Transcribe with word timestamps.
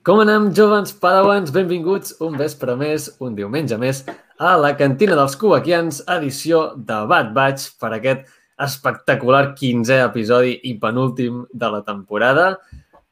Com 0.00 0.16
anem, 0.22 0.46
joves 0.56 0.94
padawans? 0.96 1.50
Benvinguts 1.52 2.14
un 2.24 2.38
vespre 2.40 2.72
més, 2.72 3.10
un 3.20 3.34
diumenge 3.36 3.76
més, 3.76 3.98
a 4.40 4.54
la 4.56 4.70
cantina 4.72 5.12
dels 5.18 5.34
Cubaquians, 5.36 5.98
edició 6.14 6.62
de 6.88 7.02
Bad 7.10 7.34
Batch 7.36 7.74
per 7.76 7.90
aquest 7.98 8.22
espectacular 8.64 9.50
15è 9.58 9.98
episodi 10.06 10.54
i 10.70 10.72
penúltim 10.80 11.42
de 11.52 11.70
la 11.74 11.82
temporada. 11.84 12.46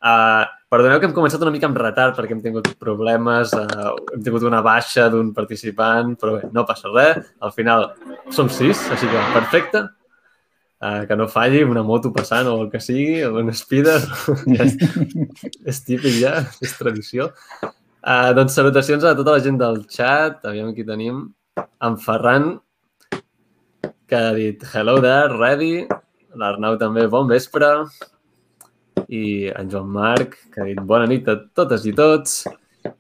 Uh, 0.01 0.48
perdoneu 0.73 0.96
que 1.02 1.11
hem 1.11 1.16
començat 1.19 1.45
una 1.45 1.52
mica 1.52 1.69
amb 1.69 1.77
retard 1.77 2.16
perquè 2.16 2.32
hem 2.32 2.41
tingut 2.46 2.73
problemes, 2.80 3.52
uh, 3.52 3.93
hem 4.14 4.25
tingut 4.25 4.48
una 4.48 4.64
baixa 4.64 5.11
d'un 5.12 5.34
participant, 5.36 6.16
però 6.16 6.39
bé, 6.39 6.48
no 6.57 6.64
passa 6.64 6.89
res. 6.89 7.20
Al 7.45 7.52
final 7.52 7.91
som 8.32 8.48
sis, 8.48 8.80
així 8.96 9.12
que 9.12 9.29
perfecte 9.36 9.84
uh, 10.82 11.02
que 11.08 11.16
no 11.16 11.29
falli 11.30 11.62
una 11.66 11.82
moto 11.82 12.12
passant 12.14 12.48
o 12.50 12.56
el 12.62 12.70
que 12.72 12.80
sigui, 12.82 13.22
o 13.27 13.34
un 13.40 13.52
speeder, 13.54 14.00
ja 14.54 14.64
és, 14.68 14.77
és 15.74 15.82
típic 15.86 16.20
ja, 16.20 16.38
és 16.64 16.77
tradició. 16.78 17.32
Uh, 17.98 18.30
doncs 18.36 18.55
salutacions 18.56 19.05
a 19.05 19.16
tota 19.19 19.34
la 19.36 19.42
gent 19.45 19.59
del 19.60 19.83
chat, 19.91 20.45
aviam 20.46 20.72
qui 20.74 20.86
tenim. 20.86 21.27
En 21.83 21.96
Ferran, 21.98 22.52
que 24.09 24.16
ha 24.16 24.30
dit 24.36 24.62
hello 24.72 24.98
there, 25.05 25.34
ready. 25.36 25.86
L'Arnau 26.38 26.78
també, 26.80 27.06
bon 27.10 27.28
vespre. 27.28 27.69
I 29.08 29.50
en 29.56 29.69
Joan 29.72 29.91
Marc, 29.92 30.36
que 30.52 30.62
ha 30.62 30.69
dit 30.69 30.80
bona 30.80 31.08
nit 31.10 31.28
a 31.28 31.36
totes 31.56 31.84
i 31.88 31.92
tots. 31.97 32.41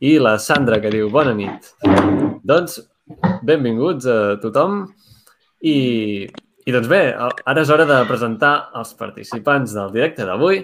I 0.04 0.18
la 0.20 0.36
Sandra, 0.42 0.80
que 0.82 0.90
diu 0.92 1.08
bona 1.12 1.32
nit. 1.36 1.70
Doncs, 2.44 2.80
benvinguts 3.46 4.08
a 4.10 4.18
tothom. 4.42 4.82
I 5.64 6.28
i 6.68 6.72
doncs 6.74 6.88
bé, 6.90 7.00
ara 7.16 7.62
és 7.62 7.70
hora 7.72 7.86
de 7.88 7.96
presentar 8.04 8.52
els 8.76 8.90
participants 8.98 9.72
del 9.72 9.92
directe 9.94 10.26
d'avui 10.28 10.58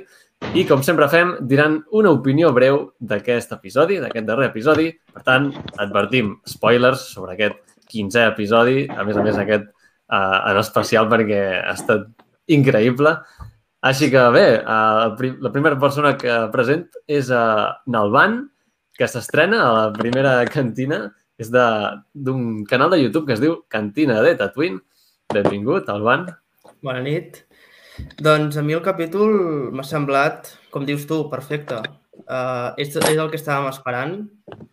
i, 0.52 0.66
com 0.68 0.82
sempre 0.84 1.08
fem, 1.08 1.30
diran 1.48 1.78
una 1.96 2.12
opinió 2.12 2.50
breu 2.52 2.76
d'aquest 3.00 3.54
episodi, 3.56 3.96
d'aquest 4.02 4.26
darrer 4.28 4.50
episodi. 4.50 4.90
Per 5.14 5.22
tant, 5.24 5.48
advertim 5.80 6.34
spoilers 6.50 7.06
sobre 7.14 7.32
aquest 7.38 7.56
15è 7.88 8.26
episodi, 8.34 8.84
a 8.84 9.06
més 9.08 9.16
a 9.16 9.24
més 9.24 9.40
aquest 9.40 9.64
uh, 9.64 10.44
en 10.52 10.60
especial 10.60 11.08
perquè 11.08 11.40
ha 11.62 11.72
estat 11.72 12.04
increïble. 12.52 13.16
Així 13.88 14.12
que 14.12 14.28
bé, 14.36 14.46
uh, 14.60 15.32
la 15.40 15.56
primera 15.56 15.80
persona 15.80 16.18
que 16.20 16.42
present 16.52 16.84
és 17.08 17.32
uh, 17.32 17.72
Nalban, 17.88 18.42
que 18.92 19.08
s'estrena 19.08 19.64
a 19.64 19.76
la 19.78 19.92
primera 19.96 20.42
cantina. 20.52 21.06
És 21.40 21.48
d'un 21.50 22.60
canal 22.68 22.92
de 22.92 23.00
YouTube 23.00 23.26
que 23.26 23.34
es 23.34 23.40
diu 23.42 23.62
Cantina 23.72 24.20
de 24.22 24.36
Tatooine 24.38 24.84
Benvingut, 25.34 25.88
Alban. 25.90 26.28
Bona 26.84 27.00
nit. 27.02 27.40
Doncs 28.22 28.54
a 28.58 28.62
mi 28.62 28.74
el 28.76 28.82
capítol 28.86 29.32
m'ha 29.74 29.84
semblat, 29.86 30.52
com 30.70 30.84
dius 30.86 31.08
tu, 31.10 31.24
perfecte. 31.32 31.80
Uh, 32.24 32.70
és, 32.78 32.94
és 32.94 33.18
el 33.18 33.30
que 33.32 33.40
estàvem 33.40 33.66
esperant. 33.66 34.12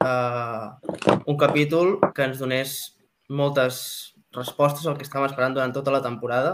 Uh, 0.05 0.69
un 1.25 1.37
capítol 1.41 1.95
que 2.13 2.27
ens 2.27 2.41
donés 2.41 2.75
moltes 3.29 3.79
respostes 4.37 4.85
al 4.85 4.99
que 4.99 5.07
estàvem 5.07 5.31
esperant 5.31 5.55
durant 5.57 5.73
tota 5.73 5.93
la 5.95 6.01
temporada 6.03 6.53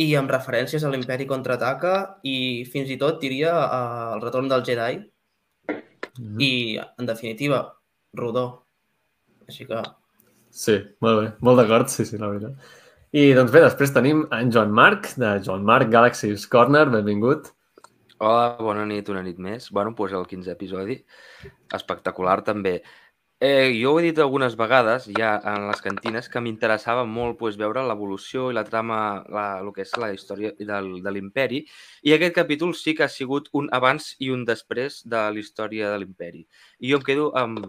i 0.00 0.10
amb 0.18 0.30
referències 0.32 0.84
a 0.84 0.90
l'Imperi 0.92 1.26
contraataca 1.30 1.94
i 2.24 2.66
fins 2.68 2.92
i 2.92 2.98
tot 3.00 3.20
diria 3.22 3.54
uh, 3.62 4.10
el 4.16 4.24
retorn 4.26 4.50
del 4.52 4.66
Jedi 4.66 4.98
mm 4.98 5.80
-hmm. 6.18 6.36
i, 6.50 6.76
en 6.76 7.06
definitiva, 7.06 7.62
rodó. 8.12 8.66
Així 9.48 9.64
que... 9.64 9.80
Sí, 10.50 10.76
molt 11.00 11.20
bé. 11.20 11.32
Molt 11.40 11.58
d'acord, 11.60 11.88
sí, 11.88 12.04
sí, 12.04 12.18
la 12.18 12.28
veritat. 12.28 12.52
I 13.10 13.32
doncs 13.34 13.50
bé, 13.50 13.58
després 13.64 13.90
tenim 13.90 14.20
en 14.30 14.52
Joan 14.54 14.70
Marc, 14.70 15.08
de 15.18 15.32
Joan 15.42 15.64
Marc 15.66 15.88
Galaxy's 15.90 16.44
Corner. 16.46 16.84
Benvingut. 16.92 17.48
Hola, 18.22 18.54
bona 18.62 18.84
nit, 18.86 19.08
una 19.10 19.24
nit 19.26 19.40
més. 19.42 19.66
Bueno, 19.74 19.90
doncs 19.98 20.14
el 20.14 20.28
15è 20.30 20.54
episodi. 20.54 21.00
Espectacular, 21.74 22.36
també. 22.46 22.76
Eh, 23.42 23.74
jo 23.80 23.96
ho 23.96 23.98
he 23.98 24.04
dit 24.04 24.22
algunes 24.22 24.54
vegades 24.54 25.08
ja 25.16 25.32
en 25.42 25.66
les 25.66 25.82
cantines 25.82 26.30
que 26.30 26.44
m'interessava 26.44 27.02
molt 27.02 27.38
pues, 27.40 27.58
veure 27.58 27.82
l'evolució 27.82 28.50
i 28.52 28.54
la 28.54 28.66
trama, 28.68 29.24
la, 29.26 29.46
el 29.58 29.72
que 29.74 29.82
és 29.82 29.96
la 29.98 30.12
història 30.14 30.52
del, 30.60 31.00
de 31.02 31.14
l'imperi 31.16 31.64
i 32.04 32.12
aquest 32.14 32.36
capítol 32.36 32.76
sí 32.76 32.92
que 32.94 33.08
ha 33.08 33.10
sigut 33.10 33.48
un 33.56 33.72
abans 33.72 34.12
i 34.20 34.28
un 34.30 34.44
després 34.44 35.00
de 35.08 35.30
la 35.32 35.40
història 35.40 35.90
de 35.90 36.02
l'imperi. 36.04 36.44
I 36.84 36.92
jo 36.92 37.00
em 37.00 37.08
quedo 37.08 37.30
amb, 37.40 37.64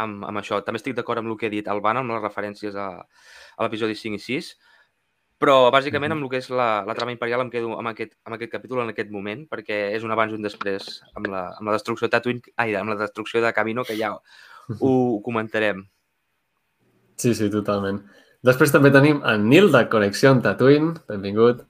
amb, 0.00 0.24
amb 0.28 0.40
això. 0.40 0.60
També 0.64 0.80
estic 0.80 0.96
d'acord 0.98 1.20
amb 1.20 1.32
el 1.32 1.38
que 1.40 1.50
ha 1.50 1.52
dit 1.52 1.68
Alban, 1.68 2.00
amb 2.00 2.14
les 2.14 2.22
referències 2.22 2.76
a, 2.76 2.88
a 3.02 3.66
l'episodi 3.66 3.96
5 3.98 4.18
i 4.20 4.24
6, 4.24 4.50
però 5.42 5.56
bàsicament 5.74 6.14
amb 6.14 6.24
el 6.24 6.30
que 6.32 6.40
és 6.40 6.48
la, 6.54 6.68
la 6.86 6.94
trama 6.96 7.12
imperial 7.12 7.42
em 7.44 7.50
quedo 7.52 7.74
amb 7.76 7.90
aquest, 7.90 8.14
amb 8.24 8.36
aquest 8.36 8.52
capítol 8.52 8.84
en 8.84 8.92
aquest 8.94 9.10
moment, 9.12 9.44
perquè 9.50 9.80
és 9.96 10.06
un 10.06 10.14
abans 10.14 10.32
i 10.32 10.38
un 10.38 10.46
després 10.46 10.88
amb 11.12 11.28
la, 11.32 11.48
amb 11.58 11.68
la 11.68 11.76
destrucció 11.76 12.08
de 12.08 12.14
Tatooine, 12.14 12.54
ai, 12.56 12.76
amb 12.78 12.94
la 12.94 13.00
destrucció 13.02 13.42
de 13.44 13.52
Camino, 13.56 13.84
que 13.84 13.98
ja 13.98 14.14
ho, 14.14 14.20
ho 14.78 14.94
comentarem. 15.26 15.84
Sí, 17.20 17.34
sí, 17.34 17.50
totalment. 17.50 18.00
Després 18.44 18.72
també 18.74 18.90
tenim 18.94 19.22
en 19.24 19.46
Nil 19.48 19.70
de 19.72 19.84
Connexió 19.92 20.34
amb 20.34 20.42
Tatooine. 20.44 20.94
Benvingut. 21.08 21.62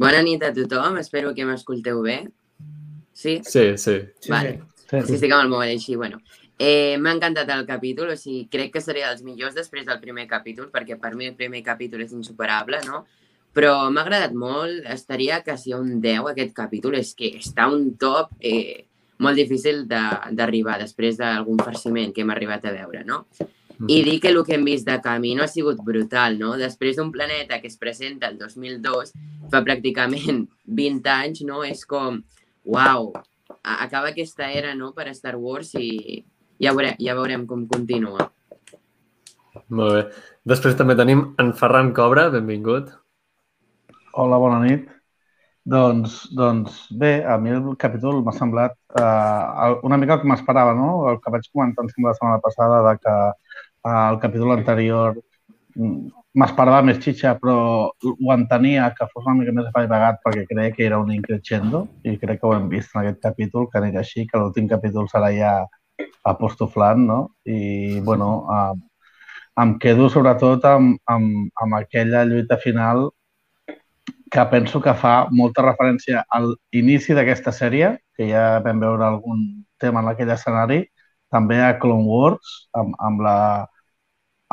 Bona 0.00 0.22
nit 0.26 0.42
a 0.42 0.50
tothom, 0.54 0.96
espero 0.98 1.34
que 1.36 1.46
m'escolteu 1.46 2.00
bé. 2.02 2.22
Sí? 3.14 3.40
Sí, 3.46 3.66
sí. 3.78 4.00
Vale. 4.28 4.56
Sí, 4.84 4.88
sí. 4.90 5.06
sí 5.06 5.18
estic 5.18 5.34
amb 5.34 5.46
el 5.46 5.52
mòbil 5.52 5.74
així, 5.76 5.94
bueno. 6.00 6.20
Eh, 6.58 6.96
M'ha 7.02 7.12
encantat 7.16 7.50
el 7.50 7.66
capítol, 7.66 8.12
o 8.14 8.16
sigui, 8.16 8.46
crec 8.50 8.72
que 8.76 8.82
seria 8.84 9.10
dels 9.10 9.24
millors 9.26 9.56
després 9.56 9.86
del 9.86 10.00
primer 10.00 10.28
capítol, 10.30 10.70
perquè 10.70 10.98
per 11.00 11.14
mi 11.18 11.26
el 11.26 11.34
primer 11.34 11.64
capítol 11.66 12.04
és 12.04 12.12
insuperable, 12.14 12.78
no? 12.86 13.04
Però 13.54 13.90
m'ha 13.90 14.02
agradat 14.02 14.32
molt, 14.34 14.86
estaria 14.90 15.40
quasi 15.46 15.74
un 15.74 16.00
10 16.02 16.30
aquest 16.30 16.54
capítol, 16.54 16.96
és 16.98 17.12
que 17.14 17.36
està 17.38 17.66
un 17.70 17.92
top 17.98 18.32
eh, 18.40 18.86
molt 19.18 19.38
difícil 19.38 19.84
d'arribar 19.86 20.78
de, 20.78 20.86
després 20.88 21.18
d'algun 21.18 21.58
farciment 21.62 22.14
que 22.14 22.22
hem 22.22 22.32
arribat 22.34 22.66
a 22.66 22.72
veure, 22.74 23.04
no? 23.06 23.24
I 23.90 24.02
dir 24.06 24.20
que 24.22 24.30
el 24.30 24.38
que 24.46 24.54
hem 24.54 24.64
vist 24.66 24.86
de 24.86 25.00
Camino 25.02 25.42
ha 25.42 25.50
sigut 25.50 25.80
brutal, 25.82 26.38
no? 26.38 26.54
Després 26.58 26.96
d'un 26.96 27.10
planeta 27.14 27.60
que 27.60 27.66
es 27.66 27.76
presenta 27.76 28.30
el 28.30 28.38
2002, 28.38 29.10
fa 29.50 29.62
pràcticament 29.66 30.44
20 30.82 31.10
anys, 31.10 31.42
no? 31.46 31.64
És 31.66 31.82
com, 31.86 32.20
uau, 32.64 33.10
acaba 33.62 34.12
aquesta 34.12 34.50
era, 34.52 34.74
no?, 34.78 34.92
per 34.94 35.08
a 35.10 35.14
Star 35.14 35.34
Wars 35.36 35.74
i, 35.74 36.22
ja 36.62 36.72
veurem, 36.74 36.96
ja 37.02 37.14
veurem 37.18 37.46
com 37.50 37.66
continua. 37.70 38.28
Molt 39.68 39.94
bé. 39.96 40.02
Després 40.50 40.76
també 40.78 40.96
tenim 40.98 41.30
en 41.40 41.52
Ferran 41.56 41.92
Cobra, 41.96 42.28
benvingut. 42.32 42.90
Hola, 44.14 44.38
bona 44.38 44.60
nit. 44.64 44.90
Doncs, 45.64 46.16
doncs 46.36 46.82
bé, 46.92 47.22
a 47.24 47.38
mi 47.40 47.54
el 47.56 47.70
capítol 47.80 48.18
m'ha 48.24 48.34
semblat 48.36 48.74
uh, 49.00 49.78
una 49.88 49.96
mica 49.96 50.18
el 50.18 50.20
que 50.20 50.28
m'esperava, 50.28 50.74
no? 50.76 50.88
El 51.08 51.22
que 51.24 51.32
vaig 51.32 51.46
comentar 51.48 51.86
la 51.86 51.94
setmana 51.94 52.42
passada 52.44 52.82
de 52.90 52.98
que 53.00 53.14
uh, 53.14 54.02
el 54.10 54.18
capítol 54.20 54.52
anterior 54.52 55.16
mm, 55.16 56.12
m'esperava 56.36 56.82
més 56.84 57.00
xitxa, 57.00 57.32
però 57.40 57.56
ho 57.88 58.34
entenia 58.34 58.90
que 58.98 59.08
fos 59.14 59.24
una 59.24 59.38
mica 59.38 59.56
més 59.56 59.70
apaivagat 59.70 60.20
perquè 60.26 60.44
creia 60.52 60.74
que 60.76 60.84
era 60.84 61.00
un 61.00 61.14
increixendo 61.16 61.86
i 62.04 62.18
crec 62.20 62.42
que 62.42 62.50
ho 62.50 62.52
hem 62.58 62.68
vist 62.68 62.92
en 62.92 63.00
aquest 63.00 63.22
capítol, 63.24 63.70
que 63.70 63.80
anirà 63.80 64.04
així, 64.04 64.26
que 64.28 64.42
l'últim 64.42 64.68
capítol 64.68 65.08
serà 65.08 65.32
ja 65.32 65.54
apostoflant, 66.24 67.04
no? 67.06 67.18
I, 67.44 68.00
bueno, 68.00 68.30
eh, 68.50 68.74
em 69.62 69.76
quedo 69.78 70.08
sobretot 70.10 70.64
amb, 70.66 70.96
amb, 71.10 71.50
amb 71.62 71.76
aquella 71.78 72.24
lluita 72.26 72.58
final 72.58 73.08
que 74.34 74.44
penso 74.50 74.80
que 74.82 74.94
fa 74.98 75.28
molta 75.30 75.62
referència 75.62 76.24
al 76.36 76.56
inici 76.74 77.14
d'aquesta 77.14 77.52
sèrie, 77.54 77.92
que 78.16 78.26
ja 78.32 78.58
vam 78.64 78.80
veure 78.82 79.06
algun 79.06 79.44
tema 79.78 80.02
en 80.02 80.10
aquell 80.10 80.32
escenari, 80.34 80.80
també 81.30 81.60
a 81.62 81.76
Clone 81.78 82.08
Wars, 82.08 82.56
amb, 82.74 82.96
amb, 82.98 83.22
la, 83.26 83.38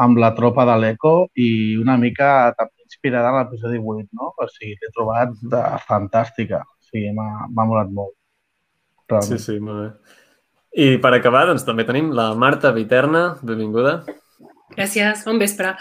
amb 0.05 0.21
la 0.21 0.31
tropa 0.37 0.67
de 0.69 0.77
l'Eco 0.83 1.15
i 1.33 1.49
una 1.81 1.97
mica 1.97 2.29
també 2.57 2.85
inspirada 2.85 3.31
en 3.31 3.39
l'episodi 3.39 3.81
8, 3.81 4.07
no? 4.19 4.31
O 4.37 4.47
sigui, 4.53 4.75
l'he 4.77 4.93
trobat 4.93 5.33
de, 5.41 5.61
fantàstica. 5.87 6.61
O 6.61 6.89
sigui, 6.91 7.13
m'ha 7.17 7.65
molat 7.65 7.89
molt. 7.89 8.13
Realment. 9.09 9.39
Sí, 9.41 9.55
sí, 9.55 9.59
molt 9.63 9.81
bé. 9.81 10.19
I 10.71 10.95
per 11.03 11.11
acabar, 11.17 11.47
doncs, 11.49 11.65
també 11.67 11.83
tenim 11.83 12.13
la 12.15 12.29
Marta 12.39 12.71
Viterna. 12.71 13.35
Benvinguda. 13.43 13.99
Gràcies, 14.71 15.25
bon 15.27 15.39
vespre. 15.41 15.73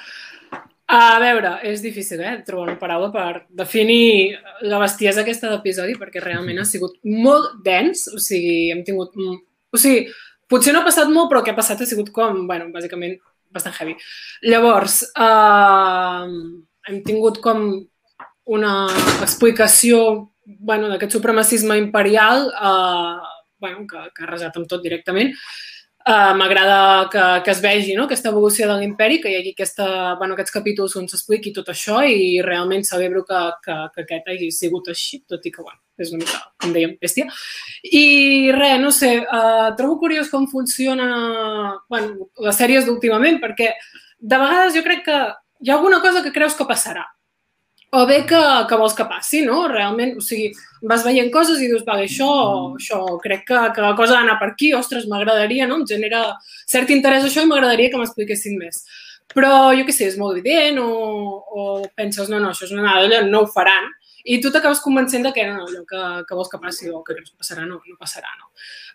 A 0.91 1.21
veure, 1.23 1.53
és 1.63 1.79
difícil, 1.85 2.19
eh, 2.27 2.41
trobar 2.43 2.67
una 2.67 2.79
paraula 2.81 3.13
per 3.15 3.45
definir 3.55 4.35
la 4.67 4.81
bestiesa 4.83 5.23
aquesta 5.23 5.53
d'episodi, 5.53 5.95
perquè 5.95 6.19
realment 6.19 6.59
ha 6.59 6.65
sigut 6.67 6.97
molt 7.05 7.63
dens, 7.63 8.09
o 8.11 8.19
sigui, 8.19 8.73
hem 8.73 8.83
tingut... 8.83 9.15
O 9.71 9.79
sigui, 9.79 10.09
potser 10.51 10.75
no 10.75 10.81
ha 10.81 10.89
passat 10.89 11.07
molt, 11.07 11.31
però 11.31 11.45
que 11.45 11.55
ha 11.55 11.61
passat 11.61 11.85
ha 11.85 11.87
sigut 11.87 12.11
com, 12.11 12.43
bueno, 12.49 12.67
bàsicament, 12.75 13.21
bastant 13.55 13.79
heavy. 13.79 13.95
Llavors, 14.43 15.05
eh, 15.15 16.27
hem 16.91 17.03
tingut 17.07 17.39
com 17.39 17.69
una 18.51 18.75
explicació 19.23 20.33
bueno, 20.43 20.89
d'aquest 20.91 21.15
supremacisme 21.15 21.79
imperial 21.79 22.49
eh, 22.51 23.30
bueno, 23.61 23.87
que, 23.89 24.09
que 24.17 24.25
ha 24.25 24.31
resat 24.31 24.57
amb 24.57 24.69
tot 24.71 24.83
directament. 24.85 25.35
Uh, 26.01 26.33
M'agrada 26.33 27.11
que, 27.13 27.23
que 27.45 27.51
es 27.53 27.59
vegi 27.61 27.93
no? 27.93 28.07
aquesta 28.07 28.31
evolució 28.31 28.65
de 28.71 28.79
l'imperi, 28.81 29.19
que 29.21 29.29
hi 29.29 29.35
hagi 29.37 29.51
aquesta, 29.53 29.87
bueno, 30.17 30.33
aquests 30.33 30.55
capítols 30.55 30.95
on 30.97 31.11
s'expliqui 31.11 31.53
tot 31.53 31.69
això 31.69 31.99
i 32.09 32.41
realment 32.41 32.87
celebro 32.89 33.21
que, 33.29 33.41
que, 33.67 33.77
que 33.93 34.05
aquest 34.07 34.31
hagi 34.33 34.49
sigut 34.57 34.89
així, 34.89 35.21
tot 35.29 35.45
i 35.45 35.53
que 35.53 35.61
bueno, 35.61 35.77
és 36.01 36.15
una 36.15 36.23
mica, 36.23 36.41
com 36.57 36.73
dèiem, 36.73 36.97
bèstia. 37.05 37.29
I 37.85 38.49
res, 38.57 38.81
no 38.81 38.95
sé, 38.97 39.13
uh, 39.21 39.69
trobo 39.77 39.99
curiós 40.01 40.33
com 40.33 40.49
funciona 40.49 41.11
bueno, 41.93 42.31
les 42.49 42.57
sèries 42.57 42.89
d'últimament, 42.89 43.37
perquè 43.45 43.75
de 44.21 44.41
vegades 44.41 44.73
jo 44.79 44.87
crec 44.89 45.05
que 45.05 45.21
hi 45.61 45.69
ha 45.69 45.77
alguna 45.77 46.01
cosa 46.01 46.25
que 46.25 46.33
creus 46.33 46.57
que 46.57 46.65
passarà 46.65 47.05
o 47.93 48.07
bé 48.07 48.25
que, 48.27 48.41
que 48.69 48.77
vols 48.79 48.95
que 48.95 49.07
passi, 49.11 49.43
no? 49.43 49.65
Realment, 49.69 50.15
o 50.21 50.23
sigui, 50.23 50.51
vas 50.87 51.03
veient 51.03 51.31
coses 51.35 51.59
i 51.59 51.67
dius, 51.67 51.83
vale, 51.87 52.07
això, 52.07 52.31
això 52.79 53.03
crec 53.23 53.47
que, 53.49 53.63
que 53.75 53.83
la 53.83 53.97
cosa 53.99 54.15
ha 54.15 54.21
d'anar 54.21 54.39
per 54.39 54.53
aquí, 54.53 54.71
ostres, 54.79 55.09
m'agradaria, 55.11 55.67
no? 55.67 55.81
Em 55.81 55.87
genera 55.91 56.23
cert 56.71 56.93
interès 56.95 57.27
això 57.27 57.43
i 57.43 57.51
m'agradaria 57.51 57.91
que 57.91 57.99
m'expliquessin 57.99 58.59
més. 58.61 58.85
Però, 59.35 59.71
jo 59.79 59.87
què 59.87 59.95
sé, 59.95 60.07
és 60.11 60.19
molt 60.19 60.39
evident 60.39 60.79
o, 60.83 60.91
o 61.51 61.65
penses, 61.99 62.31
no, 62.31 62.39
no, 62.43 62.51
això 62.51 62.67
és 62.67 62.75
una 62.75 62.87
nadalla, 62.87 63.25
no 63.27 63.45
ho 63.45 63.51
faran. 63.51 63.91
I 64.31 64.37
tu 64.43 64.51
t'acabes 64.53 64.83
convencent 64.85 65.25
de 65.25 65.33
que 65.33 65.47
no, 65.49 65.65
allò 65.65 65.81
que, 65.89 66.01
que 66.29 66.37
vols 66.37 66.51
que 66.53 66.61
passi 66.61 66.91
o 66.93 67.01
que 67.03 67.15
creus 67.17 67.31
que 67.33 67.41
passarà, 67.41 67.65
no, 67.67 67.79
no 67.81 67.97
passarà, 67.99 68.31
no. 68.37 68.51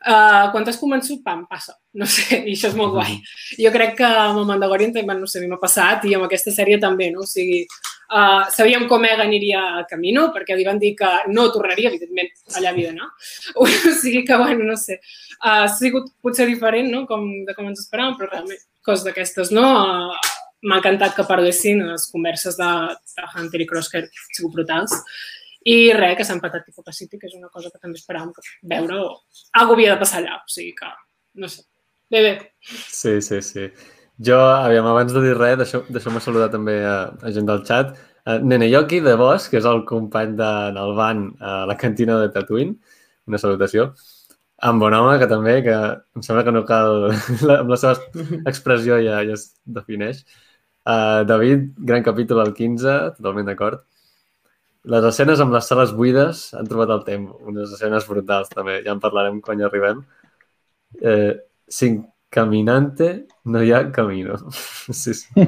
Uh, 0.06 0.52
quan 0.54 0.68
t'has 0.68 0.78
convençut, 0.80 1.24
pam, 1.26 1.44
passa. 1.50 1.76
No 1.98 2.08
sé, 2.08 2.44
i 2.44 2.54
això 2.54 2.70
és 2.70 2.78
molt 2.78 2.94
guai. 2.94 3.18
Jo 3.60 3.72
crec 3.74 3.96
que 4.00 4.08
amb 4.08 4.44
el 4.44 4.48
Mandalorian, 4.52 4.94
no 5.16 5.28
sé, 5.28 5.40
a 5.40 5.44
mi 5.44 5.50
m'ha 5.52 5.60
passat 5.60 6.06
i 6.06 6.14
amb 6.16 6.28
aquesta 6.28 6.54
sèrie 6.54 6.78
també, 6.84 7.10
no? 7.16 7.26
O 7.26 7.30
sigui, 7.30 7.64
uh, 8.10 8.46
sabíem 8.54 8.88
com 8.92 9.04
Egan 9.06 9.26
aniria 9.28 9.64
a 9.80 9.84
Camino, 9.90 10.28
perquè 10.36 10.58
li 10.58 10.66
van 10.68 10.80
dir 10.82 10.94
que 11.00 11.10
no 11.32 11.48
tornaria, 11.54 11.92
evidentment, 11.92 12.32
allà 12.56 12.72
havia 12.72 12.94
d'anar. 12.94 13.10
O 13.62 13.68
sigui 13.68 14.24
que, 14.28 14.38
bueno, 14.38 14.66
no 14.68 14.78
sé, 14.80 15.00
uh, 15.42 15.66
ha 15.66 15.68
sigut 15.72 16.12
potser 16.22 16.48
diferent, 16.50 16.92
no?, 16.92 17.06
com, 17.10 17.28
de 17.48 17.56
com 17.58 17.70
ens 17.70 17.86
esperàvem, 17.86 18.18
però 18.20 18.32
realment, 18.32 18.66
coses 18.86 19.06
d'aquestes, 19.08 19.54
no? 19.56 19.68
Uh, 19.84 20.34
M'ha 20.66 20.80
encantat 20.80 21.14
que 21.14 21.26
parlessin 21.30 21.84
les 21.86 22.08
converses 22.10 22.56
de, 22.58 22.70
de 23.14 23.26
Hunter 23.36 23.60
i 23.62 23.68
Crosshair, 23.70 24.08
han 24.08 24.32
sigut 24.34 24.56
brutals. 24.56 24.96
I 25.66 25.76
res, 25.98 26.16
que 26.18 26.26
s'ha 26.26 26.38
empatat 26.38 26.66
tipus 26.66 26.86
Pacific, 26.86 27.20
que 27.22 27.30
és 27.30 27.36
una 27.38 27.52
cosa 27.54 27.70
que 27.70 27.82
també 27.82 28.00
esperàvem 28.00 28.32
veure. 28.72 28.98
O... 29.04 29.44
Algo 29.62 29.76
havia 29.76 29.94
de 29.94 30.02
passar 30.02 30.24
allà, 30.24 30.40
o 30.42 30.50
sigui 30.50 30.74
que, 30.78 30.90
no 31.42 31.50
sé. 31.52 31.66
Bé, 32.10 32.22
bé. 32.22 32.34
Sí, 32.66 33.20
sí, 33.22 33.42
sí. 33.46 33.70
Jo, 34.24 34.38
aviam, 34.40 34.86
abans 34.88 35.12
de 35.12 35.20
dir 35.20 35.34
res, 35.36 35.58
deixeu-me 35.60 35.92
deixeu 35.92 36.20
saludar 36.24 36.48
també 36.52 36.78
a, 36.88 36.96
a 37.20 37.32
gent 37.36 37.48
del 37.50 37.64
xat. 37.68 37.98
Uh, 38.24 38.38
Nene 38.40 38.70
Yoki 38.70 39.02
de 39.04 39.16
Bosch, 39.20 39.50
que 39.52 39.60
és 39.60 39.66
el 39.68 39.84
company 39.90 40.38
de 40.40 40.52
Nalban 40.78 41.26
a 41.44 41.66
la 41.68 41.76
cantina 41.76 42.16
de 42.22 42.30
Tatooine. 42.32 42.78
Una 43.28 43.42
salutació. 43.42 43.90
En 44.64 44.80
Bonhome, 44.80 45.18
que 45.20 45.28
també, 45.28 45.58
que 45.66 45.76
em 45.76 46.24
sembla 46.24 46.46
que 46.48 46.54
no 46.56 46.64
cal... 46.70 47.10
La, 47.48 47.60
amb 47.66 47.74
la 47.74 47.80
seva 47.82 48.24
expressió 48.48 49.02
ja, 49.04 49.20
ja 49.28 49.36
es 49.36 49.50
defineix. 49.66 50.24
Uh, 50.88 51.26
David, 51.28 51.68
gran 51.92 52.06
capítol 52.06 52.40
al 52.46 52.56
15, 52.56 52.96
totalment 53.20 53.52
d'acord. 53.52 53.84
Les 54.96 55.06
escenes 55.12 55.44
amb 55.44 55.52
les 55.58 55.68
sales 55.68 55.92
buides 55.98 56.48
han 56.56 56.72
trobat 56.72 56.96
el 56.96 57.04
temps. 57.04 57.36
Unes 57.52 57.76
escenes 57.76 58.08
brutals, 58.08 58.52
també. 58.54 58.80
Ja 58.86 58.96
en 58.96 59.04
parlarem 59.04 59.42
quan 59.44 59.60
hi 59.60 59.66
arribem. 59.68 60.04
Eh, 61.02 61.34
cinc 61.68 62.06
Caminante, 62.36 63.10
no 63.46 63.62
hi 63.64 63.72
ha 63.72 63.86
camino. 63.96 64.36
Sí, 64.86 65.16
sí. 65.18 65.26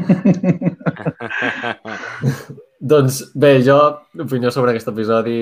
doncs 2.91 3.19
bé, 3.35 3.59
jo, 3.65 3.77
opinió 4.23 4.49
sobre 4.49 4.71
aquest 4.73 4.89
episodi 4.89 5.37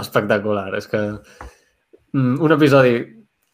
espectacular. 0.00 0.66
És 0.76 0.88
que 0.90 1.00
mm, 1.06 2.34
un 2.42 2.56
episodi 2.58 2.98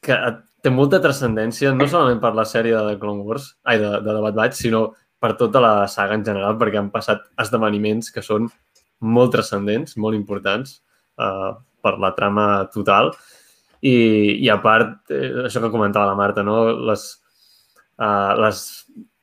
que 0.03 0.17
té 0.65 0.73
molta 0.75 1.03
transcendència, 1.05 1.75
no 1.75 1.87
solament 1.87 2.23
per 2.23 2.33
la 2.35 2.47
sèrie 2.49 2.75
de 2.75 2.83
The 2.89 2.99
Clone 3.03 3.23
Wars, 3.27 3.53
ai, 3.69 3.79
de, 3.83 3.93
de 4.03 4.09
The 4.09 4.25
Bad 4.25 4.39
Batch, 4.41 4.59
sinó 4.59 4.83
per 5.23 5.35
tota 5.39 5.63
la 5.63 5.73
saga 5.91 6.17
en 6.19 6.25
general, 6.27 6.59
perquè 6.59 6.81
han 6.81 6.91
passat 6.95 7.25
esdeveniments 7.43 8.11
que 8.15 8.23
són 8.25 8.49
molt 8.99 9.35
transcendents, 9.35 9.97
molt 9.99 10.19
importants 10.19 10.79
uh, 11.23 11.55
per 11.83 11.99
la 12.03 12.15
trama 12.17 12.49
total. 12.75 13.13
I, 13.83 13.95
i 14.43 14.49
a 14.51 14.59
part, 14.63 15.01
eh, 15.15 15.47
això 15.47 15.63
que 15.63 15.73
comentava 15.75 16.09
la 16.11 16.19
Marta, 16.19 16.43
no? 16.43 16.61
les, 16.91 17.07
uh, 18.01 18.35
les 18.43 18.63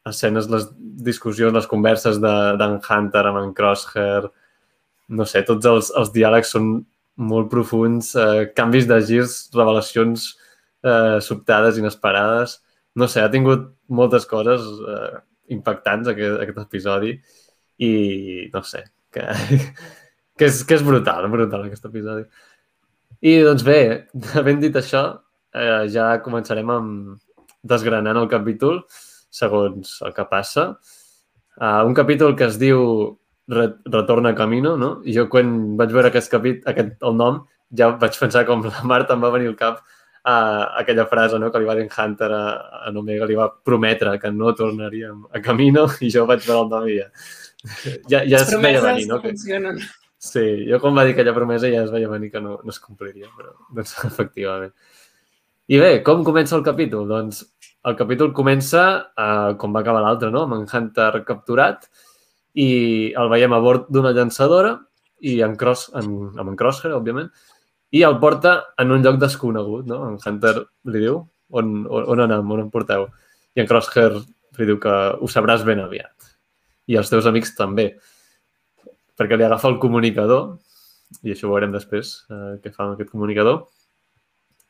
escenes, 0.05 0.47
les 0.49 0.67
discussions, 0.77 1.53
les 1.53 1.67
converses 1.67 2.19
d'en 2.21 2.57
de, 2.59 2.69
Hunter 2.87 3.25
amb 3.25 3.41
en 3.41 3.53
Crosshair, 3.57 4.29
no 5.15 5.25
sé, 5.29 5.43
tots 5.45 5.65
els, 5.69 5.91
els 5.97 6.11
diàlegs 6.13 6.53
són 6.55 6.69
molt 7.15 7.49
profuns, 7.51 8.13
eh, 8.19 8.51
canvis 8.55 8.87
de 8.89 8.99
girs, 9.07 9.35
revelacions 9.55 10.33
eh, 10.83 11.21
sobtades, 11.21 11.79
inesperades. 11.79 12.59
No 12.95 13.07
sé, 13.11 13.21
ha 13.23 13.31
tingut 13.31 13.69
moltes 13.87 14.25
coses 14.29 14.65
eh, 14.65 15.21
impactants 15.55 16.09
aquest, 16.11 16.39
aquest 16.43 16.59
episodi 16.63 17.13
i 17.85 18.49
no 18.53 18.63
sé, 18.63 18.83
que, 19.13 19.25
que, 20.37 20.49
és, 20.49 20.63
que 20.67 20.77
és 20.77 20.85
brutal, 20.85 21.29
brutal 21.31 21.67
aquest 21.67 21.87
episodi. 21.89 22.25
I 23.25 23.39
doncs 23.41 23.65
bé, 23.65 23.79
havent 24.39 24.61
dit 24.61 24.75
això, 24.77 25.03
eh, 25.55 25.85
ja 25.89 26.13
començarem 26.25 26.69
amb 26.69 27.17
desgranant 27.65 28.19
el 28.21 28.29
capítol 28.29 28.83
segons 29.35 29.97
el 30.05 30.13
que 30.15 30.25
passa. 30.29 30.75
Uh, 31.55 31.81
un 31.87 31.95
capítol 31.95 32.35
que 32.35 32.47
es 32.49 32.59
diu 32.59 32.79
Retorna 33.47 34.33
a 34.33 34.35
Camino, 34.35 34.75
no? 34.77 34.89
I 35.07 35.13
jo 35.15 35.27
quan 35.31 35.51
vaig 35.79 35.93
veure 35.95 36.09
aquest 36.11 36.31
capítol, 36.31 36.65
aquest, 36.71 36.95
el 37.05 37.15
nom, 37.15 37.43
ja 37.75 37.91
vaig 38.01 38.17
pensar 38.19 38.43
com 38.47 38.63
la 38.65 38.83
Marta 38.87 39.15
em 39.15 39.23
va 39.23 39.31
venir 39.33 39.51
al 39.51 39.57
cap 39.59 39.79
uh, 39.79 40.79
aquella 40.81 41.07
frase 41.11 41.39
no? 41.39 41.51
que 41.51 41.61
li 41.61 41.69
va 41.69 41.77
dir 41.77 41.87
Hunter 41.87 42.31
a, 42.31 42.43
a 42.89 42.93
Omega, 42.93 43.27
li 43.29 43.37
va 43.39 43.49
prometre 43.69 44.17
que 44.21 44.31
no 44.33 44.53
tornaria 44.57 45.13
a 45.31 45.43
Camino 45.45 45.87
i 46.01 46.11
jo 46.13 46.25
vaig 46.29 46.43
veure 46.47 46.65
el 46.65 46.73
nom 46.73 46.89
i 46.91 46.99
ja, 46.99 47.07
ja, 48.11 48.23
ja 48.23 48.41
es 48.43 48.55
veia 48.59 48.83
venir, 48.83 49.07
no? 49.11 49.21
Que, 49.23 49.35
Sí, 50.25 50.43
jo 50.65 50.79
quan 50.81 50.95
va 50.97 51.03
dir 51.05 51.13
aquella 51.13 51.35
promesa 51.35 51.69
ja 51.69 51.83
es 51.85 51.91
veia 51.93 52.09
venir 52.09 52.31
que 52.33 52.41
no, 52.41 52.55
no 52.63 52.73
es 52.73 52.79
compliria, 52.81 53.29
però 53.37 53.51
doncs, 53.77 53.93
efectivament. 54.09 54.73
I 55.69 55.79
bé, 55.81 55.91
com 56.05 56.23
comença 56.25 56.57
el 56.57 56.65
capítol? 56.65 57.05
Doncs 57.09 57.43
el 57.85 57.97
capítol 57.97 58.31
comença 58.33 58.83
eh, 59.05 59.53
com 59.61 59.73
va 59.73 59.83
acabar 59.85 60.01
l'altre, 60.01 60.31
no? 60.33 60.45
amb 60.45 60.57
en 60.57 60.65
Hunter 60.65 61.11
capturat 61.27 61.85
i 62.57 62.69
el 63.17 63.29
veiem 63.29 63.53
a 63.53 63.61
bord 63.61 63.89
d'una 63.93 64.13
llançadora 64.15 64.75
i 65.25 65.39
en 65.45 65.53
Cross, 65.59 65.91
en, 65.99 66.09
amb 66.33 66.51
en 66.51 66.57
Crosshair, 66.57 66.93
òbviament, 66.97 67.29
i 67.95 68.01
el 68.07 68.17
porta 68.21 68.55
en 68.81 68.91
un 68.95 69.05
lloc 69.05 69.19
desconegut, 69.21 69.85
no? 69.89 70.01
En 70.09 70.17
Hunter 70.19 70.55
li 70.91 71.03
diu, 71.05 71.21
on, 71.53 71.71
on, 71.85 72.09
on 72.15 72.23
anem, 72.25 72.51
on 72.51 72.65
em 72.65 72.71
porteu? 72.73 73.07
I 73.55 73.63
en 73.63 73.69
Crosshair 73.69 74.11
li 74.15 74.67
diu 74.67 74.79
que 74.81 74.95
ho 75.15 75.29
sabràs 75.31 75.63
ben 75.67 75.83
aviat. 75.83 76.33
I 76.91 76.97
els 77.01 77.09
teus 77.09 77.29
amics 77.29 77.55
també 77.57 77.91
perquè 79.19 79.37
li 79.37 79.45
agafa 79.47 79.71
el 79.71 79.79
comunicador, 79.81 80.55
i 81.23 81.33
això 81.33 81.47
ho 81.47 81.53
veurem 81.53 81.73
després, 81.75 82.15
eh, 82.29 82.55
què 82.63 82.71
fa 82.73 82.85
amb 82.85 82.95
aquest 82.95 83.11
comunicador. 83.13 83.65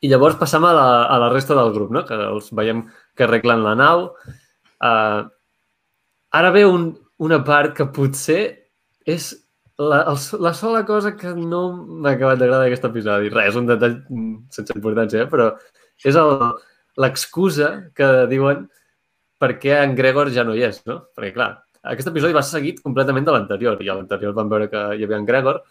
I 0.03 0.12
llavors 0.12 0.38
passam 0.38 0.66
a 0.68 0.73
la, 0.75 0.90
a 1.09 1.18
la 1.23 1.31
resta 1.33 1.56
del 1.57 1.71
grup, 1.73 1.94
no? 1.95 2.04
que 2.06 2.18
els 2.28 2.52
veiem 2.54 2.83
que 3.16 3.25
arreglen 3.25 3.64
la 3.66 3.73
nau. 3.80 4.09
Eh, 4.83 5.21
ara 6.40 6.52
ve 6.54 6.66
un, 6.68 6.92
una 7.25 7.42
part 7.47 7.73
que 7.78 7.87
potser 7.95 8.42
és 9.07 9.31
la, 9.78 10.04
el, 10.11 10.19
la 10.44 10.54
sola 10.54 10.83
cosa 10.85 11.16
que 11.18 11.33
no 11.35 11.64
m'ha 11.75 12.16
acabat 12.16 12.40
d'agradar 12.40 12.66
d'aquest 12.66 12.87
episodi. 12.92 13.31
Res, 13.33 13.57
un 13.59 13.69
detall 13.69 13.99
sense 14.56 14.75
importància, 14.75 15.25
eh? 15.25 15.30
però 15.31 15.52
és 16.04 16.18
l'excusa 16.99 17.71
que 17.95 18.09
diuen 18.31 18.68
per 19.40 19.56
què 19.59 19.75
en 19.81 19.95
Gregor 19.97 20.31
ja 20.31 20.45
no 20.47 20.56
hi 20.56 20.64
és, 20.68 20.81
no? 20.87 21.02
Perquè, 21.16 21.33
clar, 21.35 21.52
aquest 21.92 22.09
episodi 22.11 22.35
va 22.35 22.44
seguit 22.45 22.81
completament 22.83 23.25
de 23.27 23.33
l'anterior, 23.35 23.80
i 23.81 23.89
a 23.89 23.97
l'anterior 23.97 24.35
vam 24.37 24.51
veure 24.51 24.69
que 24.71 24.83
hi 24.95 25.06
havia 25.06 25.19
en 25.19 25.27
Gregor, 25.27 25.61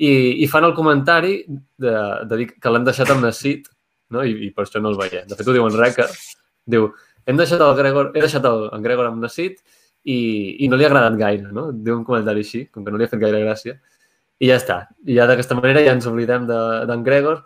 i, 0.00 0.12
i 0.44 0.48
fan 0.48 0.64
el 0.64 0.74
comentari 0.76 1.34
de, 1.46 1.94
de 2.30 2.40
dir 2.40 2.48
que 2.54 2.72
l'han 2.72 2.86
deixat 2.86 3.12
amb 3.12 3.26
Nassit, 3.26 3.68
no? 4.14 4.24
I, 4.24 4.32
i 4.46 4.50
per 4.54 4.64
això 4.64 4.80
no 4.80 4.92
el 4.92 4.98
veiem. 5.00 5.26
De 5.28 5.36
fet, 5.36 5.46
ho 5.46 5.56
diu 5.56 5.66
en 5.66 5.76
Reca, 5.76 6.08
diu, 6.70 6.88
hem 7.28 7.40
deixat 7.40 7.60
el 7.64 7.76
Gregor, 7.78 8.12
he 8.14 8.24
deixat 8.24 8.46
el, 8.48 8.68
en 8.74 8.86
Gregor 8.86 9.10
amb 9.10 9.20
Nassit 9.22 9.58
i, 10.04 10.18
i 10.64 10.68
no 10.72 10.78
li 10.78 10.86
ha 10.86 10.90
agradat 10.90 11.18
gaire, 11.20 11.50
no? 11.52 11.68
Diu 11.76 11.98
un 11.98 12.06
comentari 12.08 12.46
així, 12.46 12.64
com 12.72 12.86
que 12.86 12.94
no 12.94 13.00
li 13.00 13.06
ha 13.06 13.12
fet 13.12 13.20
gaire 13.20 13.42
gràcia. 13.44 13.76
I 14.40 14.48
ja 14.48 14.56
està. 14.56 14.78
I 15.04 15.18
ja 15.18 15.26
d'aquesta 15.28 15.58
manera 15.58 15.82
ja 15.84 15.92
ens 15.92 16.08
oblidem 16.08 16.46
d'en 16.48 16.88
de, 16.88 17.02
Gregor 17.04 17.42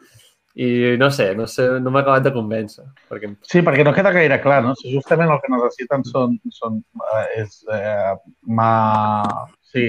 i 0.55 0.97
no 0.99 1.11
sé, 1.11 1.33
no 1.35 1.49
sé, 1.51 1.67
no 1.83 1.91
m'ha 1.91 2.05
acabat 2.05 2.29
de 2.29 2.33
convèncer. 2.35 2.85
Perquè... 3.11 3.33
Sí, 3.43 3.63
perquè 3.67 3.87
no 3.87 3.95
queda 3.97 4.15
gaire 4.15 4.39
clar, 4.43 4.61
no? 4.67 4.75
Si 4.79 4.93
justament 4.95 5.33
el 5.35 5.41
que 5.43 5.51
necessiten 5.51 6.07
són, 6.07 6.39
són 6.55 6.79
eh, 7.03 7.25
és 7.43 7.57
eh, 7.75 8.15
ma... 8.59 8.71
sí, 9.75 9.87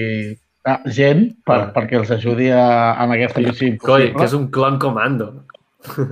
ah, 0.66 0.80
gent 0.90 1.28
per, 1.46 1.60
ah. 1.60 1.68
perquè 1.76 2.00
els 2.00 2.10
ajudi 2.16 2.50
a, 2.50 2.66
en 3.04 3.14
aquesta 3.14 3.44
missió 3.44 3.70
impossible. 3.70 4.10
Coi, 4.10 4.16
que 4.18 4.26
és 4.26 4.34
un 4.38 4.48
clon 4.54 4.80
comando 4.82 5.30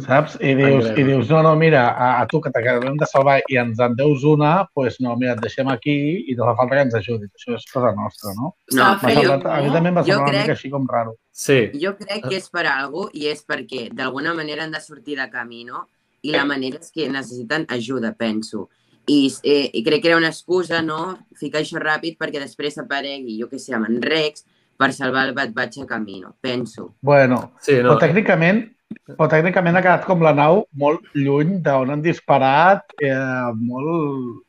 saps? 0.06 0.36
I 0.40 0.54
dius, 0.58 0.90
i 0.94 1.06
dius 1.06 1.30
no, 1.32 1.42
no, 1.46 1.54
mira, 1.60 1.84
a, 1.92 2.10
a 2.22 2.26
tu 2.30 2.40
que 2.44 2.52
t'acabem 2.54 2.98
de 3.00 3.08
salvar 3.10 3.38
i 3.50 3.58
ens 3.60 3.80
en 3.84 3.96
deus 3.98 4.24
una, 4.28 4.54
doncs 4.62 4.74
pues 4.74 5.00
no, 5.04 5.16
mira, 5.20 5.34
et 5.36 5.42
deixem 5.44 5.70
aquí 5.72 5.96
i 6.30 6.36
no 6.38 6.48
fa 6.50 6.56
falta 6.60 6.78
que 6.78 6.86
ens 6.88 6.98
ajudis. 7.00 7.32
Això 7.38 7.56
és 7.58 7.66
cosa 7.72 7.94
nostra, 7.96 8.34
no? 8.38 8.54
No, 8.76 8.92
jo, 9.02 9.40
a 9.40 9.58
mi 9.64 9.74
també 9.74 9.92
em 9.92 9.98
va 10.00 10.06
semblar 10.06 10.30
crec, 10.30 10.34
una 10.34 10.44
mica 10.44 10.56
així 10.58 10.72
com 10.72 10.86
raro. 10.90 11.18
Sí. 11.32 11.58
Jo 11.82 11.96
crec 11.98 12.28
que 12.28 12.38
és 12.38 12.48
per 12.52 12.68
algú 12.70 13.08
i 13.12 13.28
és 13.32 13.44
perquè 13.46 13.88
d'alguna 13.92 14.34
manera 14.34 14.64
han 14.64 14.74
de 14.74 14.82
sortir 14.82 15.18
de 15.20 15.28
camí, 15.32 15.64
no? 15.68 15.88
i 16.24 16.32
la 16.32 16.46
manera 16.48 16.80
és 16.80 16.90
que 16.90 17.06
necessiten 17.12 17.66
ajuda, 17.68 18.14
penso. 18.16 18.68
I, 19.06 19.28
eh, 19.44 19.68
i 19.76 19.82
crec 19.84 20.00
que 20.02 20.08
era 20.08 20.16
una 20.16 20.30
excusa, 20.32 20.80
no?, 20.82 21.18
ficar 21.36 21.60
això 21.60 21.80
ràpid 21.82 22.16
perquè 22.16 22.40
després 22.40 22.78
aparegui, 22.80 23.36
jo 23.36 23.50
què 23.50 23.60
sé, 23.60 23.74
amb 23.76 23.90
en 23.90 24.00
Rex, 24.00 24.46
per 24.80 24.88
salvar 24.96 25.26
el 25.28 25.34
Bad 25.36 25.52
Batch 25.54 25.82
a 25.82 25.86
Camino, 25.86 26.34
penso. 26.40 26.94
Bueno, 27.02 27.52
Sí, 27.60 27.76
no. 27.76 27.82
no, 27.82 27.88
però 27.92 28.00
tècnicament, 28.00 28.64
però 29.06 29.28
tècnicament 29.30 29.76
ha 29.78 29.82
quedat 29.84 30.04
com 30.08 30.22
la 30.24 30.32
nau 30.36 30.64
molt 30.80 31.04
lluny 31.14 31.58
d'on 31.64 31.90
han 31.94 32.02
disparat, 32.04 32.84
eh, 33.02 33.52
molt 33.60 34.42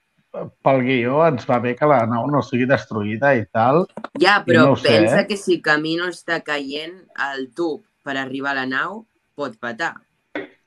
pel 0.66 0.82
guió 0.84 1.22
ens 1.30 1.46
va 1.48 1.62
bé 1.64 1.76
que 1.80 1.88
la 1.88 2.02
nau 2.12 2.26
no 2.28 2.42
sigui 2.44 2.66
destruïda 2.68 3.36
i 3.40 3.46
tal. 3.56 3.86
Ja, 4.20 4.42
però 4.46 4.66
no 4.66 4.72
ho 4.74 4.80
sé, 4.80 4.90
pensa 4.90 5.22
eh? 5.22 5.28
que 5.30 5.38
si 5.40 5.62
Camino 5.64 6.10
està 6.12 6.42
caient 6.44 6.98
al 7.16 7.48
tub 7.56 7.86
per 8.04 8.18
arribar 8.20 8.52
a 8.52 8.60
la 8.62 8.66
nau, 8.68 9.06
pot 9.36 9.56
patar. 9.60 9.94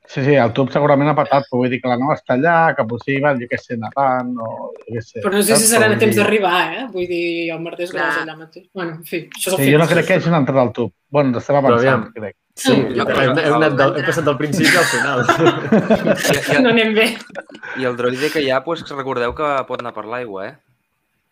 Sí, 0.09 0.23
sí, 0.25 0.33
el 0.41 0.49
tub 0.57 0.71
segurament 0.73 1.11
ha 1.11 1.13
patat, 1.13 1.45
però 1.51 1.59
vull 1.61 1.69
dir 1.69 1.77
que 1.83 1.89
la 1.91 1.99
nau 2.01 2.09
està 2.15 2.33
allà, 2.33 2.73
que 2.73 2.81
potser 2.89 3.19
van, 3.21 3.37
jo 3.37 3.45
què 3.51 3.59
sé, 3.61 3.75
nedant 3.77 4.31
o 4.41 4.47
jo 4.73 4.95
què 4.95 5.03
sé. 5.05 5.21
Però 5.21 5.35
no 5.35 5.43
sé 5.45 5.53
si 5.61 5.75
a 5.77 5.83
Vull 5.83 5.99
temps 6.01 6.17
d'arribar, 6.17 6.61
eh? 6.79 6.85
Vull 6.95 7.05
dir, 7.11 7.51
el 7.53 7.59
martès 7.61 7.91
gros 7.93 8.01
Clar. 8.01 8.23
allà 8.23 8.35
mateix. 8.39 8.65
Bueno, 8.73 8.95
en 8.97 9.03
fi, 9.05 9.19
això 9.29 9.51
és 9.51 9.53
el 9.53 9.59
Sí, 9.59 9.67
film. 9.67 9.75
jo 9.75 9.83
no 9.83 9.87
crec 9.93 10.07
que 10.07 10.17
hagin 10.17 10.33
entrat 10.39 10.57
al 10.63 10.73
tub. 10.73 10.95
Bueno, 11.13 11.37
estem 11.37 11.59
avançant, 11.61 12.07
crec. 12.15 12.35
Sí, 12.59 12.73
Jo- 12.97 13.05
hem, 13.07 13.37
hem, 13.39 13.53
anat 13.57 13.77
del, 13.79 13.95
hem 14.01 14.07
passat 14.09 14.25
del 14.27 14.37
principi 14.39 14.75
al 14.77 14.87
final. 14.91 15.23
I, 15.29 16.57
i, 16.57 16.61
No 16.65 16.73
anem 16.73 16.93
bé. 16.97 17.07
i 17.79 17.87
el 17.89 17.95
droide 17.99 18.29
que 18.33 18.43
hi 18.45 18.51
ha, 18.51 18.59
doncs, 18.65 18.85
recordeu 18.95 19.33
que 19.37 19.49
pot 19.69 19.81
anar 19.83 19.93
per 19.95 20.05
l'aigua, 20.09 20.47
eh? 20.51 20.53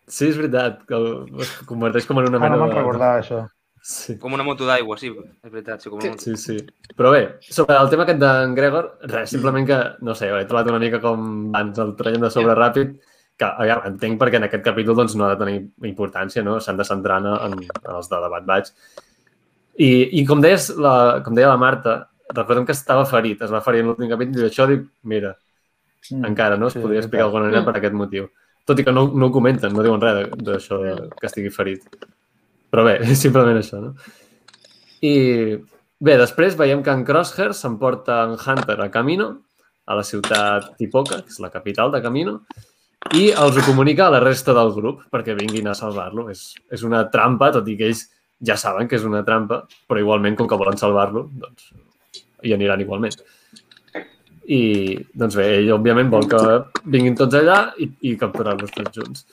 Sí, 0.08 0.30
és 0.32 0.38
veritat, 0.40 0.82
que 0.88 0.96
el- 0.96 1.44
es 1.44 1.52
converteix 1.68 2.06
com 2.08 2.18
en 2.22 2.30
una 2.30 2.38
Ah, 2.40 2.44
mena 2.46 2.56
no 2.56 2.64
me'n 2.64 2.74
de... 2.74 2.80
recordava, 2.80 3.20
això. 3.22 3.42
Sí. 3.88 4.16
Com 4.20 4.32
una 4.36 4.44
moto 4.44 4.66
d'aigua, 4.68 4.96
sí, 5.00 5.08
és 5.14 5.52
veritat. 5.52 5.80
Sí, 5.84 5.88
com 5.92 6.00
una 6.00 6.10
moto. 6.10 6.24
Sí, 6.24 6.34
sí. 6.36 6.56
Però 6.96 7.12
bé, 7.14 7.20
sobre 7.46 7.76
el 7.78 7.88
tema 7.92 8.04
aquest 8.04 8.18
d'en 8.20 8.54
Gregor, 8.56 8.88
res, 9.08 9.30
simplement 9.32 9.68
que, 9.68 9.78
no 10.04 10.16
sé, 10.18 10.28
he 10.34 10.48
trobat 10.50 10.68
una 10.72 10.80
mica 10.82 10.98
com 11.00 11.22
abans 11.54 11.78
el 11.84 11.94
traiem 11.96 12.24
de 12.24 12.30
sobre 12.34 12.56
ràpid, 12.58 12.96
que 13.38 13.46
aviam, 13.46 13.84
entenc 13.86 14.18
perquè 14.20 14.40
en 14.40 14.48
aquest 14.48 14.64
capítol 14.66 14.96
doncs, 14.98 15.14
no 15.16 15.28
ha 15.28 15.34
de 15.36 15.38
tenir 15.44 15.60
importància, 15.92 16.42
no? 16.42 16.56
S'han 16.60 16.76
de 16.80 16.84
centrar 16.88 17.20
en, 17.22 17.28
en 17.46 17.54
els 17.94 18.08
de 18.10 18.18
Debat 18.24 18.44
Batch. 18.48 18.72
I, 19.78 20.20
i 20.20 20.24
com, 20.26 20.40
deies, 20.42 20.70
la, 20.76 21.20
com 21.24 21.34
deia 21.36 21.48
la 21.52 21.56
Marta, 21.60 22.08
recordem 22.34 22.66
que 22.66 22.74
estava 22.74 23.04
ferit, 23.06 23.40
es 23.46 23.52
va 23.52 23.60
ferir 23.64 23.80
en 23.84 23.92
l'últim 23.92 24.10
capítol 24.10 24.42
i 24.42 24.48
això 24.50 24.66
dic, 24.70 24.86
mira, 25.04 25.36
Mm. 26.12 26.24
encara, 26.24 26.56
no? 26.56 26.68
Es 26.68 26.72
Sí, 26.74 26.80
podria 26.80 27.00
explicar 27.00 27.24
d'alguna 27.24 27.44
manera 27.48 27.60
Mm. 27.60 27.64
per 27.66 27.76
aquest 27.76 27.92
motiu. 27.92 28.28
Tot 28.64 28.78
i 28.78 28.84
que 28.84 28.92
no, 28.92 29.08
no 29.12 29.26
ho 29.26 29.32
comenten, 29.32 29.72
no 29.74 29.82
diuen 29.82 30.00
res 30.00 30.28
d'això, 30.30 30.78
de, 30.80 31.08
que 31.20 31.26
estigui 31.26 31.50
ferit. 31.50 31.82
Però 32.70 32.84
bé, 32.86 32.94
és 33.02 33.18
simplement 33.18 33.58
això, 33.58 33.80
no? 33.82 33.94
I 35.02 35.58
bé, 36.00 36.16
després 36.16 36.56
veiem 36.56 36.82
que 36.82 36.90
en 36.94 37.04
Crosshair 37.04 37.52
s'emporta 37.52 38.22
en 38.24 38.36
Hunter 38.38 38.80
a 38.80 38.88
Camino, 38.90 39.40
a 39.86 39.94
la 39.98 40.04
ciutat 40.04 40.76
Tipoca, 40.78 41.22
que 41.22 41.28
és 41.34 41.40
la 41.40 41.50
capital 41.50 41.90
de 41.90 42.00
Camino, 42.00 42.42
i 43.14 43.30
els 43.30 43.56
ho 43.56 43.62
comunica 43.66 44.06
a 44.06 44.10
la 44.10 44.20
resta 44.20 44.54
del 44.54 44.72
grup 44.72 45.02
perquè 45.10 45.34
vinguin 45.36 45.68
a 45.68 45.74
salvar-lo. 45.74 46.28
És, 46.30 46.54
és 46.70 46.82
una 46.84 47.04
trampa, 47.10 47.50
tot 47.52 47.66
i 47.68 47.76
que 47.76 47.86
ells 47.90 48.06
ja 48.44 48.56
saben 48.56 48.88
que 48.88 48.98
és 48.98 49.06
una 49.06 49.24
trampa, 49.26 49.62
però 49.88 50.00
igualment, 50.02 50.36
com 50.38 50.48
que 50.48 50.58
volen 50.58 50.78
salvar-lo, 50.80 51.26
doncs 51.42 51.72
hi 52.44 52.54
aniran 52.54 52.82
igualment. 52.84 53.16
I, 54.48 54.60
doncs 55.18 55.36
bé, 55.36 55.48
ell, 55.58 55.72
òbviament, 55.74 56.08
vol 56.12 56.28
que 56.30 56.42
vinguin 56.88 57.18
tots 57.18 57.36
allà 57.36 57.58
i, 57.82 57.90
i 58.08 58.14
capturar-los 58.20 58.72
tots 58.72 58.94
junts. 58.96 59.26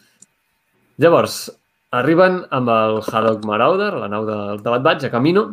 Llavors, 1.00 1.38
arriben 1.96 2.42
amb 2.56 2.72
el 2.74 3.00
Haddock 3.04 3.46
Marauder, 3.48 3.94
la 4.02 4.10
nau 4.12 4.26
del 4.28 4.64
Tabat 4.66 4.84
Batch, 4.84 5.08
a 5.08 5.14
Camino, 5.14 5.48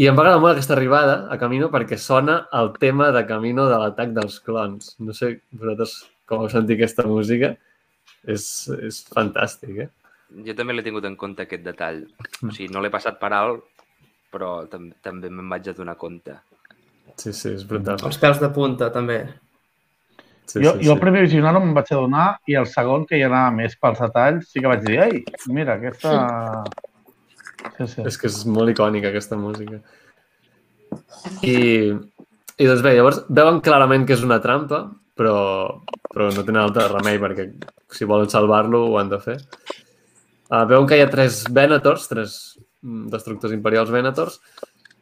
i 0.00 0.06
em 0.08 0.16
va 0.16 0.24
agradar 0.24 0.40
molt 0.40 0.56
aquesta 0.56 0.72
arribada 0.74 1.16
a 1.30 1.36
Camino 1.38 1.68
perquè 1.72 1.98
sona 2.00 2.38
el 2.58 2.72
tema 2.80 3.10
de 3.12 3.26
Camino 3.28 3.66
de 3.68 3.78
l'atac 3.78 4.14
dels 4.16 4.38
clons. 4.40 4.94
No 5.04 5.12
sé 5.12 5.34
vosaltres 5.52 5.98
com 6.26 6.40
heu 6.40 6.48
sentit 6.50 6.80
aquesta 6.80 7.04
música. 7.06 7.52
És, 8.22 8.44
és 8.86 9.02
fantàstic, 9.10 9.82
eh? 9.84 9.90
Jo 10.46 10.54
també 10.58 10.76
l'he 10.76 10.84
tingut 10.86 11.06
en 11.08 11.16
compte, 11.20 11.44
aquest 11.44 11.64
detall. 11.66 12.02
O 12.40 12.50
sigui, 12.50 12.70
no 12.72 12.82
l'he 12.82 12.92
passat 12.92 13.18
per 13.20 13.32
alt, 13.36 13.64
però 14.32 14.54
tam 14.72 14.90
també 15.04 15.30
me'n 15.30 15.50
vaig 15.52 15.68
adonar 15.72 15.98
compte. 16.00 16.38
Sí, 17.20 17.32
sí, 17.32 17.52
és 17.52 17.64
brutal. 17.68 18.00
Els 18.08 18.20
pèls 18.20 18.40
de 18.40 18.48
punta, 18.54 18.88
també. 18.94 19.20
Sí, 20.46 20.60
jo, 20.60 20.72
sí, 20.72 20.78
jo 20.78 20.88
sí. 20.88 20.92
el 20.94 21.00
primer 21.00 21.22
visionar 21.26 21.52
no 21.54 21.60
me'n 21.62 21.74
vaig 21.76 21.92
adonar 21.94 22.26
i 22.50 22.56
el 22.58 22.66
segon, 22.68 23.04
que 23.08 23.18
hi 23.18 23.26
anava 23.26 23.52
més 23.56 23.76
pels 23.80 24.00
detalls, 24.02 24.48
sí 24.50 24.62
que 24.62 24.72
vaig 24.72 24.86
dir, 24.86 24.98
ai, 25.04 25.20
mira, 25.52 25.76
aquesta... 25.78 26.64
Sí, 27.76 27.86
sí. 27.86 28.06
És 28.08 28.18
que 28.18 28.26
és 28.28 28.40
molt 28.50 28.72
icònica, 28.72 29.12
aquesta 29.12 29.38
música. 29.38 29.78
I, 31.46 31.54
i 31.92 32.66
doncs 32.68 32.82
bé, 32.82 32.96
llavors 32.96 33.22
veuen 33.30 33.60
clarament 33.64 34.08
que 34.08 34.16
és 34.16 34.24
una 34.26 34.40
trampa, 34.42 34.82
però, 35.18 35.36
però 36.08 36.28
no 36.34 36.42
tenen 36.42 36.64
altre 36.64 36.88
remei 36.90 37.20
perquè 37.22 37.46
si 37.92 38.08
volen 38.08 38.30
salvar-lo 38.32 38.82
ho 38.88 38.98
han 38.98 39.12
de 39.12 39.20
fer. 39.22 39.38
Uh, 40.52 40.66
veuen 40.68 40.84
que 40.84 40.98
hi 40.98 41.00
ha 41.00 41.08
tres 41.08 41.46
Venators, 41.48 42.04
tres 42.10 42.36
mm, 42.84 43.06
destructors 43.14 43.54
imperials 43.56 43.92
Venators, 43.94 44.36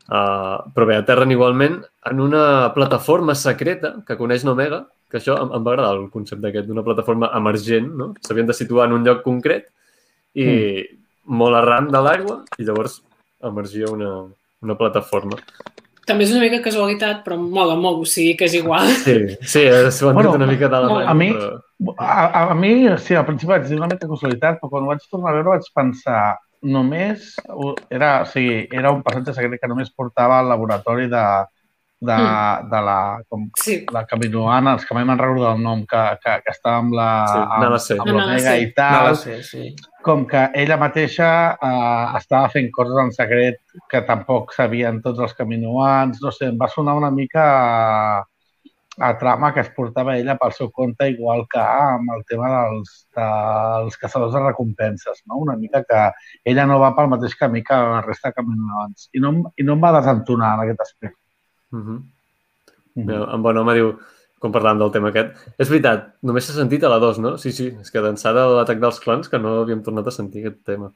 uh, 0.07 0.63
però 0.77 0.87
bé, 0.87 1.01
aterren 1.01 1.35
igualment 1.35 1.81
en 2.07 2.23
una 2.23 2.45
plataforma 2.77 3.35
secreta 3.35 3.97
que 4.07 4.19
coneix 4.21 4.47
l'Omega, 4.47 4.85
que 5.11 5.19
això 5.19 5.35
em, 5.43 5.51
em 5.57 5.67
va 5.67 5.75
agradar 5.75 5.97
el 5.97 6.07
concepte 6.15 6.53
aquest 6.53 6.71
d'una 6.71 6.87
plataforma 6.87 7.33
emergent, 7.35 7.91
no? 7.99 8.13
S'havien 8.23 8.47
de 8.47 8.55
situar 8.55 8.87
en 8.87 8.95
un 9.01 9.09
lloc 9.09 9.25
concret 9.27 9.67
i 10.39 10.47
mm. 10.47 11.01
molt 11.35 11.59
arran 11.59 11.91
de 11.91 12.05
l'aigua 12.07 12.45
i 12.63 12.69
llavors 12.69 13.01
emergia 13.51 13.91
una, 13.91 14.13
una 14.63 14.79
plataforma. 14.79 15.41
També 16.11 16.27
és 16.27 16.35
una 16.35 16.43
mica 16.43 16.59
casualitat, 16.65 17.23
però 17.25 17.39
mola 17.39 17.77
molt, 17.79 18.03
o 18.03 18.09
sigui 18.09 18.35
que 18.39 18.49
és 18.51 18.55
igual. 18.59 18.89
Sí, 19.05 19.17
sí, 19.47 19.65
s'ho 19.95 20.11
han 20.11 20.19
Bueno, 20.19 20.35
una 20.35 20.49
mica 20.51 20.69
de 20.73 20.81
la 20.85 21.03
a 21.07 21.15
mi- 21.15 21.33
però... 21.33 21.61
A, 21.97 22.25
a, 22.27 22.41
a 22.53 22.55
mi, 22.59 22.73
sí, 23.01 23.15
al 23.17 23.25
principi 23.29 23.53
vaig 23.55 23.69
dir 23.69 23.79
una 23.79 23.89
mica 23.89 24.09
casualitat, 24.11 24.59
però 24.61 24.69
quan 24.75 24.85
ho 24.85 24.91
vaig 24.91 25.07
tornar 25.09 25.31
a 25.31 25.37
veure 25.39 25.55
vaig 25.55 25.69
pensar 25.75 26.25
només, 26.61 27.31
era, 27.89 28.11
o 28.21 28.27
sigui, 28.29 28.67
era 28.77 28.91
un 28.93 29.01
passatge 29.07 29.33
secret 29.39 29.63
que 29.63 29.71
només 29.71 29.89
portava 29.97 30.43
al 30.43 30.51
laboratori 30.53 31.07
de, 31.09 31.23
de, 32.01 32.17
de 32.73 32.81
la, 32.83 33.23
com, 33.29 33.45
Sí, 33.61 33.85
la 33.93 34.07
Caminoana, 34.09 34.73
els 34.79 34.87
que 34.89 34.97
mai 34.97 35.05
me'n 35.05 35.21
recordo 35.21 35.47
del 35.51 35.61
nom, 35.63 35.85
que, 35.89 36.01
que, 36.25 36.39
que 36.47 36.55
estava 36.55 36.81
amb 36.81 36.97
la 36.97 37.11
Sí, 37.29 37.43
amb, 37.43 37.77
C. 37.85 37.99
amb 38.01 38.13
l'Omega 38.15 38.57
i 38.57 38.71
tal, 38.77 38.97
No 38.97 39.13
la 39.13 39.21
sé, 39.21 39.37
sí. 39.45 39.69
com 40.07 40.25
que 40.31 40.47
ella 40.63 40.81
mateixa 40.81 41.29
eh, 41.61 42.07
estava 42.23 42.49
fent 42.57 42.73
coses 42.73 43.05
en 43.05 43.13
secret 43.17 43.61
que 43.93 44.03
tampoc 44.09 44.57
sabien 44.57 45.03
tots 45.05 45.21
els 45.21 45.37
caminoans, 45.37 46.25
no 46.25 46.33
sé, 46.33 46.49
em 46.49 46.59
va 46.61 46.71
sonar 46.73 46.97
una 46.97 47.13
mica 47.13 47.45
a, 47.45 48.25
a 49.01 49.13
trama 49.19 49.53
que 49.53 49.61
es 49.61 49.71
portava 49.77 50.17
ella 50.17 50.39
pel 50.41 50.57
seu 50.57 50.73
compte, 50.73 51.09
igual 51.13 51.47
que 51.53 51.61
amb 51.61 52.17
el 52.17 52.25
tema 52.29 52.49
dels, 52.57 52.97
dels 53.17 53.97
caçadors 54.01 54.33
de 54.35 54.43
recompenses, 54.49 55.23
no? 55.27 55.45
Una 55.45 55.57
mica 55.61 55.85
que 55.85 56.03
ella 56.53 56.67
no 56.69 56.81
va 56.81 56.95
pel 56.97 57.13
mateix 57.13 57.37
camí 57.37 57.63
que 57.65 57.77
la 57.77 58.03
resta 58.09 58.33
de 58.33 58.41
caminoans. 58.41 59.09
I 59.13 59.25
no, 59.25 59.37
i 59.57 59.65
no 59.69 59.77
em 59.77 59.85
va 59.85 59.97
desentonar 60.01 60.55
en 60.57 60.65
aquest 60.67 60.87
aspecte. 60.89 61.20
Uh 61.73 61.79
-huh. 61.79 62.01
Mhm. 62.95 63.07
Bé, 63.07 63.15
en 63.15 63.43
bon 63.43 63.57
home 63.57 63.75
diu, 63.75 63.93
com 64.41 64.53
parlàvem 64.53 64.79
del 64.79 64.91
tema 64.91 65.09
aquest, 65.09 65.37
és 65.59 65.69
veritat, 65.69 66.15
només 66.23 66.47
s'ha 66.47 66.55
sentit 66.57 66.85
a 66.85 66.89
la 66.89 66.99
2, 66.99 67.19
no? 67.19 67.37
Sí, 67.39 67.53
sí, 67.53 67.67
és 67.81 67.91
que 67.91 68.01
d'ençà 68.01 68.33
de 68.33 68.47
l'atac 68.57 68.81
dels 68.81 69.01
clans 69.01 69.29
que 69.29 69.39
no 69.39 69.61
havíem 69.61 69.83
tornat 69.83 70.07
a 70.07 70.11
sentir 70.11 70.41
aquest 70.47 70.65
tema. 70.65 70.93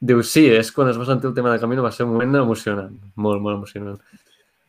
Diu, 0.00 0.22
sí, 0.22 0.46
és 0.52 0.70
quan 0.72 0.88
es 0.88 0.98
va 0.98 1.04
sentir 1.08 1.28
el 1.28 1.34
tema 1.34 1.50
de 1.52 1.58
Camino, 1.58 1.82
va 1.82 1.90
ser 1.90 2.04
un 2.04 2.12
moment 2.12 2.36
emocionant, 2.36 2.94
molt, 3.16 3.40
molt 3.42 3.56
emocionant. 3.56 3.98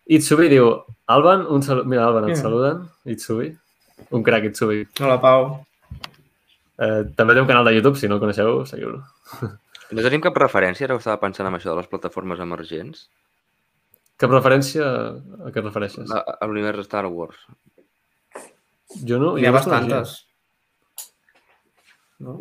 Itsubi 0.07 0.47
diu, 0.49 0.71
Alban, 1.05 1.45
un 1.51 1.61
salut... 1.61 1.85
Mira, 1.85 2.05
Alban, 2.07 2.29
et 2.31 2.39
saluden, 2.39 2.85
Itsubi. 3.05 3.51
Un 4.15 4.23
crac, 4.23 4.45
Itsubi. 4.47 4.85
Hola, 5.01 5.19
Pau. 5.21 5.49
Eh, 6.77 7.03
també 7.17 7.35
té 7.35 7.41
un 7.41 7.49
canal 7.49 7.65
de 7.67 7.73
YouTube, 7.75 7.99
si 7.99 8.07
no 8.07 8.17
el 8.17 8.23
coneixeu, 8.23 8.61
seguiu-lo. 8.69 9.01
No 9.91 10.03
tenim 10.03 10.23
cap 10.23 10.35
referència, 10.39 10.87
ara 10.87 10.95
que 10.95 11.03
estava 11.03 11.21
pensant 11.21 11.47
en 11.47 11.55
això 11.55 11.71
de 11.71 11.77
les 11.79 11.87
plataformes 11.91 12.39
emergents, 12.43 13.07
Cap 14.17 14.33
referència 14.33 14.85
a 14.85 15.51
què 15.53 15.61
et 15.61 15.65
refereixes? 15.67 16.09
a, 16.09 16.21
a 16.41 16.47
l'univers 16.49 16.79
de 16.81 16.85
Star 16.87 17.05
Wars. 17.05 17.37
Jo 19.05 19.19
no... 19.21 19.35
N'hi 19.37 19.45
ha 19.45 19.53
bastantes. 19.53 20.15
No? 22.23 22.39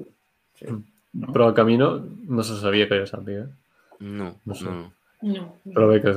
Sí. 0.56 0.71
No? 1.16 1.33
Però 1.33 1.50
a 1.50 1.54
Camino 1.56 1.90
no 2.28 2.45
se 2.45 2.56
sabia 2.61 2.88
que 2.88 3.00
jo 3.02 3.09
sàpiga. 3.09 3.47
No, 4.00 4.30
No 4.45 4.52
no, 4.52 4.56
sé. 4.56 4.64
no. 4.68 4.92
no. 5.33 5.45
Però 5.73 5.88
bé 5.90 6.00
que 6.04 6.12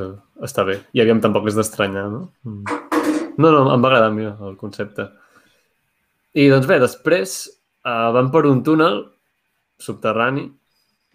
està 0.47 0.63
bé. 0.67 0.79
I 0.95 1.03
aviam 1.03 1.21
tampoc 1.23 1.47
és 1.51 1.57
d'estranyar, 1.59 2.07
no? 2.11 2.21
Mm. 2.47 2.79
No, 3.39 3.51
no, 3.55 3.61
em 3.71 3.83
va 3.83 3.87
agradar 3.87 4.09
a 4.11 4.15
mi 4.15 4.25
el 4.27 4.57
concepte. 4.59 5.07
I 6.35 6.49
doncs 6.51 6.67
bé, 6.67 6.79
després 6.83 7.37
uh, 7.87 8.09
van 8.15 8.27
per 8.33 8.43
un 8.49 8.59
túnel 8.67 8.99
subterrani, 9.79 10.43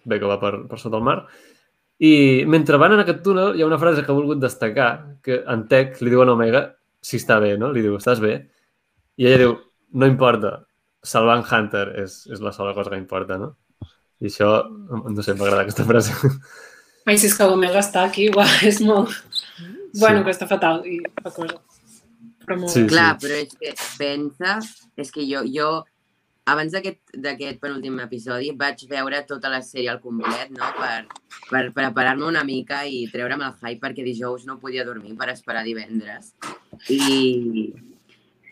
bé 0.09 0.19
que 0.21 0.29
va 0.29 0.39
per, 0.41 0.55
per 0.69 0.81
sota 0.81 0.97
el 1.01 1.05
mar, 1.05 1.19
i 2.03 2.45
mentre 2.51 2.79
van 2.81 2.97
en 2.97 3.05
aquest 3.05 3.23
túnel 3.23 3.55
hi 3.55 3.63
ha 3.63 3.69
una 3.69 3.79
frase 3.79 4.03
que 4.03 4.11
he 4.11 4.17
volgut 4.17 4.41
destacar, 4.43 5.19
que 5.23 5.43
en 5.47 5.67
Tech 5.71 6.01
li 6.03 6.11
diuen 6.11 6.29
a 6.31 6.35
Omega 6.35 6.65
si 7.05 7.21
està 7.21 7.39
bé, 7.43 7.55
no? 7.61 7.71
Li 7.73 7.85
diu, 7.85 7.99
estàs 8.01 8.23
bé? 8.23 8.35
I 9.21 9.29
ella 9.29 9.43
diu, 9.45 9.59
no 10.01 10.09
importa, 10.11 10.57
salvar 11.05 11.39
en 11.39 11.45
Hunter 11.47 11.85
és, 12.03 12.25
és 12.33 12.41
la 12.43 12.53
sola 12.57 12.73
cosa 12.75 12.91
que 12.91 12.99
importa, 12.99 13.39
no? 13.39 13.53
I 14.25 14.31
això, 14.31 14.51
no 14.89 15.23
sé, 15.23 15.35
m'agrada 15.37 15.67
aquesta 15.67 15.85
frase. 15.87 16.15
Ai, 17.05 17.19
si 17.21 17.29
és 17.29 17.37
que 17.37 17.47
l'Omega 17.47 17.83
està 17.85 18.07
aquí, 18.09 18.31
igual, 18.31 18.49
és 18.65 18.81
molt... 18.81 19.13
Bueno, 20.01 20.25
que 20.27 20.33
està 20.33 20.49
fatal 20.51 20.81
i 20.91 20.99
fa 21.23 21.31
cosa. 21.31 21.61
però 22.45 22.57
molt 22.59 22.73
Sí. 22.73 22.87
Clar, 22.91 23.13
però 23.21 23.37
és 23.39 23.53
que 23.55 23.75
pensa, 24.01 24.57
és 24.99 25.13
que 25.15 25.23
jo, 25.29 25.45
jo 25.47 25.69
abans 26.45 26.75
d'aquest 26.75 27.61
penúltim 27.61 27.97
episodi 28.05 28.51
vaig 28.59 28.85
veure 28.91 29.23
tota 29.29 29.49
la 29.53 29.63
sèrie 29.65 29.89
al 29.93 30.01
complet, 30.03 30.51
no?, 30.53 30.69
per, 30.77 31.07
per 31.49 31.65
preparar-me 31.77 32.27
una 32.29 32.45
mica 32.45 32.83
i 32.85 33.07
treure'm 33.13 33.47
el 33.47 33.57
hype 33.63 33.81
perquè 33.81 34.05
dijous 34.05 34.45
no 34.49 34.59
podia 34.61 34.85
dormir 34.85 35.17
per 35.17 35.31
esperar 35.33 35.65
divendres. 35.65 36.35
I, 36.93 37.73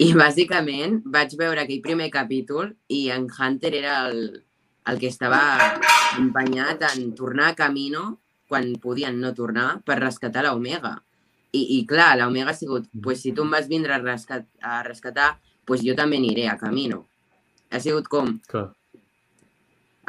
i 0.00 0.08
bàsicament 0.16 1.02
vaig 1.04 1.36
veure 1.36 1.66
aquell 1.66 1.84
primer 1.84 2.08
capítol 2.14 2.72
i 2.88 3.04
en 3.12 3.28
Hunter 3.28 3.74
era 3.82 4.00
el, 4.08 4.42
el 4.88 4.98
que 4.98 5.12
estava 5.12 5.42
empenyat 6.16 6.88
en 6.94 7.12
tornar 7.18 7.52
a 7.52 7.58
Camino 7.58 8.18
quan 8.48 8.72
podien 8.80 9.20
no 9.20 9.32
tornar 9.36 9.82
per 9.84 10.00
rescatar 10.00 10.46
l'Omega. 10.48 10.96
I, 11.52 11.76
I 11.76 11.78
clar, 11.88 12.14
l'Omega 12.16 12.52
ha 12.52 12.56
sigut, 12.56 12.88
pues, 13.04 13.20
si 13.20 13.36
tu 13.36 13.44
em 13.44 13.52
vas 13.52 13.68
vindre 13.68 13.92
a, 13.92 14.00
rescat, 14.00 14.48
a 14.64 14.80
rescatar, 14.86 15.34
pues 15.68 15.84
jo 15.84 15.92
també 15.96 16.16
aniré 16.16 16.48
a 16.48 16.56
Camino. 16.60 17.06
Ha 17.72 17.80
sigut 17.80 18.08
com, 18.12 18.34
Clar. 18.50 18.66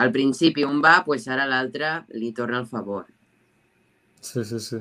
al 0.04 0.12
principi 0.12 0.66
un 0.68 0.82
va, 0.84 0.98
pues 1.06 1.28
ara 1.32 1.46
l'altre 1.48 2.04
li 2.20 2.34
torna 2.36 2.60
el 2.60 2.68
favor. 2.68 3.06
Sí, 4.24 4.44
sí, 4.44 4.60
sí. 4.60 4.80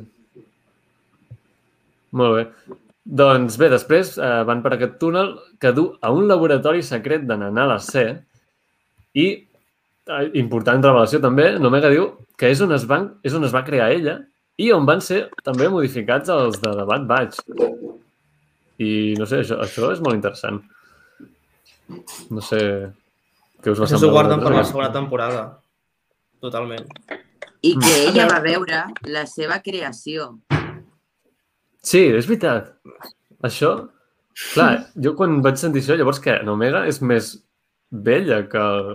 Molt 2.18 2.36
bé. 2.36 2.76
Doncs 3.22 3.56
bé, 3.58 3.68
després 3.72 4.16
eh, 4.18 4.42
van 4.46 4.60
per 4.62 4.74
aquest 4.76 4.98
túnel 5.00 5.32
que 5.62 5.72
du 5.74 5.88
a 6.00 6.12
un 6.14 6.28
laboratori 6.30 6.82
secret 6.86 7.24
de 7.26 7.38
Nanà 7.40 7.64
la 7.66 7.78
C 7.82 8.04
i, 9.18 9.26
eh, 10.06 10.26
important 10.38 10.84
revelació 10.84 11.18
també, 11.22 11.48
Nomega 11.58 11.90
diu 11.90 12.12
que 12.38 12.52
és 12.52 12.60
on, 12.62 12.74
es 12.76 12.86
van, 12.86 13.08
és 13.26 13.34
on 13.34 13.46
es 13.48 13.54
va 13.54 13.64
crear 13.66 13.90
ella 13.94 14.20
i 14.60 14.70
on 14.74 14.86
van 14.86 15.02
ser 15.02 15.24
també 15.42 15.68
modificats 15.72 16.30
els 16.30 16.60
de 16.62 16.76
The 16.78 16.86
Bad 16.86 17.08
Batch. 17.10 17.42
I 18.82 18.92
no 19.18 19.26
sé, 19.26 19.42
això, 19.42 19.58
això 19.64 19.90
és 19.94 20.00
molt 20.04 20.18
interessant. 20.18 20.62
No 22.30 22.40
sé 22.40 22.58
què 23.62 23.70
us 23.70 23.78
va 23.78 23.84
Això 23.86 23.96
semblar. 23.96 24.00
s'ho 24.00 24.10
guarden 24.10 24.40
per 24.42 24.52
la 24.54 24.64
segona 24.64 24.92
temporada. 24.92 25.42
Totalment. 26.40 26.86
I 27.62 27.76
que 27.78 27.86
Mm. 27.86 28.08
ella 28.08 28.26
va 28.28 28.40
veure 28.40 28.84
la 29.06 29.26
seva 29.26 29.60
creació. 29.62 30.40
Sí, 31.82 32.00
és 32.14 32.26
veritat. 32.26 32.72
Això, 33.42 33.88
clar, 34.54 34.88
jo 34.94 35.14
quan 35.18 35.40
vaig 35.42 35.56
sentir 35.56 35.82
això, 35.82 35.96
llavors 35.98 36.20
que 36.22 36.36
l'Omega 36.42 36.86
és 36.86 37.00
més 37.02 37.32
vella 37.90 38.42
que, 38.48 38.94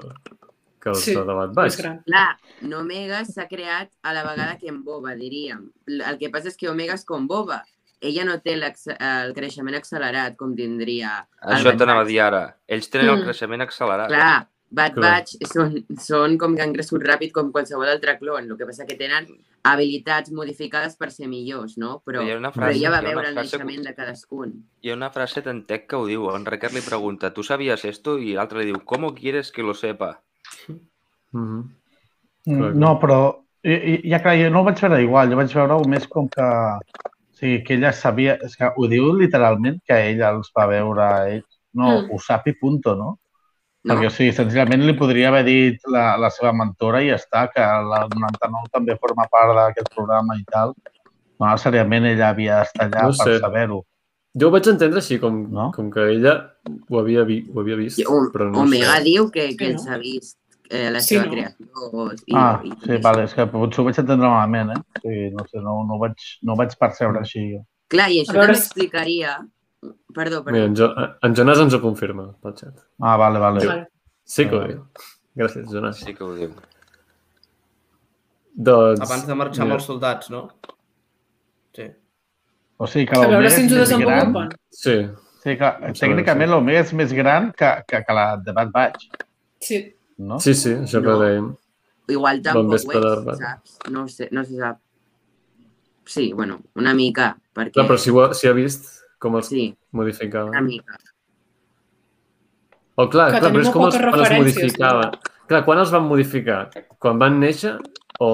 que 0.82 0.89
els 0.89 1.04
Sí, 1.04 1.13
de 1.16 1.24
Batch. 1.54 1.77
gran. 1.77 2.01
Clar, 2.04 2.38
Omega 2.74 3.24
s'ha 3.25 3.48
creat 3.48 3.89
a 4.04 4.13
la 4.13 4.24
vegada 4.24 4.58
que 4.58 4.68
en 4.70 4.84
Boba, 4.84 5.16
diríem. 5.16 5.72
El 5.88 6.18
que 6.18 6.30
passa 6.30 6.48
és 6.48 6.58
que 6.58 6.70
Omega 6.70 6.94
és 6.94 7.06
com 7.06 7.27
Boba. 7.27 7.63
Ella 8.00 8.25
no 8.25 8.39
té 8.42 8.54
el 8.54 9.34
creixement 9.34 9.75
accelerat 9.75 10.36
com 10.38 10.56
tindria 10.56 11.27
el 11.42 11.56
Això 11.56 11.75
t'anava 11.77 12.01
a 12.01 12.06
dir 12.06 12.20
ara. 12.22 12.58
Ells 12.68 12.89
tenen 12.89 13.10
el 13.10 13.18
Mm. 13.20 13.24
creixement 13.24 13.62
accelerat. 13.62 14.08
Clar, 14.08 14.48
Bad 14.70 14.94
Clar. 14.94 15.12
Batch 15.24 15.38
són, 15.48 15.86
són 15.98 16.38
com 16.38 16.54
que 16.56 16.62
han 16.62 16.74
crescut 16.74 17.01
ràpid 17.01 17.32
com 17.32 17.51
qualsevol 17.54 17.88
altre 17.88 18.18
clon. 18.20 18.51
El 18.51 18.58
que 18.58 18.66
passa 18.66 18.86
que 18.86 18.96
tenen 18.98 19.25
habilitats 19.63 20.30
modificades 20.32 20.96
per 20.98 21.10
ser 21.10 21.27
millors, 21.27 21.77
no? 21.77 22.01
Però, 22.06 22.22
Hi 22.22 22.32
ha 22.32 22.38
una 22.38 22.51
però 22.51 22.66
frase- 22.66 22.77
ella 22.77 22.89
va 22.92 22.98
hi 23.01 23.06
ha 23.06 23.10
una 23.10 23.16
veure 23.16 23.27
el 23.30 23.34
frase- 23.36 23.58
naixement 23.58 23.86
de 23.88 23.96
cadascun. 23.96 24.54
Hi 24.82 24.89
ha 24.92 24.94
una 24.94 25.10
frase 25.10 25.42
tan 25.42 25.66
tec 25.66 25.88
que 25.88 25.96
ho 25.96 26.06
diu. 26.06 26.30
En 26.36 26.46
Ricard 26.46 26.74
li 26.74 26.82
pregunta, 26.82 27.34
¿tú 27.34 27.44
sabías 27.44 27.84
esto? 27.86 28.20
I 28.20 28.34
l'altre 28.34 28.60
li 28.60 28.66
diu, 28.74 28.84
¿cómo 28.84 29.16
quieres 29.16 29.51
que 29.51 29.63
lo 29.63 29.74
sepa? 29.74 30.22
Mm 30.68 30.80
-hmm. 31.32 31.63
Mm. 32.46 32.75
No, 32.77 33.00
però 33.00 33.44
i, 33.63 33.72
i, 33.74 34.10
ja 34.10 34.22
clar, 34.22 34.38
jo 34.38 34.50
no 34.50 34.62
ho 34.62 34.63
vaig 34.63 34.80
veure 34.82 35.01
igual, 35.01 35.30
jo 35.30 35.36
vaig 35.36 35.54
veure-ho 35.54 35.84
més 35.88 36.08
com 36.08 36.27
que... 36.30 36.42
O 37.38 37.39
sigui, 37.39 37.60
que 37.63 37.75
ella 37.77 37.91
sabia... 37.94 38.34
És 38.41 38.56
que 38.58 38.65
ho 38.75 38.88
diu 38.89 39.12
literalment 39.13 39.77
que 39.86 39.94
ella 40.10 40.32
els 40.34 40.50
va 40.58 40.65
veure 40.65 41.03
a 41.06 41.29
ell. 41.29 41.44
No, 41.77 41.91
Mm. 42.01 42.08
ho 42.10 42.17
sap 42.20 42.48
i 42.50 42.53
punto, 42.58 42.96
no? 42.98 43.20
No? 43.86 43.94
Perquè, 43.94 44.08
o 44.10 44.10
sigui, 44.10 44.32
senzillament 44.34 44.82
li 44.88 44.96
podria 44.98 45.27
haver 45.29 45.44
dit 45.46 45.77
la, 45.94 46.17
la 46.17 46.32
seva 46.34 46.50
mentora 46.51 47.03
i 47.06 47.12
ja 47.12 47.20
està, 47.20 47.44
que 47.53 47.62
la 47.62 48.08
99 48.10 48.72
també 48.74 48.96
forma 48.98 49.27
part 49.29 49.53
d'aquest 49.56 49.94
programa 49.94 50.34
i 50.39 50.44
tal. 50.50 50.74
No 51.39 51.46
necessàriament 51.46 52.10
ella 52.10 52.32
havia 52.34 52.63
d'estar 52.63 52.88
allà 52.89 53.03
No 53.06 53.13
per 53.13 53.27
sé. 53.29 53.38
saber-ho. 53.46 53.84
Jo 54.34 54.48
ho 54.50 54.51
vaig 54.58 54.67
entendre 54.74 54.98
així, 55.00 55.20
com, 55.22 55.38
No? 55.53 55.70
com 55.75 55.91
que 55.94 56.10
ella 56.17 56.34
ho 56.90 57.00
havia, 57.00 57.24
vi, 57.24 57.44
ho 57.53 57.62
havia 57.62 57.75
vist, 57.77 58.00
I 58.01 58.05
O, 58.09 58.18
però 58.33 58.50
no 58.50 58.64
Omega 58.66 58.98
sé. 58.98 59.03
diu 59.03 59.29
que, 59.31 59.51
que 59.55 59.66
Sí, 59.68 59.72
els 59.77 59.85
no? 59.85 59.94
ha 59.94 59.98
vist 60.01 60.38
eh, 60.70 60.90
la 60.92 61.00
Sí, 61.01 61.16
seva 61.16 61.25
no? 61.25 61.32
creació. 61.32 62.06
I, 62.27 62.34
Ah, 62.36 62.62
i, 62.64 62.72
sí, 62.84 62.98
vale, 63.03 63.24
és 63.27 63.34
que 63.34 63.46
potser 63.51 63.82
ho 63.82 63.86
vaig 63.88 64.00
entendre 64.03 64.27
malament, 64.30 64.72
eh? 64.75 65.01
Sigui, 65.03 65.27
no 65.36 65.46
sé, 65.50 65.60
no, 65.64 65.75
no, 65.88 65.98
vaig, 66.01 66.16
no 66.44 66.56
vaig 66.60 66.75
percebre 66.80 67.20
així 67.24 67.44
jo. 67.56 67.62
Clar, 67.94 68.10
i 68.12 68.22
això 68.24 68.34
veure 68.36 68.48
també 68.53 68.60
explicaria... 68.64 69.38
Perdó, 70.18 70.42
perdó. 70.44 70.51
Mira, 70.56 70.66
en, 70.66 70.75
jo, 70.75 70.88
en 71.24 71.36
Jonas 71.38 71.60
ens 71.62 71.75
ho 71.77 71.80
confirma 71.84 72.32
pel 72.42 72.56
xat. 72.58 72.74
Ah, 73.00 73.16
vale, 73.22 73.40
vale. 73.40 73.62
Vale. 73.68 73.86
Sí 74.25 74.48
que 74.50 74.56
ho 74.58 74.64
diu. 74.68 74.82
Gràcies, 75.38 75.68
Jonas. 75.72 76.00
Sí 76.01 76.16
que 76.18 76.24
ho 76.25 76.34
diu. 76.36 76.51
Doncs... 78.58 79.01
Abans 79.06 79.27
de 79.27 79.36
marxar 79.38 79.64
amb 79.64 79.70
mira, 79.72 79.77
els 79.80 79.86
soldats, 79.86 80.32
no? 80.34 80.48
Sí. 81.77 81.86
O 82.82 82.88
sigui 82.90 83.06
que 83.10 83.20
l'Omega 83.22 83.51
si 83.53 83.64
és 83.68 83.72
més 83.72 83.94
gran. 84.01 84.34
Sí, 84.74 84.98
Sí, 85.44 85.53
que 85.56 85.70
sí. 85.94 86.01
tècnicament 86.01 86.50
l'Omega 86.51 86.82
és 86.82 86.94
més 86.98 87.14
gran 87.16 87.51
que, 87.56 87.70
que, 87.88 88.01
que 88.03 88.16
la 88.18 88.25
de 88.42 88.53
Bad 88.58 88.74
Batch, 88.74 89.06
Sí. 89.64 89.77
No? 90.18 90.40
sí, 90.40 90.53
sí, 90.53 90.74
això 90.74 91.01
que 91.01 91.08
No. 91.14 91.20
dèiem. 91.22 91.48
Igual 92.10 92.38
Bon 92.42 92.44
tampoc 92.44 92.72
vespre, 92.74 92.98
ho 93.03 93.32
és, 93.32 93.38
saps? 93.40 93.77
No, 93.92 94.08
sé, 94.08 94.30
no 94.32 94.44
se 94.46 94.56
sap. 94.58 94.77
Sí, 96.06 96.32
bueno, 96.34 96.62
una 96.75 96.94
mica, 96.94 97.36
perquè... 97.53 97.74
Clar, 97.74 97.88
però 97.90 97.98
si, 98.00 98.10
ho 98.12 98.22
ha, 98.24 98.34
si 98.34 98.48
ha 98.48 98.53
vist 98.56 98.86
com 99.20 99.36
els 99.36 99.48
Sí, 99.51 99.75
modificaven. 99.92 100.50
una 100.50 100.62
mica. 100.62 100.96
O 102.96 103.10
clar, 103.10 103.32
Que 103.34 103.40
clar 103.44 103.51
però 103.53 103.62
és 103.62 103.70
com 103.74 103.86
els, 103.86 103.96
quan 103.98 104.06
els 104.08 104.16
referències, 104.22 104.56
modificaven. 104.56 105.12
Clar, 105.48 105.62
quan 105.68 105.80
els 105.84 105.92
van 105.94 106.08
modificar? 106.10 106.62
Quan 106.98 107.20
van 107.22 107.38
néixer 107.40 107.75
o 108.20 108.30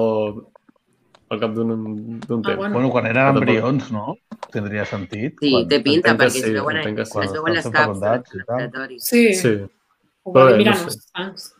al 1.34 1.40
cap 1.40 1.52
d'un 1.56 1.68
d'un 1.74 2.40
Ah, 2.40 2.46
temps? 2.46 2.56
bueno. 2.56 2.72
Bueno, 2.74 2.90
quan 2.94 3.06
eren 3.06 3.36
embrions, 3.36 3.90
no? 3.92 4.16
Tindria 4.52 4.84
sentit. 4.86 5.36
Sí, 5.42 5.50
quan... 5.50 5.68
té 5.68 5.80
pinta, 5.82 6.10
entenc 6.14 6.20
que 6.20 6.24
perquè 6.24 6.30
sí, 6.30 6.42
es 6.46 6.52
veuen, 6.54 6.80
sí. 6.80 7.00
es 7.02 7.32
veuen 7.32 7.54
les 7.54 7.64
de 7.64 7.70
tal. 7.74 7.94
laboratori. 7.98 9.00
Sí. 9.00 9.34
Sí, 9.34 9.54
Ho 10.24 10.32
Però 10.32 10.44
va 10.46 10.52
bé, 10.52 10.56
mirant 10.62 10.78
no 10.78 10.84
els 10.88 10.94
sé. 10.94 11.10
tancs. 11.12 11.50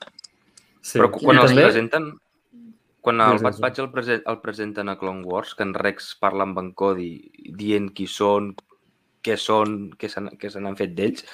Sí. 0.84 1.00
Però 1.00 1.08
quan 1.14 1.38
I 1.38 1.42
els 1.42 1.50
també, 1.52 1.64
presenten, 1.64 2.06
quan 3.04 3.20
el 3.24 3.40
Bad. 3.42 3.58
Batch 3.64 3.82
el, 3.82 3.90
prese 3.92 4.20
el 4.20 4.38
presenten 4.44 4.92
a 4.92 4.98
Clone 5.00 5.24
Wars, 5.28 5.56
que 5.56 5.64
en 5.66 5.74
Rex 5.76 6.14
parla 6.20 6.44
amb 6.46 6.60
en 6.60 6.70
Cody 6.76 7.10
dient 7.56 7.90
qui 7.96 8.06
són, 8.08 8.52
què 9.24 9.36
són, 9.40 9.90
què 9.96 10.08
se 10.12 10.20
n'han- 10.60 10.76
fet 10.78 10.94
d'ells, 10.96 11.24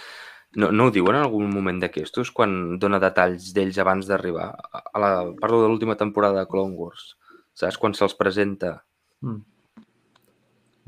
no, 0.58 0.72
no 0.74 0.88
ho 0.88 0.90
diuen 0.94 1.14
en 1.14 1.22
algun 1.22 1.50
moment 1.50 1.78
d'aquestos, 1.82 2.32
quan 2.34 2.78
dona 2.82 2.98
detalls 3.02 3.52
d'ells 3.54 3.78
abans 3.78 4.08
d'arribar? 4.10 4.48
A 4.80 4.98
la, 5.02 5.10
parlo 5.38 5.60
de 5.62 5.68
l'última 5.70 5.94
temporada 5.98 6.40
de 6.42 6.50
Clone 6.50 6.74
Wars. 6.74 7.16
Saps? 7.54 7.78
Quan 7.78 7.94
se'ls 7.94 8.16
presenta. 8.18 8.80
Mm. 9.22 9.42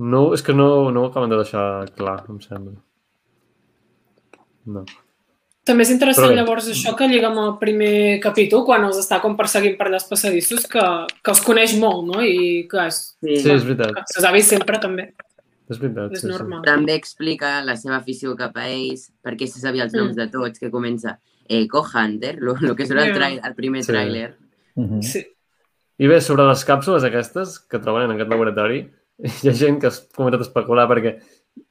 No, 0.03 0.23
és 0.35 0.43
que 0.43 0.55
no, 0.57 0.91
no 0.91 1.03
ho 1.05 1.11
acaben 1.11 1.31
de 1.31 1.39
deixar 1.39 1.91
clar, 1.95 2.25
em 2.33 2.41
sembla. 2.43 2.79
No. 4.67 4.85
També 5.65 5.85
és 5.85 5.91
interessant 5.95 6.27
Però 6.27 6.33
bé. 6.33 6.37
llavors 6.41 6.67
això 6.73 6.97
que 6.99 7.07
lliga 7.07 7.29
amb 7.29 7.39
el 7.39 7.53
primer 7.61 8.19
capítol, 8.21 8.65
quan 8.67 8.83
els 8.85 8.97
està 8.99 9.21
com 9.23 9.37
perseguint 9.39 9.77
per 9.79 9.87
allà 9.87 10.01
els 10.01 10.09
passadissos, 10.11 10.65
que, 10.67 10.83
que 11.23 11.31
els 11.31 11.41
coneix 11.47 11.77
molt, 11.79 12.07
no? 12.09 12.23
I 12.23 12.67
que, 12.71 12.87
és, 12.89 12.97
Sí. 13.23 13.37
Sí, 13.45 13.51
és 13.55 13.63
veritat. 13.65 13.93
que 13.95 14.03
se'ls 14.11 14.25
ha 14.27 14.33
vist 14.35 14.51
sempre, 14.51 14.81
també. 14.83 15.13
És 15.71 15.79
veritat, 15.79 16.13
És 16.13 16.21
sí, 16.21 16.27
sí. 16.27 16.33
normal. 16.33 16.65
També 16.67 16.95
explica 16.99 17.63
la 17.65 17.77
seva 17.77 17.97
afició 18.01 18.35
cap 18.37 18.57
a 18.59 18.67
ells, 18.69 19.13
perquè 19.25 19.47
se 19.47 19.61
sabia 19.61 19.85
els 19.85 19.95
noms 19.95 20.13
Mm. 20.17 20.17
de 20.17 20.27
tots, 20.29 20.59
que 20.59 20.71
comença 20.71 21.19
Eco 21.49 21.85
Hunter, 21.95 22.39
el 22.43 22.75
que 22.77 22.83
al 22.83 22.89
Yeah. 22.99 23.15
trail, 23.15 23.41
el 23.45 23.55
primer 23.55 23.85
Sí. 23.85 23.93
tràiler. 23.93 24.35
Mhm. 24.75 25.01
Sí. 25.03 25.25
I 25.99 26.07
bé, 26.09 26.21
sobre 26.21 26.43
les 26.45 26.67
càpsules 26.67 27.05
aquestes 27.05 27.61
que 27.61 27.79
troben 27.79 28.03
en 28.11 28.17
aquest 28.17 28.29
laboratori, 28.31 28.91
hi 29.23 29.49
ha 29.49 29.53
gent 29.53 29.81
que 29.81 29.87
ha 29.87 29.91
començat 30.17 30.41
a 30.41 30.43
especular 30.43 30.89
perquè 30.89 31.21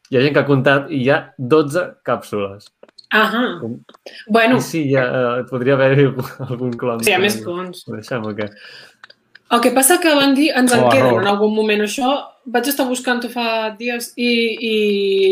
hi 0.10 0.17
ha 0.17 0.21
gent 0.21 0.34
que 0.34 0.39
ha 0.39 0.45
comptat 0.45 0.89
i 0.89 1.04
hi 1.04 1.10
ha 1.10 1.34
12 1.38 1.97
càpsules. 2.06 2.71
Ahà. 3.12 3.60
Com- 3.60 3.80
Bueno, 4.28 4.58
I 4.58 4.62
sí, 4.62 4.86
ha, 4.95 5.04
eh, 5.39 5.43
podria 5.50 5.74
haver-hi 5.76 6.06
algun, 6.47 6.71
clon. 6.80 7.04
sí, 7.04 7.12
hi 7.12 7.13
ha 7.13 7.19
més 7.19 7.38
cons. 7.43 7.84
Ho 7.88 7.95
deixem, 7.97 8.24
o 8.26 8.34
què? 8.38 8.50
El 9.52 9.60
que 9.60 9.71
passa 9.76 9.97
que 10.00 10.13
van 10.15 10.34
dir, 10.34 10.50
ens 10.56 10.71
en 10.71 10.86
O 10.86 10.89
queden 10.89 11.17
en 11.19 11.28
algun 11.28 11.52
moment 11.54 11.82
això, 11.84 12.12
vaig 12.45 12.69
estar 12.71 12.86
buscant-ho 12.88 13.28
fa 13.34 13.76
dies 13.78 14.13
i, 14.15 14.30
i 14.67 14.76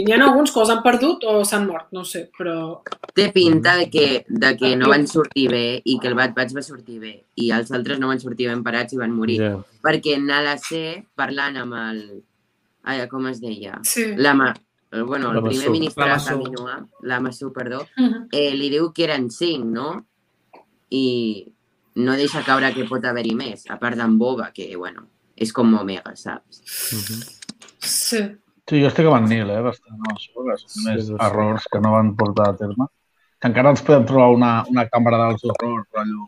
n'hi 0.03 0.11
ha 0.11 0.17
alguns 0.25 0.51
que 0.51 0.59
els 0.59 0.69
han 0.73 0.81
perdut 0.83 1.23
o 1.23 1.37
s'han 1.47 1.63
mort, 1.69 1.87
no 1.95 2.01
ho 2.01 2.07
sé, 2.09 2.25
però... 2.37 2.81
Té 3.15 3.29
pinta 3.31 3.77
de 3.79 3.87
que, 3.89 4.25
de 4.27 4.51
que 4.59 4.75
no 4.75 4.89
van 4.91 5.07
sortir 5.07 5.47
bé 5.49 5.81
i 5.85 5.95
que 5.99 6.07
el 6.11 6.15
Bad 6.19 6.35
Batch 6.35 6.53
va 6.55 6.61
sortir 6.61 6.99
bé 6.99 7.13
i 7.39 7.49
els 7.55 7.71
altres 7.71 7.97
no 7.99 8.07
van 8.11 8.19
sortir 8.19 8.47
ben 8.51 8.61
parats 8.63 8.93
i 8.93 8.99
van 8.99 9.15
morir. 9.15 9.39
Ja. 9.39 9.55
Perquè 9.87 10.17
en 10.19 10.27
la 10.27 10.57
C, 10.59 10.83
parlant 11.15 11.55
amb 11.63 11.73
el... 11.79 12.03
Ai, 12.83 13.07
com 13.07 13.25
es 13.31 13.39
deia? 13.39 13.79
Sí. 13.87 14.03
La, 14.19 14.33
Ma- 14.35 14.53
el, 14.91 15.03
bueno, 15.03 15.31
el 15.31 15.41
primer 15.43 15.57
Massou. 15.69 15.71
ministre 15.73 16.03
La 16.03 16.09
de 16.09 16.13
Massou. 16.15 16.43
Caminoa, 16.43 16.87
la 17.03 17.19
Massou, 17.19 17.51
perdó, 17.53 17.85
eh, 18.31 18.51
li 18.55 18.69
diu 18.69 18.91
que 18.93 19.03
eren 19.05 19.29
cinc, 19.31 19.65
no? 19.65 20.05
I 20.89 21.53
no 21.95 22.15
deixa 22.17 22.41
caure 22.45 22.71
que 22.73 22.85
pot 22.89 23.03
haver-hi 23.05 23.35
més, 23.35 23.65
a 23.69 23.77
part 23.79 23.97
d'en 23.99 24.17
Boba, 24.17 24.51
que, 24.55 24.69
bueno, 24.77 25.05
és 25.35 25.51
com 25.53 25.73
Omega, 25.77 26.15
saps? 26.15 26.61
Mhm. 26.93 27.19
Sí. 27.79 28.21
Sí, 28.69 28.79
jo 28.83 28.87
estic 28.87 29.07
amb 29.09 29.17
en 29.23 29.29
Nil, 29.29 29.49
eh, 29.49 29.61
bastant, 29.65 29.97
no, 29.97 30.15
són 30.21 30.57
Sí, 30.67 30.83
més 30.85 31.09
no 31.09 31.17
sé. 31.17 31.25
errors 31.25 31.63
que 31.71 31.79
no 31.81 31.91
van 31.93 32.15
portar 32.15 32.49
a 32.49 32.55
terme. 32.55 32.85
Que 33.41 33.47
encara 33.47 33.69
ens 33.71 33.81
podem 33.81 34.05
trobar 34.05 34.27
una, 34.35 34.63
una 34.69 34.83
càmera 34.89 35.17
dels 35.29 35.43
horrors, 35.45 35.87
rotllo 35.93 36.27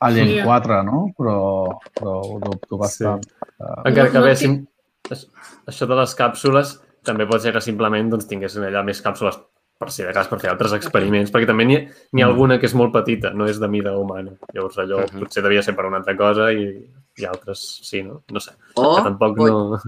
Alien 0.00 0.28
Sí. 0.28 0.38
4, 0.42 0.82
no? 0.82 1.12
Però, 1.16 1.78
però 1.94 2.14
ho 2.24 2.38
dubto 2.40 2.76
bastant. 2.78 3.22
Uh, 3.60 3.82
Encara 3.86 4.10
que 4.10 4.18
no 4.18 4.24
bé, 4.24 4.32
tinc- 4.34 4.40
sim... 4.40 4.66
aix- 5.10 5.28
això 5.68 5.86
de 5.86 5.94
les 5.94 6.14
càpsules 6.18 6.72
també 7.04 7.26
pot 7.26 7.40
ser 7.42 7.52
que 7.52 7.60
simplement 7.60 8.10
doncs, 8.10 8.26
tinguessin 8.30 8.62
allà 8.64 8.82
més 8.84 9.02
càpsules 9.02 9.38
per 9.78 9.90
si 9.90 10.04
de 10.04 10.12
cas, 10.14 10.28
per 10.30 10.38
fer 10.38 10.50
altres 10.52 10.72
experiments, 10.76 11.32
perquè 11.32 11.46
també 11.46 11.64
n'hi 11.64 11.76
ha, 11.76 11.80
ha 11.80 12.12
Mm. 12.12 12.22
alguna 12.28 12.58
que 12.60 12.66
és 12.66 12.74
molt 12.74 12.92
petita, 12.92 13.32
no 13.34 13.46
és 13.48 13.58
de 13.58 13.66
mida 13.68 13.96
humana. 13.98 14.30
Llavors 14.54 14.78
allò 14.78 15.00
Mhm. 15.10 15.18
potser 15.20 15.42
devia 15.42 15.62
ser 15.62 15.74
per 15.74 15.86
una 15.86 15.96
altra 15.98 16.16
cosa 16.16 16.52
i, 16.52 16.86
i 17.18 17.24
altres 17.24 17.80
sí, 17.82 18.02
no? 18.02 18.22
No 18.30 18.38
sé. 18.38 18.52
O 18.76 18.96
que 18.96 19.02
tampoc 19.02 19.36
pot, 19.36 19.48
no... 19.50 19.80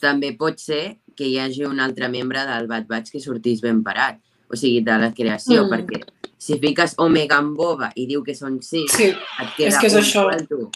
també 0.00 0.32
pot 0.32 0.56
ser 0.58 0.98
que 1.14 1.24
hi 1.26 1.38
hagi 1.38 1.64
un 1.66 1.78
altre 1.80 2.08
membre 2.08 2.44
del 2.46 2.66
Bad 2.68 2.86
Batch 2.86 3.10
que 3.12 3.20
sortís 3.20 3.60
ben 3.60 3.82
parat, 3.82 4.18
o 4.50 4.56
sigui, 4.56 4.80
de 4.82 4.96
la 4.98 5.12
creació, 5.12 5.64
Mm. 5.66 5.70
perquè 5.74 6.02
si 6.38 6.58
fiques 6.58 6.94
Omega 6.98 7.36
en 7.38 7.54
Boba 7.54 7.90
i 7.96 8.06
diu 8.06 8.22
que 8.24 8.34
són 8.34 8.62
sis, 8.62 8.90
Sí. 8.92 9.08
et 9.10 9.48
queda 9.56 9.68
És 9.68 9.78
que 9.78 9.86
és 9.88 9.94
un 9.94 10.00
això. 10.00 10.48
tu. 10.48 10.70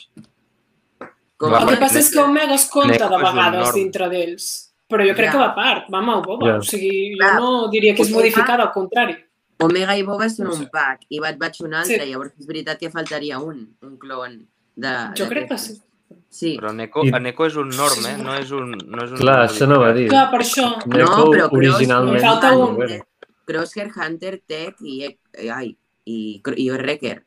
Com 1.38 1.54
El 1.54 1.68
que 1.68 1.76
passa 1.76 1.98
és 1.98 2.10
que 2.12 2.18
Omega 2.20 2.54
es 2.54 2.68
compta 2.70 3.08
de 3.08 3.16
vegades 3.18 3.72
dintre 3.74 4.08
d'ells. 4.10 4.71
Però 4.92 5.04
jo 5.08 5.14
crec 5.16 5.26
Ja. 5.30 5.32
que 5.32 5.38
va 5.38 5.46
a 5.50 5.54
part, 5.56 5.86
va 5.92 5.98
amb 6.02 6.10
el 6.18 6.22
boba. 6.26 6.46
Ja. 6.50 6.56
O 6.58 6.62
sigui, 6.62 6.92
jo 7.14 7.18
Clar. 7.22 7.34
no 7.40 7.68
diria 7.72 7.94
que 7.96 8.02
és 8.02 8.08
Omega- 8.08 8.18
modificada, 8.20 8.62
al 8.68 8.72
contrari. 8.72 9.16
Omega 9.62 9.94
i 9.96 10.02
Boba 10.02 10.26
són 10.28 10.46
No 10.48 10.52
sé. 10.56 10.64
un 10.64 10.68
pack 10.72 11.04
i 11.08 11.20
Bad 11.22 11.36
Batch 11.38 11.60
un 11.62 11.74
altre, 11.74 12.00
Sí. 12.04 12.10
llavors 12.10 12.32
és 12.38 12.46
veritat 12.46 12.78
que 12.80 12.90
faltaria 12.90 13.38
un, 13.38 13.76
un 13.80 13.96
clon 13.96 14.46
de... 14.74 14.92
Jo 15.16 15.28
crec 15.28 15.48
que 15.48 15.56
sí. 15.58 15.80
Sí, 16.28 16.56
Però 16.58 16.72
Neko, 16.74 17.04
I- 17.06 17.12
Neko 17.20 17.46
és 17.46 17.56
un 17.56 17.68
norm, 17.70 18.04
eh? 18.06 18.16
No 18.22 18.34
és 18.34 18.50
un... 18.50 18.72
No 18.72 19.04
és 19.04 19.10
un 19.12 19.18
Clar, 19.18 19.46
això 19.48 19.68
no 19.68 19.78
va 19.80 19.92
dir. 19.92 20.08
Clar, 20.08 20.30
per 20.32 20.40
això. 20.40 20.66
Neko 20.86 21.30
però 21.30 21.48
Cross- 21.48 21.52
originalment... 21.76 22.16
Em 22.16 22.22
falta 22.22 22.52
un. 22.56 22.74
no 22.78 22.84
era. 22.84 22.98
Crosshair, 23.46 23.90
Hunter, 23.96 24.40
Tech 24.46 24.76
i, 24.82 25.04
eh, 25.04 25.50
ai, 25.50 25.76
i, 26.06 26.40
i 26.56 26.70
Wrecker. 26.70 27.22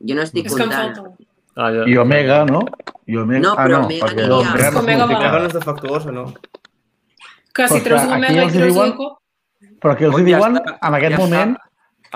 Jo 0.00 0.14
no 0.14 0.22
estic 0.22 0.46
És 0.46 0.54
que 0.54 0.62
em 0.62 0.68
comptant. 0.70 0.96
falta. 0.96 1.24
Ah, 1.56 1.70
ja. 1.72 1.84
I 1.86 1.96
Omega, 1.98 2.44
no? 2.44 2.60
I 3.06 3.16
Omega... 3.16 3.40
No, 3.44 3.52
ah, 3.54 3.64
però 3.66 3.78
no, 3.78 3.84
Omega 3.86 4.06
perquè 4.06 4.26
no 4.26 4.40
hi 4.40 4.44
ha. 4.44 4.50
Omega 4.50 4.70
que 4.70 4.78
Omega 4.78 5.06
va- 5.06 5.06
s'identifica. 5.06 5.16
Omega 5.16 5.38
no 5.38 5.46
és 5.46 5.52
defectuosa, 5.54 6.12
no? 6.12 6.24
Que 7.56 7.68
si 7.68 7.80
treus 7.84 8.02
és 8.02 8.08
que 8.08 8.14
aquí 8.14 8.22
l'Omega 8.34 8.42
i 8.48 8.56
treus 8.56 8.74
diuen-. 8.74 8.96
Però 9.80 9.92
aquí 9.94 10.04
els 10.08 10.16
hi 10.16 10.24
ja 10.24 10.26
diuen, 10.30 10.56
està, 10.60 10.74
en 10.88 10.94
aquest 10.98 11.14
ja 11.16 11.20
moment, 11.22 11.54
està 11.56 11.64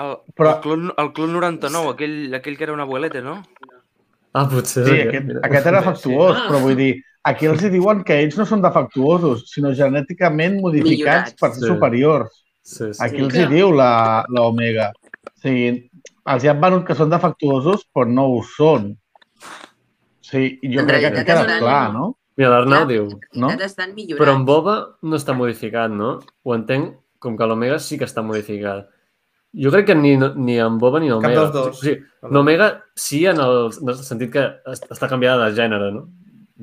El, 0.01 0.11
Però- 0.39 0.51
el, 0.55 0.59
clon, 0.63 0.85
el 0.97 1.09
clon 1.13 1.33
99, 1.35 1.89
aquell, 1.93 2.33
aquell 2.37 2.55
que 2.57 2.63
era 2.63 2.73
un 2.73 2.79
abuelete, 2.79 3.21
no? 3.21 3.41
Ah, 4.33 4.45
potser 4.49 4.85
sí, 4.85 4.91
aquest. 4.93 5.07
aquest, 5.09 5.25
mira. 5.27 5.41
aquest 5.43 5.65
era 5.67 5.81
defectuós, 5.81 6.37
Ah. 6.37 6.45
però 6.47 6.61
vull 6.63 6.75
dir, 6.79 6.93
aquí 7.27 7.45
els 7.51 7.61
hi 7.63 7.69
diuen 7.73 8.03
que 8.07 8.15
ells 8.23 8.37
no 8.39 8.45
són 8.47 8.61
defectuosos, 8.63 9.43
sinó 9.51 9.73
genèticament 9.75 10.61
modificats 10.61 10.95
Millorats. 10.95 11.35
per 11.41 11.49
ser 11.51 11.61
Sí. 11.63 11.67
superiors. 11.73 12.43
Sí, 12.63 12.93
sí. 12.93 13.03
Aquí 13.03 13.17
Sí. 13.17 13.23
els 13.25 13.35
hi 13.35 13.45
diu 13.51 13.71
la, 13.73 14.23
la 14.29 14.41
Omega. 14.47 14.91
O 15.27 15.39
sigui, 15.43 15.89
els 16.25 16.43
hi 16.43 16.47
han 16.47 16.61
venut 16.61 16.85
que 16.87 16.95
són 16.95 17.09
defectuosos, 17.09 17.85
però 17.93 18.07
no 18.07 18.27
ho 18.31 18.41
són. 18.43 18.97
Sí, 20.31 20.59
jo 20.63 20.79
En 20.81 20.87
crec 20.87 21.01
que 21.01 21.07
ha 21.07 21.25
quedat 21.25 21.45
estan- 21.45 21.59
clar, 21.59 21.91
no? 21.93 22.17
Mira, 22.37 22.49
l'Arnau 22.53 22.85
diu... 22.87 23.09
no? 23.35 23.49
No? 23.49 23.49
Estan. 23.65 23.93
Però 23.95 24.33
en 24.37 24.45
Boba 24.47 24.75
no 25.03 25.17
està 25.19 25.33
modificat, 25.35 25.91
no? 25.91 26.19
Ho 26.43 26.55
entenc 26.55 26.95
com 27.19 27.35
que 27.37 27.45
l'Omega 27.45 27.77
sí 27.79 27.97
que 27.99 28.05
està 28.07 28.23
modificat. 28.23 28.87
Jo 29.53 29.69
crec 29.69 29.85
que 29.91 29.95
ni, 29.95 30.15
ni 30.15 30.55
en 30.63 30.77
Boba 30.79 31.01
ni 31.03 31.09
en 31.11 31.19
Cap 31.19 31.27
Omega. 31.27 31.41
dels 31.41 31.51
dos. 31.53 31.67
O 31.77 31.81
sigui, 31.83 31.99
en 32.23 32.37
Omega 32.39 32.69
sí 32.95 33.25
en 33.27 33.41
el, 33.43 33.69
en 33.81 33.89
el 33.89 33.95
sentit 33.99 34.31
que 34.31 34.45
es- 34.71 34.81
està 34.89 35.09
canviada 35.11 35.49
de 35.49 35.55
gènere, 35.59 35.91
no? 35.91 36.07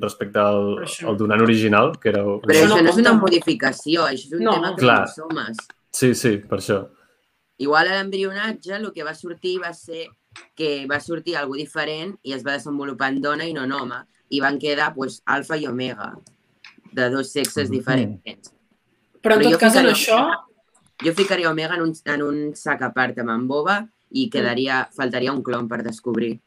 Respecte 0.01 0.39
al, 0.39 0.79
això. 0.87 1.09
al 1.09 1.17
donant 1.17 1.41
original, 1.43 1.91
que 1.99 2.09
era... 2.09 2.23
Però 2.23 2.49
Això 2.55 2.67
no 2.69 2.81
no 2.81 2.89
és 2.89 2.97
una 2.97 3.13
modificació, 3.13 4.05
això 4.07 4.25
és 4.31 4.33
un 4.39 4.43
No. 4.47 4.53
tema 4.57 4.71
de 4.71 4.81
Clar. 4.81 4.97
cromosomes. 5.05 5.57
Sí, 5.91 6.15
sí, 6.15 6.37
per 6.37 6.59
això. 6.59 6.87
Igual 7.59 7.87
a 7.89 7.97
l'embrionatge 7.99 8.75
el 8.77 8.91
que 8.93 9.03
va 9.03 9.13
sortir 9.13 9.59
va 9.61 9.73
ser 9.73 10.07
que 10.55 10.85
va 10.87 10.99
sortir 10.99 11.35
algú 11.35 11.55
diferent 11.55 12.17
i 12.23 12.33
es 12.33 12.43
va 12.45 12.53
desenvolupar 12.57 13.09
en 13.13 13.21
dona 13.21 13.45
i 13.47 13.53
no 13.53 13.63
en 13.63 13.71
home. 13.71 13.95
I 14.29 14.39
van 14.39 14.59
quedar 14.59 14.93
pues, 14.93 15.21
alfa 15.25 15.57
i 15.57 15.65
omega, 15.67 16.13
de 16.91 17.09
dos 17.09 17.31
sexes 17.31 17.69
Mhm. 17.69 17.75
diferents. 17.77 18.53
Però 19.21 19.33
en 19.35 19.39
Però 19.41 19.51
tot 19.51 19.59
cas, 19.59 19.75
en 19.75 19.85
això, 19.87 20.45
Jo 21.01 21.13
ficaria 21.13 21.49
omega 21.49 21.75
en 21.75 21.81
un, 21.81 21.93
en 22.03 22.21
un 22.21 22.55
sac 22.55 22.81
a 22.81 22.91
part 22.91 23.17
amb 23.19 23.29
en 23.29 23.47
Boba 23.47 23.87
i 24.11 24.29
quedaria, 24.29 24.89
faltaria 24.91 25.31
un 25.31 25.41
clon 25.41 25.65
per 25.69 25.81
descobrir. 25.81 26.41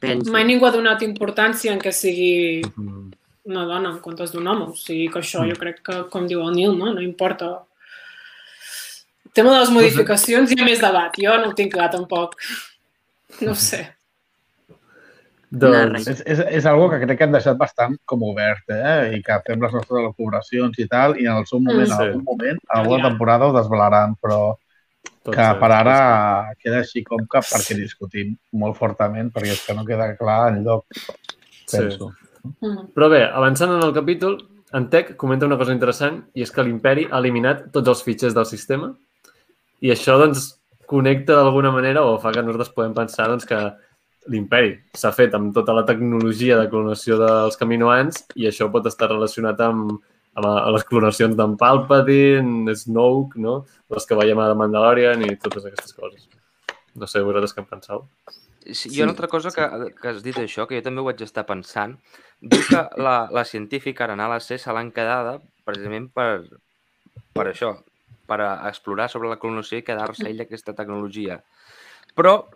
Penso. 0.00 0.32
mai 0.32 0.42
ningú 0.44 0.66
ha 0.66 0.72
donat 0.72 1.00
importància 1.02 1.70
en 1.72 1.78
que 1.78 1.92
sigui 1.92 2.62
Mm. 2.74 3.12
una 3.44 3.64
dona 3.64 3.90
en 3.90 4.00
comptes 4.00 4.32
d'un 4.32 4.44
home. 4.48 4.64
O 4.64 4.74
sigui 4.74 5.08
que 5.08 5.20
això 5.20 5.48
jo 5.48 5.54
crec 5.54 5.82
que, 5.84 6.08
com 6.10 6.26
diu 6.26 6.40
el 6.42 6.52
Nil, 6.52 6.76
no, 6.76 6.92
no 6.92 7.00
importa. 7.00 7.62
El 9.24 9.30
tema 9.32 9.52
de 9.54 9.60
les 9.60 9.70
modificacions 9.70 10.50
hi 10.50 10.60
ha 10.60 10.64
més 10.64 10.80
debat. 10.80 11.12
Jo 11.16 11.36
no 11.38 11.50
ho 11.50 11.54
tinc 11.54 11.72
clar, 11.72 11.88
tampoc. 11.90 12.34
No 13.40 13.52
ho 13.52 13.54
sé. 13.58 13.82
Doncs, 15.52 16.06
És, 16.08 16.22
és, 16.24 16.38
és 16.60 16.66
algo 16.66 16.86
que 16.88 16.98
crec 17.02 17.18
que 17.18 17.24
han 17.26 17.34
deixat 17.34 17.58
bastant 17.60 17.98
com 18.08 18.22
obert, 18.24 18.62
eh? 18.72 19.12
I 19.18 19.22
que 19.24 19.36
fem 19.44 19.60
les 19.60 19.74
nostres 19.76 19.98
elucubracions 20.00 20.78
i 20.80 20.86
tal, 20.88 21.18
i 21.20 21.26
en 21.28 21.36
el 21.42 21.46
seu 21.46 21.60
moment, 21.60 21.88
Mm. 21.88 21.92
en 21.92 21.96
Sí. 21.98 22.02
algun 22.06 22.24
moment, 22.24 22.58
en 22.62 22.78
alguna 22.78 23.08
temporada 23.10 23.46
ho 23.46 23.52
desvelaran, 23.52 24.14
però 24.16 24.56
pot 25.22 25.34
que 25.34 25.54
per 25.60 25.70
ara 25.72 26.54
queda 26.58 26.78
així 26.80 27.04
com 27.04 27.18
que 27.26 27.38
perquè 27.38 27.76
discutim 27.76 28.34
molt 28.52 28.76
fortament, 28.76 29.30
perquè 29.30 29.52
és 29.52 29.66
que 29.66 29.74
no 29.74 29.84
queda 29.84 30.16
clar 30.16 30.52
en 30.54 30.64
lloc, 30.64 30.86
Sí. 31.66 31.76
penso. 31.76 32.14
Mm. 32.62 32.88
Però 32.94 33.10
bé, 33.10 33.22
avançant 33.24 33.70
en 33.70 33.82
el 33.82 33.92
capítol, 33.92 34.48
en 34.72 34.88
Tech 34.88 35.16
comenta 35.16 35.44
una 35.44 35.58
cosa 35.58 35.72
interessant 35.72 36.24
i 36.34 36.40
és 36.42 36.50
que 36.50 36.62
l'imperi 36.64 37.08
ha 37.10 37.18
eliminat 37.18 37.70
tots 37.70 37.88
els 37.88 38.02
fitxers 38.02 38.32
del 38.34 38.46
sistema 38.46 38.94
i 39.82 39.90
això 39.90 40.16
doncs 40.18 40.58
connecta 40.92 41.38
d'alguna 41.40 41.72
manera 41.74 42.04
o 42.04 42.18
fa 42.22 42.30
que 42.34 42.42
nosaltres 42.44 42.70
podem 42.76 42.94
pensar 42.94 43.26
doncs, 43.32 43.48
que 43.48 43.58
l'imperi 44.30 44.76
s'ha 44.94 45.10
fet 45.16 45.32
amb 45.34 45.50
tota 45.56 45.74
la 45.74 45.82
tecnologia 45.88 46.58
de 46.60 46.68
clonació 46.70 47.16
dels 47.18 47.56
caminoans 47.58 48.20
i 48.38 48.46
això 48.50 48.68
pot 48.70 48.86
estar 48.86 49.08
relacionat 49.10 49.58
amb, 49.66 49.96
amb 50.36 50.46
a- 50.46 50.70
les 50.76 50.84
clonacions 50.86 51.34
d'en 51.36 51.56
Palpatine, 51.58 52.70
Snoke, 52.78 53.40
no? 53.42 53.64
les 53.90 54.06
que 54.06 54.14
veiem 54.20 54.38
a 54.38 54.46
The 54.52 54.60
Mandalorian 54.60 55.24
i 55.26 55.34
totes 55.42 55.66
aquestes 55.66 55.92
coses. 55.98 56.28
No 56.94 57.08
sé, 57.08 57.20
vosaltres 57.24 57.54
què 57.56 57.64
en 57.64 57.68
penseu? 57.72 58.06
Sí, 58.62 58.92
hi 58.92 59.00
ha 59.00 59.08
una 59.08 59.16
altra 59.16 59.26
cosa 59.26 59.50
que, 59.50 59.64
que 59.98 60.08
has 60.12 60.22
dit 60.22 60.36
això, 60.38 60.68
que 60.70 60.76
jo 60.78 60.84
també 60.86 61.02
ho 61.02 61.08
vaig 61.08 61.20
estar 61.24 61.42
pensant. 61.48 61.96
Diu 62.38 62.62
que 62.68 62.82
la, 63.02 63.16
la 63.34 63.42
científica 63.48 64.04
Arenal 64.06 64.36
AC 64.36 64.54
se 64.60 64.72
l'han 64.76 64.92
quedada 64.94 65.38
precisament 65.66 66.06
per, 66.14 66.44
per 67.34 67.48
això, 67.50 67.72
per 68.26 68.40
a 68.40 68.68
explorar 68.68 69.08
sobre 69.10 69.28
la 69.28 69.38
clonació 69.38 69.78
i 69.78 69.82
quedar-se 69.86 70.28
ella 70.28 70.44
aquesta 70.44 70.74
tecnologia. 70.74 71.42
Però 72.14 72.48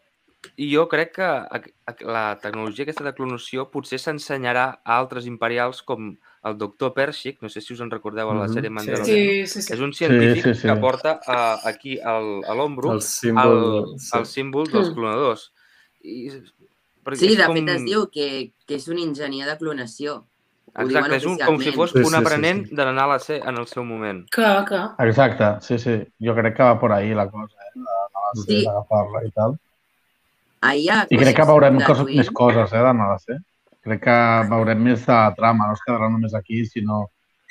jo 0.61 0.85
crec 0.89 1.15
que 1.17 1.23
a- 1.27 1.49
a- 1.87 1.97
la 2.07 2.39
tecnologia 2.41 2.85
aquesta 2.85 3.03
de 3.05 3.15
clonació 3.15 3.71
potser 3.71 3.99
s'ensenyarà 3.99 4.81
a 4.85 4.99
altres 4.99 5.27
imperials 5.27 5.83
com 5.83 6.13
el 6.47 6.57
doctor 6.59 6.93
Pershik, 6.95 7.41
no 7.43 7.49
sé 7.49 7.61
si 7.61 7.73
us 7.75 7.81
en 7.81 7.91
recordeu 7.91 8.31
a 8.31 8.35
la 8.35 8.47
sèrie 8.47 8.71
Mandalorian. 8.71 9.07
Sí, 9.07 9.47
sí, 9.47 9.63
sí. 9.63 9.73
És 9.75 9.81
un 9.81 9.93
científic 9.93 10.45
sí, 10.45 10.55
sí. 10.55 10.69
que 10.69 10.77
porta 10.77 11.17
uh, 11.27 11.67
aquí 11.67 11.99
al, 11.99 12.45
a 12.47 12.55
l'ombro 12.55 12.93
El 12.93 13.01
el, 13.01 13.03
símbol... 13.03 13.97
el 14.21 14.27
símbol 14.27 14.71
dels 14.71 14.91
Mm. 14.91 14.95
clonadors. 14.95 15.53
I, 16.03 16.31
Sí, 17.15 17.37
de 17.37 17.45
com... 17.47 17.55
fet 17.55 17.69
es 17.71 17.85
diu 17.87 18.09
que, 18.11 18.53
que 18.67 18.75
és 18.75 18.87
un 18.91 18.99
enginyer 18.99 19.47
de 19.47 19.57
clonació. 19.59 20.27
Exacte, 20.79 21.17
és 21.17 21.25
un, 21.25 21.39
com 21.41 21.59
si 21.61 21.73
fos 21.73 21.91
Sí, 21.93 21.99
un 21.99 22.05
sí, 22.05 22.11
sí, 22.11 22.17
aprenent 22.19 22.67
sí. 22.69 22.75
de 22.77 22.85
l'anar 22.85 23.05
a 23.05 23.13
la 23.15 23.19
C 23.19 23.39
en 23.41 23.57
el 23.57 23.67
seu 23.67 23.85
moment. 23.85 24.25
Que, 24.31 24.49
que. 24.69 24.81
Exacte, 25.07 25.49
sí, 25.65 25.79
sí. 25.79 25.95
Jo 26.21 26.35
crec 26.37 26.57
que 26.57 26.63
va 26.63 26.79
por 26.79 26.93
ahí 26.93 27.15
la 27.15 27.29
cosa, 27.31 27.57
eh? 27.69 27.73
De, 27.81 28.43
Sí. 28.43 28.65
d'agafar-la 28.65 29.25
i 29.25 29.31
tal. 29.31 29.57
Allà, 30.67 31.07
I 31.11 31.17
crec 31.21 31.37
que 31.37 31.45
veurem 31.47 31.79
coses, 31.85 32.07
més 32.11 32.31
coses, 32.31 32.73
eh, 32.73 32.83
d'anar 32.83 33.13
a 33.15 33.19
ser. 33.23 33.39
Crec 33.87 34.01
que 34.03 34.17
veurem 34.51 34.81
més 34.83 35.05
de 35.07 35.19
trama, 35.37 35.69
no 35.69 35.75
es 35.77 35.81
quedarà 35.87 36.09
només 36.11 36.35
aquí, 36.35 36.65
sinó 36.67 37.05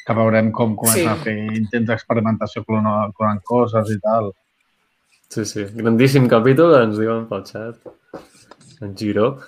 que 0.06 0.14
veurem 0.14 0.52
com 0.52 0.76
comencen 0.76 1.04
Sí. 1.04 1.08
a 1.08 1.16
fer 1.16 1.36
intents 1.56 1.88
d'experimentació 1.88 2.64
clonant, 2.66 3.14
clonant 3.18 3.42
coses 3.44 3.90
i 3.90 4.00
tal. 4.00 4.34
Sí, 5.30 5.46
sí. 5.46 5.64
Grandíssim 5.74 6.28
capítol, 6.28 6.76
ens 6.84 6.98
diuen 7.00 7.26
pel 7.28 7.46
xat. 7.46 7.78
En 8.82 8.96
Giro. 8.96 9.40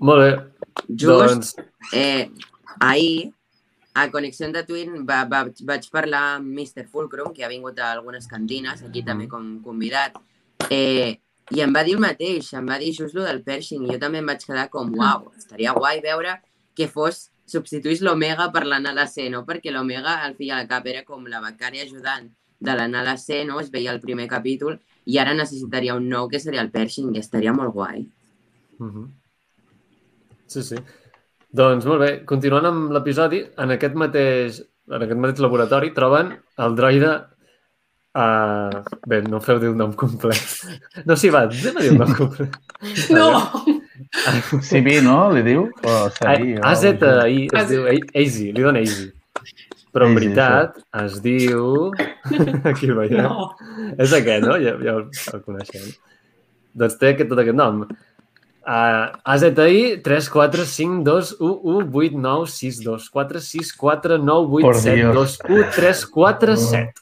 Molt 0.00 0.20
bé. 0.20 0.32
Just 0.88 1.06
Doncs, 1.06 1.54
eh, 1.94 2.28
ahir, 2.80 3.32
a 3.94 4.10
Connexió 4.10 4.50
de 4.52 4.62
Twin, 4.64 5.02
va, 5.08 5.24
va, 5.28 5.42
vaig 5.68 5.88
parlar 5.92 6.22
amb 6.36 6.48
Mr. 6.58 6.86
Fulcrum, 6.88 7.32
que 7.34 7.44
ha 7.44 7.50
vingut 7.50 7.78
a 7.78 7.92
algunes 7.92 8.26
cantines, 8.26 8.82
aquí 8.82 9.02
també 9.04 9.28
com 9.28 9.58
convidat, 9.64 10.16
eh, 10.70 11.18
i 11.52 11.60
em 11.60 11.74
va 11.74 11.82
dir 11.84 11.98
el 11.98 12.00
mateix, 12.00 12.52
em 12.56 12.68
va 12.68 12.78
dir 12.80 12.92
just 12.96 13.14
lo 13.14 13.26
del 13.26 13.42
Pershing, 13.44 13.84
i 13.84 13.92
jo 13.92 13.98
també 14.00 14.22
em 14.22 14.30
vaig 14.32 14.44
quedar 14.46 14.68
com, 14.72 14.92
uau, 14.96 15.28
estaria 15.36 15.74
guai 15.76 16.00
veure 16.00 16.38
que 16.74 16.88
fos, 16.88 17.26
substituís 17.52 18.00
l'Omega 18.00 18.48
per 18.54 18.64
l'Anala 18.64 19.04
C, 19.10 19.28
no? 19.28 19.42
Perquè 19.44 19.74
l'Omega, 19.74 20.22
al 20.24 20.38
fi 20.38 20.48
i 20.48 20.54
al 20.54 20.70
cap, 20.70 20.86
era 20.88 21.02
com 21.04 21.26
la 21.28 21.42
becària 21.44 21.84
ajudant 21.84 22.30
de 22.62 22.76
l'Anala 22.78 23.18
C, 23.20 23.42
no? 23.44 23.60
Es 23.60 23.68
veia 23.74 23.92
el 23.92 24.00
primer 24.00 24.28
capítol, 24.30 24.78
i 25.04 25.18
ara 25.18 25.34
necessitaria 25.36 25.98
un 25.98 26.08
nou, 26.08 26.30
que 26.32 26.40
seria 26.40 26.62
el 26.64 26.70
Pershing, 26.72 27.12
i 27.12 27.20
estaria 27.20 27.52
molt 27.52 27.74
guai. 27.74 28.06
Mhm. 28.78 29.10
Sí, 30.46 30.62
sí. 30.62 30.76
Doncs 31.52 31.84
molt 31.88 32.00
bé, 32.00 32.12
continuant 32.28 32.68
amb 32.68 32.94
l'episodi, 32.94 33.42
en 33.60 33.74
aquest 33.74 33.98
mateix 33.98 34.62
en 34.92 35.04
aquest 35.04 35.20
mateix 35.20 35.40
laboratori, 35.44 35.92
troben 35.96 36.34
el 36.64 36.74
droide 36.78 37.12
Uh, 38.12 38.82
bé, 39.08 39.22
no 39.24 39.38
feu 39.40 39.56
dir 39.56 39.70
un 39.72 39.78
nom 39.80 39.92
complet. 39.96 40.50
No, 41.08 41.14
sí, 41.16 41.30
va, 41.32 41.46
anem 41.48 41.78
a 41.78 41.84
dir 41.84 41.92
un 41.94 42.02
nom 42.02 42.10
complet. 42.12 42.58
No! 43.16 43.30
Civi, 44.68 44.98
no? 45.00 45.30
Li 45.32 45.40
diu? 45.46 45.62
O... 45.88 45.94
AZI 46.20 46.90
es 47.56 47.70
diu 47.70 47.88
Easy, 47.88 48.50
li 48.52 48.66
dona 48.66 48.82
Easy. 48.84 49.08
Però 49.96 50.10
en 50.10 50.16
veritat 50.18 50.76
es 51.00 51.18
diu... 51.24 51.88
Aquí 52.68 52.90
el 52.90 52.98
veiem. 53.00 53.24
No. 53.24 53.48
És 53.96 54.12
aquest, 54.16 54.44
no? 54.44 54.58
Ja, 54.60 54.76
ja 54.84 54.98
el, 54.98 55.06
el 55.32 55.44
coneixem. 55.46 55.88
Doncs 56.76 57.00
té 57.00 57.14
aquest, 57.14 57.32
tot 57.32 57.40
aquest 57.40 57.56
nom. 57.56 57.86
Uh, 58.62 59.10
AZI 59.24 60.00
3, 60.02 60.28
4, 60.30 60.64
5, 60.64 61.02
2, 61.02 61.36
1, 61.40 61.60
1, 61.62 61.88
8, 61.92 62.12
9, 62.14 62.46
6, 62.46 62.80
2, 62.84 63.08
4, 63.10 63.40
6, 63.40 63.72
4, 63.76 64.18
9, 64.18 64.46
8, 64.58 64.62
Por 64.62 64.74
7, 64.76 64.96
Dios. 64.96 65.14
2, 65.14 65.38
1, 65.50 65.70
3, 65.74 66.06
4, 66.06 66.56
7. 66.56 66.92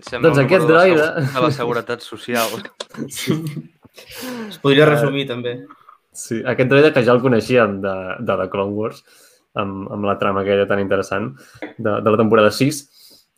Sembla 0.00 0.28
Doncs 0.30 0.38
aquest 0.46 0.66
de 0.66 0.72
droide- 0.72 1.32
De 1.34 1.40
la 1.44 1.50
Seguretat 1.52 2.00
Social. 2.00 2.48
Es 4.48 4.58
podria 4.62 4.86
resumir, 4.88 5.26
també. 5.28 5.58
Sí, 6.12 6.40
aquest 6.46 6.70
droide 6.70 6.92
que 6.94 7.02
ja 7.04 7.12
el 7.12 7.20
coneixíem 7.22 7.80
de, 7.84 7.94
de 8.18 8.36
The 8.40 8.48
Clone 8.52 8.72
Wars, 8.74 9.02
amb, 9.60 9.90
amb 9.92 10.04
la 10.08 10.16
trama 10.18 10.40
aquella 10.42 10.66
tan 10.66 10.80
interessant 10.82 11.34
de, 11.76 11.98
de 12.00 12.10
la 12.10 12.16
temporada 12.18 12.50
6, 12.50 12.80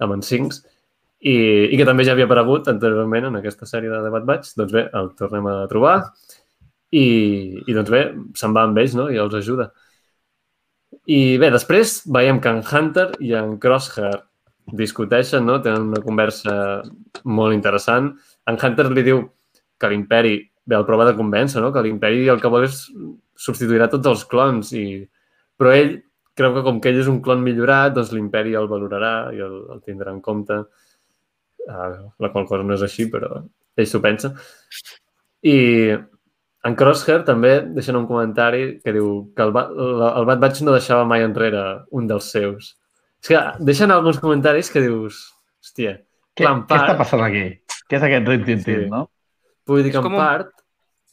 amb 0.02 0.14
en 0.16 0.22
Sinks, 0.22 0.62
i, 1.22 1.34
i 1.70 1.76
que 1.78 1.86
també 1.86 2.06
ja 2.06 2.14
havia 2.16 2.26
aparegut 2.30 2.70
anteriorment 2.70 3.28
en 3.28 3.36
aquesta 3.38 3.66
sèrie 3.68 3.90
de 3.92 4.00
The 4.06 4.10
Bad 4.14 4.24
Batch. 4.30 4.54
Doncs 4.58 4.72
bé, 4.74 4.86
el 4.98 5.12
tornem 5.18 5.46
a 5.50 5.56
trobar 5.70 5.96
i, 6.92 7.04
i 7.66 7.74
doncs 7.74 7.90
bé, 7.92 8.02
se'n 8.36 8.52
va 8.56 8.66
amb 8.68 8.78
ells 8.82 8.94
no? 8.98 9.08
i 9.12 9.18
els 9.20 9.34
ajuda. 9.38 9.70
I 11.08 11.38
bé, 11.40 11.48
després 11.54 12.02
veiem 12.12 12.38
que 12.42 12.52
en 12.52 12.60
Hunter 12.62 13.08
i 13.24 13.32
en 13.38 13.56
Crosshair 13.62 14.20
discuteixen, 14.78 15.46
no? 15.48 15.58
tenen 15.64 15.88
una 15.90 16.02
conversa 16.04 16.54
molt 17.24 17.56
interessant. 17.56 18.12
En 18.46 18.60
Hunter 18.60 18.90
li 18.92 19.06
diu 19.08 19.24
que 19.80 19.90
l'imperi, 19.90 20.36
bé, 20.68 20.76
el 20.78 20.86
prova 20.86 21.08
de 21.08 21.16
convèncer, 21.18 21.62
no? 21.64 21.72
que 21.74 21.82
l'imperi 21.82 22.28
el 22.30 22.40
que 22.42 22.52
vol 22.52 22.68
és 22.68 22.84
substituirà 23.42 23.88
tots 23.90 24.12
els 24.12 24.24
clons, 24.28 24.76
i... 24.76 25.02
però 25.58 25.72
ell 25.74 25.96
creu 26.38 26.54
que 26.54 26.62
com 26.64 26.78
que 26.80 26.92
ell 26.92 27.00
és 27.02 27.10
un 27.10 27.20
clon 27.24 27.42
millorat, 27.44 27.96
doncs 27.96 28.12
l'imperi 28.14 28.54
el 28.56 28.68
valorarà 28.70 29.32
i 29.34 29.42
el, 29.42 29.56
el 29.74 29.82
tindrà 29.84 30.12
en 30.14 30.20
compte, 30.24 30.60
uh, 31.66 31.90
la 32.22 32.30
qual 32.32 32.46
cosa 32.48 32.62
no 32.68 32.76
és 32.76 32.84
així, 32.86 33.08
però 33.12 33.40
ell 33.40 33.88
s'ho 33.88 34.00
pensa. 34.04 34.32
I 35.42 35.56
en 36.64 36.76
Crosshair 36.78 37.24
també 37.26 37.56
deixen 37.74 37.96
un 37.98 38.06
comentari 38.06 38.78
que 38.84 38.92
diu 38.94 39.32
que 39.36 39.42
el, 39.42 39.50
el 39.56 40.26
Bad 40.28 40.38
Batch 40.44 40.62
no 40.62 40.74
deixava 40.76 41.04
mai 41.08 41.24
enrere 41.26 41.62
un 41.90 42.06
dels 42.06 42.30
seus. 42.30 42.76
És 43.22 43.28
que 43.32 43.40
deixen 43.62 43.90
alguns 43.90 44.18
comentaris 44.22 44.70
que 44.70 44.80
dius, 44.84 45.24
hòstia, 45.62 45.96
Què, 46.34 46.46
en 46.48 46.62
què 46.66 46.74
està 46.78 46.86
part, 46.94 46.98
passant 47.02 47.22
aquí? 47.26 47.44
Què 47.90 47.98
és 47.98 48.02
aquest 48.06 48.28
rin-tin-tin, 48.28 48.84
Sí. 48.86 48.90
no? 48.90 49.08
vull 49.66 49.82
dir 49.84 49.92
que 49.92 49.98
en 49.98 50.02
com 50.04 50.14
un- 50.14 50.18
part 50.18 50.48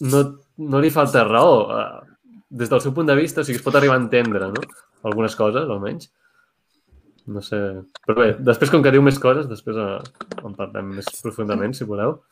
no, 0.02 0.22
no 0.58 0.80
li 0.82 0.90
falta 0.90 1.24
raó. 1.28 1.58
eh, 1.80 2.06
Des 2.50 2.68
del 2.70 2.82
seu 2.82 2.92
punt 2.94 3.06
de 3.06 3.14
vista, 3.14 3.42
o 3.42 3.44
sigui, 3.44 3.60
es 3.60 3.62
pot 3.64 3.76
arribar 3.78 3.94
a 3.94 4.00
entendre, 4.02 4.48
no? 4.50 4.62
Algunes 5.06 5.36
coses, 5.38 5.68
almenys. 5.70 6.08
No 7.30 7.44
sé... 7.46 7.60
Però 8.08 8.16
bé, 8.18 8.32
després, 8.40 8.72
com 8.74 8.82
que 8.82 8.90
diu 8.96 9.04
més 9.06 9.20
coses, 9.22 9.46
després 9.48 9.78
eh, 9.78 10.00
en 10.44 10.56
parlem 10.58 10.96
més 10.98 11.06
profundament, 11.22 11.76
si 11.78 11.86
voleu. 11.86 12.24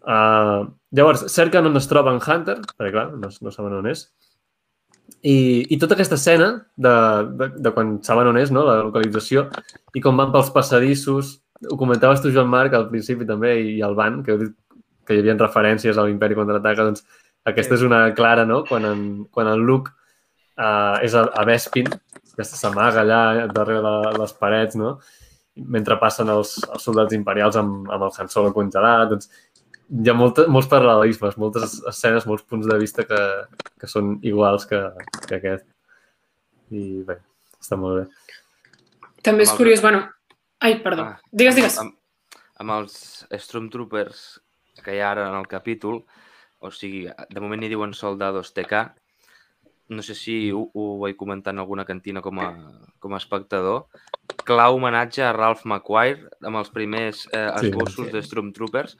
Uh, 0.00 0.70
llavors, 0.96 1.26
cerquen 1.32 1.68
on 1.68 1.76
es 1.76 1.88
troba 1.90 2.14
en 2.14 2.20
Hunter, 2.24 2.58
perquè 2.76 2.92
clar, 2.94 3.06
no, 3.20 3.30
no 3.30 3.52
saben 3.54 3.76
on 3.78 3.90
és. 3.90 4.06
I, 5.20 5.66
i 5.68 5.76
tota 5.80 5.96
aquesta 5.96 6.16
escena 6.16 6.48
de, 6.80 6.94
de, 7.36 7.50
de 7.60 7.72
quan 7.76 7.98
saben 8.06 8.30
on 8.30 8.38
és, 8.40 8.52
no? 8.54 8.64
la 8.64 8.78
localització, 8.80 9.48
i 9.94 10.00
com 10.00 10.16
van 10.16 10.32
pels 10.32 10.52
passadissos, 10.54 11.36
ho 11.68 11.76
comentaves 11.76 12.22
tu, 12.24 12.32
Joan 12.32 12.48
Marc, 12.48 12.74
al 12.74 12.88
principi 12.88 13.28
també, 13.28 13.52
i 13.74 13.80
el 13.84 13.96
Van, 13.98 14.22
que 14.24 14.32
heu 14.32 14.40
dit 14.40 14.54
que 15.04 15.16
hi 15.16 15.20
havia 15.20 15.36
referències 15.36 15.98
a 15.98 16.06
l'Imperi 16.06 16.38
contraataca, 16.38 16.86
doncs 16.86 17.04
aquesta 17.50 17.76
és 17.76 17.84
una 17.84 18.04
clara, 18.16 18.46
no? 18.48 18.62
Quan 18.68 18.86
en, 18.88 19.02
quan 19.34 19.50
en 19.50 19.64
Luke 19.66 19.92
uh, 20.60 20.96
és 21.04 21.16
a, 21.16 21.26
a 21.34 21.44
Bespin, 21.48 21.88
que 22.36 22.46
s'amaga 22.46 23.02
allà 23.02 23.48
darrere 23.52 23.82
de 23.84 24.20
les 24.20 24.34
parets, 24.40 24.78
no? 24.80 24.98
Mentre 25.74 25.98
passen 26.00 26.30
els, 26.32 26.54
els 26.70 26.84
soldats 26.86 27.16
imperials 27.16 27.58
amb, 27.60 27.90
amb 27.92 28.06
el 28.06 28.14
Han 28.16 28.30
Solo 28.32 28.52
congelat, 28.56 29.10
doncs 29.10 29.28
hi 29.90 30.10
ha 30.10 30.14
molta, 30.14 30.44
molts 30.52 30.68
paral·lelismes, 30.70 31.36
moltes 31.40 31.80
escenes, 31.90 32.26
molts 32.28 32.44
punts 32.46 32.68
de 32.70 32.76
vista 32.78 33.04
que, 33.08 33.18
que 33.80 33.88
són 33.90 34.18
iguals 34.22 34.66
que, 34.70 34.78
que 35.26 35.38
aquest. 35.40 35.66
I 36.70 37.02
bé, 37.06 37.16
està 37.58 37.76
molt 37.80 38.02
bé. 38.02 38.34
També 39.26 39.42
és 39.44 39.50
Amb 39.50 39.56
el- 39.56 39.62
curiós, 39.64 39.82
bueno... 39.84 40.04
Ai, 40.60 40.74
perdó. 40.84 41.06
Ah, 41.08 41.20
Digues, 41.32 41.56
digues. 41.56 41.78
Amb, 41.80 41.94
amb 42.60 42.74
els 42.74 42.94
Stormtroopers 43.32 44.40
que 44.84 44.92
hi 44.94 45.00
ha 45.00 45.10
ara 45.14 45.28
en 45.30 45.36
el 45.38 45.46
capítol, 45.48 46.02
o 46.60 46.70
sigui, 46.70 47.06
de 47.08 47.40
moment 47.40 47.62
hi 47.64 47.70
diuen 47.72 47.94
soldados 47.96 48.52
TK, 48.52 48.82
no 49.96 50.04
sé 50.06 50.14
si 50.14 50.34
ho, 50.52 50.66
ho 50.76 50.84
vaig 51.00 51.16
comentar 51.18 51.54
en 51.54 51.62
alguna 51.64 51.86
cantina 51.88 52.20
com 52.22 52.38
a, 52.44 52.50
com 53.00 53.16
a 53.16 53.18
espectador, 53.18 53.86
clau 54.46 54.76
homenatge 54.76 55.24
a 55.24 55.32
Ralph 55.34 55.64
McQuire 55.66 56.28
amb 56.46 56.60
els 56.60 56.70
primers 56.70 57.24
eh, 57.32 57.48
Sí. 57.58 57.70
esbossos 57.72 58.12
de 58.12 58.22
Stormtroopers, 58.22 58.94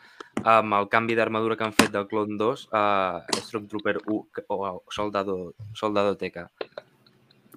amb 0.45 0.75
el 0.75 0.89
canvi 0.89 1.15
d'armadura 1.15 1.57
que 1.57 1.65
han 1.65 1.73
fet 1.77 1.91
del 1.93 2.07
Clone 2.09 2.37
2 2.39 2.69
a 2.73 3.25
Stormtrooper 3.43 3.99
1 4.07 4.29
que- 4.35 4.45
o 4.49 4.65
a 4.67 4.75
Soldado, 4.91 5.55
Soldado 5.75 6.17
TK. 6.17 6.49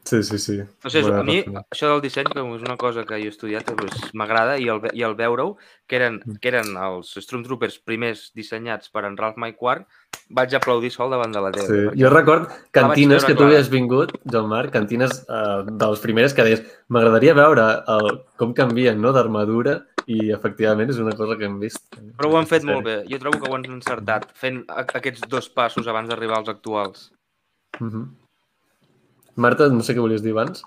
Sí, 0.05 0.21
sí, 0.21 0.37
sí. 0.37 0.57
No 0.83 0.89
sé, 0.89 1.01
Bona 1.01 1.21
a 1.21 1.23
mi 1.23 1.37
això 1.71 1.87
del 1.93 2.01
disseny, 2.03 2.27
com 2.33 2.49
és 2.57 2.61
una 2.61 2.75
cosa 2.75 3.05
que 3.07 3.15
jo 3.21 3.29
he 3.29 3.31
estudiat, 3.31 3.69
doncs, 3.71 4.09
m'agrada 4.13 4.57
i 4.59 4.67
el, 4.67 4.81
i 4.91 5.01
el 5.01 5.15
veure-ho, 5.15 5.55
que, 5.87 5.95
eren, 5.95 6.17
Mm. 6.25 6.39
que 6.41 6.47
eren 6.49 6.75
els 6.75 7.13
Stormtroopers 7.23 7.79
primers 7.79 8.25
dissenyats 8.35 8.89
per 8.91 9.05
en 9.05 9.15
Ralph 9.15 9.37
McQuarrie, 9.37 9.85
vaig 10.29 10.53
aplaudir 10.55 10.91
sol 10.91 11.09
davant 11.09 11.31
de 11.31 11.39
la 11.39 11.51
tele. 11.51 11.67
Sí. 11.93 12.01
Jo 12.01 12.09
record 12.09 12.49
cantines 12.71 13.23
que 13.23 13.33
tu 13.33 13.43
havies 13.43 13.69
vingut, 13.69 14.11
Joan 14.29 14.49
Marc, 14.49 14.71
cantines 14.73 15.23
uh, 15.29 15.63
de 15.63 15.87
les 15.87 15.99
primeres 16.03 16.33
que 16.33 16.43
deies 16.43 16.63
m'agradaria 16.89 17.33
veure 17.33 17.69
el, 17.87 18.23
com 18.35 18.53
canvien 18.53 18.99
no, 19.01 19.13
d'armadura 19.13 19.85
i 20.07 20.31
efectivament 20.31 20.89
és 20.89 20.97
una 20.99 21.15
cosa 21.15 21.37
que 21.37 21.45
hem 21.45 21.59
vist. 21.59 21.95
Però 22.17 22.29
ho 22.31 22.37
han 22.37 22.47
fet 22.47 22.63
molt 22.63 22.83
bé. 22.83 22.95
Jo 23.09 23.19
trobo 23.19 23.39
que 23.39 23.49
ho 23.49 23.55
han 23.55 23.65
encertat, 23.65 24.27
fent 24.35 24.63
a- 24.67 24.85
aquests 24.99 25.27
dos 25.29 25.49
passos 25.49 25.87
abans 25.87 26.09
d'arribar 26.09 26.37
als 26.39 26.49
actuals. 26.49 27.11
Uh 27.79 27.87
-huh. 27.87 28.07
Marta, 29.35 29.67
no 29.69 29.81
sé 29.81 29.95
què 29.95 29.99
volies 30.01 30.21
dir 30.21 30.31
abans. 30.31 30.63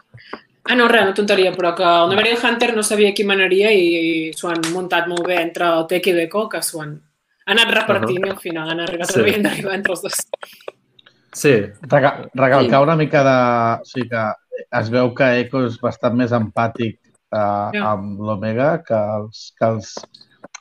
Ah, 0.68 0.74
no, 0.74 0.88
res, 0.88 1.02
una 1.02 1.14
tonteria, 1.14 1.52
però 1.54 1.74
que 1.76 1.84
el 1.84 2.08
Never 2.10 2.36
Hunter 2.44 2.74
no 2.74 2.82
sabia 2.82 3.12
qui 3.14 3.24
manaria 3.24 3.70
i, 3.70 3.84
i 4.28 4.32
s'ho 4.32 4.48
han 4.48 4.62
muntat 4.72 5.06
molt 5.06 5.24
bé 5.26 5.40
entre 5.40 5.64
el 5.64 5.86
Tec 5.86 6.08
i 6.08 6.12
l'Eco, 6.12 6.48
que 6.48 6.60
s'ho 6.62 6.80
han 6.82 7.00
anat 7.46 7.70
repartint 7.72 8.18
uh 8.18 8.24
-huh. 8.24 8.26
i 8.26 8.30
al 8.30 8.38
final 8.40 8.70
han 8.70 8.80
arribat 8.80 9.08
Sí. 9.12 9.20
havien 9.20 9.42
d'arribar 9.42 9.74
entre 9.74 9.92
els 9.92 10.02
dos. 10.02 10.26
Sí, 11.32 11.52
Reca 11.82 12.28
recalcar 12.34 12.78
Sí. 12.80 12.82
una 12.82 12.96
mica 12.96 13.22
de... 13.22 13.80
O 13.82 13.84
sigui 13.84 14.08
que 14.08 14.32
es 14.80 14.90
veu 14.90 15.14
que 15.14 15.40
Echo 15.40 15.66
és 15.66 15.78
bastant 15.80 16.14
més 16.16 16.32
empàtic 16.32 16.98
eh, 17.32 17.70
Ja. 17.74 17.92
amb 17.92 18.20
l'Omega 18.20 18.82
que 18.86 18.94
els, 19.18 19.52
que 19.58 19.66
els, 19.66 19.94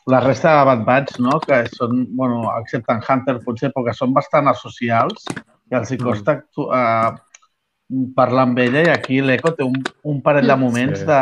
la 0.07 0.19
resta 0.21 0.57
de 0.59 0.65
Bad 0.65 0.83
Batch, 0.85 1.19
no? 1.19 1.39
que 1.39 1.63
són, 1.73 2.05
bueno, 2.15 2.43
excepte 2.59 2.93
en 2.93 3.01
Hunter 3.07 3.39
potser, 3.43 3.71
però 3.73 3.85
que 3.87 3.93
són 3.97 4.13
bastant 4.13 4.47
asocials 4.47 5.25
i 5.71 5.75
els 5.75 5.91
hi 5.91 5.97
costa 5.97 6.37
actu- 6.39 6.69
eh, 6.73 7.13
parlar 8.17 8.43
amb 8.47 8.59
ella 8.59 8.81
i 8.85 8.89
aquí 8.89 9.19
l'Echo 9.21 9.51
té 9.57 9.63
un, 9.63 9.75
un 10.09 10.21
parell 10.25 10.47
de 10.49 10.55
moments 10.57 10.99
Sí, 10.99 11.05
de 11.05 11.19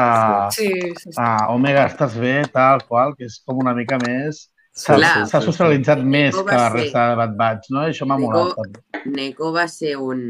Sí, 0.55 0.69
sí, 0.99 1.11
sí. 1.11 1.17
ah, 1.19 1.47
Omega, 1.51 1.85
estàs 1.91 2.15
bé, 2.19 2.43
tal 2.53 2.83
qual, 2.87 3.15
que 3.15 3.25
és 3.25 3.41
com 3.45 3.59
una 3.63 3.73
mica 3.75 3.97
més... 4.07 4.49
S'ha 4.73 4.95
Clar. 4.97 5.27
s'ha 5.29 5.39
socialitzat 5.45 5.99
més 6.01 6.31
Echo 6.33 6.45
que 6.47 6.55
la 6.57 6.69
ser- 6.71 6.77
resta 6.79 7.01
de 7.11 7.15
Bad 7.19 7.35
Batch, 7.37 7.67
no? 7.69 7.83
I 7.85 7.91
això 7.91 8.07
m'ha 8.09 8.15
molat. 8.17 8.79
Neko 9.05 9.51
va 9.53 9.67
ser 9.69 9.91
un, 10.01 10.23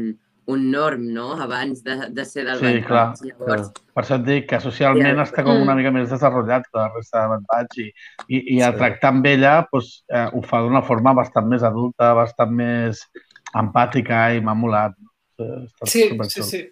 un 0.46 0.70
norm, 0.70 1.06
no?, 1.12 1.32
abans 1.40 1.82
de, 1.82 2.10
de 2.10 2.24
ser 2.24 2.44
del 2.44 2.58
Sí, 2.58 2.64
Bad 2.64 2.84
clar. 2.86 3.14
Llavors, 3.22 3.70
Per 3.94 4.02
això 4.04 4.16
et 4.16 4.24
dic 4.26 4.48
que 4.50 4.60
socialment 4.60 5.16
Ja. 5.16 5.22
està 5.24 5.42
com 5.44 5.56
Mm. 5.56 5.62
una 5.62 5.74
mica 5.74 5.90
més 5.90 6.10
desenvolupat 6.10 6.62
que 6.70 6.78
la 6.78 6.88
resta 6.94 7.22
de 7.28 7.38
Batch 7.48 7.78
i, 7.78 7.86
i, 8.28 8.56
i 8.56 8.60
el 8.60 8.72
Sí. 8.72 8.78
tractar 8.78 9.08
amb 9.14 9.26
ella 9.26 9.66
doncs, 9.72 10.04
eh, 10.08 10.28
ho 10.32 10.42
fa 10.42 10.60
d'una 10.60 10.82
forma 10.82 11.14
bastant 11.14 11.46
més 11.46 11.62
adulta, 11.62 12.12
bastant 12.14 12.50
més 12.50 13.00
empàtica 13.54 14.34
i 14.36 14.40
m'ha 14.40 14.54
molat. 14.54 14.92
Està 15.38 15.86
Sí, 15.86 16.10
sí, 16.28 16.42
sí. 16.42 16.70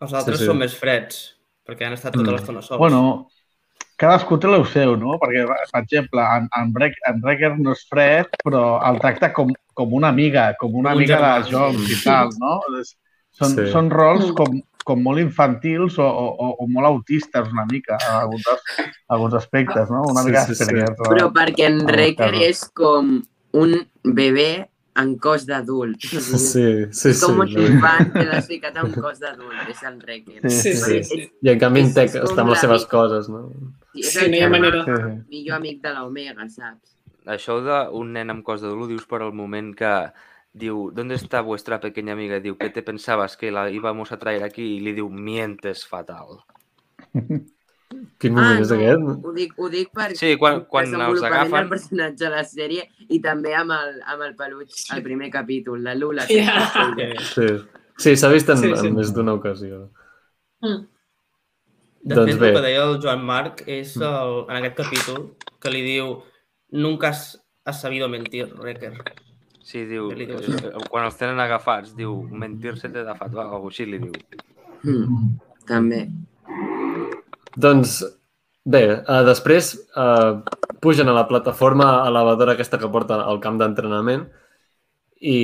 Els 0.00 0.12
altres 0.12 0.38
Sí, 0.38 0.44
sí. 0.44 0.48
són 0.50 0.58
més 0.58 0.74
freds, 0.78 1.36
perquè 1.66 1.86
han 1.86 1.92
estat 1.92 2.12
tota 2.12 2.30
Mm. 2.30 2.34
l'estona 2.34 2.62
sols. 2.62 2.78
Bueno, 2.78 3.28
cadascú 3.96 4.38
té 4.40 4.48
el 4.48 4.64
seu, 4.66 4.96
no? 4.96 5.18
Perquè, 5.18 5.46
per 5.46 5.82
exemple, 5.82 6.20
en, 6.20 6.48
en, 6.56 6.72
Break, 6.72 6.94
en 7.06 7.20
Breaker 7.20 7.58
no 7.58 7.72
és 7.72 7.86
fred, 7.88 8.26
però 8.44 8.80
el 8.90 8.98
tracta 8.98 9.32
com, 9.32 9.52
com 9.74 9.92
una 9.94 10.08
amiga, 10.08 10.54
com 10.58 10.74
una 10.74 10.90
Com 10.90 10.96
un 10.96 11.02
amiga 11.02 11.18
germà. 11.18 11.44
de 11.44 11.50
jocs 11.50 11.90
i 12.00 12.04
tal, 12.04 12.30
no? 12.40 12.60
És- 12.80 12.96
Són, 13.32 13.54
Sí. 13.56 13.70
són 13.72 13.90
rols 13.90 14.26
Mm. 14.30 14.34
com, 14.36 14.60
com 14.84 15.02
molt 15.02 15.18
infantils 15.20 15.98
o, 15.98 16.04
o, 16.06 16.50
o- 16.58 16.66
molt 16.68 16.86
autistes 16.86 17.48
una 17.52 17.64
mica, 17.70 17.96
en 17.96 18.14
alguns, 18.20 18.44
alguns 19.08 19.34
aspectes, 19.34 19.90
no? 19.90 20.02
Una 20.10 20.22
Sí, 20.22 20.28
mica 20.28 20.44
sí, 20.46 20.54
sí. 20.54 20.62
Asperger. 20.64 20.96
però 20.96 21.32
perquè 21.32 21.66
en 21.70 21.80
en 21.80 22.16
casos. 22.16 22.40
és 22.42 22.70
com 22.74 23.22
un 23.52 23.86
bebè 24.04 24.68
en 24.96 25.16
cos 25.18 25.46
d'adult. 25.46 25.96
Sí, 26.02 26.86
sí, 26.90 27.14
sí. 27.14 27.24
Com 27.26 27.40
un 27.40 27.48
sí. 27.48 27.54
infant 27.58 28.12
que 28.12 28.24
l'has 28.26 28.46
ficat 28.46 28.76
en 28.76 28.92
cos 28.92 29.18
d'adult, 29.20 29.68
és 29.70 29.82
el 29.82 29.96
Wrecker. 30.02 30.50
Sí, 30.50 30.74
Sí, 30.74 30.76
sí, 30.76 31.04
sí. 31.04 31.30
I 31.42 31.48
en 31.54 31.58
canvi 31.58 31.80
en 31.80 31.94
Tec 31.94 32.10
està 32.20 32.40
amb 32.42 32.50
les 32.50 32.60
seves 32.60 32.84
coses, 32.86 33.28
no? 33.30 33.50
És 33.94 34.12
Sí, 34.12 34.24
el 34.26 34.30
no 34.30 34.36
hi 34.36 34.40
ha 34.42 34.48
manera. 34.50 34.84
Sí, 34.84 34.90
sí. 34.92 35.24
millor 35.30 35.56
amic 35.56 35.80
de 35.80 35.94
l'Omega, 35.94 36.48
saps? 36.50 36.96
Això 37.24 37.60
d'un 37.62 38.12
nen 38.12 38.28
amb 38.30 38.42
cos 38.44 38.60
de 38.60 38.68
dolo 38.68 38.86
dius 38.88 39.06
per 39.06 39.22
el 39.22 39.32
moment 39.32 39.74
que 39.76 40.12
diu, 40.52 40.90
¿dónde 40.92 41.14
está 41.14 41.40
vuestra 41.40 41.80
pequeña 41.80 42.12
amiga? 42.12 42.40
Diu, 42.40 42.56
¿qué 42.58 42.70
te 42.70 42.82
pensabas 42.82 43.36
que 43.36 43.50
la 43.50 43.70
íbamos 43.70 44.12
a 44.12 44.18
traer 44.18 44.42
aquí? 44.44 44.76
I 44.76 44.80
li 44.80 44.92
diu, 44.92 45.08
mientes 45.08 45.86
fatal. 45.86 46.42
Quin 48.18 48.32
moment 48.32 48.62
és 48.62 48.70
aquest? 48.72 49.02
Ah, 49.04 49.16
ho 49.20 49.32
dic, 49.36 49.50
ho 49.60 49.66
dic 49.68 49.90
per 49.92 50.14
Sí, 50.16 50.30
quan- 50.40 50.62
quan 50.64 50.86
els 50.86 50.92
desenvolupament 50.94 51.34
agafen- 51.42 51.58
del 51.60 51.68
personatge 51.68 52.24
a 52.26 52.30
la 52.32 52.44
sèrie 52.48 52.86
i 53.12 53.18
també 53.20 53.52
amb 53.54 53.74
el, 53.76 53.98
amb 54.08 54.22
el 54.24 54.32
peluig, 54.34 54.70
el 54.96 55.02
primer 55.04 55.28
capítol, 55.30 55.82
la 55.84 55.92
Lula. 55.94 56.24
Ja. 56.30 56.70
Sí, 57.20 57.48
sí 57.98 58.14
s'ha 58.16 58.30
vist 58.32 58.48
en, 58.48 58.56
Sí, 58.62 58.70
sí. 58.80 58.86
en 58.88 58.96
més 58.96 59.12
d'una 59.12 59.34
ocasió. 59.36 59.90
Mm. 60.64 60.86
De 62.02 62.14
Doncs 62.16 62.32
fet, 62.32 62.40
bé. 62.40 62.48
el 62.48 62.54
que 62.56 62.62
deia 62.64 62.84
el 62.88 62.96
Joan 63.02 63.24
Marc 63.28 63.60
és 63.68 63.92
el, 63.96 64.32
en 64.48 64.56
aquest 64.62 64.74
capítol 64.80 65.36
que 65.60 65.70
li 65.70 65.82
diu 65.84 66.22
nunca 66.70 67.08
has, 67.12 67.36
has 67.66 67.80
sabido 67.82 68.08
mentir, 68.08 68.48
Wrecker. 68.56 68.94
Sí, 69.72 69.86
diu, 69.88 70.10
eh, 70.12 70.72
quan 70.92 71.06
els 71.06 71.14
tenen 71.16 71.38
agafats, 71.40 71.94
diu, 71.96 72.18
mentir 72.28 72.74
se 72.76 72.90
te 72.92 73.06
da 73.06 73.14
fat, 73.16 73.32
o 73.32 73.60
així 73.70 73.86
li 73.88 74.02
diu. 74.02 74.18
Mm, 74.84 75.30
també. 75.70 76.02
Doncs 77.56 78.02
bé, 78.68 78.82
uh, 79.00 79.22
després 79.24 79.72
uh, 79.96 80.42
pugen 80.84 81.08
a 81.08 81.16
la 81.16 81.24
plataforma 81.30 81.88
elevadora 82.04 82.52
aquesta 82.52 82.76
que 82.82 82.90
porta 82.92 83.22
al 83.24 83.40
camp 83.40 83.56
d'entrenament 83.62 84.26
i, 85.22 85.38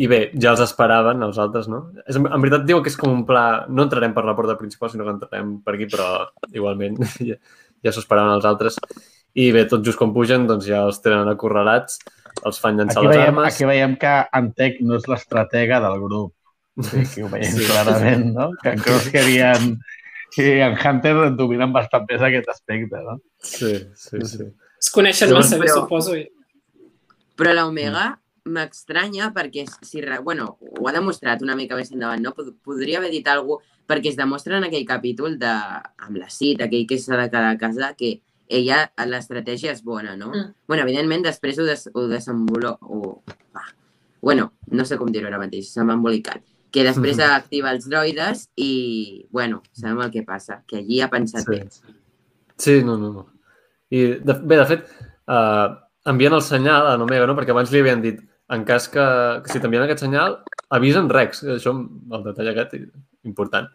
i 0.00 0.08
bé, 0.08 0.22
ja 0.40 0.54
els 0.54 0.64
esperaven 0.64 1.20
els 1.26 1.36
altres, 1.42 1.68
no? 1.68 1.82
És, 2.06 2.16
en 2.16 2.40
veritat 2.40 2.64
diu 2.64 2.80
que 2.80 2.92
és 2.92 2.96
com 2.96 3.12
un 3.12 3.24
pla... 3.28 3.66
No 3.68 3.84
entrarem 3.84 4.16
per 4.16 4.24
la 4.24 4.36
porta 4.38 4.56
principal, 4.56 4.92
sinó 4.92 5.04
que 5.04 5.16
entrarem 5.18 5.56
per 5.66 5.74
aquí, 5.76 5.90
però 5.92 6.30
igualment 6.54 6.96
ja, 7.28 7.36
ja 7.84 7.92
s'ho 7.92 8.06
esperaven 8.06 8.38
els 8.38 8.48
altres. 8.48 8.80
I 9.36 9.50
bé, 9.52 9.66
tot 9.68 9.84
just 9.84 10.00
com 10.00 10.16
pugen, 10.16 10.46
doncs 10.48 10.64
ja 10.70 10.86
els 10.86 11.02
tenen 11.04 11.28
acorralats, 11.28 11.98
els 12.44 12.60
fan 12.60 12.76
llançar 12.76 13.00
Aquí 13.02 13.08
les 13.08 13.16
veiem, 13.16 13.38
armes. 13.38 13.54
aquí 13.54 13.64
veiem 13.64 13.96
que 13.96 14.14
Antec 14.32 14.80
no 14.82 14.96
és 14.96 15.06
l'estratega 15.08 15.80
del 15.80 16.00
grup. 16.02 16.34
Sí, 16.82 16.98
aquí 17.00 17.22
ho 17.22 17.28
veiem 17.32 17.52
Sí. 17.52 17.64
sí. 17.64 17.70
clarament, 17.70 18.26
no? 18.34 18.50
Que 18.62 18.74
en 18.74 18.78
Crosshair 18.84 19.28
i 19.32 19.38
en, 19.40 19.78
i 20.36 20.50
en 20.60 20.76
Hunter 20.76 21.14
dominen 21.36 21.72
bastant 21.72 22.04
més 22.10 22.20
aquest 22.20 22.48
aspecte, 22.52 23.00
no? 23.02 23.18
Sí, 23.42 23.72
sí, 23.94 24.20
sí. 24.24 24.44
Es 24.78 24.90
coneixen 24.92 25.30
Però- 25.30 25.40
massa 25.40 25.56
bé, 25.58 25.64
però- 25.66 25.80
suposo. 25.82 26.14
I... 26.16 26.28
Però 27.36 27.52
l'Omega 27.56 28.18
m'estranya 28.46 29.32
perquè, 29.34 29.64
si, 29.82 30.02
bueno, 30.22 30.56
ho 30.60 30.88
ha 30.88 30.92
demostrat 30.92 31.40
una 31.42 31.56
mica 31.56 31.74
més 31.76 31.90
endavant, 31.92 32.20
no? 32.22 32.32
Pod- 32.36 32.54
Podria 32.62 32.98
haver 32.98 33.10
dit 33.10 33.26
alguna 33.28 33.56
cosa, 33.58 33.72
perquè 33.86 34.08
es 34.10 34.16
demostra 34.16 34.58
en 34.58 34.64
aquell 34.64 34.84
capítol 34.86 35.38
de, 35.38 35.46
amb 35.48 36.16
la 36.18 36.28
Cid, 36.30 36.60
aquell 36.62 36.86
que 36.86 36.98
s'ha 36.98 37.16
de 37.16 37.28
quedar 37.30 37.50
a 37.54 37.58
casa, 37.58 37.94
que 37.98 38.20
ella, 38.48 38.90
l'estratègia 39.06 39.72
és 39.72 39.82
bona, 39.84 40.16
no? 40.16 40.28
Mm. 40.32 40.52
bueno, 40.68 40.82
evidentment, 40.84 41.22
després 41.24 41.58
ho, 41.58 41.64
des, 41.64 41.88
ho 41.94 42.06
desenvolupa... 42.08 42.78
Ho, 42.82 43.22
va. 43.54 43.62
Bueno, 44.22 44.52
no 44.72 44.84
sé 44.84 44.96
com 44.98 45.10
dir-ho 45.12 45.26
ara 45.28 45.38
mateix, 45.38 45.68
se 45.72 45.84
m'ha 45.84 45.94
embolicat. 45.94 46.42
Que 46.72 46.82
després 46.84 47.16
Mhm. 47.16 47.30
activa 47.40 47.70
els 47.72 47.88
droides 47.88 48.48
i, 48.56 49.26
bueno, 49.30 49.62
sabem 49.72 50.00
el 50.02 50.10
que 50.10 50.22
passa, 50.22 50.62
que 50.66 50.78
allí 50.78 51.00
ha 51.00 51.08
pensat 51.10 51.44
Sí. 51.44 51.50
bé. 51.50 51.66
Sí, 52.58 52.82
no, 52.84 52.96
no. 52.98 53.12
no. 53.12 53.26
I, 53.90 54.18
de, 54.18 54.32
bé, 54.42 54.56
de 54.56 54.66
fet, 54.66 54.88
uh, 55.28 55.76
envien 56.06 56.32
el 56.32 56.42
senyal 56.42 56.86
a 56.86 56.96
Omega, 56.96 57.26
no? 57.26 57.36
Perquè 57.36 57.50
abans 57.54 57.70
li 57.70 57.80
havien 57.80 58.02
dit, 58.02 58.20
en 58.50 58.64
cas 58.64 58.88
que, 58.88 59.04
que 59.44 59.52
si 59.52 59.60
t'envien 59.60 59.82
aquest 59.84 60.00
senyal, 60.04 60.40
avisen 60.70 61.08
Rex. 61.10 61.42
Això, 61.44 61.72
el 62.12 62.24
detall 62.24 62.48
aquest, 62.52 62.74
important. 63.24 63.68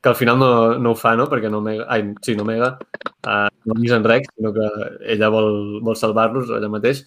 Que 0.00 0.08
al 0.08 0.16
final 0.16 0.38
no, 0.40 0.50
no 0.80 0.94
ho 0.94 0.96
fa, 0.96 1.12
no? 1.18 1.26
Perquè 1.28 1.50
Omega, 1.52 1.84
ai, 1.92 2.06
sí, 2.24 2.36
Omega 2.40 2.70
uh, 2.78 3.50
no 3.68 3.76
avisen 3.76 4.06
Rex, 4.06 4.30
sinó 4.34 4.54
que 4.56 4.66
ella 5.12 5.28
vol, 5.32 5.80
vol 5.84 5.98
salvar-los 6.00 6.48
allà 6.56 6.70
mateix 6.72 7.04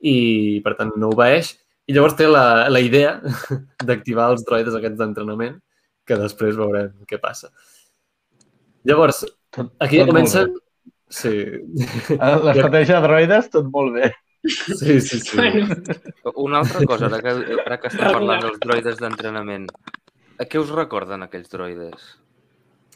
i, 0.00 0.60
per 0.64 0.76
tant, 0.76 0.92
no 1.00 1.14
obeeix. 1.14 1.54
I 1.88 1.96
llavors 1.96 2.18
té 2.18 2.28
la, 2.28 2.68
la 2.68 2.84
idea 2.84 3.16
d'activar 3.88 4.30
els 4.34 4.44
droides 4.44 4.76
aquests 4.76 5.00
d'entrenament, 5.00 5.58
que 6.04 6.20
després 6.20 6.60
veurem 6.60 6.92
què 7.08 7.18
passa. 7.22 7.48
Llavors, 8.88 9.24
Tot, 9.50 9.72
Aquí 9.80 9.98
tot 9.98 10.10
comencen... 10.10 10.52
bé. 10.54 10.60
Sí. 11.10 11.36
Eh, 12.20 12.34
L'estratègia 12.46 13.00
de 13.00 13.06
droides, 13.06 13.48
tot 13.50 13.70
molt 13.72 13.96
bé. 13.96 14.10
Sí, 14.46 15.00
sí, 15.00 15.18
sí. 15.20 15.36
Bueno, 15.36 15.74
Una 16.36 16.60
altra 16.60 16.84
cosa, 16.88 17.10
ara 17.10 17.18
que, 17.20 17.32
ara 17.64 17.78
que 17.80 17.90
estem 17.90 18.14
parlant 18.14 18.44
dels 18.46 18.60
droides 18.62 19.00
d'entrenament, 19.02 19.66
a 20.40 20.46
què 20.48 20.58
us 20.60 20.72
recorden 20.74 21.22
aquells 21.26 21.50
droides? 21.52 22.08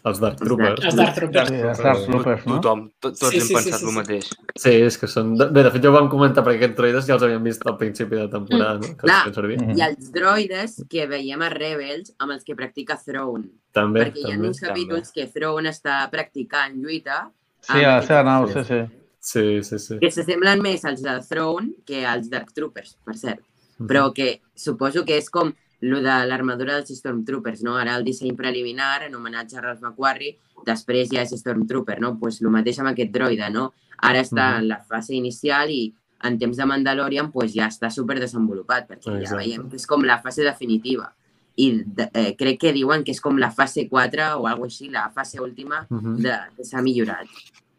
Els 0.04 0.18
Dark 0.20 0.36
Troopers. 0.36 0.82
els 0.84 0.96
Dark 0.98 1.14
Troopers. 1.16 1.48
Sí, 1.48 1.60
els 1.64 1.78
Dark 1.80 2.00
Troopers, 2.04 2.42
no? 2.44 2.56
Tothom, 2.60 2.80
to, 3.00 3.08
tots 3.14 3.20
Sí, 3.30 3.38
hem 3.38 3.40
sí, 3.40 3.46
sí, 3.46 3.54
pensat 3.54 3.78
sí, 3.80 3.84
el 3.86 3.90
sí. 3.90 3.94
mateix. 3.96 4.26
Sí, 4.60 4.72
és 4.84 4.98
que 5.00 5.08
són... 5.08 5.30
de- 5.40 5.46
Bé, 5.48 5.62
de 5.64 5.70
fet, 5.72 5.82
ja 5.86 5.88
ho 5.88 5.94
vam 5.94 6.10
comentar 6.12 6.44
perquè 6.44 6.58
aquests 6.60 6.76
droides 6.76 7.06
ja 7.08 7.14
els 7.16 7.24
havíem 7.24 7.46
vist 7.48 7.64
al 7.66 7.78
principi 7.80 8.18
de 8.20 8.26
temporada, 8.28 8.74
no? 8.82 8.90
Que 8.90 9.06
Clar. 9.06 9.22
els 9.30 9.38
servir. 9.40 9.56
I 9.78 9.80
els 9.86 10.10
droides 10.12 10.74
que 10.92 11.06
veiem 11.08 11.40
a 11.40 11.48
Rebels 11.54 12.12
amb 12.18 12.36
els 12.36 12.44
que 12.44 12.54
practica 12.58 12.98
Throne. 13.00 13.48
També, 13.72 14.04
perquè 14.04 14.26
hi 14.26 14.28
ha 14.28 14.34
també. 14.36 14.50
uns 14.52 14.60
capítols 14.60 15.10
que 15.16 15.26
Throne 15.32 15.72
està 15.72 15.96
practicant 16.12 16.76
lluita 16.76 17.22
Sí, 17.64 17.80
a 17.80 17.94
la 17.96 18.02
seva 18.04 18.22
nau, 18.28 18.44
sí, 18.52 18.60
sí. 18.68 18.82
Sí, 19.24 19.62
sí, 19.64 19.78
sí. 19.80 19.96
que 20.04 20.10
s'assemblen 20.12 20.60
més 20.60 20.84
als 20.84 21.00
de 21.00 21.16
Throne 21.30 21.78
que 21.88 22.04
als 22.04 22.28
Dark 22.28 22.52
Troopers, 22.52 22.98
per 23.08 23.16
cert. 23.16 23.40
Mhm. 23.78 23.86
Però 23.88 24.12
que 24.12 24.42
suposo 24.54 25.02
que 25.08 25.16
és 25.16 25.30
com 25.32 25.48
lo 25.84 26.00
de 26.02 26.14
l'armadura 26.28 26.74
dels 26.78 26.92
Stormtroopers, 26.98 27.62
no? 27.66 27.76
Ara 27.76 27.96
el 27.98 28.04
disseny 28.06 28.34
preliminar, 28.36 29.02
en 29.04 29.14
homenatge 29.14 29.58
a 29.58 29.60
Ralph 29.64 29.82
McQuarrie, 29.82 30.36
després 30.66 31.10
ja 31.12 31.22
és 31.22 31.34
Stormtrooper, 31.36 31.98
no? 32.00 32.14
pues 32.18 32.40
el 32.42 32.48
mateix 32.50 32.78
amb 32.80 32.88
aquest 32.94 33.12
droide, 33.12 33.50
no? 33.52 33.72
Ara 33.98 34.20
està 34.20 34.52
Mhm. 34.54 34.58
en 34.60 34.68
la 34.68 34.78
fase 34.80 35.14
inicial 35.14 35.70
i 35.70 35.94
en 36.24 36.38
temps 36.38 36.56
de 36.56 36.64
Mandalorian 36.66 37.30
pues, 37.30 37.52
ja 37.52 37.66
està 37.68 37.90
super 37.90 38.18
desenvolupat, 38.18 38.88
perquè 38.88 39.10
ja 39.12 39.18
Exacte. 39.20 39.36
veiem 39.44 39.68
que 39.68 39.76
és 39.76 39.86
com 39.86 40.02
la 40.02 40.18
fase 40.22 40.42
definitiva. 40.42 41.12
I 41.56 41.82
de, 41.86 42.08
eh, 42.14 42.34
crec 42.36 42.58
que 42.60 42.72
diuen 42.72 43.04
que 43.04 43.12
és 43.12 43.20
com 43.20 43.36
la 43.38 43.50
fase 43.50 43.88
4 43.88 44.38
o 44.40 44.46
alguna 44.48 44.66
així, 44.66 44.88
la 44.90 45.10
fase 45.10 45.38
última 45.40 45.86
Mhm. 45.90 46.16
de, 46.22 46.38
que 46.56 46.64
s'ha 46.64 46.80
millorat. 46.82 47.26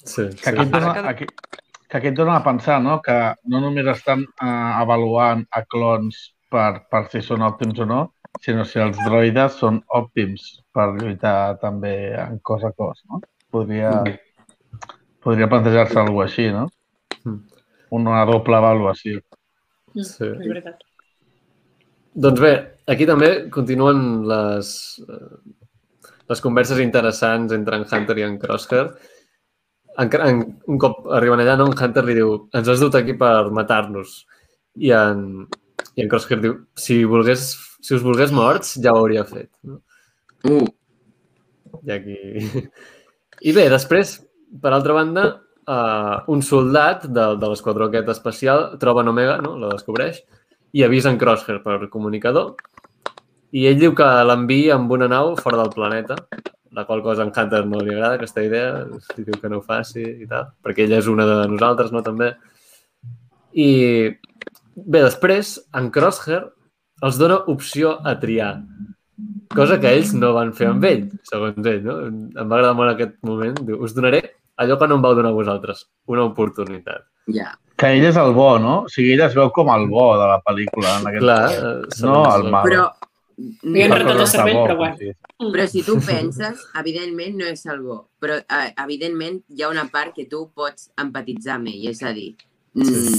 Sí, 0.04 0.22
Que 0.44 0.50
aquí, 0.52 0.64
sí. 0.64 0.70
dona, 0.70 1.10
aquí, 1.10 1.26
que 1.90 1.98
aquí 1.98 2.08
et 2.08 2.16
dona 2.16 2.36
a 2.38 2.44
pensar 2.44 2.82
no? 2.82 3.02
que 3.02 3.34
no 3.46 3.60
només 3.62 3.88
estan 3.88 4.22
eh, 4.22 4.46
avaluant 4.46 5.46
a 5.52 5.64
clons 5.66 6.35
per, 6.56 6.86
per 6.92 7.04
si 7.12 7.22
són 7.24 7.44
òptims 7.46 7.82
o 7.84 7.88
no, 7.90 8.02
sinó 8.44 8.66
si 8.68 8.80
els 8.84 8.98
droides 9.04 9.60
són 9.62 9.82
òptims 10.00 10.48
per 10.76 10.90
lluitar 10.96 11.58
també 11.62 11.96
en 12.20 12.40
cos 12.46 12.64
a 12.68 12.72
cos. 12.76 13.04
No? 13.10 13.22
Podria, 13.52 13.92
podria 15.24 15.50
plantejar-se 15.52 16.00
alguna 16.02 16.28
així, 16.30 16.50
no? 16.54 16.68
Mm. 17.24 17.42
Una 17.96 18.24
doble 18.28 18.58
avaluació. 18.58 19.22
Sí. 19.96 20.28
És 20.28 20.48
veritat. 20.48 20.84
Doncs 22.26 22.42
bé, 22.44 22.54
aquí 22.92 23.08
també 23.08 23.30
continuen 23.52 24.00
les, 24.30 24.70
eh, 25.04 25.56
les 26.32 26.42
converses 26.44 26.80
interessants 26.84 27.52
entre 27.56 27.80
en 27.80 27.86
Hunter 27.90 28.18
i 28.20 28.26
en 28.28 28.40
Crosshair. 28.40 28.88
En, 30.00 30.12
en, 30.28 30.42
un 30.72 30.80
cop 30.80 31.06
arriben 31.16 31.44
allà, 31.44 31.56
no, 31.60 31.70
en 31.72 31.78
Hunter 31.80 32.04
li 32.08 32.16
diu 32.18 32.34
ens 32.56 32.72
has 32.72 32.84
dut 32.84 32.96
aquí 33.00 33.16
per 33.20 33.52
matar-nos. 33.56 34.18
I 34.76 34.92
en, 34.96 35.22
I 35.96 36.04
en 36.04 36.12
Crosshair 36.12 36.42
diu 36.44 36.58
si, 36.80 37.04
volgués, 37.08 37.48
si 37.84 37.96
us 37.96 38.04
volgués 38.04 38.34
morts, 38.36 38.76
ja 38.84 38.94
ho 38.94 39.02
hauria 39.02 39.24
fet. 39.28 39.50
No? 39.64 39.80
Uh, 40.46 40.68
I 41.84 41.96
aquí... 41.96 42.18
I 43.46 43.52
bé, 43.56 43.66
després, 43.72 44.16
per 44.62 44.72
altra 44.74 44.96
banda, 44.96 45.26
uh, 45.68 46.24
un 46.32 46.42
soldat 46.46 47.04
de, 47.08 47.26
de 47.40 47.52
l'esquadró 47.52 47.90
aquest 47.90 48.10
especial 48.14 48.70
troba 48.82 49.04
en 49.04 49.12
Omega, 49.12 49.38
no? 49.44 49.56
la 49.60 49.74
descobreix, 49.74 50.22
i 50.76 50.84
avisa 50.84 51.12
en 51.12 51.20
Crosshair 51.20 51.62
per 51.64 51.78
comunicador. 51.92 52.56
I 53.56 53.68
ell 53.70 53.80
diu 53.80 53.94
que 53.96 54.08
l'envia 54.28 54.76
amb 54.76 54.92
una 54.92 55.08
nau 55.12 55.36
fora 55.40 55.62
del 55.62 55.72
planeta, 55.76 56.18
la 56.76 56.84
qual 56.84 57.02
cosa 57.04 57.24
en 57.24 57.32
Hunter 57.32 57.64
no 57.66 57.80
li 57.80 57.94
agrada, 57.94 58.18
aquesta 58.18 58.44
idea, 58.44 58.84
i 59.16 59.24
diu 59.24 59.38
que 59.40 59.52
no 59.52 59.62
ho 59.62 59.64
faci 59.64 60.04
i 60.04 60.28
tal, 60.28 60.50
perquè 60.64 60.84
ella 60.84 61.00
és 61.00 61.08
una 61.08 61.28
de 61.30 61.38
nosaltres, 61.54 61.94
no, 61.96 62.04
també. 62.04 62.34
I 63.56 63.70
bé, 64.76 65.02
després, 65.06 65.56
en 65.76 65.90
Crosshair 65.92 66.44
els 67.04 67.18
dona 67.20 67.42
opció 67.52 67.96
a 68.08 68.16
triar, 68.20 68.54
cosa 69.56 69.80
que 69.80 69.92
ells 69.96 70.14
no 70.16 70.34
van 70.36 70.54
fer 70.56 70.68
amb 70.72 70.84
ell, 70.88 71.06
segons 71.30 71.68
ell, 71.68 71.84
no? 71.86 71.98
Em 72.08 72.48
va 72.50 72.58
agradar 72.60 72.74
molt 72.78 72.94
aquest 72.94 73.16
moment. 73.28 73.56
Diu, 73.68 73.82
us 73.84 73.94
donaré 73.96 74.22
allò 74.60 74.78
que 74.80 74.88
no 74.88 74.96
em 75.00 75.04
vau 75.04 75.16
donar 75.16 75.32
a 75.34 75.40
vosaltres, 75.40 75.86
una 76.08 76.24
oportunitat. 76.24 77.06
ja. 77.28 77.54
Que 77.76 77.90
ell 77.92 78.06
és 78.08 78.16
el 78.16 78.32
bo, 78.32 78.54
no? 78.58 78.86
O 78.86 78.88
sigui, 78.88 79.10
ell 79.18 79.26
es 79.26 79.34
veu 79.36 79.50
com 79.52 79.68
el 79.74 79.90
bo 79.92 80.14
de 80.16 80.28
la 80.30 80.38
pel·lícula. 80.46 80.94
En 81.02 81.08
aquest 81.10 81.24
Clar, 81.26 81.52
eh, 81.52 82.06
No, 82.08 82.22
el 82.36 82.50
mal. 82.50 82.64
Però, 82.64 82.86
Li 83.68 83.82
han 83.84 83.90
Per 83.92 83.98
rentat 84.00 84.14
el 84.16 84.20
coses 84.22 84.32
de 84.32 84.38
cervell, 84.38 84.60
però 84.64 84.76
bueno. 84.78 84.96
sí. 84.96 85.10
però 85.52 85.66
si 85.68 85.82
tu 85.84 85.98
penses, 86.00 86.62
evidentment 86.80 87.36
no 87.36 87.44
és 87.52 87.66
el 87.66 87.82
bo, 87.84 87.98
però 88.18 88.38
eh, 88.40 88.70
evidentment 88.82 89.42
hi 89.50 89.62
ha 89.66 89.68
una 89.68 89.84
part 89.92 90.14
que 90.16 90.24
tu 90.32 90.46
pots 90.56 90.88
empatitzar 91.04 91.58
amb 91.58 91.68
ell, 91.68 91.90
és 91.92 92.00
a 92.02 92.14
dir, 92.16 92.30
mm, 92.76 93.18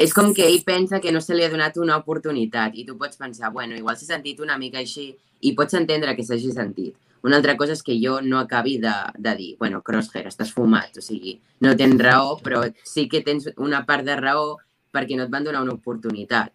és 0.00 0.12
com 0.16 0.32
que 0.34 0.46
ell 0.48 0.62
pensa 0.66 1.00
que 1.00 1.12
no 1.12 1.20
se 1.20 1.36
li 1.36 1.44
ha 1.44 1.50
donat 1.52 1.76
una 1.78 1.96
oportunitat 2.00 2.74
i 2.74 2.84
tu 2.88 2.96
pots 2.98 3.16
pensar, 3.20 3.52
bueno, 3.52 3.76
igual 3.76 3.96
s'ha 3.96 4.08
sentit 4.14 4.40
una 4.40 4.58
mica 4.58 4.80
així 4.82 5.12
i 5.44 5.52
pots 5.54 5.76
entendre 5.78 6.16
que 6.16 6.24
s'hagi 6.24 6.52
sentit. 6.52 6.96
Una 7.24 7.38
altra 7.38 7.54
cosa 7.56 7.72
és 7.72 7.80
que 7.82 7.94
jo 7.96 8.18
no 8.20 8.36
acabi 8.38 8.76
de, 8.82 8.92
de 9.16 9.32
dir, 9.36 9.52
bueno, 9.58 9.80
Crosshair, 9.82 10.26
estàs 10.28 10.50
fumat, 10.52 10.98
o 10.98 11.04
sigui, 11.04 11.38
no 11.64 11.72
tens 11.76 11.96
raó, 12.02 12.34
però 12.44 12.64
sí 12.84 13.06
que 13.08 13.22
tens 13.24 13.48
una 13.56 13.84
part 13.86 14.04
de 14.04 14.16
raó 14.20 14.58
perquè 14.92 15.16
no 15.16 15.24
et 15.24 15.30
van 15.32 15.44
donar 15.44 15.62
una 15.64 15.72
oportunitat. 15.72 16.52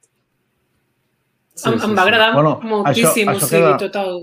Sí, 1.55 1.67
em, 1.71 1.79
em 1.89 1.95
va 1.97 2.03
agradar 2.05 2.33
Bueno, 2.35 2.59
moltíssim, 2.63 3.27
això- 3.27 3.35
això 3.35 3.45
o 3.45 3.49
sigui, 3.49 3.63
queda- 3.65 3.79
tot 3.81 3.95
el... 4.03 4.13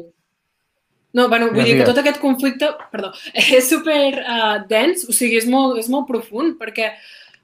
No, 1.17 1.29
bueno, 1.33 1.49
vull 1.51 1.65
dir 1.65 1.79
que 1.79 1.85
tot 1.89 1.99
aquest 1.99 2.19
conflicte, 2.21 2.69
perdó, 2.93 3.11
és 3.35 3.67
super 3.69 3.99
uh, 4.23 4.57
dens, 4.69 5.03
o 5.09 5.13
sigui, 5.17 5.39
és 5.41 5.47
molt, 5.49 5.79
és 5.81 5.89
molt 5.93 6.07
profund, 6.09 6.59
perquè, 6.61 6.91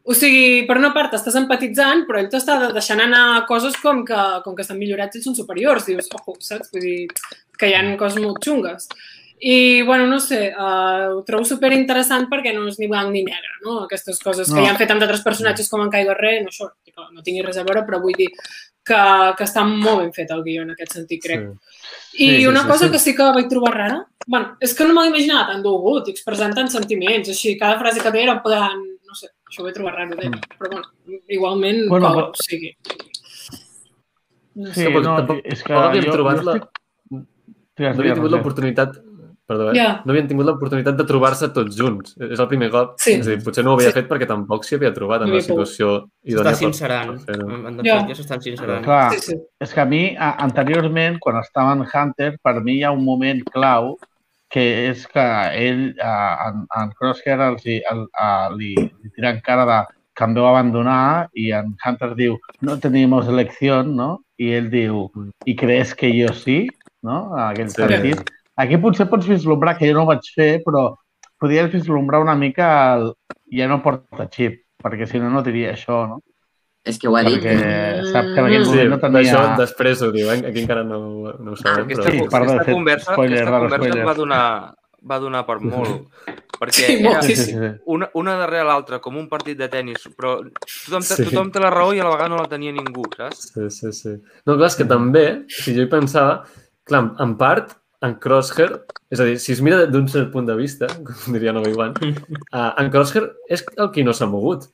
o 0.05 0.15
sigui, 0.19 0.65
per 0.67 0.77
una 0.81 0.93
part 0.95 1.15
estàs 1.15 1.37
empatitzant, 1.39 2.05
però 2.09 2.19
ell 2.19 2.31
t'està 2.33 2.59
deixant 2.75 3.01
anar 3.05 3.45
coses 3.47 3.77
com 3.79 4.05
que, 4.05 4.21
com 4.45 4.57
que 4.57 4.65
estan 4.67 4.79
millorats 4.81 5.17
i 5.17 5.23
són 5.23 5.37
superiors. 5.39 5.87
Dius, 5.87 6.09
ojo, 6.19 6.35
saps? 6.43 6.73
Vull 6.75 6.83
dir, 6.83 7.09
que 7.59 7.71
hi 7.71 7.77
ha 7.79 7.83
coses 8.01 8.23
molt 8.23 8.43
xungues. 8.43 8.89
I, 9.43 9.83
bueno, 9.83 10.07
no 10.07 10.21
sé, 10.23 10.53
uh, 10.55 11.17
ho 11.17 11.23
trobo 11.27 11.43
super 11.45 11.73
interessant 11.75 12.29
perquè 12.31 12.53
no 12.55 12.69
és 12.71 12.77
ni 12.79 12.87
blanc 12.87 13.11
ni 13.11 13.25
negre, 13.27 13.57
no? 13.65 13.81
Aquestes 13.89 14.21
coses 14.23 14.47
que 14.47 14.55
No. 14.55 14.63
ja 14.67 14.71
han 14.71 14.79
fet 14.79 14.91
amb 14.95 15.03
altres 15.03 15.23
personatges 15.23 15.69
com 15.69 15.83
en 15.83 15.91
Kylo 15.91 16.15
Ren, 16.15 16.45
no, 16.47 16.53
això, 16.53 16.69
no 17.11 17.25
tingui 17.27 17.43
res 17.43 17.59
a 17.59 17.65
veure, 17.67 17.83
però 17.83 17.99
vull 18.01 18.15
dir 18.15 18.29
que, 18.87 19.01
que 19.39 19.45
està 19.45 19.65
molt 19.67 19.99
ben 20.05 20.13
fet 20.15 20.31
el 20.31 20.45
guió 20.47 20.63
en 20.63 20.71
aquest 20.77 20.95
sentit, 20.95 21.23
crec. 21.25 21.49
Sí. 21.51 22.23
I 22.23 22.29
Sí, 22.37 22.47
una 22.47 22.63
sí, 22.63 22.69
cosa 22.69 22.87
sí. 22.87 22.93
que 22.93 22.99
sí 23.03 23.17
que 23.19 23.31
vaig 23.35 23.49
trobar 23.51 23.75
rara, 23.75 24.07
bueno, 24.29 24.57
és 24.61 24.75
que 24.79 24.87
no 24.87 24.95
m'ho 24.95 25.07
imaginava 25.11 25.51
tan 25.51 25.63
dolgut 25.63 26.07
expressant 26.13 26.55
tants 26.55 26.79
sentiments, 26.79 27.29
així, 27.35 27.57
cada 27.59 27.81
frase 27.83 27.99
que 28.03 28.15
deia 28.15 28.29
era 28.29 28.39
en 28.39 28.43
plan, 28.47 28.83
això 29.53 29.61
ho 29.61 29.69
vaig 29.69 29.75
trobar 29.77 29.95
raro 30.01 30.17
d'ell, 30.17 30.33
però 30.59 30.71
bueno, 30.73 31.21
igualment, 31.29 31.85
Mm. 31.85 31.89
Bueno, 31.93 32.09
però- 32.09 32.29
o 32.31 32.43
sigui... 32.49 32.73
No 34.55 34.67
Sí, 34.73 34.81
sé. 34.83 34.87
Tampoc- 34.89 35.05
no, 35.05 35.17
tampoc- 35.17 35.41
és 35.45 35.63
que 35.63 35.73
no 35.73 35.79
havíem 35.81 36.05
jo, 36.05 36.13
trobat 36.13 36.37
jo 36.39 36.43
la- 36.45 36.57
estic... 36.57 36.69
Digues, 37.09 37.97
No 37.97 38.03
havia 38.03 38.03
digues, 38.03 38.15
tingut 38.19 38.31
l'oportunitat 38.33 38.99
perdó, 39.49 39.71
eh? 39.73 39.77
Ja. 39.77 40.03
no 40.05 40.13
havien 40.13 40.29
tingut 40.29 40.47
l'oportunitat 40.47 40.97
de 40.97 41.05
trobar-se 41.05 41.49
tots 41.53 41.77
junts. 41.77 42.15
És 42.21 42.39
el 42.39 42.49
primer 42.49 42.69
cop. 42.71 42.93
Sí. 43.01 43.13
És 43.19 43.27
a 43.27 43.31
dir, 43.31 43.43
potser 43.43 43.65
no 43.65 43.73
ho 43.73 43.75
havia 43.79 43.89
Sí. 43.91 43.95
fet 43.99 44.09
perquè 44.09 44.27
tampoc 44.29 44.65
s'hi 44.65 44.77
havia 44.77 44.93
trobat 44.95 45.23
en 45.23 45.29
No 45.29 45.35
pogut. 45.35 45.47
situació 45.49 45.89
S'està 46.05 46.31
idònia 46.33 46.51
per- 46.51 46.57
sincerant. 46.61 47.25
per. 47.27 47.41
En 47.41 47.81
Ja. 47.85 48.15
s'estan 48.15 48.41
sincerant. 48.43 48.85
Clar, 48.85 49.13
Sí, 49.15 49.21
sí. 49.21 49.35
és 49.61 49.73
que 49.75 49.81
a 49.81 49.85
mi, 49.87 50.15
anteriorment, 50.19 51.19
quan 51.19 51.37
estava 51.41 51.73
en 51.73 51.81
Hunter, 51.93 52.39
per 52.43 52.63
mi 52.63 52.77
hi 52.79 52.83
ha 52.85 52.91
un 52.93 53.05
moment 53.05 53.43
clau 53.51 53.99
que 54.53 54.63
és 54.91 55.07
que 55.09 55.23
ell, 55.57 55.83
a, 56.05 56.51
en, 56.51 56.63
en 56.81 56.91
Crosshair, 56.99 57.39
els, 57.41 57.65
el, 57.67 58.03
a, 58.21 58.51
li, 58.53 58.75
li 58.77 59.13
tira 59.17 59.31
en 59.33 59.41
cara 59.45 59.65
de 59.69 59.79
que 60.13 60.27
em 60.29 60.35
veu 60.37 60.45
abandonar 60.45 61.31
i 61.41 61.47
en 61.57 61.71
Hunter 61.81 62.11
diu 62.19 62.35
no 62.61 62.77
teníamos 62.79 63.29
elección, 63.33 63.95
no? 63.97 64.11
I 64.37 64.51
ell 64.59 64.69
diu, 64.73 65.07
i 65.49 65.55
crees 65.57 65.95
que 65.97 66.11
jo 66.13 66.35
sí? 66.37 66.67
No? 67.03 67.31
En 67.33 67.47
aquell 67.47 67.71
Sí. 67.73 67.81
sentit. 67.81 68.21
Aquí 68.61 68.77
potser 68.77 69.09
pots 69.09 69.27
vislumbrar 69.27 69.79
que 69.79 69.89
jo 69.89 69.95
no 69.97 70.03
ho 70.05 70.11
vaig 70.13 70.29
fer, 70.37 70.61
però 70.67 70.91
podries 71.41 71.73
vislumbrar 71.73 72.21
una 72.21 72.35
mica 72.37 72.69
el 72.99 73.15
ja 73.57 73.67
no 73.71 73.81
porta 73.83 74.29
xip, 74.29 74.61
perquè 74.85 75.09
si 75.09 75.19
no, 75.19 75.31
no 75.33 75.41
diria 75.43 75.73
això, 75.73 76.05
no? 76.11 76.21
És 76.85 76.99
que 76.99 77.07
ho 77.09 77.15
ha 77.17 77.23
dit. 77.23 77.39
Perquè 77.39 78.05
sap 78.11 78.27
que 78.35 78.41
en 78.41 78.47
aquell 78.49 78.63
Mm. 78.63 78.65
Sí, 78.65 78.71
moment 78.77 78.91
no 78.91 78.99
tenia... 78.99 79.21
això 79.23 79.43
després 79.61 80.03
ho 80.03 80.11
diu, 80.11 80.31
eh? 80.33 80.41
aquí 80.49 80.63
encara 80.65 80.83
no, 80.83 80.99
no 81.39 81.53
ho 81.53 81.57
sabem. 81.57 81.85
Aquesta, 81.87 82.03
però... 82.03 82.13
Sí, 82.13 82.19
sí, 82.19 82.29
perdó, 82.33 82.53
he 82.53 82.55
aquesta 82.57 82.65
fet 82.65 82.75
conversa, 82.75 83.13
spoiler 83.13 83.39
aquesta 83.43 83.61
conversa 83.61 83.85
l'espoiler. 83.85 84.07
va 84.09 84.15
donar, 84.19 84.41
va 85.13 85.19
donar 85.23 85.43
per 85.47 85.59
molt. 85.61 86.09
Perquè 86.63 86.73
Sí, 86.87 86.97
era. 87.07 87.23
Sí, 87.23 87.37
sí, 87.37 87.53
sí. 87.53 87.71
una, 87.87 88.09
una 88.15 88.35
darrere 88.39 88.65
l'altra, 88.67 88.99
com 89.03 89.17
un 89.19 89.29
partit 89.31 89.59
de 89.59 89.69
tennis, 89.69 90.09
però 90.17 90.37
tothom, 90.43 91.03
Sí. 91.07 91.25
tothom 91.25 91.51
té 91.55 91.63
la 91.63 91.71
raó 91.71 91.93
i 91.95 92.01
a 92.03 92.05
la 92.05 92.11
vegada 92.17 92.29
no 92.35 92.37
la 92.43 92.49
tenia 92.51 92.73
ningú, 92.75 93.07
saps? 93.17 93.53
Sí, 93.55 93.69
sí, 93.71 93.93
sí. 93.93 94.17
No, 94.47 94.57
clar, 94.59 94.67
és 94.71 94.77
que 94.79 94.85
també, 94.91 95.25
si 95.49 95.75
jo 95.79 95.83
hi 95.87 95.91
pensava, 95.91 96.45
clar, 96.87 97.13
en 97.23 97.37
part, 97.39 97.75
en 98.03 98.15
Crosshair, 98.19 98.81
és 99.11 99.21
a 99.23 99.25
dir, 99.25 99.39
si 99.39 99.53
es 99.55 99.61
mira 99.63 99.87
d'un 99.87 100.07
cert 100.11 100.33
punt 100.35 100.47
de 100.51 100.55
vista, 100.59 100.87
com 101.07 101.35
diria 101.35 101.55
Obi-Wan, 101.55 101.95
uh, 102.03 102.71
en 102.83 102.91
Crosshair 102.91 103.29
és 103.49 103.63
el 103.79 103.91
qui 103.95 104.03
no 104.03 104.13
s'ha 104.15 104.27
mogut. 104.27 104.67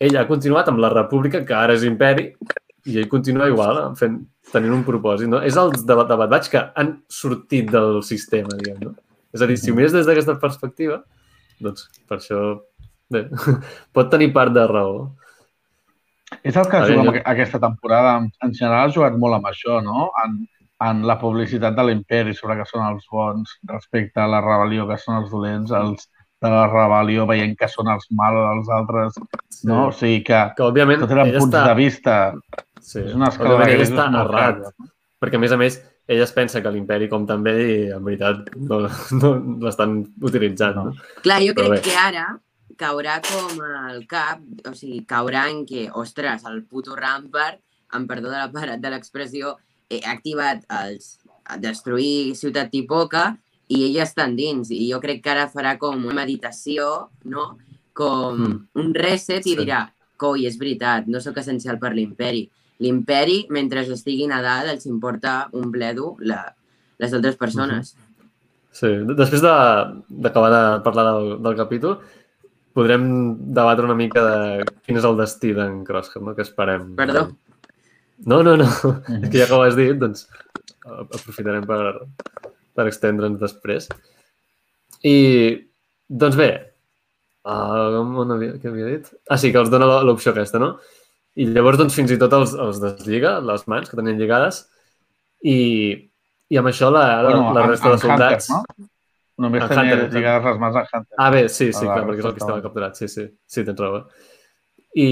Ell 0.00 0.16
ha 0.20 0.26
continuat 0.28 0.68
amb 0.68 0.78
la 0.82 0.90
república, 0.92 1.40
que 1.48 1.54
ara 1.56 1.74
és 1.76 1.84
imperi, 1.88 2.30
i 2.86 2.98
ell 3.00 3.08
continua 3.08 3.48
igual, 3.48 3.78
fent, 3.98 4.18
tenint 4.52 4.74
un 4.76 4.84
propòsit. 4.86 5.28
No? 5.32 5.40
És 5.42 5.56
els 5.58 5.84
de, 5.88 5.94
de 5.96 6.16
Bad 6.20 6.30
Batch 6.30 6.50
que 6.52 6.62
han 6.76 6.96
sortit 7.08 7.70
del 7.72 8.02
sistema, 8.06 8.52
diguem, 8.60 8.78
no? 8.90 8.94
És 9.34 9.42
a 9.42 9.48
dir, 9.50 9.56
si 9.60 9.72
ho 9.72 9.76
mires 9.76 9.92
des 9.96 10.06
d'aquesta 10.06 10.36
perspectiva, 10.40 11.00
doncs 11.60 11.88
per 12.08 12.18
això, 12.20 12.42
bé, 13.12 13.24
pot 13.96 14.10
tenir 14.12 14.30
part 14.36 14.52
de 14.54 14.66
raó. 14.70 15.00
És 16.42 16.56
el 16.58 16.68
que 16.70 16.76
A 16.76 16.84
juga 16.86 16.92
veure, 16.92 17.00
amb 17.00 17.10
aqu- 17.14 17.24
aquesta 17.32 17.58
temporada. 17.62 18.16
En- 18.20 18.30
En 18.42 18.52
general 18.54 18.88
ha 18.88 18.92
jugat 18.92 19.16
molt 19.18 19.34
amb 19.38 19.48
això, 19.50 19.80
no? 19.82 20.10
En, 20.24 20.36
en 20.86 21.02
la 21.08 21.16
publicitat 21.18 21.74
de 21.76 21.84
l'imperi 21.88 22.34
sobre 22.36 22.56
que 22.58 22.66
són 22.68 22.84
els 22.86 23.04
bons 23.10 23.56
respecte 23.70 24.20
a 24.20 24.26
la 24.28 24.40
rebel·lió 24.44 24.86
que 24.88 24.98
són 25.00 25.22
els 25.22 25.30
dolents, 25.32 25.70
els 25.72 26.08
de 26.42 26.50
la 26.52 26.66
rebel·lió 26.68 27.24
veient 27.28 27.54
que 27.58 27.68
són 27.72 27.88
els 27.92 28.06
malos 28.12 28.46
els 28.52 28.70
altres, 28.78 29.18
no? 29.64 29.86
O 29.88 29.92
sigui 29.92 30.22
que 30.26 30.40
Que, 30.56 30.64
òbviament, 30.66 31.00
tot 31.02 31.14
eren 31.14 31.32
punts 31.32 31.48
està... 31.48 31.66
de 31.70 31.74
vista. 31.78 32.16
Sí. 32.80 33.00
És 33.02 33.14
una 33.16 33.30
escala 33.32 33.56
Òbviament, 33.56 33.72
de 33.72 33.76
ell 33.76 33.86
està 33.86 34.08
clara. 34.12 34.72
Perquè, 35.22 35.38
a 35.40 35.42
més 35.42 35.52
a 35.52 35.58
més, 35.60 35.78
ella 36.06 36.26
es 36.26 36.32
pensa 36.36 36.60
que 36.62 36.70
l'imperi, 36.70 37.08
com 37.10 37.24
també, 37.26 37.54
i 37.66 37.76
en 37.96 38.04
veritat, 38.04 38.50
no, 38.56 38.82
no 39.20 39.30
l'estan 39.64 40.02
utilitzant. 40.22 40.76
No. 40.76 40.92
Clar, 41.24 41.40
jo 41.42 41.54
Però 41.56 41.72
crec 41.72 41.80
bé. 41.80 41.84
que 41.88 41.96
ara 41.98 42.26
caurà 42.76 43.16
com 43.24 43.62
al 43.64 44.02
cap, 44.10 44.42
o 44.68 44.74
sigui, 44.76 45.00
caurà 45.08 45.46
en 45.50 45.64
que, 45.66 45.88
ostres, 45.96 46.44
el 46.44 46.62
puto 46.68 46.94
Rampart, 46.98 47.62
amb 47.96 48.10
perdó 48.10 48.28
de 48.28 48.36
la 48.42 48.50
part 48.52 48.76
de 48.82 48.92
l'expressió, 48.92 49.56
eh, 49.88 50.02
ha 50.04 50.12
activat 50.12 50.66
els 50.82 51.16
a 51.46 51.56
destruir 51.62 52.34
Ciutat 52.34 52.70
Tipoca 52.72 53.36
i 53.68 53.84
ella 53.88 54.04
està 54.04 54.24
endins. 54.28 54.70
I 54.70 54.90
jo 54.92 55.00
crec 55.00 55.22
que 55.24 55.30
ara 55.30 55.48
farà 55.50 55.76
com 55.78 56.04
una 56.04 56.14
meditació, 56.24 57.08
no? 57.24 57.56
Com 57.92 58.38
Mm. 58.42 58.68
un 58.74 58.94
reset 58.94 59.46
i 59.46 59.54
Sí. 59.54 59.56
dirà, 59.56 59.90
coi, 60.16 60.46
és 60.46 60.56
veritat, 60.58 61.06
no 61.06 61.20
sóc 61.20 61.36
essencial 61.38 61.78
per 61.78 61.92
l'imperi. 61.94 62.48
L'imperi, 62.78 63.46
mentre 63.50 63.80
estiguin 63.80 64.32
a 64.32 64.42
dalt, 64.42 64.68
els 64.68 64.86
importa 64.86 65.48
un 65.52 65.70
bledo 65.70 66.16
la, 66.20 66.54
les 66.98 67.12
altres 67.12 67.36
persones. 67.36 67.96
Sí. 68.70 68.88
Després 69.16 69.40
de- 69.40 70.02
d'acabar 70.08 70.50
de, 70.52 70.78
de 70.78 70.82
parlar 70.84 71.04
del, 71.14 71.42
del 71.42 71.56
capítol, 71.56 71.98
podrem 72.74 73.36
debatre 73.54 73.84
una 73.86 73.94
mica 73.94 74.20
de 74.22 74.64
quin 74.84 74.98
és 74.98 75.04
el 75.04 75.16
destí 75.16 75.54
d'en 75.54 75.82
Crosshair, 75.84 76.22
no? 76.22 76.34
que 76.36 76.42
esperem. 76.42 76.94
Perdó. 76.94 77.30
No, 78.26 78.42
no, 78.42 78.56
no. 78.56 78.64
És 79.22 79.30
que 79.30 79.38
ja 79.38 79.46
que 79.46 79.52
ho 79.54 79.62
has 79.62 79.76
dit, 79.76 79.96
doncs 79.96 80.28
a- 80.84 81.00
aprofitarem 81.06 81.64
per, 81.64 82.06
per 82.76 82.86
extendre'ns 82.90 83.40
després. 83.40 83.88
I, 85.06 85.16
doncs 86.08 86.38
bé, 86.38 86.50
uh, 87.46 88.00
on 88.22 88.36
havia, 88.36 88.56
què 88.60 88.70
havia 88.70 88.92
dit? 88.94 89.10
Ah, 89.28 89.38
sí, 89.40 89.52
que 89.52 89.60
els 89.62 89.72
dona 89.72 89.88
l'opció 90.06 90.32
aquesta, 90.34 90.60
no? 90.62 90.76
I 91.36 91.48
llavors, 91.50 91.76
doncs, 91.80 91.96
fins 91.96 92.12
i 92.14 92.18
tot 92.20 92.32
els, 92.32 92.54
els 92.56 92.80
deslliga, 92.80 93.36
les 93.44 93.66
mans 93.68 93.90
que 93.90 93.98
tenien 93.98 94.16
lligades, 94.20 94.62
i, 95.44 95.56
i 96.48 96.60
amb 96.60 96.70
això 96.70 96.88
la, 96.92 97.06
la, 97.26 97.34
la 97.52 97.64
en- 97.66 97.72
resta 97.74 97.92
de 97.92 97.98
en 97.98 98.04
soldats... 98.06 98.50
Hunter, 98.50 98.62
no? 98.86 98.92
Només 99.44 99.66
En 99.66 99.68
tenia 99.68 99.98
Hunter, 99.98 100.12
lligades 100.14 100.46
les 100.48 100.60
mans 100.62 100.76
a 100.80 100.82
Hunter. 100.86 101.16
Ah, 101.20 101.28
bé, 101.34 101.42
sí, 101.52 101.66
sí, 101.68 101.84
la 101.84 101.98
clar, 101.98 102.06
perquè 102.08 102.22
és 102.22 102.28
el 102.30 102.32
que 102.38 102.40
estava 102.40 102.62
capturat, 102.64 102.96
sí, 102.96 103.08
sí, 103.12 103.26
sí, 103.44 103.64
tens 103.66 103.82
raó. 103.82 103.98
I, 104.96 105.08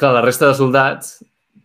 clar, 0.00 0.14
la 0.16 0.22
resta 0.24 0.48
de 0.48 0.56
soldats 0.56 1.18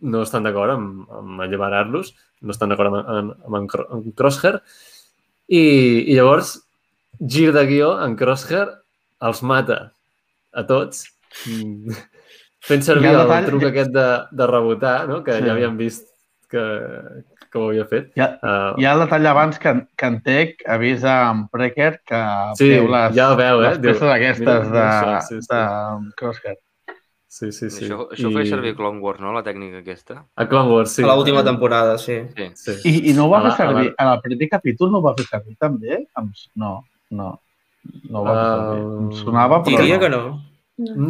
no 0.04 0.20
estan 0.26 0.44
d'acord 0.44 0.74
amb, 0.74 1.06
amb 1.08 1.40
alliberar-los, 1.46 2.10
no 2.44 2.52
estan 2.52 2.74
d'acord 2.74 2.92
amb, 2.92 3.00
amb, 3.00 3.32
amb, 3.48 3.56
en 3.62 3.86
amb 3.96 4.10
Crosshair, 4.18 4.58
i, 5.48 5.62
i 6.10 6.14
llavors, 6.16 6.56
gir 7.20 7.52
de 7.54 7.64
guió, 7.68 7.92
en 8.04 8.16
Crosshair 8.18 8.66
els 9.26 9.42
mata 9.42 9.92
a 10.56 10.64
tots, 10.66 11.04
mm, 11.46 11.94
fent 12.66 12.82
servir 12.82 13.12
el 13.12 13.20
detall- 13.22 13.46
truc 13.46 13.64
aquest 13.70 13.90
de, 13.94 14.08
de 14.32 14.46
rebotar, 14.50 15.06
no? 15.08 15.22
que 15.24 15.38
Sí. 15.38 15.44
ja 15.46 15.52
havíem 15.54 15.76
vist 15.78 16.08
que, 16.50 16.62
que 17.50 17.58
ho 17.58 17.68
havia 17.70 17.84
fet. 17.86 18.10
Hi 18.16 18.20
ha, 18.24 18.28
Uh, 18.42 18.74
hi 18.80 18.84
ha 18.86 18.92
el 18.94 19.00
detall 19.04 19.26
abans 19.26 19.58
que, 19.58 19.72
que 19.96 20.06
en 20.06 20.20
Tech 20.22 20.62
avisa 20.66 21.30
en 21.30 21.46
Precker 21.48 22.00
que 22.06 22.20
Sí, 22.58 22.68
veu 22.74 22.88
les, 22.90 23.14
ja 23.16 23.30
veu, 23.38 23.62
eh? 23.62 23.68
les 23.70 23.80
Diu, 23.80 23.92
peces 23.92 24.12
aquestes 24.12 24.40
mira, 24.44 24.70
de, 24.74 24.84
això, 24.84 25.20
sí, 25.28 25.40
sí. 25.42 25.48
de 25.54 26.12
Crosshair. 26.20 26.56
Sí, 27.36 27.50
sí, 27.52 27.68
sí. 27.70 27.84
Això, 27.86 27.98
això 28.14 28.30
I- 28.30 28.34
feia 28.34 28.46
servir 28.54 28.74
Clone 28.78 29.00
Wars, 29.04 29.20
no?, 29.20 29.32
la 29.36 29.42
tècnica 29.46 29.80
aquesta. 29.82 30.22
A 30.36 30.46
Clone 30.48 30.70
Wars, 30.72 30.92
sí. 30.96 31.02
A 31.04 31.10
l'última 31.14 31.42
temporada, 31.44 31.96
sí. 31.98 32.16
Sí. 32.36 32.46
Sí. 32.54 32.74
I, 32.90 33.10
I 33.10 33.14
no 33.16 33.26
ho 33.26 33.30
va 33.32 33.42
la- 33.44 33.50
fer 33.54 33.66
servir, 33.66 33.92
a 33.96 34.04
la- 34.04 34.10
en 34.10 34.16
el 34.16 34.22
primer 34.24 34.48
capítol 34.56 34.90
no 34.92 34.98
ho 34.98 35.04
va 35.08 35.14
fer 35.18 35.26
servir 35.26 35.56
també? 35.58 36.00
Em 36.16 36.30
No, 36.54 36.72
no. 37.10 37.28
No 38.10 38.18
ho 38.20 38.24
va 38.24 38.34
fer 38.34 38.48
servir. 38.50 38.82
Em 38.82 39.08
Uh, 39.08 39.16
sonava, 39.22 39.62
però 39.62 39.76
Diria 39.78 39.96
no. 39.96 40.00
que 40.02 40.08
no. 40.16 40.22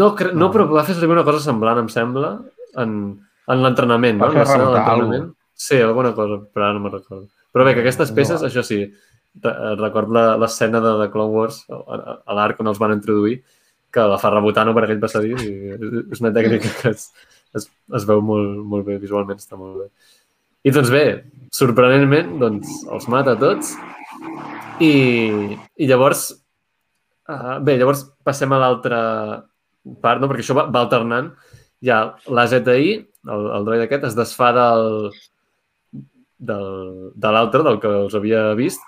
No, 0.02 0.14
cre... 0.14 0.32
no, 0.32 0.38
No. 0.46 0.52
però 0.52 0.66
va 0.70 0.84
fer 0.84 0.94
servir 0.94 1.14
una 1.16 1.24
cosa 1.24 1.40
semblant, 1.40 1.78
em 1.78 1.88
sembla, 1.88 2.34
en, 2.76 2.92
en 3.48 3.62
l'entrenament, 3.62 4.18
no? 4.18 4.26
Va 4.26 4.42
En 4.44 4.60
l'entrenament. 4.74 5.32
Sí, 5.54 5.78
alguna 5.80 6.12
cosa, 6.14 6.42
però 6.52 6.66
ara 6.66 6.74
no 6.76 6.80
me'n 6.84 6.92
recordo. 6.92 7.28
Però 7.52 7.64
bé, 7.64 7.72
que 7.74 7.80
aquestes 7.80 8.10
No. 8.10 8.16
peces, 8.16 8.42
això 8.44 8.62
sí, 8.62 8.82
re- 9.42 9.76
recordo 9.80 10.12
la- 10.12 10.36
l'escena 10.36 10.80
de, 10.84 10.92
de 11.02 11.10
Clone 11.10 11.32
Wars, 11.32 11.64
a, 11.70 11.74
a- 11.96 12.18
a 12.26 12.34
l'arc 12.34 12.60
on 12.60 12.66
els 12.68 12.78
van 12.78 12.92
introduir, 12.92 13.42
que 13.96 14.04
la 14.12 14.20
fa 14.20 14.30
rebotar 14.34 14.66
no, 14.68 14.74
per 14.76 14.84
aquell 14.84 15.02
passadís 15.02 15.42
i 15.46 15.52
és 16.12 16.22
una 16.22 16.32
tècnica 16.36 16.72
que 16.82 16.92
es, 16.92 17.08
es, 17.56 17.68
es 17.98 18.06
veu 18.08 18.22
molt, 18.24 18.60
molt 18.72 18.86
bé 18.86 19.00
visualment, 19.02 19.40
està 19.40 19.58
molt 19.58 19.80
bé. 19.80 19.90
I 20.66 20.72
doncs 20.74 20.90
bé, 20.92 21.04
sorprenentment, 21.54 22.36
doncs 22.42 22.72
els 22.92 23.06
mata 23.12 23.36
a 23.36 23.40
tots 23.40 23.72
i, 24.82 24.90
i 25.80 25.88
llavors, 25.88 26.28
uh, 27.30 27.56
bé, 27.64 27.76
llavors 27.80 28.04
passem 28.26 28.52
a 28.52 28.60
l'altra 28.60 29.00
part, 30.02 30.20
no? 30.20 30.28
perquè 30.28 30.44
això 30.44 30.56
va, 30.58 30.66
va 30.72 30.84
alternant. 30.84 31.30
Ja 31.84 32.00
l'AZI, 32.32 32.92
el, 33.30 33.48
el 33.56 33.66
droid 33.68 33.84
aquest, 33.84 34.08
es 34.08 34.16
desfà 34.18 34.50
del, 34.56 35.10
del, 36.50 36.68
de 37.14 37.32
l'altre, 37.32 37.62
del 37.66 37.80
que 37.80 37.92
us 38.08 38.16
havia 38.18 38.48
vist, 38.58 38.82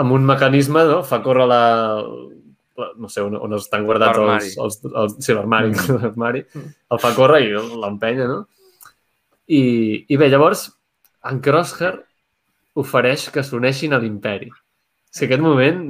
amb 0.00 0.14
un 0.14 0.26
mecanisme, 0.26 0.84
no? 0.90 1.00
fa 1.06 1.20
córrer 1.24 1.48
la, 1.50 1.62
la 2.00 2.04
no 2.96 3.08
sé, 3.12 3.22
on, 3.24 3.36
on 3.36 3.56
estan 3.58 3.84
guardats 3.88 4.18
els, 4.18 4.56
els, 4.64 4.78
els, 4.90 5.16
sí, 5.24 5.34
l'armari, 5.36 5.72
l'armari, 6.02 6.44
el 6.56 7.02
fa 7.02 7.12
córrer 7.16 7.42
i 7.46 7.52
l'empenya, 7.82 8.28
no? 8.30 8.40
I, 9.50 9.62
I 10.08 10.18
bé, 10.20 10.28
llavors, 10.30 10.68
en 11.30 11.40
Crosshair 11.44 11.96
ofereix 12.80 13.28
que 13.34 13.42
s'uneixin 13.44 13.92
a 13.96 13.98
l'imperi. 14.02 14.50
És 15.10 15.18
que 15.18 15.26
aquest 15.26 15.42
moment... 15.42 15.80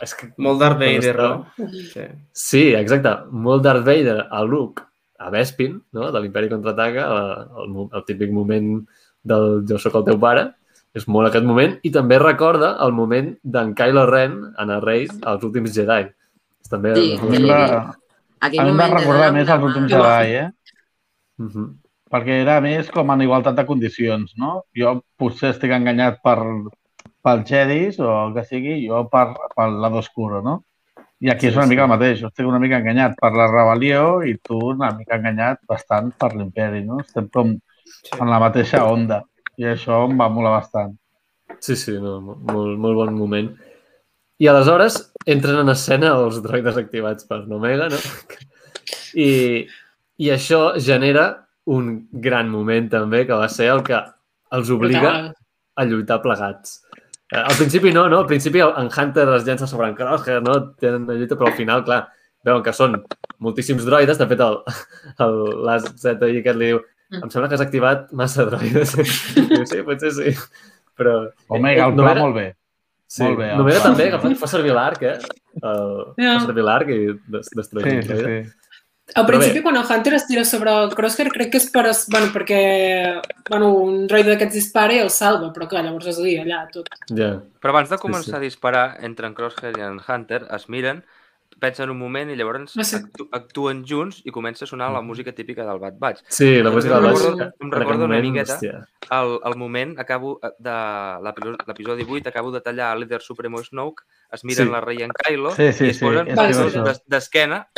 És 0.00 0.14
que 0.16 0.30
Molt 0.40 0.62
Darth 0.62 0.80
Vader, 0.80 1.12
està- 1.12 1.26
no? 1.28 1.70
Sí. 1.92 2.06
Sí, 2.32 2.62
exacte. 2.78 3.12
Molt 3.30 3.66
Darth 3.66 3.84
Vader 3.84 4.22
a 4.32 4.40
Luke, 4.48 4.86
a 5.20 5.28
Bespin, 5.32 5.76
no? 5.92 6.08
de 6.12 6.22
l'Imperi 6.24 6.48
Contraataca, 6.52 7.04
el, 7.04 7.66
el, 7.66 7.82
el 7.92 8.06
típic 8.08 8.32
moment 8.32 8.78
del 9.26 9.60
jo 9.68 9.78
sóc 9.82 9.98
el 10.00 10.06
teu 10.08 10.18
pare, 10.22 10.46
és 10.96 11.04
molt 11.12 11.28
aquest 11.28 11.44
moment, 11.44 11.74
i 11.84 11.90
també 11.92 12.18
recorda 12.22 12.74
el 12.84 12.94
moment 12.96 13.32
d'en 13.44 13.74
Kylo 13.76 14.06
Ren 14.08 14.36
en 14.62 14.70
el 14.72 14.82
Reis 14.84 15.10
als 15.28 15.44
últims 15.44 15.74
Jedi. 15.76 16.06
És 16.64 16.72
també 16.72 16.94
Sí, 16.96 17.10
el 17.14 17.34
sí. 17.36 17.50
Aquell 18.46 18.60
a 18.60 18.64
mi 18.64 18.70
em 18.74 18.78
va 18.80 18.86
recordar 18.92 19.32
més 19.32 19.48
els 19.48 19.64
últims. 19.64 19.90
Jedi, 19.92 20.38
eh? 20.44 20.50
Mhm. 21.38 21.66
perquè 22.06 22.36
era 22.40 22.60
més 22.62 22.88
com 22.94 23.10
en 23.10 23.20
igualtat 23.24 23.56
de 23.56 23.64
condicions, 23.66 24.32
no? 24.38 24.62
Jo 24.78 25.02
potser 25.18 25.50
estic 25.50 25.72
enganyat 25.74 26.20
per, 26.22 26.36
pel 27.26 27.42
Jedis 27.44 27.98
o 27.98 28.06
el 28.28 28.34
que 28.36 28.44
sigui, 28.46 28.76
jo 28.86 29.08
per, 29.10 29.34
per 29.56 29.66
lado 29.72 29.98
oscuro, 29.98 30.40
no? 30.40 30.62
I 31.20 31.30
aquí 31.30 31.46
Sí, 31.46 31.48
és 31.48 31.56
una 31.56 31.64
sí. 31.64 31.70
mica 31.70 31.82
el 31.82 31.88
mateix. 31.88 32.20
Jo 32.20 32.28
estic 32.28 32.46
una 32.46 32.60
mica 32.62 32.78
enganyat 32.78 33.16
per 33.20 33.32
la 33.34 33.48
rebel·lió 33.50 34.22
i 34.24 34.36
tu 34.38 34.56
una 34.70 34.92
mica 34.92 35.16
enganyat 35.16 35.58
bastant 35.66 36.12
per 36.16 36.34
l'imperi, 36.36 36.84
no? 36.84 37.00
Estem 37.00 37.28
com 37.28 37.56
en 38.20 38.30
la 38.30 38.38
mateixa 38.38 38.84
onda 38.86 39.24
i 39.56 39.64
això 39.70 40.02
em 40.06 40.16
va 40.20 40.28
molar 40.32 40.56
bastant. 40.58 40.94
Sí, 41.62 41.76
sí, 41.78 41.94
no, 42.02 42.18
mo- 42.20 42.36
molt, 42.50 42.76
molt 42.82 42.98
bon 43.00 43.14
moment. 43.16 43.48
I 44.42 44.48
aleshores 44.52 44.98
entren 45.24 45.62
en 45.62 45.72
escena 45.72 46.10
els 46.20 46.42
droides 46.44 46.76
activats 46.76 47.24
per 47.28 47.44
Nomega, 47.48 47.88
no? 47.88 48.00
I, 49.16 49.30
I 50.20 50.30
això 50.34 50.74
genera 50.80 51.26
un 51.72 52.06
gran 52.12 52.50
moment 52.52 52.90
també, 52.92 53.24
que 53.26 53.34
va 53.38 53.48
ser 53.50 53.70
el 53.72 53.82
que 53.86 53.96
els 54.54 54.68
obliga 54.70 55.14
a 55.76 55.84
lluitar 55.88 56.20
plegats. 56.22 56.82
Eh, 57.32 57.40
Al 57.40 57.56
principi 57.58 57.90
no, 57.92 58.04
no? 58.12 58.20
Al 58.22 58.28
principi 58.30 58.60
en 58.62 58.90
Hunter 58.92 59.26
es 59.34 59.46
llença 59.48 59.66
sobre 59.66 59.88
en 59.88 59.96
Crosshair, 59.98 60.42
no? 60.44 60.60
Tenen 60.78 61.08
una 61.08 61.16
lluita, 61.18 61.34
però 61.36 61.48
al 61.50 61.56
final, 61.58 61.82
clar, 61.88 62.04
veuen 62.46 62.62
que 62.62 62.72
són 62.76 63.00
moltíssims 63.42 63.84
droides. 63.88 64.20
De 64.20 64.28
fet, 64.30 64.40
el, 64.44 64.60
el, 65.24 65.40
l'AZI 65.66 66.14
aquest 66.42 66.60
li 66.60 66.70
diu 66.74 66.84
em 67.12 67.30
sembla 67.30 67.48
que 67.48 67.54
has 67.58 67.64
activat 67.64 68.12
massa 68.12 68.44
droides. 68.48 68.94
Sí, 69.70 69.82
potser 69.86 70.12
sí. 70.16 70.34
Però... 70.96 71.26
Omega, 71.52 71.86
el 71.90 71.96
no 71.96 72.02
pla 72.06 72.12
era- 72.16 72.22
molt 72.24 72.34
bé. 72.36 72.46
Sí, 73.06 73.22
Molt 73.22 73.36
bé, 73.38 73.52
el 73.52 73.58
Només 73.60 73.76
també, 73.84 74.08
que 74.10 74.18
fa, 74.18 74.30
fa 74.40 74.46
servir 74.50 74.72
l'arc, 74.74 75.02
eh? 75.06 75.18
Uh, 75.62 76.10
Ja. 76.18 76.32
Fa 76.40 76.48
servir 76.48 76.64
l'arc 76.66 76.88
i 76.90 76.96
des, 77.30 77.50
destrueix 77.54 77.86
Sí, 77.92 78.00
sí, 78.08 78.16
sí. 78.24 78.38
Al 79.14 79.22
principi, 79.28 79.60
quan 79.62 79.76
el 79.78 79.84
Hunter 79.86 80.14
es 80.16 80.24
tira 80.26 80.42
sobre 80.44 80.72
el 80.82 80.88
Crosshair, 80.90 81.28
crec 81.30 81.52
que 81.52 81.60
és 81.62 81.68
per, 81.70 81.84
bueno, 82.10 82.32
perquè 82.34 82.58
bueno, 83.48 83.68
un 83.84 84.08
droide 84.10 84.32
d'aquests 84.32 84.56
dispara 84.58 84.96
i 84.96 84.98
el 85.04 85.12
salva, 85.14 85.52
però 85.54 85.68
clar, 85.70 85.84
llavors 85.86 86.08
es 86.10 86.18
lia 86.18 86.42
allà 86.42 86.64
tot. 86.74 86.90
Ja. 87.14 87.36
Però 87.62 87.70
abans 87.70 87.92
de 87.92 88.00
Sí, 88.00 88.02
començar 88.02 88.32
sí. 88.32 88.40
a 88.40 88.42
disparar 88.42 88.84
entre 89.06 89.28
en 89.30 89.36
Crosshair 89.38 89.76
i 89.78 89.84
en 89.86 90.00
Hunter, 90.02 90.42
es 90.58 90.66
miren, 90.68 91.04
pensen 91.58 91.88
un 91.90 91.98
moment 91.98 92.30
i 92.30 92.36
llavors 92.36 92.74
Ah, 92.76 92.84
sí. 92.84 92.96
actu 92.96 93.28
actuen 93.32 93.84
junts 93.88 94.20
i 94.24 94.30
comença 94.30 94.64
a 94.64 94.68
sonar 94.68 94.90
la 94.92 95.00
música 95.00 95.32
típica 95.32 95.64
del 95.64 95.78
Bad 95.78 95.94
Batch. 95.98 96.20
Sí, 96.28 96.62
la 96.62 96.70
música 96.70 97.00
del 97.00 97.10
recordo- 97.14 97.42
en 97.42 97.52
em 97.60 97.70
recordo 97.70 98.04
una 98.04 98.20
miqueta. 98.20 98.54
hòstia. 98.54 98.86
Al, 99.10 99.40
al 99.42 99.56
moment, 99.56 99.98
acabo 99.98 100.38
eh, 100.42 100.50
de 100.58 100.70
l'episo- 101.22 101.56
l'episodi 101.66 102.04
8, 102.08 102.28
acabo 102.28 102.50
de 102.52 102.60
tallar 102.60 102.94
el 102.94 103.00
líder 103.04 103.22
supremo 103.22 103.58
Snoke, 103.62 104.02
es 104.32 104.44
miren 104.44 104.66
Sí. 104.66 104.72
la 104.72 104.80
Rey 104.80 105.02
en 105.02 105.10
Kylo 105.10 105.50
Sí, 105.52 105.72
sí, 105.72 105.86
i 105.86 105.88
es 105.90 105.98
sí, 105.98 106.04
posen 106.04 106.26
això. 106.28 106.82
d'es- 106.84 107.02
d'esquena 107.06 107.68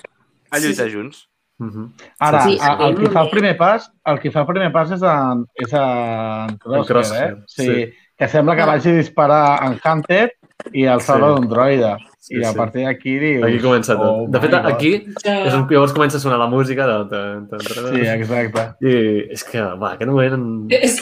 a 0.51 0.59
Sí, 0.59 0.67
lluitar 0.67 0.89
sí. 0.91 0.97
junts. 0.97 1.29
Mhm. 1.61 1.93
Ara, 2.21 2.41
Sí, 2.43 2.59
sí, 2.59 2.65
el, 2.65 2.89
el 2.89 2.97
que 2.97 3.11
fa 3.11 3.23
el 3.23 3.31
primer 3.31 3.57
pas, 3.57 3.93
el 4.07 4.21
que 4.21 4.31
fa 4.31 4.41
el 4.41 4.47
primer 4.47 4.71
pas 4.73 4.91
és 4.93 5.03
en, 5.03 5.45
és 5.57 5.73
en 5.73 6.57
Crosshair, 6.59 6.87
Crosshair, 6.87 7.33
eh? 7.33 7.43
Sí, 7.49 7.65
sí. 7.67 7.93
que 8.17 8.29
sembla 8.29 8.55
que 8.57 8.65
vagi 8.65 8.91
a 8.91 8.95
disparar 8.95 9.65
en 9.65 9.81
Hunter 9.85 10.33
i 10.73 10.85
el 10.85 11.01
salva 11.01 11.29
Sí. 11.29 11.35
d'un 11.35 11.49
droide. 11.49 11.97
Sí, 12.29 12.37
I 12.37 12.43
a 12.45 12.51
sí. 12.53 12.57
partir 12.59 12.83
d'aquí 12.85 13.15
dius... 13.23 13.45
Aquí 13.47 13.59
comença 13.63 13.95
tot. 13.97 14.05
oh 14.05 14.27
de 14.29 14.41
fet, 14.43 14.53
God. 14.53 14.67
aquí 14.69 14.91
és 15.09 15.55
on 15.57 15.63
llavors 15.71 15.95
comença 15.97 16.19
a 16.19 16.21
sonar 16.21 16.37
la 16.43 16.49
música. 16.53 16.85
De, 16.85 16.97
de, 17.09 17.23
de, 17.49 17.61
de, 17.63 17.93
Sí, 17.95 18.03
exacte. 18.13 18.65
I 18.85 18.97
és 19.33 19.45
que, 19.49 19.63
va, 19.81 19.95
aquest 19.97 20.11
moment... 20.13 20.45
és, 20.77 20.99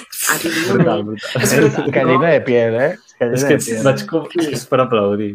Brutal, 0.70 1.02
brutal. 1.08 1.42
és 1.42 1.80
gallina 1.96 2.30
de 2.30 2.40
piel, 2.46 2.78
eh? 2.78 2.92
És 3.18 3.26
És 3.26 3.42
gallina 3.42 3.48
que 3.48 3.58
piel. 3.64 3.82
vaig 3.88 4.06
com... 4.06 4.28
És 4.46 4.66
per 4.70 4.80
aplaudir. 4.84 5.32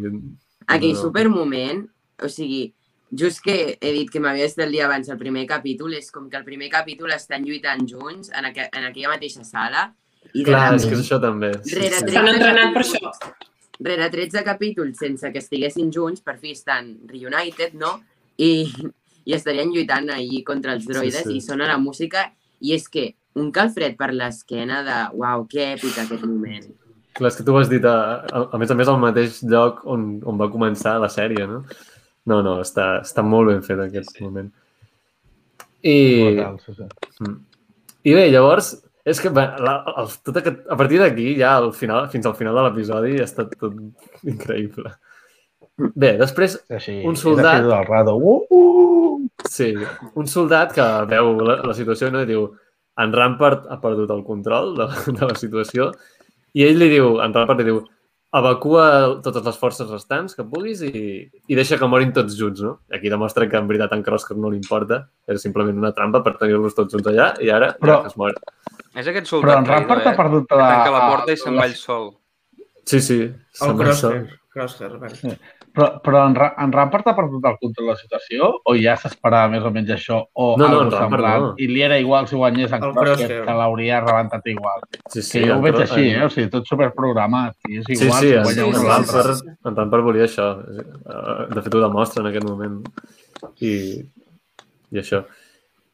aquell 0.72 0.94
No. 0.96 1.02
supermoment, 1.02 1.84
o 2.24 2.30
sigui, 2.32 2.64
just 3.12 3.44
que 3.44 3.78
he 3.82 3.92
dit 3.92 4.10
que 4.10 4.22
m'havia 4.24 4.48
estat 4.48 4.66
el 4.70 4.72
dia 4.78 4.86
abans 4.88 5.10
el 5.12 5.18
primer 5.20 5.44
capítol, 5.50 5.94
és 6.00 6.08
com 6.16 6.30
que 6.32 6.38
el 6.40 6.46
primer 6.48 6.70
capítol 6.72 7.12
estan 7.12 7.44
lluitant 7.44 7.84
junts 7.84 8.32
en, 8.32 8.46
aqu 8.48 8.64
en 8.72 8.88
aquella 8.88 9.12
mateixa 9.18 9.44
sala 9.44 9.90
i 10.34 10.46
Clar, 10.48 10.70
és 10.78 10.86
que 10.88 10.96
és 10.96 11.02
això 11.04 11.20
també. 11.20 11.50
Estan 11.60 12.30
entrenant 12.32 12.72
per 12.78 12.86
això. 12.86 13.12
Rere 13.84 14.10
13 14.14 14.44
capítols 14.46 15.00
sense 15.02 15.32
que 15.34 15.42
estiguessin 15.42 15.92
junts, 15.94 16.22
per 16.22 16.38
fi 16.40 16.54
estan 16.56 16.94
reunited, 17.10 17.74
no? 17.78 17.98
I, 18.38 18.68
i 19.26 19.36
estarien 19.38 19.72
lluitant 19.74 20.10
ahir 20.14 20.44
contra 20.48 20.76
els 20.78 20.86
droides 20.88 21.26
Sí, 21.26 21.34
sí. 21.34 21.40
i 21.40 21.46
sona 21.46 21.70
la 21.70 21.80
música 21.82 22.30
i 22.62 22.76
és 22.78 22.88
que 22.90 23.12
un 23.38 23.52
calfred 23.56 23.96
per 23.98 24.12
l'esquena 24.14 24.82
de 24.86 24.98
uau, 25.18 25.46
que 25.50 25.74
èpic 25.76 25.98
aquest 26.02 26.26
moment. 26.28 26.68
Clar, 27.18 27.32
és 27.32 27.38
que 27.38 27.46
tu 27.48 27.54
ho 27.54 27.60
has 27.60 27.70
dit, 27.72 27.84
a, 27.88 28.24
a, 28.24 28.44
a 28.56 28.60
més 28.60 28.72
a 28.72 28.78
més, 28.78 28.90
al 28.92 29.00
mateix 29.02 29.42
lloc 29.44 29.82
on, 29.90 30.14
on 30.28 30.40
va 30.40 30.50
començar 30.52 30.98
la 31.02 31.10
sèrie, 31.12 31.48
no? 31.48 31.62
No, 32.30 32.42
no, 32.46 32.60
està, 32.62 33.02
està 33.02 33.24
molt 33.26 33.50
ben 33.50 33.64
fet 33.66 33.80
aquest 33.82 34.20
moment. 34.22 34.52
I, 35.82 35.98
Brutal, 36.38 36.60
sí, 36.62 36.76
sí. 36.78 36.88
Mm. 37.26 37.38
I 38.06 38.14
bé, 38.18 38.28
llavors, 38.34 38.76
és 39.06 39.22
que 39.22 39.32
bé, 39.34 39.46
la, 39.66 39.78
el, 39.98 40.10
tot 40.26 40.38
aquest, 40.42 40.60
a 40.70 40.78
partir 40.78 41.00
d'aquí, 41.02 41.32
ja 41.40 41.56
al 41.58 41.72
final, 41.78 42.08
fins 42.12 42.28
al 42.30 42.36
final 42.38 42.58
de 42.58 42.66
l'episodi, 42.68 43.16
ha 43.20 43.28
estat 43.28 43.56
tot 43.58 43.78
increïble. 44.28 44.94
Bé, 45.96 46.14
després, 46.20 46.58
És 46.70 46.78
així. 46.78 46.98
Un 47.08 47.16
soldat. 47.18 47.64
del 47.66 47.86
rado. 47.88 48.18
Uh, 48.18 48.42
uh. 48.52 49.48
sí, 49.50 49.72
un 50.20 50.28
soldat 50.30 50.76
que 50.76 50.88
veu 51.10 51.34
la, 51.42 51.62
la 51.66 51.74
situació 51.78 52.12
no? 52.14 52.22
i 52.22 52.30
diu 52.30 52.46
en 53.02 53.14
Rampart 53.16 53.66
ha 53.72 53.80
perdut 53.82 54.12
el 54.14 54.22
control 54.28 54.76
de, 54.78 54.88
de 55.18 55.30
la 55.32 55.38
situació 55.40 55.90
i 56.54 56.66
ell 56.68 56.78
li 56.82 56.90
diu, 56.92 57.16
en 57.24 57.34
Rampart 57.34 57.62
li 57.62 57.70
diu 57.72 57.82
evacua 58.34 58.84
totes 59.24 59.44
les 59.44 59.58
forces 59.60 59.90
restants 59.92 60.36
que 60.38 60.46
puguis 60.48 60.82
i, 60.88 60.92
i 61.52 61.58
deixa 61.58 61.78
que 61.80 61.88
morin 61.92 62.14
tots 62.16 62.38
junts, 62.40 62.62
no? 62.64 62.78
I 62.92 62.96
aquí 62.98 63.12
demostra 63.12 63.48
que 63.52 63.60
en 63.60 63.68
veritat 63.68 63.92
en 63.98 64.04
Crosshair 64.06 64.38
no 64.40 64.52
li 64.54 64.60
importa, 64.62 65.02
és 65.28 65.44
simplement 65.44 65.78
una 65.82 65.92
trampa 65.98 66.22
per 66.24 66.38
tenir-los 66.40 66.76
tots 66.78 66.94
junts 66.96 67.10
allà 67.12 67.34
i 67.44 67.52
ara 67.52 67.74
Però- 67.80 67.98
ja 68.00 68.08
que 68.08 68.14
es 68.14 68.18
mor. 68.22 68.38
És 68.96 69.08
aquest 69.08 69.28
Però 69.28 69.38
soldat 69.38 69.58
en 69.64 69.68
Rampart 69.68 70.08
ha 70.08 70.14
eh? 70.14 70.18
perdut 70.18 70.48
Que 70.50 70.56
la... 70.60 70.70
tanca 70.76 70.92
la 70.96 71.02
porta 71.12 71.32
i 71.36 71.38
se'n 71.40 71.60
va 71.60 71.66
ell 71.68 71.76
sol. 71.80 72.12
Sí, 72.86 73.00
sí. 73.04 73.20
El 73.62 73.76
Crosshair. 73.80 74.24
Crosshair, 74.52 74.98
vale. 75.00 75.38
Però, 75.72 75.86
però 76.04 76.26
en, 76.28 76.34
Ra 76.36 76.50
en 76.60 76.72
Rampart 76.76 77.06
ha 77.08 77.14
perdut 77.16 77.46
el 77.48 77.56
control 77.62 77.86
de 77.88 77.92
la 77.94 78.00
situació 78.00 78.48
o 78.68 78.74
ja 78.76 78.98
s'esperava 79.00 79.48
més 79.54 79.64
o 79.64 79.70
menys 79.72 79.94
això 79.96 80.18
o 80.34 80.48
No, 80.60 80.68
no, 80.68 80.82
en 80.82 80.90
Rampart 80.92 81.04
semblant 81.06 81.42
no. 81.46 81.52
i 81.64 81.68
li 81.72 81.82
era 81.86 82.00
igual 82.02 82.28
si 82.28 82.36
guanyés 82.36 82.74
en 82.76 82.82
Crosshair, 82.82 83.06
Crosshair. 83.16 83.46
que 83.48 83.56
l'hauria 83.62 84.02
rebentat 84.04 84.50
igual. 84.52 84.82
Sí, 85.08 85.22
que 85.40 85.46
jo 85.48 85.56
ho 85.56 85.62
veig 85.64 85.80
així, 85.86 86.10
eh? 86.12 86.26
O 86.26 86.30
sigui, 86.34 86.50
tot 86.52 86.68
superprogramat. 86.68 87.56
I 87.70 87.78
és 87.80 87.86
Sí, 87.88 87.96
igual 88.04 88.20
sí, 88.20 88.28
si 88.28 88.34
en, 88.36 88.44
guanya 88.44 88.66
un 88.68 88.76
en 88.76 88.82
o 88.82 88.90
l'altre. 88.90 89.24
Rampart, 89.24 89.66
en 89.72 89.80
Rampart 89.80 90.04
volia 90.10 90.28
això. 90.28 90.50
Eh, 90.60 91.48
De 91.56 91.62
fet, 91.62 91.74
ho 91.80 91.86
demostra 91.88 92.22
en 92.26 92.30
aquest 92.34 92.50
moment. 92.50 92.78
I, 93.62 93.74
i 94.92 95.00
això. 95.00 95.24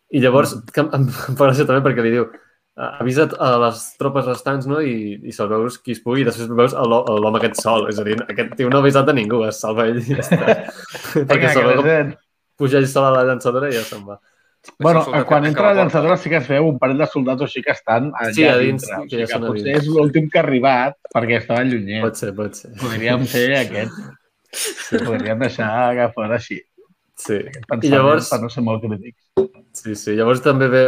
I 0.10 0.22
llavors, 0.24 0.56
que 0.74 0.82
em, 0.82 0.90
em 0.98 1.08
fa 1.14 1.38
gràcia 1.52 1.68
també 1.70 1.84
perquè 1.86 2.02
li 2.02 2.16
diu 2.18 2.26
"Ah, 2.26 2.44
avisa't 2.78 3.34
a 3.42 3.50
les 3.64 3.80
tropes 3.98 4.26
restants 4.30 4.68
no? 4.70 4.78
i, 4.86 5.16
i 5.26 5.32
salveu-vos 5.34 5.80
qui 5.82 5.96
es 5.96 6.02
pugui 6.04 6.22
i 6.22 6.28
després 6.28 6.50
veus 6.54 6.76
a 6.78 6.84
l'ho- 6.86 7.04
a 7.10 7.16
l'home 7.18 7.40
aquest 7.42 7.58
sol. 7.64 7.88
És 7.90 7.98
a 8.00 8.06
dir, 8.06 8.18
aquest 8.30 8.54
tio 8.60 8.70
no 8.70 8.78
ha 8.78 8.84
avisat 8.86 9.10
a 9.10 9.16
ningú, 9.18 9.44
es 9.50 9.60
salva 9.64 9.88
ell 9.90 9.98
i 9.98 10.06
ja 10.12 10.22
està. 10.22 10.58
perquè 11.18 11.40
Vinga, 11.40 11.54
se 11.54 11.62
que 11.62 11.68
veu 11.72 11.84
com 11.88 12.12
puja 12.58 12.78
ell 12.82 12.88
sol 12.90 13.06
a 13.10 13.14
la 13.16 13.24
llançadora 13.32 13.70
i 13.72 13.76
ja 13.78 13.84
se'n 13.86 14.04
va. 14.08 14.20
Bueno, 14.84 15.04
quan 15.30 15.46
entra 15.48 15.70
la 15.72 15.78
llançadora 15.80 16.18
sí 16.20 16.30
que 16.30 16.38
es 16.42 16.48
veu 16.50 16.66
un 16.68 16.78
parell 16.82 16.98
de 17.00 17.06
soldats 17.08 17.46
així 17.46 17.62
que 17.64 17.72
estan 17.72 18.10
allà 18.18 18.34
Sí, 18.36 18.44
a 18.50 18.56
dins, 18.60 18.82
dintre. 18.84 18.98
O 18.98 19.04
que 19.06 19.10
sigui 19.10 19.22
ja 19.22 19.28
que 19.28 19.34
són 19.34 19.44
a 19.46 19.52
potser 19.52 19.68
dins. 19.68 19.78
és 19.84 19.88
l'últim 19.94 20.26
que 20.34 20.40
ha 20.40 20.44
arribat 20.44 20.98
perquè 21.14 21.38
estava 21.40 21.64
llunyet. 21.64 22.02
Pot 22.04 22.20
ser, 22.20 22.34
pot 22.36 22.58
ser. 22.58 22.72
Podríem 22.82 23.24
ser 23.32 23.46
aquest. 23.62 24.02
Sí, 24.58 25.00
podríem 25.06 25.40
deixar 25.46 25.70
que 25.96 26.10
fos 26.18 26.34
així. 26.40 26.60
Sí. 27.18 27.38
I 27.42 27.90
llavors, 27.94 28.28
Per 28.34 28.42
no 28.44 28.50
ser 28.54 28.62
molt 28.66 28.84
crítics. 28.84 29.24
sí, 29.74 29.96
sí. 29.96 30.14
Llavors 30.20 30.44
també 30.46 30.68
ve 30.74 30.84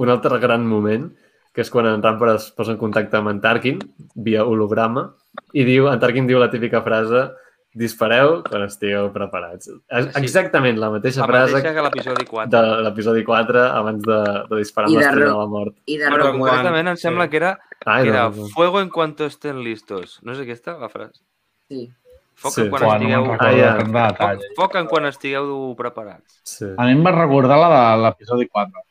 un 0.00 0.08
altre 0.14 0.38
gran 0.40 0.64
moment, 0.68 1.10
que 1.54 1.62
és 1.62 1.70
quan 1.70 1.86
en 1.86 2.02
Ramper 2.02 2.34
es 2.34 2.50
posa 2.50 2.72
en 2.74 2.78
contacte 2.80 3.16
amb 3.16 3.30
en 3.30 3.40
Tarkin, 3.40 3.78
via 4.16 4.42
holograma, 4.44 5.12
i 5.54 5.62
diu, 5.64 5.86
en 5.88 6.00
Tarkin 6.02 6.26
diu 6.26 6.40
la 6.42 6.50
típica 6.50 6.82
frase 6.82 7.28
dispareu 7.74 8.36
quan 8.46 8.62
estigueu 8.68 9.08
preparats. 9.14 9.66
És 9.90 10.06
Sí. 10.12 10.20
Exactament 10.22 10.78
la 10.78 10.90
mateixa 10.94 11.22
La 11.22 11.26
frase 11.26 11.54
mateixa 11.56 11.74
que 11.74 11.82
l'episodi 11.82 12.24
4. 12.26 12.50
de 12.50 12.82
l'episodi 12.84 13.24
4 13.24 13.62
abans 13.66 14.02
de, 14.02 14.18
de 14.50 14.56
disparar 14.60 14.90
I 14.90 14.96
amb 14.96 15.02
de 15.18 15.24
de 15.24 15.32
la 15.32 15.46
mort. 15.46 15.74
I 15.86 15.96
de 15.98 16.06
Però 16.06 16.16
Rogue 16.22 16.28
One. 16.30 16.38
concretament 16.38 16.88
em 16.88 16.96
sembla 16.96 17.24
Sí. 17.24 17.30
que 17.30 17.36
era, 17.36 17.58
Ai, 17.84 18.02
que 18.04 18.08
era 18.10 18.28
no, 18.30 18.36
no. 18.36 18.48
fuego 18.54 18.80
en 18.80 18.90
cuanto 18.90 19.24
estén 19.26 19.58
listos. 19.64 20.20
No 20.22 20.32
és 20.32 20.38
aquesta 20.40 20.76
la 20.78 20.88
frase? 20.88 21.22
Sí. 21.68 21.90
Foc 22.36 22.52
Sí. 22.52 22.60
en 22.62 22.70
quan 22.70 22.82
no 22.82 22.92
estigueu... 22.94 23.22
recordo 23.22 23.44
Ah, 23.44 23.52
ja. 23.58 23.76
Foc, 24.14 24.42
foc 24.56 24.74
en 24.76 24.86
quan 24.86 25.06
estigueu 25.06 25.74
preparats. 25.76 26.40
Sí. 26.44 26.66
A 26.78 26.84
mi 26.86 26.92
em 26.92 27.04
va 27.04 27.10
recordar 27.10 27.58
la 27.58 27.70
de 27.96 28.02
l'episodi 28.04 28.46
4. 28.48 28.83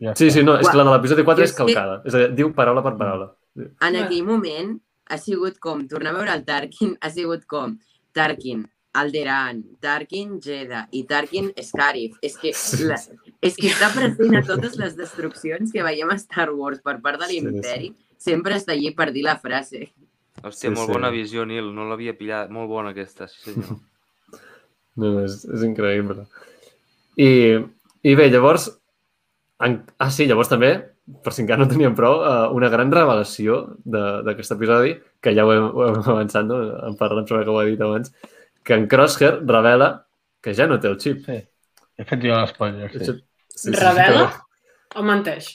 Ja 0.00 0.14
Sí, 0.16 0.30
sí, 0.30 0.42
no, 0.42 0.54
és 0.58 0.68
que 0.68 0.76
la 0.78 0.84
de 0.84 0.90
l'episodi 0.94 1.24
4 1.26 1.42
Jo 1.44 1.48
és 1.50 1.52
calcada. 1.56 2.00
És 2.08 2.14
a 2.14 2.18
dir, 2.24 2.28
diu 2.38 2.52
paraula 2.56 2.82
per 2.82 2.94
paraula. 2.96 3.30
En 3.58 3.96
aquell 4.00 4.24
moment 4.24 4.78
ha 5.10 5.18
sigut 5.18 5.58
com, 5.58 5.86
tornar 5.90 6.14
a 6.14 6.18
veure 6.18 6.32
el 6.32 6.44
Tarkin, 6.46 6.94
ha 7.00 7.10
sigut 7.10 7.44
com 7.50 7.74
Tarkin, 8.16 8.62
Alderan, 8.94 9.60
Tarkin, 9.80 10.38
Jedha 10.42 10.86
i 10.90 11.04
Tarkin, 11.06 11.52
Scarif. 11.62 12.16
És 12.22 12.36
que, 12.38 12.52
Sí. 12.54 12.84
la, 12.84 12.96
és 13.42 13.54
que 13.56 13.68
està 13.68 13.90
present 13.94 14.36
a 14.36 14.42
totes 14.42 14.76
les 14.78 14.96
destruccions 14.96 15.70
que 15.72 15.82
veiem 15.82 16.10
a 16.10 16.16
Star 16.18 16.50
Wars 16.54 16.80
per 16.80 17.00
part 17.02 17.20
de 17.20 17.26
Sí, 17.26 17.38
sí. 17.40 17.46
l'imperi. 17.46 17.92
Sempre 18.18 18.54
està 18.56 18.72
allí 18.72 18.90
per 18.94 19.12
dir 19.12 19.24
la 19.24 19.36
frase. 19.38 19.92
Hòstia, 20.42 20.70
Sí, 20.70 20.74
molt 20.74 20.86
sí. 20.88 20.92
bona 20.92 21.10
visió, 21.10 21.44
Nil. 21.46 21.74
No 21.74 21.84
l'havia 21.88 22.16
pillat. 22.16 22.50
Molt 22.50 22.68
bona 22.68 22.90
aquesta, 22.90 23.28
sí 23.28 23.52
senyor. 23.52 23.76
No, 24.96 25.06
no, 25.12 25.20
és, 25.24 25.44
és 25.46 25.62
increïble. 25.62 26.26
I, 27.16 27.58
I 28.02 28.14
bé, 28.18 28.28
llavors... 28.28 28.79
En... 29.60 29.84
Ah, 29.98 30.10
sí, 30.10 30.26
llavors 30.26 30.48
també, 30.48 30.70
per 31.24 31.32
si 31.34 31.42
encara 31.42 31.60
no 31.60 31.68
teníem 31.68 31.94
prou, 31.98 32.22
eh, 32.24 32.48
una 32.56 32.68
gran 32.72 32.90
revelació 32.92 33.76
de- 33.84 34.22
d'aquest 34.26 34.52
episodi, 34.56 34.94
que 35.20 35.34
ja 35.36 35.44
ho 35.44 35.52
hem, 35.52 35.66
ho 35.68 35.86
hem 35.88 35.98
avançat, 36.16 36.46
no? 36.48 36.60
en 36.88 36.96
parlant 36.96 37.26
sobre 37.28 37.44
que 37.44 37.50
ho 37.50 37.60
he 37.62 37.70
dit 37.72 37.80
abans, 37.84 38.12
que 38.64 38.74
en 38.76 38.86
Crosshair 38.88 39.40
revela 39.48 40.06
que 40.40 40.54
ja 40.56 40.66
no 40.66 40.78
té 40.80 40.88
el 40.88 40.96
xip. 41.00 41.24
Sí. 41.26 41.38
He 42.00 42.04
fet 42.08 42.22
jo 42.24 42.32
l'espoiler, 42.32 42.88
sí. 42.94 43.04
Sí, 43.04 43.16
sí, 43.66 43.72
Revela 43.76 44.30
o 44.96 45.02
menteix? 45.04 45.50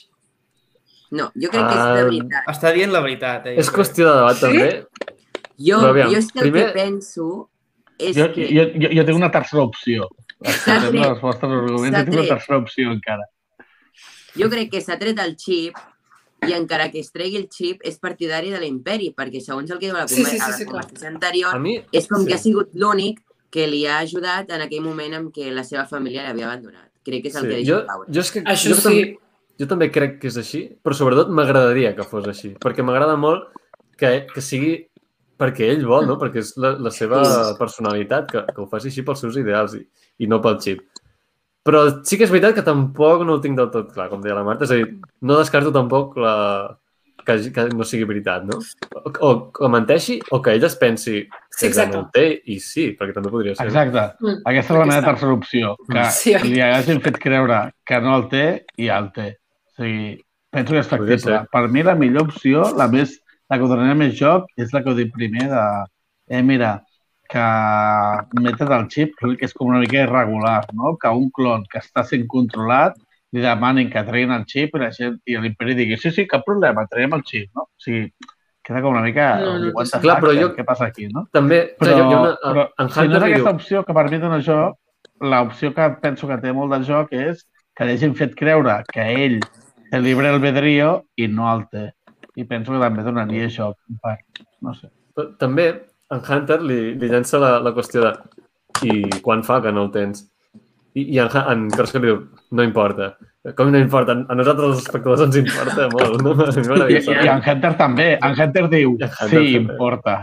No, 1.10 1.28
jo 1.34 1.50
crec 1.50 1.62
que 1.66 1.74
és 1.74 1.82
Ah, 1.82 1.94
de 1.96 2.04
veritat. 2.08 2.46
Està 2.50 2.70
dient 2.74 2.92
la 2.94 3.00
veritat, 3.02 3.46
eh? 3.50 3.56
És 3.58 3.70
qüestió 3.70 4.06
de 4.08 4.14
debat, 4.20 4.36
Sí? 4.36 4.42
també. 4.46 4.68
Jo, 5.56 5.78
Però 5.80 5.90
aviam, 5.90 6.10
jo 6.12 6.18
és 6.18 6.26
que 6.30 6.38
el 6.38 6.44
primer- 6.50 6.66
que 6.66 6.78
penso 6.78 7.26
és 7.98 8.14
Jo, 8.16 8.26
que... 8.34 8.46
jo, 8.52 8.64
jo, 8.74 8.88
jo 8.92 9.04
tinc 9.08 9.16
una 9.18 9.30
tercera 9.34 9.62
opció. 9.62 10.08
S'ha 10.44 10.52
Escoltem 10.52 11.00
tret. 11.00 11.10
els 11.10 11.20
vostres 11.22 11.52
arguments, 11.58 11.96
jo 11.98 12.04
tinc 12.04 12.18
una 12.20 12.28
tercera 12.34 12.58
opció 12.58 12.90
encara. 12.92 13.24
Jo 14.38 14.48
crec 14.52 14.70
que 14.70 14.80
s'ha 14.84 14.98
tret 15.00 15.18
el 15.22 15.36
xip 15.40 15.76
i 16.46 16.52
encara 16.52 16.90
que 16.92 17.00
es 17.00 17.10
tregui 17.12 17.38
el 17.40 17.46
xip 17.48 17.80
és 17.88 17.96
partidari 17.98 18.50
de 18.52 18.60
l'imperi, 18.60 19.12
perquè 19.16 19.40
segons 19.40 19.70
el 19.70 19.78
que 19.78 19.86
diu 19.88 19.96
la, 19.96 20.06
Sí, 20.08 20.24
sí, 20.24 20.38
sí, 20.38 20.52
sí, 20.58 20.64
clar. 20.68 20.84
conversació 20.84 21.08
anterior, 21.08 21.58
mi... 21.60 21.78
és 21.92 22.06
com 22.08 22.20
sí. 22.22 22.28
que 22.28 22.34
ha 22.34 22.38
sigut 22.42 22.74
l'únic 22.74 23.22
que 23.50 23.66
li 23.70 23.86
ha 23.86 23.98
ajudat 24.04 24.50
en 24.52 24.60
aquell 24.66 24.82
moment 24.84 25.14
en 25.16 25.30
què 25.32 25.48
la 25.54 25.64
seva 25.64 25.86
família 25.88 26.26
l'havia 26.26 26.50
abandonat. 26.50 26.90
Crec 27.06 27.22
que 27.22 27.28
és 27.30 27.36
el 27.36 27.46
Sí, 27.46 27.48
que 27.48 27.62
jo, 27.64 27.76
deixa 27.78 27.86
caure. 27.86 28.12
jo, 28.12 28.20
és 28.20 28.30
que, 28.34 28.42
Això 28.52 28.68
jo, 28.68 28.74
sí. 28.76 28.82
també, 28.82 29.18
jo 29.62 29.66
també 29.70 29.88
crec 29.94 30.18
que 30.20 30.28
és 30.28 30.36
així, 30.36 30.60
però 30.84 30.94
sobretot 30.98 31.30
m'agradaria 31.30 31.94
que 31.96 32.04
fos 32.04 32.26
així, 32.28 32.52
perquè 32.60 32.84
m'agrada 32.84 33.16
molt 33.16 33.48
que, 33.96 34.26
que 34.34 34.42
sigui 34.44 34.74
perquè 35.38 35.70
ell 35.72 35.86
vol, 35.86 36.06
no? 36.08 36.16
perquè 36.20 36.40
és 36.40 36.54
la, 36.56 36.74
la 36.80 36.90
seva 36.90 37.22
Sí. 37.24 37.56
personalitat, 37.58 38.30
que, 38.30 38.44
que 38.54 38.60
ho 38.60 38.66
faci 38.68 38.88
així 38.88 39.02
pels 39.04 39.20
seus 39.20 39.36
ideals 39.36 39.74
i, 39.76 39.82
i 40.18 40.26
no 40.26 40.40
pel 40.44 40.58
xip. 40.60 40.80
Però 41.66 41.82
sí 42.06 42.16
que 42.16 42.24
és 42.28 42.30
veritat 42.32 42.54
que 42.54 42.62
tampoc 42.66 43.24
no 43.26 43.36
ho 43.36 43.42
tinc 43.42 43.58
del 43.58 43.70
tot 43.74 43.92
clar, 43.94 44.08
com 44.12 44.20
deia 44.22 44.36
la 44.38 44.44
Marta, 44.46 44.64
és 44.68 44.72
a 44.74 44.78
dir, 44.78 44.90
no 45.26 45.38
descarto 45.40 45.72
tampoc 45.74 46.16
la... 46.22 46.34
que, 47.26 47.34
que 47.50 47.62
no 47.74 47.82
sigui 47.82 48.04
veritat, 48.06 48.44
no? 48.46 48.60
O, 48.94 49.10
o 49.26 49.30
que 49.50 49.68
menteixi 49.72 50.20
o 50.30 50.38
que 50.44 50.52
ell 50.54 50.64
es 50.68 50.76
pensi 50.78 51.24
Sí, 51.50 51.72
que 51.72 51.86
no 51.90 52.04
el 52.04 52.06
té 52.14 52.26
i 52.52 52.60
sí, 52.62 52.84
perquè 52.94 53.16
també 53.16 53.32
podria 53.32 53.56
ser. 53.56 53.66
Exacte. 53.66 54.04
Mm. 54.22 54.44
Aquesta 54.52 54.74
és 54.74 54.78
la 54.78 54.84
Aquí 54.84 54.92
meva 54.92 55.06
tercera 55.08 55.34
opció, 55.34 55.72
que 55.90 56.04
Sí, 56.14 56.34
oi? 56.38 56.52
li 56.52 56.60
hagin 56.62 57.02
fet 57.02 57.18
creure 57.18 57.58
que 57.88 58.00
no 58.04 58.14
el 58.20 58.28
té 58.30 58.44
i 58.76 58.86
ja 58.86 59.00
el 59.02 59.10
té. 59.16 59.26
O 59.72 59.82
sigui, 59.82 60.10
penso 60.54 60.76
que 60.76 60.82
és 60.84 60.90
factible. 60.92 61.42
Per 61.50 61.64
mi 61.72 61.82
la 61.82 61.96
millor 61.98 62.28
opció, 62.28 62.62
la, 62.78 62.86
més, 62.92 63.18
la 63.50 63.58
que 63.58 63.70
donaria 63.72 63.98
més 63.98 64.14
joc, 64.20 64.46
és 64.56 64.70
la 64.76 64.84
que 64.84 64.92
heu 64.92 64.98
dit 65.00 65.10
primer 65.16 65.48
de... 65.50 65.64
Eh, 66.30 66.42
mira, 66.46 66.76
que 67.30 67.42
metes 68.40 68.70
el 68.70 68.86
xip, 68.92 69.14
que 69.18 69.34
és 69.46 69.52
com 69.56 69.68
una 69.72 69.80
mica 69.82 70.02
irregular, 70.04 70.62
no? 70.74 70.94
Que 71.00 71.10
un 71.12 71.28
clon 71.34 71.66
que 71.70 71.80
està 71.82 72.04
sent 72.06 72.26
controlat 72.30 72.96
li 73.34 73.42
demanin 73.42 73.90
que 73.90 74.02
treguin 74.06 74.32
el 74.36 74.46
xip 74.48 74.76
i 74.76 74.80
la 74.80 74.90
gent 74.94 75.18
i 75.26 75.36
l'imperi 75.36 75.74
digui 75.76 75.98
sí, 76.00 76.12
sí, 76.14 76.26
cap 76.30 76.44
problema, 76.46 76.86
traiem 76.90 77.16
el 77.18 77.24
xip, 77.26 77.50
no? 77.56 77.66
O 77.66 77.82
sigui, 77.82 78.06
queda 78.66 78.80
com 78.82 78.94
una 78.94 79.02
mica... 79.04 79.26
No, 79.42 79.56
no, 79.58 79.72
the 79.84 80.00
clar, 80.02 80.20
però 80.22 80.32
jo- 80.38 80.52
Què 80.56 80.64
passa 80.66 80.88
aquí, 80.90 81.08
no? 81.12 81.26
També, 81.34 81.60
Però, 81.78 81.92
hi 81.92 82.00
ha 82.00 82.06
una, 82.08 82.32
però 82.42 82.64
en 82.82 82.90
si 82.94 83.06
no 83.10 83.18
és 83.20 83.26
aquesta 83.28 83.52
opció 83.58 83.84
que 83.86 83.94
per 83.98 84.06
mi 84.10 84.18
dona 84.22 84.40
joc, 84.46 84.78
l'opció 85.20 85.72
que 85.74 85.90
penso 86.02 86.28
que 86.28 86.38
té 86.42 86.52
molt 86.52 86.74
de 86.74 86.80
joc 86.86 87.12
és 87.16 87.44
que 87.76 87.84
li 87.86 87.94
hagin 87.98 88.14
fet 88.16 88.34
creure 88.38 88.78
que 88.92 89.04
ell 89.26 89.38
té 89.90 90.00
libre 90.00 90.28
albedrío 90.32 91.02
i 91.16 91.28
no 91.28 91.46
el 91.52 91.66
té. 91.70 91.90
I 92.36 92.44
penso 92.44 92.72
que 92.72 92.80
també 92.82 93.02
donaria 93.04 93.46
joc, 93.52 93.76
en 93.90 93.98
part. 94.02 94.42
No 94.62 94.74
sé. 94.76 94.90
Però 95.16 95.30
també 95.40 95.68
en 96.14 96.22
Hunter 96.22 96.60
li, 96.62 96.80
li 97.00 97.10
llança 97.10 97.40
la, 97.42 97.56
la 97.62 97.72
qüestió 97.76 98.04
de 98.04 98.14
i 98.86 99.20
quan 99.24 99.42
fa 99.46 99.60
que 99.64 99.72
no 99.72 99.86
el 99.86 99.92
tens? 99.94 100.26
I, 100.96 101.02
i 101.16 101.18
en, 101.20 101.28
en 101.52 101.64
Krosker 101.72 102.00
li 102.00 102.08
diu, 102.08 102.20
no 102.56 102.64
importa. 102.64 103.10
Com 103.56 103.68
no 103.70 103.78
importa? 103.78 104.14
A 104.26 104.34
nosaltres 104.34 104.70
els 104.72 104.84
espectadors 104.84 105.22
ens 105.26 105.36
importa 105.42 105.88
molt. 105.94 106.22
No? 106.24 106.32
I, 106.88 106.98
i, 106.98 107.28
en 107.30 107.42
Hunter 107.44 107.72
també. 107.78 108.06
En 108.16 108.36
Hunter 108.36 108.64
diu, 108.72 108.94
en 108.96 109.10
Hunter 109.10 109.28
sí, 109.28 109.56
també. 109.56 109.58
importa. 109.60 110.16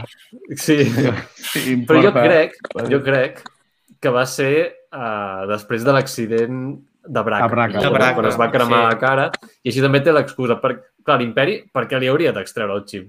Sí, 0.55 0.77
Sí, 0.87 1.65
importa. 1.77 1.85
però 1.85 2.01
jo 2.07 2.13
crec, 2.17 2.57
jo 2.89 3.01
crec 3.05 3.43
que 4.03 4.11
va 4.11 4.25
ser 4.27 4.53
uh, 4.91 5.45
després 5.51 5.85
de 5.87 5.93
l'accident 5.95 6.63
de 7.03 7.21
Braca. 7.23 7.45
A 7.45 7.51
Braca. 7.51 7.83
De 7.83 7.91
Braca, 7.93 8.15
Quan 8.17 8.31
es 8.31 8.39
va 8.39 8.49
cremar 8.51 8.81
sí. 8.81 8.89
la 8.89 8.99
cara. 8.99 9.29
I 9.63 9.71
així 9.71 9.83
també 9.83 10.01
té 10.03 10.11
l'excusa. 10.15 10.57
Per, 10.63 10.73
clar, 11.05 11.19
l'imperi, 11.21 11.59
per 11.71 11.85
què 11.91 12.01
li 12.01 12.09
hauria 12.11 12.33
d'extreure 12.35 12.75
el 12.79 12.83
xip? 12.89 13.07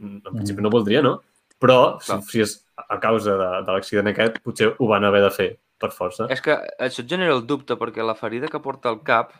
En 0.00 0.22
principi 0.30 0.64
no 0.64 0.72
voldria, 0.72 1.02
no? 1.04 1.18
Però 1.60 1.98
si, 2.00 2.06
Clar. 2.10 2.22
si 2.24 2.40
és 2.40 2.54
a 2.88 2.96
causa 3.02 3.34
de, 3.36 3.48
de 3.66 3.72
l'accident 3.76 4.08
aquest, 4.08 4.38
potser 4.44 4.70
ho 4.78 4.86
van 4.88 5.04
haver 5.04 5.20
de 5.26 5.30
fer 5.34 5.48
per 5.80 5.90
força. 5.92 6.26
És 6.32 6.40
que 6.44 6.54
això 6.80 7.02
et 7.04 7.08
genera 7.10 7.34
el 7.36 7.44
dubte, 7.46 7.76
perquè 7.76 8.04
la 8.04 8.14
ferida 8.16 8.48
que 8.48 8.60
porta 8.64 8.88
al 8.88 9.02
cap, 9.04 9.34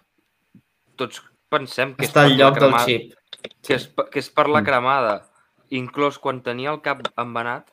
tots 1.01 1.23
pensem 1.51 1.95
que 1.97 2.05
Està 2.07 2.27
és 2.29 2.35
per 2.35 2.39
lloc 2.39 2.55
la 2.55 2.61
del 2.61 2.61
cremada, 2.61 2.85
xip. 2.87 3.15
que 3.67 3.75
és, 3.79 3.87
que 4.13 4.19
és 4.21 4.29
per 4.31 4.49
la 4.49 4.61
Mm. 4.61 4.65
cremada. 4.69 5.15
Inclús 5.71 6.19
quan 6.19 6.43
tenia 6.43 6.71
el 6.75 6.81
cap 6.83 7.01
embenat, 7.17 7.71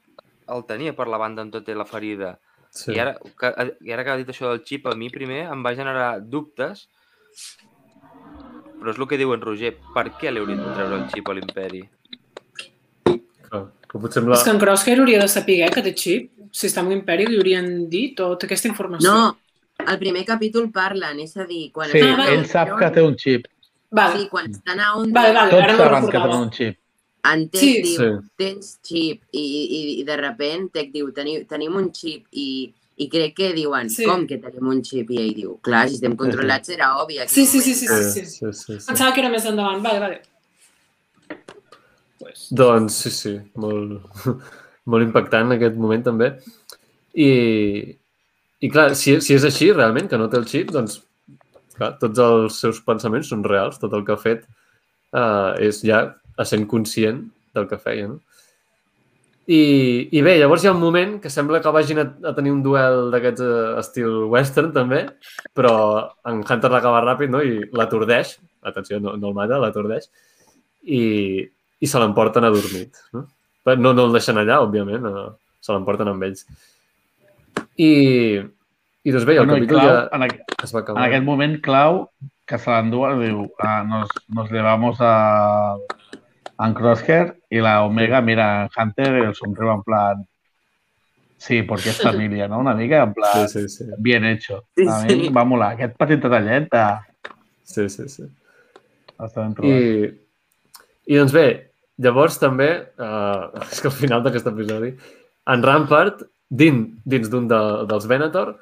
el 0.47 0.63
tenia 0.65 0.95
per 0.95 1.07
la 1.11 1.17
banda 1.17 1.41
on 1.41 1.51
tot 1.51 1.65
té 1.65 1.75
la 1.75 1.85
ferida. 1.85 2.37
Sí. 2.71 2.93
I, 2.93 2.99
ara, 2.99 3.15
que, 3.39 3.51
I 3.83 3.91
ara 3.91 4.03
que 4.05 4.11
ha 4.11 4.17
dit 4.17 4.27
això 4.29 4.47
del 4.51 4.63
xip, 4.63 4.85
a 4.87 4.95
mi 4.95 5.09
primer 5.09 5.47
em 5.51 5.63
va 5.65 5.73
generar 5.75 6.19
dubtes, 6.21 6.87
però 8.79 8.91
és 8.93 8.99
el 8.99 9.07
que 9.07 9.17
diu 9.17 9.33
en 9.33 9.41
Roger, 9.41 9.75
per 9.93 10.05
què 10.19 10.31
li 10.31 10.39
haurien 10.39 10.61
de 10.61 10.73
treure 10.75 10.95
el 11.01 11.07
xip 11.09 11.27
a 11.27 11.33
l'imperi? 11.33 11.81
Clar, 13.49 13.63
que 13.91 13.99
potser 14.03 14.21
amb 14.23 14.29
la... 14.31 14.37
És 14.37 14.43
que 14.43 14.53
en 14.55 14.59
Crosshair 14.61 14.99
hauria 14.99 15.19
de 15.21 15.27
saber 15.31 15.69
que 15.73 15.81
té 15.85 15.93
xip. 15.95 16.31
Si 16.51 16.67
està 16.69 16.81
amb 16.81 16.89
l'imperi 16.93 17.25
li 17.27 17.37
haurien 17.37 17.67
dit 17.91 18.15
tota 18.17 18.47
aquesta 18.47 18.67
informació. 18.71 19.11
No, 19.11 19.37
al 19.85 19.99
primer 20.01 20.23
capítol 20.25 20.71
parlen, 20.73 21.19
és 21.19 21.35
a 21.37 21.45
dir, 21.45 21.69
quan... 21.75 21.89
Sí, 21.91 22.01
Ah, 22.01 22.27
ell 22.33 22.45
sap 22.49 22.71
que 22.79 22.89
té 22.95 23.03
un 23.03 23.15
xip. 23.19 23.45
Vale. 23.91 24.19
Sí, 24.23 24.27
quan 24.31 24.49
estan 24.51 24.79
a 24.83 24.93
on... 24.97 25.11
Vale, 25.13 25.33
vale. 25.35 25.51
Tots 25.51 25.77
saben 25.77 26.07
que 26.09 26.17
tenen 26.17 26.41
un 26.47 26.51
xip. 26.51 26.77
En 27.27 27.49
Tech 27.51 27.59
Sí. 27.61 27.69
diu, 27.83 27.99
Sí. 27.99 28.29
tens 28.39 28.71
xip, 28.87 29.21
i, 29.35 29.43
i, 29.43 29.79
i 29.99 30.03
de 30.07 30.15
repent 30.17 30.69
Tech 30.73 30.91
diu, 30.93 31.11
Teniu, 31.15 31.43
tenim 31.49 31.75
un 31.75 31.89
xip, 31.93 32.25
i, 32.31 32.47
i 32.97 33.07
crec 33.11 33.35
que 33.35 33.51
diuen, 33.53 33.89
Sí. 33.91 34.05
com 34.07 34.25
que 34.27 34.37
tenim 34.39 34.67
un 34.71 34.81
xip? 34.83 35.11
I 35.11 35.17
ell 35.25 35.33
diu, 35.35 35.57
clar, 35.61 35.87
si 35.89 35.95
estem 35.99 36.15
controlats 36.15 36.69
era 36.69 36.93
obvi. 37.03 37.19
aquí 37.19 37.33
Sí, 37.33 37.45
sí, 37.45 37.59
sí, 37.61 37.85
moment". 37.85 38.03
sí, 38.13 38.21
Sí, 38.21 38.25
sí, 38.25 38.25
sí. 38.25 38.51
sí, 38.51 38.53
sí, 38.53 38.79
sí. 38.79 38.85
Pensava 38.87 39.13
que 39.13 39.19
era 39.21 39.29
més 39.29 39.45
endavant. 39.45 39.83
Vale, 39.83 39.99
vale. 39.99 40.21
Doncs 42.57 43.01
sí, 43.03 43.11
sí, 43.11 43.33
molt, 43.59 44.21
molt 44.91 45.07
impactant 45.07 45.49
en 45.49 45.57
aquest 45.57 45.79
moment 45.79 46.05
també. 46.05 46.31
I, 47.17 47.31
i 48.61 48.69
clar, 48.71 48.91
si, 48.99 49.17
si 49.25 49.35
és 49.35 49.47
així 49.47 49.71
realment, 49.73 50.07
que 50.09 50.19
no 50.21 50.29
té 50.31 50.39
el 50.39 50.47
xip, 50.49 50.71
doncs 50.75 51.01
clar, 51.77 51.95
tots 52.01 52.21
els 52.21 52.61
seus 52.61 52.79
pensaments 52.85 53.33
són 53.33 53.43
reals, 53.45 53.81
tot 53.81 53.93
el 53.97 54.05
que 54.05 54.15
ha 54.15 54.21
fet 54.21 54.45
uh, 55.13 55.53
és 55.61 55.81
ja 55.85 56.03
essent 56.41 56.65
conscient 56.69 57.25
del 57.57 57.67
que 57.69 57.81
feia, 57.81 58.13
no? 58.13 58.21
I, 59.47 60.09
I 60.11 60.21
bé, 60.25 60.33
llavors 60.41 60.65
hi 60.65 60.67
ha 60.67 60.73
un 60.75 60.81
moment 60.81 61.13
que 61.23 61.29
sembla 61.31 61.61
que 61.63 61.71
vagin 61.71 62.01
a, 62.01 62.03
a 62.27 62.33
tenir 62.35 62.51
un 62.51 62.59
duel 62.65 63.05
d'aquests 63.13 63.43
uh, 63.45 63.77
estil 63.79 64.25
western 64.33 64.73
també, 64.75 65.05
però 65.55 65.75
en 66.27 66.41
Hunter 66.43 66.71
l'acaba 66.73 66.99
ràpid 67.05 67.31
no? 67.31 67.39
i 67.39 67.61
l'atordeix, 67.71 68.35
atenció, 68.67 68.99
no, 68.99 69.15
no 69.15 69.31
el 69.31 69.37
mata, 69.37 69.61
l'atordeix, 69.63 70.09
i, 70.83 71.47
i 71.79 71.87
se 71.87 71.99
l'emporten 72.01 72.43
a 72.47 72.49
dormit. 72.53 72.95
No? 73.13 73.25
Però 73.65 73.77
no, 73.79 73.93
no 73.93 74.05
el 74.07 74.15
deixen 74.17 74.37
allà, 74.41 74.61
òbviament, 74.65 75.05
eh, 75.05 75.27
se 75.61 75.73
l'emporten 75.75 76.07
amb 76.11 76.23
ells. 76.23 76.45
I, 77.77 77.91
I 79.03 79.11
doncs 79.13 79.25
bé, 79.27 79.37
el 79.37 79.45
Bueno, 79.45 79.57
i 79.57 79.65
capítol 79.65 79.79
clau, 79.81 79.89
ja 79.89 80.09
en, 80.15 80.23
aqu 80.27 80.63
es 80.63 80.73
va 80.73 80.79
en 80.79 80.83
acabar. 80.85 81.03
aquest 81.07 81.25
moment 81.25 81.57
clau 81.65 81.99
que 82.47 82.57
se 82.63 82.71
l'enduen, 82.71 83.19
diu, 83.21 83.43
ah, 83.59 83.83
nos, 83.83 84.09
nos 84.29 84.49
llevamos 84.51 84.97
a, 85.01 85.75
en 86.59 86.73
Crosshair 86.73 87.35
y 87.49 87.59
la 87.61 87.83
Omega 87.83 88.21
mira 88.21 88.63
a 88.63 88.69
Hunter 88.75 89.17
y 89.21 89.25
el 89.27 89.35
somriu 89.35 89.69
en 89.73 89.83
plan 89.83 90.25
sí, 91.37 91.61
porque 91.61 91.89
es 91.89 92.01
familia, 92.01 92.47
no? 92.47 92.57
Una 92.59 92.73
mica 92.73 93.03
en 93.03 93.13
plan 93.13 93.47
Sí, 93.47 93.59
sí, 93.61 93.69
sí. 93.69 93.85
bien 93.99 94.25
hecho. 94.25 94.63
Sí, 94.75 94.85
A 94.89 95.03
mi 95.03 95.09
sí. 95.09 95.27
em 95.27 95.35
va 95.37 95.43
molar. 95.45 95.73
Aquest 95.75 95.93
petit 95.99 96.23
detallet 96.23 96.65
de... 96.71 96.85
sí, 97.63 97.87
sí, 97.89 98.07
sí. 98.09 98.23
Està 99.19 99.43
ben 99.43 99.53
trobat. 99.53 99.75
I, 99.77 100.09
I 101.07 101.19
doncs 101.19 101.33
bé, 101.35 101.47
llavors 102.03 102.39
també, 102.41 102.69
uh, 102.99 103.49
és 103.71 103.81
que 103.81 103.91
al 103.91 103.95
final 103.95 104.25
d'aquest 104.25 104.49
episodi, 104.51 104.93
en 105.47 105.63
Rampart, 105.63 106.25
dins 106.47 106.93
dins 107.07 107.31
d'un 107.31 107.47
de, 107.49 107.61
dels 107.89 108.07
Venator, 108.07 108.55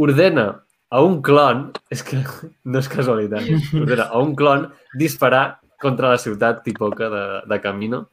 ordena 0.00 0.48
a 0.90 1.00
un 1.06 1.20
clon, 1.22 1.68
és 1.92 2.02
que 2.02 2.18
no 2.64 2.80
és 2.80 2.88
casualitat, 2.90 3.46
ordena 3.78 4.08
a 4.10 4.20
un 4.20 4.34
clon 4.36 4.66
disparar 4.98 5.60
contra 5.80 6.12
la 6.12 6.20
ciutat 6.20 6.64
tipoca 6.64 7.08
de, 7.12 7.24
de 7.48 7.60
Camino. 7.62 8.04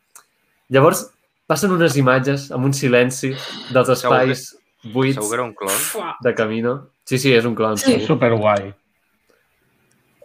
Llavors, 0.71 1.07
passen 1.47 1.73
unes 1.75 1.97
imatges 1.99 2.49
amb 2.55 2.67
un 2.67 2.75
silenci 2.75 3.33
dels 3.73 3.91
espais 3.95 4.49
buits 4.93 5.17
Segur 5.17 5.29
que 5.29 5.39
era 5.39 5.45
un 5.47 5.53
clon. 5.57 5.79
De 6.23 6.33
Camino. 6.35 6.75
Sí, 7.07 7.17
sí, 7.17 7.33
és 7.35 7.47
un 7.47 7.55
clon. 7.55 7.79
Sí. 7.79 7.93
segur. 7.93 8.13
Superguai. 8.13 8.69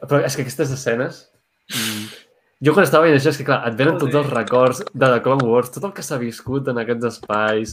Però 0.03 0.23
és 0.27 0.37
que 0.37 0.45
aquestes 0.45 0.75
escenes... 0.75 1.25
mm, 1.71 2.22
Jo 2.63 2.73
quan 2.77 2.85
estava 2.87 3.05
veient 3.09 3.19
això 3.19 3.33
és 3.33 3.39
que, 3.41 3.45
clar, 3.49 3.63
et 3.67 3.75
venen 3.79 3.97
tots 3.99 4.15
els 4.15 4.29
records 4.31 4.85
de 4.93 5.07
The 5.09 5.23
Clone 5.25 5.47
Wars, 5.49 5.73
tot 5.75 5.85
el 5.89 5.93
que 5.97 6.03
s'ha 6.07 6.19
viscut 6.21 6.69
en 6.71 6.79
aquests 6.79 7.09
espais 7.09 7.73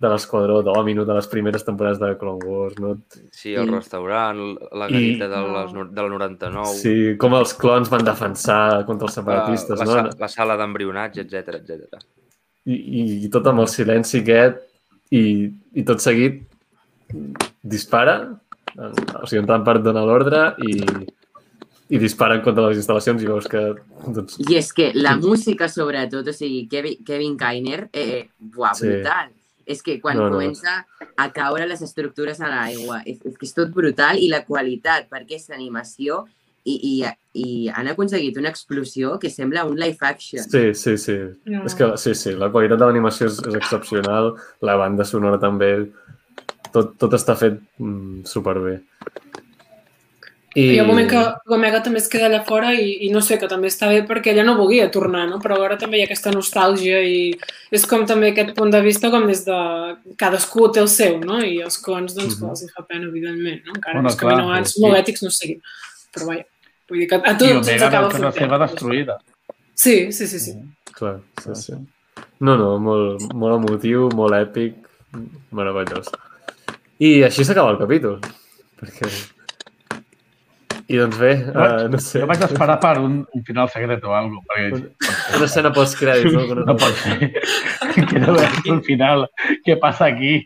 de 0.00 0.08
l'Esquadró 0.12 0.62
Domino, 0.64 1.04
de 1.08 1.14
les 1.16 1.26
primeres 1.28 1.64
temporades 1.64 1.98
de 2.00 2.10
Clone 2.20 2.44
Wars, 2.44 2.78
no? 2.80 2.94
Sí, 3.32 3.54
el 3.54 3.66
Sí. 3.68 3.74
restaurant, 3.74 4.40
la 4.72 4.88
I- 4.88 4.92
garita 4.92 5.28
de 5.28 5.40
les 5.52 5.72
no- 5.72 5.84
del 5.84 6.08
99, 6.10 6.66
Sí, 6.80 7.16
com 7.18 7.34
els 7.34 7.52
clones 7.54 7.88
van 7.92 8.04
defensar 8.04 8.84
contra 8.86 9.06
els 9.06 9.16
la, 9.16 9.22
separatistes, 9.22 9.78
la, 9.78 9.84
no? 9.84 9.92
sa- 9.92 10.16
la 10.18 10.28
sala 10.28 10.56
d'embrionatge, 10.56 11.20
etc 11.20 11.54
etc. 11.60 12.02
I, 12.66 12.74
i, 12.74 13.24
I 13.24 13.28
tot 13.30 13.46
amb 13.46 13.60
el 13.60 13.68
silenci 13.68 14.20
aquest 14.20 14.62
i, 15.12 15.52
i 15.74 15.82
tot 15.84 16.00
seguit 16.00 16.42
dispara, 17.62 18.16
o 18.76 19.26
sigui, 19.26 19.40
en 19.42 19.48
Rampart 19.48 19.82
dona 19.84 20.02
l'ordre 20.04 20.54
i, 20.66 20.76
i 21.88 21.98
disparen 22.02 22.40
contra 22.42 22.66
les 22.68 22.78
instal·lacions 22.80 23.22
i 23.22 23.26
veus 23.28 23.46
que 23.50 23.60
doncs, 24.06 24.38
I 24.42 24.56
és 24.58 24.72
que 24.74 24.90
la 24.94 25.16
música, 25.16 25.68
sobretot, 25.70 26.26
o 26.26 26.32
sigui, 26.34 26.64
Kevin, 26.70 27.04
Kevin 27.06 27.36
Kainer, 27.38 27.88
eh, 27.92 28.28
buah, 28.38 28.74
Sí. 28.74 28.88
brutal. 28.88 29.30
És 29.66 29.82
que 29.82 30.00
quan 30.00 30.16
No, 30.16 30.24
no. 30.28 30.36
comença 30.36 30.86
a 31.16 31.32
caure 31.32 31.66
les 31.66 31.82
estructures 31.82 32.40
a 32.40 32.48
l'aigua, 32.48 33.02
és, 33.04 33.18
és 33.24 33.36
que 33.36 33.46
és 33.46 33.54
tot 33.54 33.70
brutal 33.74 34.18
i 34.18 34.28
la 34.28 34.44
qualitat, 34.44 35.08
perquè 35.10 35.34
és 35.40 35.50
animació 35.50 36.24
i, 36.64 36.74
i, 36.74 37.04
i 37.34 37.68
han 37.68 37.86
aconseguit 37.88 38.36
una 38.38 38.48
explosió 38.50 39.18
que 39.18 39.30
sembla 39.30 39.64
un 39.64 39.76
live 39.78 39.98
action. 40.00 40.42
Sí, 40.42 40.74
sí, 40.74 40.96
sí. 40.98 41.16
No. 41.46 41.64
És 41.64 41.74
que 41.74 41.92
sí, 41.98 42.14
sí, 42.14 42.32
la 42.34 42.50
qualitat 42.50 42.78
de 42.78 42.86
l'animació 42.86 43.26
és, 43.26 43.38
és 43.46 43.54
excepcional, 43.54 44.34
la 44.62 44.74
banda 44.76 45.04
sonora 45.04 45.38
també, 45.38 45.88
tot, 46.72 46.96
tot 46.98 47.12
està 47.14 47.36
fet 47.38 47.60
mm, 47.78 48.24
superbé. 48.24 48.80
I... 50.56 50.62
Hi 50.72 50.78
ha 50.80 50.84
un 50.86 50.88
moment 50.88 51.08
que 51.10 51.22
l'Omega 51.52 51.82
també 51.84 52.00
es 52.00 52.06
queda 52.08 52.30
allà 52.30 52.38
fora 52.46 52.70
i, 52.72 52.94
i 53.04 53.10
no 53.12 53.20
sé, 53.20 53.36
que 53.36 53.48
també 53.50 53.68
està 53.68 53.90
bé 53.90 53.98
perquè 54.08 54.32
ella 54.32 54.44
no 54.46 54.54
volia 54.56 54.86
tornar, 54.92 55.26
no? 55.28 55.36
Però 55.42 55.58
alhora 55.58 55.76
també 55.76 55.98
hi 55.98 56.04
ha 56.04 56.06
aquesta 56.08 56.32
nostàlgia 56.32 57.02
i 57.04 57.18
és 57.76 57.84
com 57.90 58.06
també 58.08 58.30
aquest 58.30 58.54
punt 58.56 58.72
de 58.72 58.80
vista 58.80 59.10
com 59.12 59.26
des 59.28 59.42
de 59.44 59.58
cadascú 60.16 60.70
té 60.72 60.80
el 60.80 60.88
seu, 60.88 61.18
no? 61.20 61.42
I 61.44 61.58
els 61.66 61.76
clons, 61.84 62.16
doncs, 62.16 62.38
uh 62.38 62.46
-huh. 62.46 62.54
els 62.54 62.64
hi 62.64 62.70
fa 62.72 62.86
pena, 62.88 63.04
evidentment, 63.04 63.60
no? 63.66 63.74
Encara 63.76 63.98
Bueno, 63.98 64.08
els 64.08 64.16
clar, 64.16 64.32
caminoans 64.32 64.72
sí. 64.72 64.80
molt 64.80 64.96
ètics 65.02 65.22
no 65.26 65.30
siguin. 65.30 65.60
Però 66.14 66.30
vaja, 66.30 66.44
vull 66.88 66.98
dir 67.00 67.08
que 67.10 67.16
a 67.16 67.32
I 67.34 67.36
tots 67.36 67.68
ens 67.68 67.82
acaba 67.82 68.08
veu 68.08 68.16
casa 68.16 68.32
fotent. 68.32 68.48
seva 68.48 68.58
destruïda. 68.66 69.18
Sí, 69.74 70.12
sí, 70.12 70.26
sí, 70.26 70.40
sí. 70.40 70.52
Clar, 70.96 71.20
sí, 71.42 71.54
sí. 71.54 71.72
No, 72.40 72.56
no, 72.56 72.78
molt, 72.78 73.20
molt 73.34 73.54
emotiu, 73.60 74.08
molt 74.08 74.32
èpic, 74.32 74.74
meravellós. 75.50 76.08
I 76.98 77.24
així 77.24 77.44
s'acaba 77.44 77.72
el 77.72 77.78
capítol. 77.78 78.20
Perquè... 78.80 79.35
I 80.88 80.96
doncs 81.00 81.16
bé, 81.18 81.32
uh, 81.50 81.88
no 81.90 81.98
sé, 81.98 82.20
Jo 82.22 82.26
vaig 82.30 82.42
esperar 82.46 82.76
per 82.78 82.98
un, 83.02 83.14
un 83.34 83.42
final 83.44 83.66
secret 83.72 84.04
o 84.06 84.12
alguna 84.14 84.38
cosa, 84.46 84.68
perquè 84.70 85.36
una 85.36 85.46
escena 85.48 85.72
postcrèdits, 85.74 86.32
no? 86.36 86.44
Que 86.46 86.54
no 86.60 86.76
pot 86.78 87.00
ser. 87.00 87.30
Quiero 88.10 88.34
ver 88.36 88.50
el 88.70 88.82
final. 88.86 89.24
Què 89.66 89.74
passa 89.82 90.06
aquí? 90.12 90.36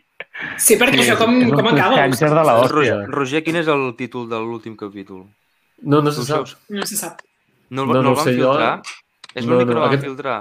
Sí, 0.57 0.77
perquè 0.81 1.03
això 1.03 1.17
com, 1.19 1.35
és 1.43 1.51
un 1.51 1.53
com 1.59 1.67
acaba? 1.69 1.93
cliffhanger 1.93 2.29
de 2.33 2.45
la 2.47 2.55
Roger, 2.63 2.95
hòstia. 2.95 3.11
Roger, 3.13 3.43
quin 3.45 3.59
és 3.61 3.67
el 3.69 3.83
títol 3.99 4.25
de 4.31 4.39
l'últim 4.41 4.73
capítol? 4.79 5.27
No, 5.83 6.01
no 6.01 6.11
se 6.15 6.23
sap. 6.25 6.47
saps? 6.47 6.57
No 6.73 6.85
se 6.89 6.97
sap. 6.97 7.21
No, 7.69 7.85
No, 7.85 7.93
no, 7.93 8.01
no 8.01 8.09
el 8.09 8.15
van 8.15 8.25
sé 8.25 8.33
jo. 8.39 8.49
filtrar? 8.49 8.81
És 9.35 9.45
No, 9.45 9.51
l'únic 9.53 9.67
que 9.67 9.73
no, 9.73 9.79
no 9.79 9.85
van 9.85 9.93
aquest- 9.93 10.07
filtrar. 10.09 10.39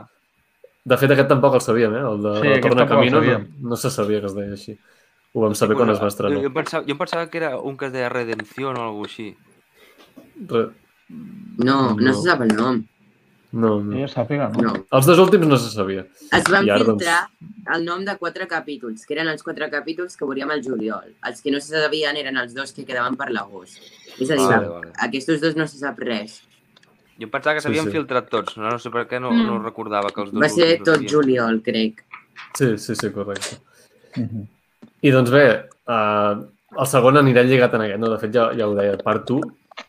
De 0.90 0.96
fet, 0.96 1.11
aquest 1.12 1.28
tampoc 1.28 1.55
el 1.55 1.61
sabíem, 1.61 1.92
eh? 1.94 2.01
El 2.09 2.22
de 2.24 2.32
Sí, 2.34 2.40
sí, 2.40 2.48
aquest 2.48 2.64
Retorn 2.64 2.80
a 2.80 2.86
tampoc 2.86 3.05
el 3.05 3.12
Camino 3.12 3.38
no, 3.61 3.68
no 3.68 3.76
se 3.76 3.90
sabia 3.90 4.20
que 4.24 4.26
es 4.32 4.34
deia 4.34 4.53
així. 4.57 4.78
Ho 5.34 5.44
vam 5.44 5.55
saber 5.55 5.76
quan 5.76 5.90
es 5.92 5.98
va 6.01 6.09
Jo, 6.09 6.14
estrenar. 6.14 6.40
em 6.48 6.53
pensava, 6.57 6.84
jo 6.88 6.92
em 6.96 6.98
pensava 6.98 7.28
que 7.30 7.38
era 7.38 7.53
un 7.59 7.76
que 7.76 7.86
es 7.86 7.92
deia 7.92 8.09
Redempción 8.09 8.76
o 8.80 8.82
alguna 8.88 9.07
així. 9.07 9.36
Re... 10.49 10.68
No, 11.59 11.95
no, 11.95 11.97
No. 12.01 12.14
se 12.14 12.22
sap 12.28 12.41
el 12.43 12.55
nom. 12.57 12.84
No, 13.53 13.78
Que 13.80 13.84
no. 13.84 13.97
jo 13.99 14.07
sàpiga, 14.07 14.49
no? 14.55 14.62
No. 14.62 14.72
Els 14.93 15.07
dos 15.07 15.18
últims 15.18 15.45
no 15.49 15.57
se 15.59 15.70
sabia. 15.74 16.05
Es 16.30 16.45
van 16.49 16.66
I 16.66 16.70
ara, 16.70 16.84
doncs- 16.84 17.03
filtrar 17.03 17.74
el 17.76 17.84
nom 17.84 18.05
de 18.05 18.16
quatre 18.16 18.47
capítols, 18.47 19.05
que 19.05 19.14
eren 19.14 19.26
els 19.28 19.43
quatre 19.43 19.68
capítols 19.68 20.16
que 20.16 20.24
veuríem 20.24 20.51
al 20.55 20.62
juliol. 20.62 21.16
Els 21.26 21.43
que 21.43 21.51
no 21.51 21.59
se 21.61 21.74
sabien 21.74 22.16
eren 22.16 22.36
els 22.38 22.55
dos 22.55 22.70
que 22.72 22.84
quedaven 22.86 23.16
per 23.16 23.30
l'agost. 23.32 23.80
És 24.20 24.30
a 24.30 24.34
dir, 24.36 24.47
Vale, 24.47 24.68
vale. 24.68 24.93
aquests 24.99 25.41
dos 25.41 25.57
no 25.57 25.66
se 25.66 25.78
sap 25.78 25.99
res. 25.99 26.43
Jo 27.18 27.24
em 27.26 27.30
pensava 27.30 27.55
que 27.57 27.61
Sí, 27.61 27.66
s'havien 27.66 27.84
sí. 27.86 27.91
filtrat 27.91 28.30
tots. 28.30 28.57
No, 28.57 28.70
no 28.70 28.78
sé 28.78 28.88
per 28.91 29.09
què 29.09 29.20
no, 29.20 29.32
Mm. 29.32 29.47
no 29.47 29.59
recordava 29.64 30.11
que 30.14 30.20
els 30.22 30.30
dos 30.32 30.41
Va 30.41 30.49
ser 30.49 30.68
últims 30.78 30.84
tot 30.86 30.95
havien- 30.97 31.11
juliol, 31.11 31.61
crec. 31.62 32.05
Sí, 32.55 32.78
sí, 32.78 32.95
sí, 32.95 33.11
correcte. 33.11 33.59
Mhm. 34.16 34.47
I 35.03 35.11
doncs 35.11 35.30
bé, 35.30 35.68
uh, 35.88 36.47
el 36.78 36.86
segon 36.86 37.16
anirà 37.16 37.43
lligat 37.43 37.74
en 37.74 37.80
aquest, 37.82 37.99
no? 37.99 38.11
De 38.11 38.18
fet, 38.18 38.32
ja, 38.32 38.53
ja 38.57 38.68
ho 38.68 38.74
deia, 38.76 38.97
part 38.99 39.28
1 39.28 39.41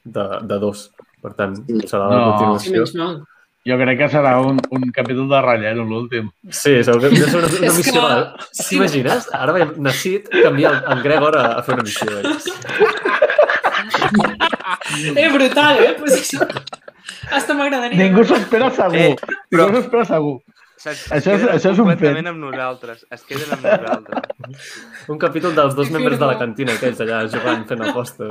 de, 0.03 0.25
de 0.43 0.59
dos. 0.59 0.91
Per 1.21 1.33
tant, 1.37 1.55
Sí. 1.67 1.79
serà 1.87 2.07
No. 2.09 2.17
la 2.17 2.37
Sí, 2.37 2.45
continuació. 2.71 3.03
mal. 3.05 3.21
Jo 3.63 3.75
crec 3.77 3.97
que 3.99 4.07
serà 4.09 4.39
un, 4.41 4.57
un 4.71 4.81
capítol 4.91 5.29
de 5.29 5.39
relleno, 5.39 5.83
l'últim. 5.85 6.31
Sí, 6.49 6.71
que 6.99 7.09
deu 7.13 7.27
ser 7.29 7.37
una, 7.43 7.47
una 7.47 7.65
És 7.67 7.77
missió. 7.77 8.01
que- 8.01 8.15
de- 8.15 8.47
sí. 8.51 8.69
T'imagines? 8.69 9.27
Ara 9.33 9.51
veiem 9.53 9.73
Nassit 9.77 10.29
canviar 10.29 10.83
en 10.89 11.03
Gregor 11.03 11.37
a, 11.37 11.45
a 11.59 11.61
fer 11.61 11.75
una 11.75 11.83
missió. 11.83 12.07
Eh? 12.09 12.23
Eh, 15.15 15.29
brutal, 15.33 15.77
eh? 15.83 15.95
Pues 15.99 16.13
això... 16.17 16.47
Hasta 17.31 17.53
m'agradaria. 17.53 17.97
Ningú 18.01 18.23
s'ho 18.25 18.35
espera 18.35 18.69
segur. 18.71 18.95
Eh, 18.97 19.15
però- 19.49 19.67
Ningú 19.67 19.77
s'ho 19.77 19.83
espera 19.85 20.05
segur. 20.05 20.41
Saps? 20.81 21.01
Això 21.13 21.33
és- 21.37 21.43
això 21.45 21.71
és 21.71 21.79
un 21.79 21.85
completament 21.85 22.25
fet. 22.25 22.31
amb 22.31 22.39
nosaltres. 22.41 23.05
Es 23.11 23.21
queden 23.29 23.51
amb 23.53 23.61
nosaltres. 23.61 24.23
Un 25.13 25.19
capítol 25.21 25.53
dels 25.55 25.75
dos 25.77 25.91
membres 25.93 26.17
de 26.19 26.25
la 26.25 26.37
cantina, 26.39 26.73
aquells 26.73 26.99
allà 27.05 27.19
jugant, 27.29 27.67
fent 27.69 27.83
aposta. 27.85 28.29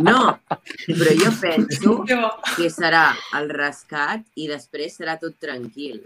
No, 0.00 0.38
però 0.86 1.12
jo 1.20 1.32
penso 1.40 1.98
Que 2.56 2.70
serà 2.72 3.10
el 3.38 3.50
rescat 3.50 4.24
i 4.36 4.48
després 4.48 4.96
serà 4.98 5.18
tot 5.20 5.36
tranquil. 5.38 6.00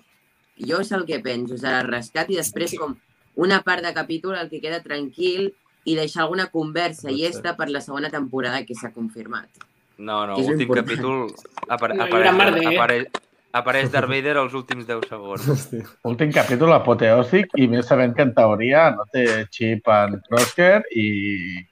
Jo 0.58 0.80
és 0.82 0.90
el 0.92 1.06
que 1.06 1.20
penso, 1.24 1.54
serà 1.56 1.80
el 1.84 1.88
rescat 1.88 2.28
i 2.30 2.36
després 2.36 2.74
com 2.76 2.96
una 3.36 3.62
part 3.62 3.82
de 3.86 3.94
capítol 3.94 4.34
el 4.36 4.50
que 4.50 4.60
queda 4.60 4.82
tranquil 4.82 5.54
i 5.84 5.94
deixar 5.96 6.24
alguna 6.26 6.48
conversa 6.52 7.08
ser. 7.08 7.14
llesta 7.16 7.54
per 7.56 7.70
la 7.70 7.80
segona 7.80 8.10
temporada 8.10 8.66
que 8.66 8.74
s'ha 8.74 8.90
confirmat. 8.92 9.48
No, 9.96 10.26
no, 10.26 10.36
últim 10.36 10.60
important. 10.66 10.86
capítol 10.88 11.34
apare 11.68 11.94
No, 11.94 12.04
apareix, 12.04 12.34
merder. 12.34 12.66
apareix, 12.74 13.06
apareix 13.52 13.90
Darth 13.90 14.08
Vader 14.12 14.36
als 14.38 14.54
últims 14.54 14.86
10 14.86 15.08
segons. 15.08 15.48
Hosti. 15.48 15.80
Últim 16.06 16.30
capítol 16.32 16.72
apoteòsic 16.76 17.56
i 17.58 17.66
més 17.68 17.86
sabent 17.90 18.14
que 18.16 18.22
en 18.22 18.34
teoria 18.36 18.90
no 18.94 19.04
té 19.12 19.24
xip 19.50 19.88
en 19.88 20.20
Crosshair 20.28 20.82
i 20.94 21.08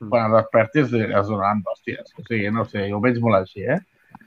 Mm. 0.00 0.08
quan 0.10 0.26
es 0.30 0.36
desperti 0.42 0.80
es, 0.84 0.90
donaran 1.28 1.62
d'hòsties. 1.62 2.12
O 2.18 2.22
sigui, 2.26 2.50
no 2.54 2.64
sé, 2.64 2.88
jo 2.90 2.98
ho 2.98 3.00
veig 3.00 3.18
molt 3.20 3.40
així, 3.42 3.62
eh? 3.66 3.78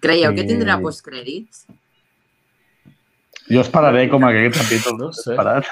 Creieu 0.01 0.33
que 0.35 0.41
Sí. 0.43 0.47
tindrà 0.53 0.79
postcrèdits? 0.81 1.65
Jo 3.51 3.61
esperaré 3.61 4.07
com 4.09 4.23
aquest 4.23 4.57
capítol. 4.61 4.97
No 4.99 5.11
sé. 5.13 5.31
Esperat. 5.33 5.65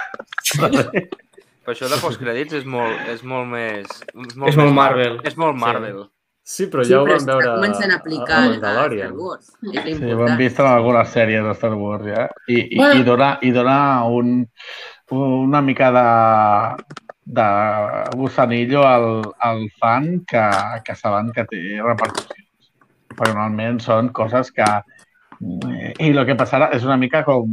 Però 1.64 1.74
això 1.76 1.88
de 1.92 2.00
postcrèdits 2.02 2.54
és 2.62 2.66
molt, 2.66 2.98
és 3.14 3.22
molt 3.24 3.48
més... 3.48 3.86
És 3.86 4.36
molt, 4.36 4.50
És 4.50 4.56
molt 4.58 4.70
més 4.70 4.76
Marvel. 4.76 5.20
És 5.24 5.36
molt 5.38 5.56
Marvel. 5.60 6.00
Sí, 6.04 6.19
però 6.72 6.82
Sí, 6.84 6.90
ja 6.90 7.00
ho 7.02 7.06
però 7.06 7.18
vam 7.20 7.26
veure 7.30 7.50
a 7.50 7.98
aplicar 8.00 8.38
a, 8.38 8.40
a, 8.40 8.42
a 8.42 8.50
a 8.50 8.50
Star 8.50 8.50
Mandalorian. 8.50 9.12
Wars. 9.18 9.52
Sí, 9.62 10.12
ho 10.14 10.28
hem 10.28 10.38
vist 10.40 10.60
en 10.60 10.66
algunes 10.66 11.12
sèries 11.14 11.44
de 11.46 11.52
Star 11.54 11.74
Wars, 11.78 12.06
ja. 12.10 12.24
I, 12.48 12.56
i, 12.74 12.78
Bueno. 12.80 12.96
i, 13.00 13.04
dona, 13.06 13.28
i 13.46 13.52
dona 13.54 13.78
un, 14.10 14.32
una 15.12 15.62
mica 15.62 15.92
de, 15.94 16.06
de 17.38 17.48
gusanillo 18.18 18.82
al, 18.88 19.10
al 19.40 19.70
fan 19.80 20.26
que, 20.26 20.42
que 20.86 20.96
saben 20.96 21.32
que 21.36 21.46
té 21.52 21.62
repercussions. 21.86 22.72
Perquè 23.14 23.34
normalment 23.34 23.80
són 23.86 24.10
coses 24.16 24.50
que... 24.56 24.66
eh, 24.66 25.94
I 26.00 26.10
el 26.16 26.26
que 26.26 26.36
passarà 26.40 26.72
és 26.76 26.84
una 26.88 26.98
mica 26.98 27.24
com 27.28 27.46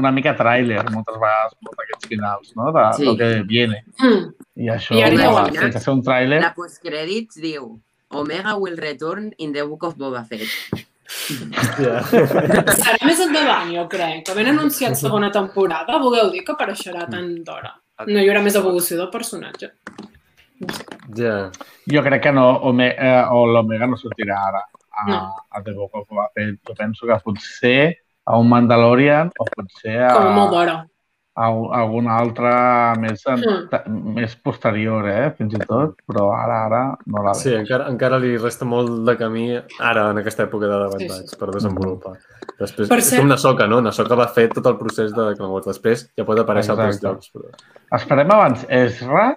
una 0.00 0.08
mica 0.10 0.32
tràiler 0.38 0.80
moltes 0.90 1.18
vegades, 1.20 1.52
molts 1.60 1.76
d'aquests 1.82 2.08
finals, 2.08 2.52
no? 2.56 2.70
De, 2.72 2.84
Sí. 2.96 3.04
del 3.04 3.16
que 3.18 3.30
viene. 3.46 3.84
Mm. 4.00 4.22
I 4.64 4.68
això, 4.72 4.96
I 4.96 5.02
ara 5.04 5.28
ho 5.28 5.42
sense 5.52 5.80
ser 5.84 5.92
un 5.92 6.00
tràiler, 6.02 6.40
La 6.40 6.54
postcrèdits 6.56 7.36
diu 7.42 7.74
Omega 8.12 8.56
will 8.58 8.76
return 8.76 9.30
in 9.38 9.52
the 9.52 9.64
book 9.66 9.84
of 9.84 9.96
Boba 9.96 10.24
Fett. 10.28 10.48
Ja. 11.82 12.00
Serà 12.08 12.98
més 13.04 13.20
endavant, 13.20 13.68
jo 13.74 13.84
crec. 13.92 14.30
Ben 14.36 14.48
anunciat 14.52 14.96
segona 14.96 15.28
temporada, 15.34 15.98
voleu 16.00 16.30
dir 16.32 16.44
que 16.46 16.54
apareixerà 16.54 17.04
tant 17.10 17.34
d'hora. 17.44 17.74
No 18.08 18.18
hi 18.22 18.28
haurà 18.30 18.40
més 18.42 18.56
evolució 18.58 18.96
del 18.98 19.10
personatge. 19.12 19.72
ja. 21.18 21.50
jo 21.90 22.02
crec 22.06 22.22
que 22.22 22.32
no, 22.32 22.46
Ome, 22.70 22.88
eh, 22.94 23.24
o 23.34 23.44
l'Omega 23.50 23.86
no 23.90 23.96
sortirà 23.98 24.38
ara 24.48 24.62
a, 24.62 25.04
No. 25.08 25.18
a 25.50 25.62
The 25.62 25.72
Book 25.72 25.94
of 25.94 26.08
Boba 26.08 26.28
Fett. 26.34 26.60
Jo 26.68 26.74
penso 26.78 27.06
que 27.06 27.18
potser 27.24 27.98
a 28.24 28.38
un 28.38 28.48
Mandalorian 28.48 29.30
o 29.38 29.44
potser 29.56 29.98
a, 30.04 30.12
Com 30.14 30.28
a 30.28 30.34
molt 30.36 30.50
d'hora. 30.54 30.76
A, 31.34 31.46
a 31.48 31.78
alguna 31.80 32.16
altra 32.18 32.94
més, 33.00 33.22
en, 33.26 33.40
Mm. 33.40 34.14
més 34.18 34.34
posterior, 34.36 35.06
eh, 35.08 35.30
fins 35.38 35.54
i 35.54 35.60
tot, 35.66 35.94
però 36.06 36.26
ara, 36.36 36.58
ara 36.66 36.82
no 37.06 37.22
la 37.24 37.32
veig. 37.32 37.40
Sí, 37.42 37.54
encara, 37.54 37.86
encara 37.88 38.18
li 38.20 38.36
resta 38.36 38.64
molt 38.68 39.06
de 39.06 39.16
camí 39.16 39.46
ara, 39.80 40.10
en 40.10 40.18
aquesta 40.18 40.44
època 40.44 40.68
de 40.68 40.78
Bad 40.92 40.98
Sí, 41.00 41.08
sí. 41.30 41.36
per 41.40 41.48
desenvolupar. 41.50 42.18
Després, 42.58 42.88
Per 42.88 42.98
és 42.98 43.10
cert- 43.10 43.20
com 43.22 43.28
Nasoka, 43.28 43.66
no? 43.66 43.80
Nasoka 43.80 44.14
va 44.14 44.28
fer 44.28 44.48
tot 44.52 44.66
el 44.66 44.76
procés 44.76 45.12
de 45.14 45.32
Wars. 45.40 45.66
Després 45.66 46.10
ja 46.16 46.24
pot 46.24 46.38
aparèixer 46.38 46.70
a 46.70 46.76
altres 46.76 46.96
Exacte. 46.96 47.08
llocs. 47.08 47.30
Però... 47.32 47.96
Esperem 47.98 48.30
abans 48.30 48.66
Ezra, 48.68 49.34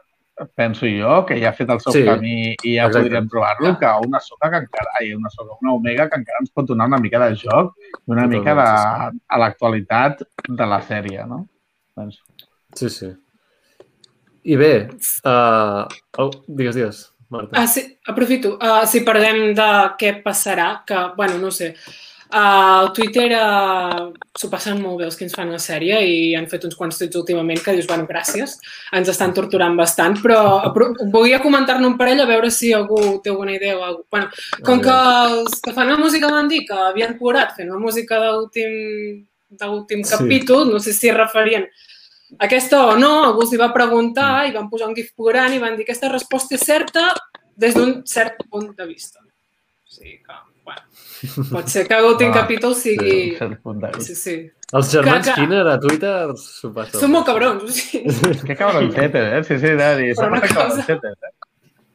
penso 0.53 0.85
jo, 0.85 1.25
que 1.25 1.39
ja 1.39 1.49
ha 1.49 1.53
fet 1.53 1.69
el 1.69 1.79
seu 1.79 1.93
Sí, 1.93 2.03
camí 2.03 2.55
i 2.61 2.75
ja 2.75 2.87
exacte. 2.87 3.05
podríem 3.07 3.29
trobar-lo, 3.29 3.77
que 3.79 3.87
una 4.05 4.19
soca 4.19 4.49
que 4.51 4.57
encara, 4.57 4.91
ai, 4.99 5.13
una 5.13 5.29
soca, 5.29 5.55
una 5.61 5.71
omega 5.73 6.09
que 6.09 6.19
encara 6.19 6.39
ens 6.41 6.51
pot 6.51 6.65
donar 6.67 6.87
una 6.87 6.97
mica 6.99 7.19
de 7.23 7.35
joc 7.35 7.71
i 7.79 8.11
una 8.11 8.27
Totalment, 8.27 8.29
mica 8.29 8.53
de, 8.53 9.19
a 9.29 9.37
l'actualitat 9.39 10.23
de 10.49 10.65
la 10.67 10.81
sèrie, 10.81 11.25
no? 11.25 11.47
Penso. 11.95 12.21
Sí, 12.75 12.89
sí. 12.89 13.11
I 14.45 14.55
bé, 14.61 14.71
uh... 15.25 15.85
oh, 16.21 16.31
digues, 16.47 16.75
digues, 16.77 16.97
Marta. 17.33 17.57
Ah, 17.57 17.67
sí, 17.67 17.85
aprofito. 18.05 18.57
Uh, 18.61 18.83
si 18.85 19.01
parlem 19.07 19.55
de 19.57 19.69
què 19.97 20.19
passarà, 20.21 20.83
que, 20.85 20.99
bueno, 21.17 21.39
no 21.41 21.49
sé, 21.49 21.71
uh, 22.29 22.83
el 22.83 22.91
Twitter 22.93 23.25
uh, 23.39 24.11
s'ho 24.37 24.51
passen 24.51 24.77
molt 24.83 24.99
bé 25.01 25.07
els 25.07 25.17
que 25.17 25.25
ens 25.25 25.33
fan 25.33 25.49
la 25.49 25.57
sèrie 25.63 25.97
i 26.05 26.19
han 26.37 26.45
fet 26.51 26.67
uns 26.69 26.77
quants 26.77 26.99
tuits 27.01 27.17
últimament 27.17 27.63
que 27.65 27.73
dius, 27.73 27.87
bueno, 27.89 28.05
gràcies, 28.05 28.53
ens 28.93 29.09
estan 29.09 29.33
torturant 29.33 29.73
bastant, 29.79 30.19
però 30.21 30.41
apro- 30.69 30.91
volia 31.09 31.41
comentar-ne 31.41 31.89
un 31.89 31.97
parell 31.97 32.21
a 32.21 32.29
veure 32.29 32.51
si 32.53 32.69
algú 32.75 32.99
té 33.25 33.33
alguna 33.33 33.55
idea 33.57 33.79
o 33.79 33.85
alguna 33.87 34.05
Bueno, 34.11 34.29
com 34.67 34.83
que 34.85 34.93
els 35.31 35.57
que 35.63 35.73
fan 35.73 35.89
la 35.89 35.97
música 35.97 36.29
van 36.29 36.51
dir 36.51 36.67
que 36.69 36.77
havien 36.91 37.17
plorat 37.17 37.55
fent 37.57 37.73
la 37.73 37.81
música 37.81 38.21
de 38.21 38.29
l'últim 38.35 38.77
de 39.49 39.65
l'últim 39.67 40.03
Sí. 40.03 40.15
capítol, 40.17 40.71
no 40.71 40.79
sé 40.79 40.93
si 40.93 41.09
es 41.09 41.15
referien 41.17 41.67
a 42.39 42.45
aquesta 42.45 42.85
o 42.87 42.97
no, 42.97 43.23
algú 43.25 43.41
els 43.43 43.53
hi 43.53 43.57
va 43.61 43.73
preguntar 43.73 44.47
i 44.47 44.51
van 44.51 44.69
posar 44.69 44.87
un 44.89 44.95
gif 44.95 45.11
plorant 45.15 45.53
i 45.53 45.59
van 45.59 45.75
dir 45.77 45.83
aquesta 45.85 46.09
resposta 46.11 46.55
és 46.55 46.61
certa 46.65 47.13
des 47.55 47.73
d'un 47.75 48.01
cert 48.05 48.41
punt 48.49 48.75
de 48.75 48.85
vista. 48.85 49.19
O 49.21 49.87
sigui 49.95 50.17
que, 50.23 50.33
bueno, 50.65 50.81
pot 51.51 51.67
ser 51.69 51.87
que 51.87 52.01
l'últim 52.01 52.29
Ah, 52.33 52.41
capítol 52.41 52.75
Sí, 52.75 52.95
sigui... 52.97 53.37
vista. 53.37 54.01
Sí, 54.01 54.15
sí. 54.15 54.51
Els 54.73 54.91
germans 54.91 55.23
que- 55.27 55.31
que- 55.33 55.41
Skinner 55.41 55.67
a 55.67 55.79
Twitter 55.79 56.33
s'ho 56.35 56.73
passen. 56.73 56.99
Són 56.99 57.11
molt 57.11 57.25
cabrons, 57.27 57.63
o 57.63 57.67
sigui... 57.69 58.09
Que 58.47 58.55
cabroncetes, 58.57 59.33
eh? 59.37 59.43
Sí, 59.47 59.59
sí, 59.61 59.67
dir, 59.77 60.15
Però 60.15 60.15
són 60.15 60.33
una 60.33 60.41
cosa- 60.41 60.85
eh? 60.91 60.99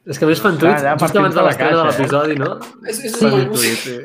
És 0.09 0.17
que 0.17 0.25
a 0.25 0.29
més 0.31 0.39
fan 0.41 0.55
tuits 0.57 0.81
allà 0.81 0.95
just 0.97 1.15
abans 1.19 1.35
de 1.35 1.41
l'estrena 1.45 1.77
de 1.77 1.81
eh? 1.81 1.89
l'episodi, 1.91 2.37
no? 2.39 2.51
És, 2.89 3.01
és 3.05 3.17
un 3.21 3.35
un 3.37 3.51
tuit, 3.53 3.83
sí. 3.83 3.97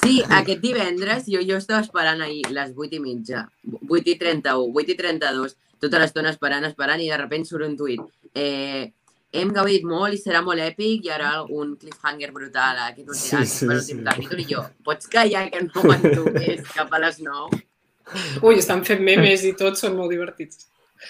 Sí, 0.00 0.14
aquest 0.38 0.62
divendres 0.62 1.26
jo, 1.28 1.42
jo 1.44 1.58
estava 1.60 1.82
esperant 1.84 2.22
ahir 2.24 2.46
les 2.56 2.70
8 2.72 2.96
i 2.96 3.00
mitja, 3.04 3.42
8 3.84 4.14
i 4.14 4.14
31, 4.22 4.70
8 4.80 4.94
i 4.94 4.96
32, 4.96 5.56
tota 5.84 6.00
l'estona 6.00 6.32
esperant, 6.32 6.64
esperant, 6.64 7.02
i 7.04 7.10
de 7.12 7.18
sobte 7.20 7.42
surt 7.50 7.66
un 7.68 7.76
tuit. 7.76 8.00
Eh, 8.32 8.86
hem 9.36 9.52
gaudit 9.54 9.84
molt 9.86 10.16
i 10.16 10.22
serà 10.22 10.40
molt 10.42 10.64
èpic, 10.64 11.04
i 11.04 11.12
ara 11.12 11.42
un 11.44 11.76
cliffhanger 11.76 12.32
brutal 12.32 12.80
a 12.80 12.88
aquest 12.94 13.12
Sí, 13.12 13.36
últim, 13.36 13.52
sí, 13.52 13.68
sí, 13.68 13.92
sí. 13.92 14.00
capítol, 14.08 14.40
i 14.40 14.48
jo, 14.48 14.64
pots 14.88 15.06
callar 15.12 15.44
que 15.52 15.66
no 15.68 15.84
més 16.32 16.64
cap 16.72 16.96
a 16.96 17.02
les 17.04 17.20
9? 17.20 17.60
Ui, 18.42 18.56
estan 18.58 18.82
fent 18.88 19.04
memes 19.04 19.44
i 19.44 19.52
tot, 19.52 19.76
són 19.78 20.00
molt 20.00 20.10
divertits. 20.10 20.64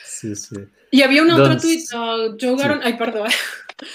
Sí, 0.05 0.35
sí. 0.37 0.67
Hi 0.93 1.03
havia 1.07 1.23
un 1.23 1.31
altre 1.31 1.55
Doncs- 1.55 1.63
tuit 1.63 1.87
del 1.95 2.27
Joe 2.43 2.59
Garon... 2.59 2.83
Ai, 2.83 2.97
perdó, 2.99 3.25
eh? 3.27 3.39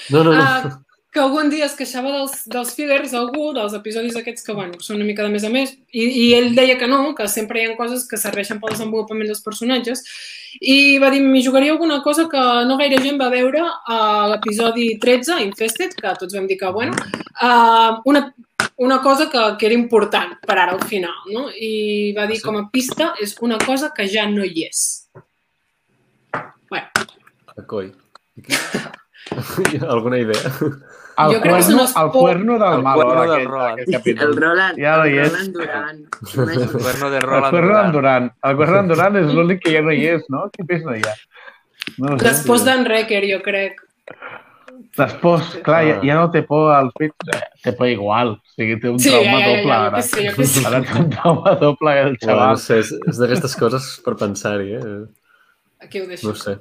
No, 0.09 0.23
no, 0.23 0.33
no. 0.33 0.41
Ah, 0.41 0.85
que 1.15 1.21
algun 1.23 1.47
dia 1.47 1.63
es 1.69 1.77
queixava 1.79 2.11
dels, 2.11 2.41
dels 2.51 2.73
fillers, 2.75 3.13
algú, 3.15 3.53
dels 3.55 3.73
episodis 3.77 4.17
aquests 4.19 4.43
que, 4.43 4.53
bueno, 4.57 4.81
són 4.83 4.97
una 4.97 5.05
mica 5.07 5.23
de 5.23 5.31
més 5.31 5.45
a 5.47 5.51
més, 5.53 5.71
i, 5.95 6.03
i 6.03 6.23
ell 6.35 6.49
deia 6.57 6.75
que 6.75 6.89
no, 6.91 7.13
que 7.15 7.27
sempre 7.31 7.61
hi 7.61 7.69
ha 7.69 7.77
coses 7.77 8.03
que 8.09 8.19
serveixen 8.19 8.59
pel 8.59 8.73
desenvolupament 8.75 9.31
dels 9.31 9.43
personatges, 9.45 10.03
i 10.59 10.97
va 10.99 11.07
dir, 11.13 11.21
m'hi 11.23 11.43
jugaria 11.45 11.71
alguna 11.71 12.01
cosa 12.03 12.27
que 12.31 12.41
no 12.67 12.75
gaire 12.81 12.99
gent 13.03 13.21
va 13.21 13.29
veure 13.31 13.63
a 13.63 13.99
l'episodi 14.33 14.89
13, 14.99 15.39
Infested, 15.45 15.95
que 16.01 16.13
tots 16.19 16.35
vam 16.35 16.51
dir 16.51 16.59
que, 16.59 16.73
bueno, 16.75 16.99
uh, 17.39 18.01
una, 18.11 18.25
una 18.83 18.99
cosa 19.05 19.29
que, 19.31 19.45
que 19.59 19.69
era 19.69 19.79
important 19.79 20.35
per 20.43 20.59
ara 20.59 20.75
al 20.75 20.83
final, 20.83 21.15
no? 21.31 21.47
I 21.47 22.11
va 22.17 22.27
dir, 22.27 22.41
com 22.43 22.59
a 22.59 22.67
pista, 22.75 23.13
és 23.23 23.37
una 23.39 23.61
cosa 23.63 23.93
que 23.95 24.09
ja 24.11 24.27
no 24.27 24.43
hi 24.43 24.67
és. 24.67 24.83
Bueno, 26.67 27.07
A 27.55 27.63
coi. 27.63 27.93
Alguna 29.89 30.19
idea? 30.19 30.51
El 31.15 31.31
Jo 31.31 31.39
crec 31.39 31.53
que 31.55 31.63
són 31.63 31.77
cuerno, 31.77 31.83
els 31.85 31.93
el 32.01 32.09
cuerno 32.11 32.55
del 32.59 32.73
El 32.75 32.81
malo 32.83 33.03
cuerno 33.05 33.21
del 33.31 33.45
Roland. 33.47 33.79
El 33.79 34.35
Roland, 34.35 34.79
Ja 34.81 34.97
no 34.97 35.03
el. 35.05 35.13
Roland 35.15 35.53
Duran. 35.55 36.01
El 36.01 36.71
cuerno 36.71 37.09
de 37.09 37.17
El 37.17 37.23
Roland 37.23 37.49
cuerno 37.51 37.77
d'en 37.77 37.91
Durant. 37.91 37.93
Duran. 37.95 38.31
El 38.43 38.55
cuerno 38.59 38.75
d'en 38.81 38.87
Duran 38.91 39.15
és 39.21 39.33
l'únic 39.33 39.61
que 39.63 39.71
ja 39.77 39.81
no 39.85 39.95
hi 39.95 40.05
és, 40.17 40.25
no? 40.29 40.49
Quin 40.51 40.67
pis 40.67 40.83
no 40.83 40.95
hi 40.97 41.01
ha? 41.07 41.15
No 42.01 42.17
sé. 42.17 42.25
després 42.25 42.65
d'en 42.67 42.83
Recker, 42.85 43.23
jo 43.31 43.39
crec. 43.45 43.79
Després, 44.95 45.49
clar, 45.63 45.81
ja, 45.87 45.95
ja 46.03 46.15
no 46.19 46.29
té 46.31 46.41
por 46.47 46.69
als 46.75 46.91
pits, 46.99 47.31
eh, 47.35 47.39
té 47.63 47.71
por 47.75 47.87
igual. 47.87 48.35
O 48.35 48.53
sigui, 48.55 48.77
té 48.79 48.89
un 48.91 48.99
Sí, 48.99 49.09
ja, 49.11 49.19
trauma 49.19 49.39
ja, 49.39 49.45
ja, 49.45 49.55
doble 49.55 49.71
ja, 49.73 49.85
ara. 49.87 50.01
jo 50.03 50.35
que 50.35 50.45
sé. 50.51 50.63
Ara 50.67 50.81
té 50.83 50.99
un 50.99 51.09
trauma 51.11 51.55
doble 51.59 51.95
el 51.99 52.11
Bueno, 52.15 52.17
xaval. 52.23 52.49
no 52.51 52.57
sé, 52.63 52.77
és, 52.83 52.91
és 53.07 53.19
d'aquestes 53.19 53.55
coses 53.59 53.87
per 54.05 54.15
pensar-hi, 54.19 54.73
eh? 54.75 55.05
Aquí 55.85 56.01
ho 56.01 56.07
deixo. 56.09 56.27
No 56.27 56.33
ho 56.33 56.39
sé. 56.41 56.55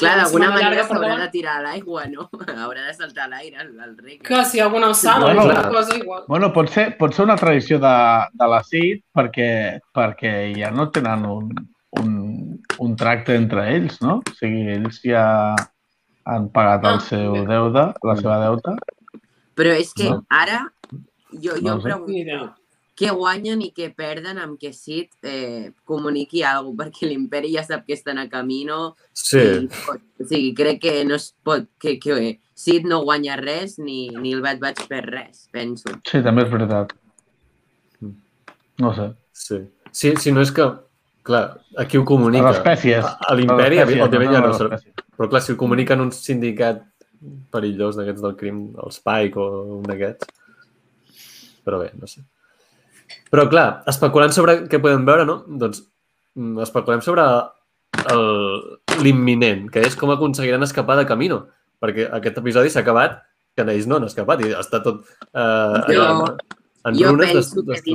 Clar, 0.00 0.14
d'alguna 0.22 0.48
manera 0.54 0.84
s'haurà 0.88 1.16
de 1.20 1.26
tirar 1.34 1.58
a 1.58 1.62
l'aigua, 1.66 2.06
no? 2.08 2.28
Haurà 2.64 2.86
de 2.86 2.94
saltar 2.96 3.26
a 3.26 3.28
l'aire, 3.34 3.58
el, 3.66 3.96
rec. 4.00 4.22
Que 4.24 4.38
si 4.48 4.56
hi 4.56 4.60
ha 4.62 4.66
alguna 4.70 4.88
alçada 4.92 5.26
Bueno, 5.26 5.42
alguna 5.42 5.62
clar. 5.66 5.72
cosa 5.74 5.96
igual. 6.00 6.22
Bueno, 6.28 6.52
pot 6.54 6.70
ser, 6.72 6.86
pot 6.96 7.12
ser 7.16 7.26
una 7.26 7.36
tradició 7.36 7.78
de, 7.82 7.94
de 8.32 8.48
la 8.52 8.62
CID 8.64 9.02
perquè, 9.16 9.48
perquè 9.96 10.32
ja 10.56 10.70
no 10.72 10.88
tenen 10.94 11.26
un, 11.28 11.50
un, 12.00 12.14
un 12.86 12.96
tracte 12.96 13.36
entre 13.36 13.66
ells, 13.74 14.00
no? 14.04 14.22
O 14.24 14.36
sigui, 14.38 14.64
ells 14.78 15.02
ja 15.04 15.26
han 16.26 16.48
pagat 16.54 16.84
el 16.88 16.96
Ah, 16.96 17.04
seu 17.12 17.36
deute, 17.46 17.84
la 18.02 18.16
seva 18.18 18.40
deuta. 18.46 18.72
Però 19.56 19.72
és 19.76 19.92
que 19.96 20.08
No. 20.10 20.22
ara 20.28 20.62
jo, 21.32 21.52
jo 21.52 21.60
No 21.62 21.76
ho 21.76 21.80
sé. 21.84 21.90
Pregunto 21.92 22.54
què 22.96 23.10
guanyen 23.12 23.60
i 23.60 23.70
què 23.76 23.90
perden 23.94 24.38
amb 24.40 24.56
que 24.60 24.70
Sid 24.72 25.12
eh, 25.28 25.72
comuniqui 25.84 26.42
alguna 26.42 26.86
cosa, 26.86 26.90
perquè 26.90 27.10
l'imperi 27.10 27.52
ja 27.52 27.64
sap 27.66 27.84
que 27.86 27.92
estan 27.96 28.18
a 28.22 28.26
camino. 28.32 28.96
Sí, 29.12 29.42
I, 29.42 29.68
o 29.68 30.24
sigui, 30.24 30.54
crec 30.56 30.80
que 30.80 30.94
no 31.04 31.18
es 31.20 31.30
pot... 31.44 31.68
Que, 31.82 31.98
que 32.00 32.38
Sid 32.56 32.86
no 32.88 33.02
guanya 33.04 33.36
res 33.36 33.76
ni, 33.78 34.08
ni 34.16 34.32
el 34.32 34.40
Bad 34.40 34.62
Batch 34.62 34.86
per 34.88 35.02
res, 35.04 35.44
penso. 35.52 35.92
Sí, 36.08 36.22
també 36.24 36.46
és 36.46 36.52
veritat. 36.52 36.94
No 38.80 38.92
sé. 38.96 39.10
sí. 39.32 39.60
Sí, 39.92 40.12
sí, 40.20 40.32
no 40.32 40.42
és 40.44 40.52
que... 40.52 40.66
Clar, 41.26 41.58
aquí 41.76 41.98
ho 41.98 42.04
A 42.04 42.06
comunica. 42.06 42.48
les 42.52 42.58
espècies. 42.60 43.04
A, 43.04 43.16
a 43.28 43.34
l'imperi, 43.34 43.80
A 43.80 43.84
les 43.84 43.96
espècies, 43.96 44.04
òbviament, 44.06 44.32
ja 44.32 44.40
no 44.40 44.50
les 44.52 44.60
espècies. 44.62 45.04
Però 45.16 45.28
clar, 45.32 45.40
si 45.42 45.52
ho 45.52 45.56
comuniquen 45.58 46.04
un 46.04 46.12
sindicat 46.14 46.84
perillós 47.50 47.96
d'aquests 47.98 48.22
del 48.22 48.36
crim, 48.38 48.60
el 48.78 48.92
Spike 48.94 49.40
o 49.42 49.46
un 49.80 49.88
d'aquests. 49.88 50.28
Però 51.66 51.80
bé, 51.82 51.90
no 51.98 52.06
sé. 52.06 52.22
Però 53.30 53.48
clar, 53.50 53.82
especulant 53.90 54.32
sobre 54.34 54.60
què 54.70 54.80
podem 54.82 55.04
veure, 55.06 55.24
no? 55.28 55.42
Doncs 55.46 55.82
mm, 56.34 56.58
especulem 56.66 57.00
sobre 57.04 57.24
l'imminent, 59.02 59.66
que 59.72 59.82
és 59.86 59.96
com 59.98 60.10
aconseguiran 60.14 60.62
escapar 60.66 60.96
de 61.00 61.06
Camino. 61.08 61.42
Perquè 61.82 62.06
aquest 62.16 62.38
episodi 62.40 62.70
s'ha 62.72 62.80
acabat 62.84 63.18
que 63.56 63.64
ells 63.64 63.86
no 63.88 63.96
han 63.98 64.06
escapat 64.08 64.42
i 64.44 64.52
està 64.56 64.82
tot 64.84 65.02
eh, 65.32 65.80
Jo- 65.92 66.36
en, 66.86 66.94
jo 66.96 67.10
runes 67.12 67.32
penso 67.32 67.64
que 67.64 67.78
i- 67.90 67.94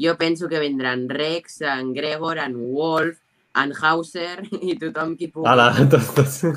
Jo 0.00 0.14
penso 0.16 0.48
que 0.48 0.58
vendran 0.58 1.08
Rex, 1.10 1.60
en 1.60 1.92
Gregor, 1.92 2.38
en 2.40 2.54
Wolf, 2.72 3.18
en 3.54 3.72
Hauser 3.82 4.42
i 4.62 4.76
tothom 4.78 5.16
qui 5.18 5.26
pugui. 5.28 5.48
Ala, 5.50 5.72
tot, 5.90 6.04
tot. 6.14 6.26
Sí, 6.30 6.48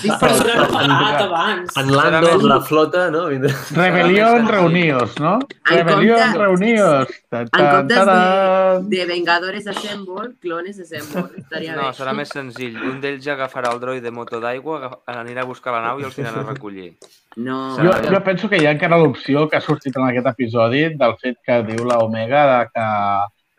sí, 0.00 0.08
Però 0.20 0.32
sí. 0.34 0.46
ja 0.48 0.54
no 0.62 0.68
pagat 0.72 1.20
abans. 1.26 1.76
En 1.76 1.90
Lando, 1.94 2.48
la 2.48 2.60
flota, 2.60 3.10
no? 3.10 3.26
Rebelión 3.28 4.48
reunidos, 4.48 5.18
¿no? 5.20 5.38
Rebelión 5.64 6.18
comptes- 6.18 6.38
reunidos. 6.40 7.08
Ta, 7.28 7.40
En 7.42 7.48
comptes 7.48 8.06
de, 8.06 8.96
de 8.96 9.06
Vengadores 9.06 9.66
Assemble, 9.66 10.30
Clones 10.40 10.80
Assemble. 10.80 11.28
Estaria 11.38 11.76
No, 11.76 11.88
bé. 11.90 11.96
serà 11.96 12.12
més 12.16 12.28
senzill. 12.32 12.76
Un 12.80 13.00
d'ells 13.00 13.24
ja 13.24 13.34
agafarà 13.36 13.72
el 13.72 13.80
droide 13.80 14.10
moto 14.10 14.40
d'aigua, 14.40 15.02
anirà 15.06 15.42
a 15.44 15.48
buscar 15.48 15.72
la 15.76 15.82
nau 15.88 16.00
i 16.00 16.04
els 16.08 16.18
anirà 16.18 16.40
a 16.40 16.48
recollir. 16.52 16.94
No. 17.36 17.76
Jo, 17.80 17.92
jo 18.12 18.18
penso 18.24 18.48
que 18.48 18.58
hi 18.60 18.66
ha 18.66 18.72
encara 18.74 18.98
l'opció 19.00 19.46
que 19.48 19.56
ha 19.56 19.60
sortit 19.64 19.96
en 19.96 20.04
aquest 20.08 20.26
episodi 20.32 20.82
del 21.00 21.14
fet 21.20 21.38
que 21.44 21.62
diu 21.64 21.84
la 21.88 21.98
Omega 22.04 22.42
de 22.50 22.58
que 22.74 22.88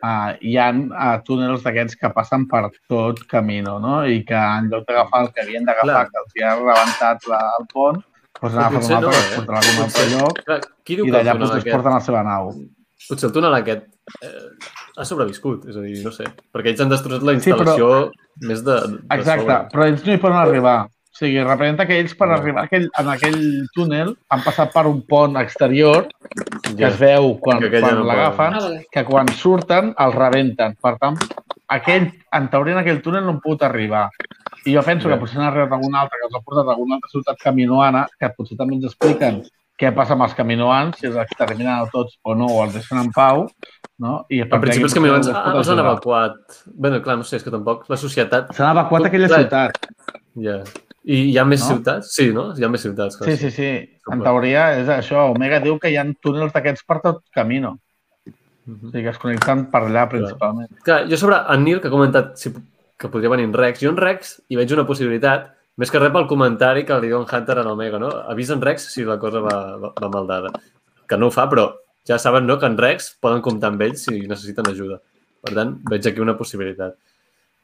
uh, 0.03 0.33
hi 0.41 0.57
ha 0.59 0.67
uh, 0.75 1.17
túnels 1.25 1.63
d'aquests 1.65 1.95
que 1.99 2.09
passen 2.15 2.45
per 2.51 2.65
tot 2.91 3.23
Camino, 3.31 3.79
no? 3.79 4.01
I 4.05 4.21
que 4.27 4.35
en 4.37 4.69
lloc 4.71 4.85
d'agafar 4.89 5.23
el 5.25 5.31
que 5.33 5.41
havien 5.45 5.65
d'agafar, 5.65 6.05
que 6.11 6.21
els 6.23 6.35
hi 6.37 6.43
ha 6.43 6.53
rebentat 6.59 7.27
la, 7.31 7.41
el 7.59 7.67
pont, 7.73 8.03
doncs 8.03 8.11
Potser 8.43 8.59
a 8.59 8.69
un 8.69 8.75
altre 8.75 8.99
no, 8.99 9.09
eh? 9.09 9.41
un 9.47 9.55
altre 9.55 9.73
Potser- 9.81 10.07
lloc 10.11 10.39
Clar, 10.45 10.59
qui 10.83 10.95
diu 10.99 11.05
i 11.07 11.11
d'allà 11.15 11.37
doncs, 11.39 11.57
es 11.61 11.67
porten 11.71 11.93
la 11.95 11.99
seva 12.03 12.23
nau. 12.27 12.49
potser 13.07 13.27
el 13.29 13.33
túnel 13.35 13.53
aquest 13.55 13.85
eh, 14.23 14.47
ha 14.97 15.05
sobreviscut, 15.07 15.63
és 15.71 15.77
a 15.79 15.81
dir, 15.85 16.01
no 16.03 16.11
sé, 16.11 16.25
perquè 16.53 16.73
ells 16.73 16.81
han 16.83 16.91
destruït 16.91 17.23
la 17.23 17.37
Sí, 17.39 17.51
però- 17.53 17.63
instal·lació 17.63 18.11
més 18.49 18.63
de, 18.65 18.75
de 18.91 18.99
Exacte, 19.15 19.45
sobre. 19.47 19.57
però 19.73 19.87
ells 19.87 20.03
no 20.05 20.13
hi 20.13 20.21
poden 20.25 20.37
arribar. 20.41 20.75
O 21.13 21.15
sigui, 21.15 21.43
representa 21.45 21.85
que 21.85 21.99
ells 22.01 22.15
per 22.17 22.25
arribar 22.33 22.63
aquell, 22.65 22.87
en 22.97 23.09
aquell 23.13 23.41
túnel 23.75 24.15
han 24.33 24.41
passat 24.41 24.71
per 24.73 24.87
un 24.89 25.03
pont 25.05 25.35
exterior 25.37 26.07
que 26.09 26.73
Ja. 26.79 26.87
es 26.87 26.97
veu 26.97 27.37
quan, 27.39 27.59
Que 27.61 27.69
quan 27.79 27.99
no 27.99 28.03
l'agafen, 28.03 28.81
que 28.91 29.03
quan 29.05 29.27
surten 29.29 29.93
els 29.95 30.15
rebenten. 30.15 30.75
Per 30.81 30.97
tant, 30.97 31.17
aquell, 31.69 32.11
en 32.31 32.49
teoria 32.49 32.73
en 32.73 32.79
aquell 32.79 33.01
túnel 33.03 33.23
no 33.23 33.29
han 33.35 33.41
pogut 33.41 33.61
arribar. 33.61 34.09
I 34.65 34.73
jo 34.73 34.81
penso 34.81 35.07
Ja. 35.07 35.13
que 35.13 35.19
potser 35.21 35.37
n'ha 35.37 35.49
arribat 35.51 35.71
algun 35.73 35.95
altre, 35.95 36.17
que 36.17 36.25
els 36.25 36.35
ha 36.35 36.41
portat 36.41 36.67
a 36.67 36.71
alguna 36.71 36.95
altra 36.95 37.09
ciutat 37.11 37.37
caminoana, 37.37 38.07
que 38.19 38.29
potser 38.35 38.57
també 38.57 38.73
ens 38.75 38.85
expliquen 38.85 39.43
què 39.79 39.93
passa 39.93 40.13
amb 40.13 40.23
els 40.23 40.33
caminoans, 40.33 40.97
si 40.97 41.05
els 41.07 41.15
exterminen 41.15 41.75
a 41.75 41.85
tots 41.91 42.17
o 42.23 42.33
no, 42.33 42.45
o 42.47 42.63
els 42.63 42.73
deixen 42.73 42.97
en 42.97 43.11
pau. 43.11 43.47
No? 43.99 44.25
I 44.29 44.41
a 44.41 44.45
principi 44.45 44.85
els 44.85 45.27
pot 45.29 45.55
els 45.55 45.69
han 45.69 45.79
evacuat. 45.79 46.33
Bé, 46.65 47.01
clar, 47.01 47.17
no 47.17 47.23
sé, 47.23 47.35
és 47.37 47.43
que 47.43 47.51
tampoc 47.51 47.85
la 47.87 47.97
societat... 47.97 48.49
S'han 48.55 48.71
evacuat 48.75 49.05
aquella 49.05 49.27
ciutat. 49.29 49.77
Ja. 50.41 50.63
I 51.03 51.17
hi 51.31 51.37
ha 51.37 51.43
més 51.43 51.61
No? 51.61 51.75
ciutats? 51.75 52.11
Sí, 52.15 52.29
no? 52.31 52.53
Hi 52.55 52.63
ha 52.63 52.69
més 52.71 52.81
ciutats. 52.81 53.17
clar, 53.17 53.29
Sí, 53.29 53.37
sí, 53.37 53.51
sí. 53.51 53.69
En 54.11 54.21
teoria 54.23 54.79
és 54.79 54.87
això. 54.87 55.31
Omega 55.33 55.59
diu 55.59 55.77
que 55.79 55.91
hi 55.91 55.97
ha 55.97 56.05
túnels 56.21 56.53
d'aquests 56.53 56.83
per 56.87 57.01
tot 57.01 57.23
camino. 57.33 57.79
Mhm. 58.65 58.87
O 58.87 58.91
sigui, 58.91 59.03
que 59.03 59.09
es 59.09 59.17
connecten 59.19 59.65
per 59.71 59.81
allà 59.83 60.07
principalment. 60.09 60.69
Clar, 60.83 61.09
jo 61.09 61.17
sobre 61.17 61.35
en 61.49 61.63
Nil, 61.63 61.81
que 61.81 61.87
ha 61.89 61.91
comentat 61.91 62.37
si, 62.37 62.53
que 62.97 63.09
podria 63.09 63.29
venir 63.29 63.43
en 63.45 63.53
Rex, 63.53 63.81
jo 63.81 63.89
en 63.89 63.97
Rex 63.97 64.41
hi 64.47 64.55
veig 64.55 64.71
una 64.71 64.85
possibilitat, 64.87 65.51
més 65.75 65.91
que 65.91 65.99
res 65.99 66.11
pel 66.13 66.27
comentari 66.27 66.85
que 66.85 66.99
li 67.01 67.07
diu 67.07 67.19
en 67.19 67.27
Hunter 67.27 67.57
en 67.59 67.67
Omega, 67.67 67.99
no? 67.99 68.09
Avisa 68.29 68.53
en 68.53 68.61
Rex 68.61 68.93
si 68.93 69.03
la 69.03 69.17
cosa 69.19 69.41
va, 69.41 69.75
va, 69.77 69.93
va 69.99 70.09
mal 70.09 70.27
dada. 70.27 70.53
Que 71.09 71.17
no 71.17 71.27
ho 71.27 71.31
fa, 71.31 71.49
però 71.49 71.73
ja 72.07 72.17
saben 72.17 72.47
no, 72.47 72.57
que 72.59 72.65
en 72.65 72.77
Rex 72.77 73.17
poden 73.19 73.41
comptar 73.41 73.73
amb 73.73 73.81
ells 73.81 74.05
si 74.05 74.21
necessiten 74.27 74.69
ajuda. 74.69 75.01
Per 75.43 75.53
tant, 75.53 75.75
veig 75.89 76.07
aquí 76.07 76.21
una 76.21 76.37
possibilitat. 76.37 76.95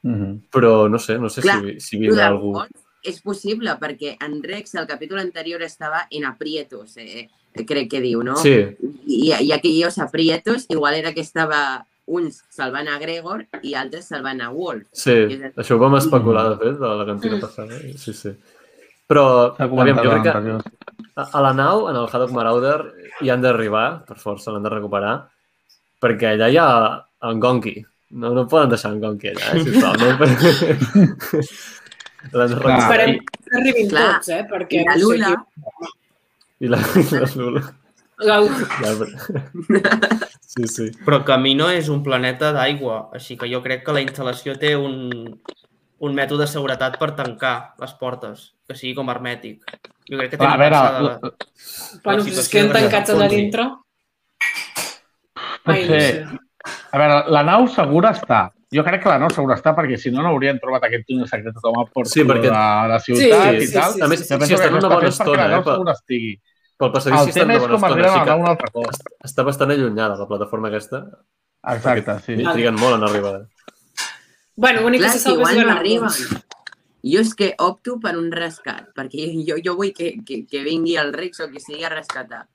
Mm 0.03 0.15
-hmm. 0.15 0.41
Però 0.51 0.89
no 0.89 0.99
sé, 0.99 1.17
no 1.17 1.29
sé 1.29 1.41
Clar, 1.41 1.61
si, 1.61 1.79
si 1.79 1.97
vindrà 1.97 2.27
algú... 2.27 2.51
món 2.53 2.67
és 3.03 3.21
possible, 3.21 3.73
perquè 3.79 4.15
en 4.25 4.39
Rex, 4.43 4.75
el 4.75 4.87
capítol 4.87 5.19
anterior, 5.21 5.61
estava 5.63 6.05
en 6.11 6.25
aprietos, 6.25 6.97
eh, 6.97 7.29
crec 7.53 7.89
que 7.91 8.01
diu, 8.03 8.23
no? 8.23 8.35
Sí, 8.37 8.55
I, 9.05 9.33
i 9.39 9.51
aquellos 9.55 9.99
aprietos, 9.99 10.65
igual 10.69 10.95
era 10.95 11.13
que 11.13 11.21
estava 11.21 11.85
uns 12.09 12.41
salvant 12.49 12.89
a 12.89 12.97
Gregor 12.99 13.45
i 13.61 13.75
altres 13.77 14.07
salvant 14.09 14.41
a 14.41 14.49
Wolf. 14.49 14.87
sí, 14.91 15.13
això 15.55 15.77
ho 15.77 15.81
vam 15.81 15.99
especular, 15.99 16.47
de 16.51 16.57
fet, 16.63 16.79
de 16.79 16.93
la 17.01 17.05
cantina 17.05 17.39
passada. 17.41 17.77
Sí, 17.97 18.13
sí. 18.13 18.33
Però, 19.09 19.25
aviam, 19.57 20.01
jo 20.03 20.11
crec 20.13 20.25
que 20.25 20.89
a 21.19 21.41
la 21.41 21.53
nau, 21.53 21.87
en 21.89 21.97
el 21.97 22.07
Haddock 22.07 22.33
Marauder, 22.33 22.79
hi 23.21 23.29
han 23.29 23.41
d'arribar, 23.41 24.05
per 24.07 24.17
força 24.21 24.53
l'han 24.53 24.65
de 24.65 24.71
recuperar, 24.73 25.15
perquè 26.01 26.35
allà 26.35 26.49
hi 26.49 26.59
ha 26.61 26.69
en 27.29 27.41
Gonki. 27.43 27.75
No, 28.21 28.31
no 28.33 28.45
poden 28.49 28.71
deixar 28.71 28.93
en 28.93 29.01
Gonki 29.03 29.33
allà, 29.33 29.53
eh, 29.53 29.63
sisplau. 29.65 29.93
No? 29.99 30.07
De 32.31 32.47
Clar. 32.59 32.77
Esperem 32.79 33.19
que 33.23 33.57
arribin 33.59 33.89
Clar. 33.89 34.07
tots, 34.17 34.29
eh? 34.35 34.41
Perquè 34.49 34.81
I 34.81 34.85
la 34.85 34.95
no 34.95 34.97
sé 34.97 35.03
Lula, 35.05 35.31
I 36.59 36.67
la, 36.73 36.79
i 36.99 37.05
la 37.15 37.29
Lula. 37.39 37.61
La... 38.19 38.39
Ja, 38.83 38.91
però... 38.99 40.19
Sí, 40.49 40.65
sí. 40.67 40.87
Però 41.05 41.19
Camino 41.23 41.67
és 41.71 41.87
un 41.93 42.01
planeta 42.03 42.49
d'aigua, 42.51 43.11
així 43.13 43.35
que 43.37 43.47
jo 43.51 43.59
crec 43.61 43.83
que 43.85 43.93
la 43.93 44.01
instal·lació 44.01 44.55
té 44.59 44.71
un, 44.75 44.95
un 46.01 46.15
mètode 46.17 46.41
de 46.43 46.47
seguretat 46.49 46.97
per 46.99 47.11
tancar 47.15 47.75
les 47.79 47.93
portes, 48.01 48.47
que 48.67 48.75
sigui 48.75 48.95
com 48.97 49.11
hermètic. 49.13 49.61
Jo 50.09 50.17
crec 50.17 50.33
que 50.33 50.39
Clar, 50.41 50.55
a 50.55 50.57
veure, 50.57 50.79
pensada... 50.81 50.99
la- 51.05 51.19
Bueno, 52.03 52.17
La 52.17 52.23
pues 52.25 52.37
es 52.41 52.49
queden 52.49 52.71
que 52.73 52.79
tancats 52.81 53.13
allà 53.13 53.27
dintre. 53.29 53.67
pot 55.63 55.75
Ai, 55.75 55.85
no 55.85 55.99
sé. 56.01 56.25
A 56.91 56.97
veure, 57.03 57.19
la 57.37 57.43
nau 57.45 57.67
segura 57.71 58.11
està. 58.17 58.41
Jo 58.71 58.83
crec 58.85 59.01
que 59.01 59.09
la 59.09 59.17
nau 59.17 59.29
segura 59.33 59.55
està 59.57 59.71
perquè 59.75 59.97
si 59.97 60.11
no, 60.13 60.21
no 60.21 60.29
haurien 60.29 60.59
trobat 60.61 60.83
aquest 60.85 61.07
túnel 61.07 61.25
secret 61.27 61.55
a 61.57 61.61
tomar 61.63 61.87
por 61.91 62.05
Sí, 62.07 62.21
perquè- 62.21 62.51
de 62.51 62.51
la 62.51 62.99
ciutat 63.01 63.49
Sí, 63.49 63.57
i 63.63 63.67
sí, 63.67 63.73
tal. 63.73 63.93
sí, 63.93 64.01
A 64.01 64.07
més, 64.07 64.19
sí, 64.19 64.25
si 64.25 64.33
estan 64.53 64.69
que 64.73 64.77
una 64.77 64.87
bona 64.93 65.07
estona, 65.09 65.47
la 65.47 65.57
eh? 65.57 65.63
Pel, 65.63 65.87
estigui. 65.95 66.41
pel 66.77 66.91
passadís 66.91 67.21
El 67.21 67.29
estan 67.29 67.41
tema 67.41 67.53
una 67.53 67.55
és 67.55 67.61
bona 67.61 67.73
com 67.73 67.83
estona, 67.83 67.93
arriben 67.93 68.05
a 68.05 68.13
així 68.13 68.19
la 68.19 68.25
que 68.25 68.29
nau 68.29 68.39
un 68.39 68.47
altre 68.47 68.71
cop. 68.71 68.85
està 69.25 69.43
bastant 69.43 69.71
allunyada 69.71 70.15
la 70.17 70.27
plataforma 70.27 70.67
aquesta. 70.67 71.01
Exacte, 71.73 72.19
sí. 72.25 72.33
I 72.33 72.45
triguen 72.53 72.75
molt 72.79 72.95
en 72.95 73.03
arribar. 73.09 73.47
Bueno, 74.55 74.81
l'únic 74.81 75.01
que 75.01 75.09
se 75.09 75.17
si 75.19 75.23
salva 75.23 75.49
és 75.49 75.57
igual 75.57 75.67
no 75.67 75.73
arriben. 75.79 76.09
Jo 77.01 77.19
és 77.21 77.33
que 77.33 77.55
opto 77.57 77.97
per 77.99 78.17
un 78.17 78.29
rescat, 78.31 78.89
perquè 78.93 79.31
jo, 79.47 79.55
jo 79.63 79.75
vull 79.75 79.93
que, 79.95 80.17
que, 80.25 80.45
que 80.45 80.63
vingui 80.63 80.97
el 80.97 81.13
Rex 81.13 81.39
o 81.39 81.49
que 81.49 81.59
sigui 81.59 81.83
a 81.85 81.89
rescatar. 81.89 82.45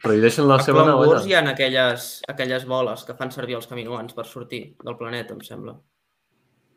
Però 0.00 0.16
hi 0.16 0.20
deixen 0.22 0.46
la 0.48 0.56
A 0.56 0.64
seva 0.64 0.82
Clone 0.86 0.96
Wars 1.10 1.26
hi 1.28 1.34
ha 1.36 1.42
aquelles, 1.50 2.08
aquelles 2.32 2.64
boles 2.68 3.04
que 3.04 3.14
fan 3.18 3.32
servir 3.34 3.58
els 3.58 3.68
caminoans 3.68 4.16
per 4.16 4.24
sortir 4.24 4.62
del 4.80 4.96
planeta, 4.96 5.34
em 5.36 5.42
sembla. 5.44 5.76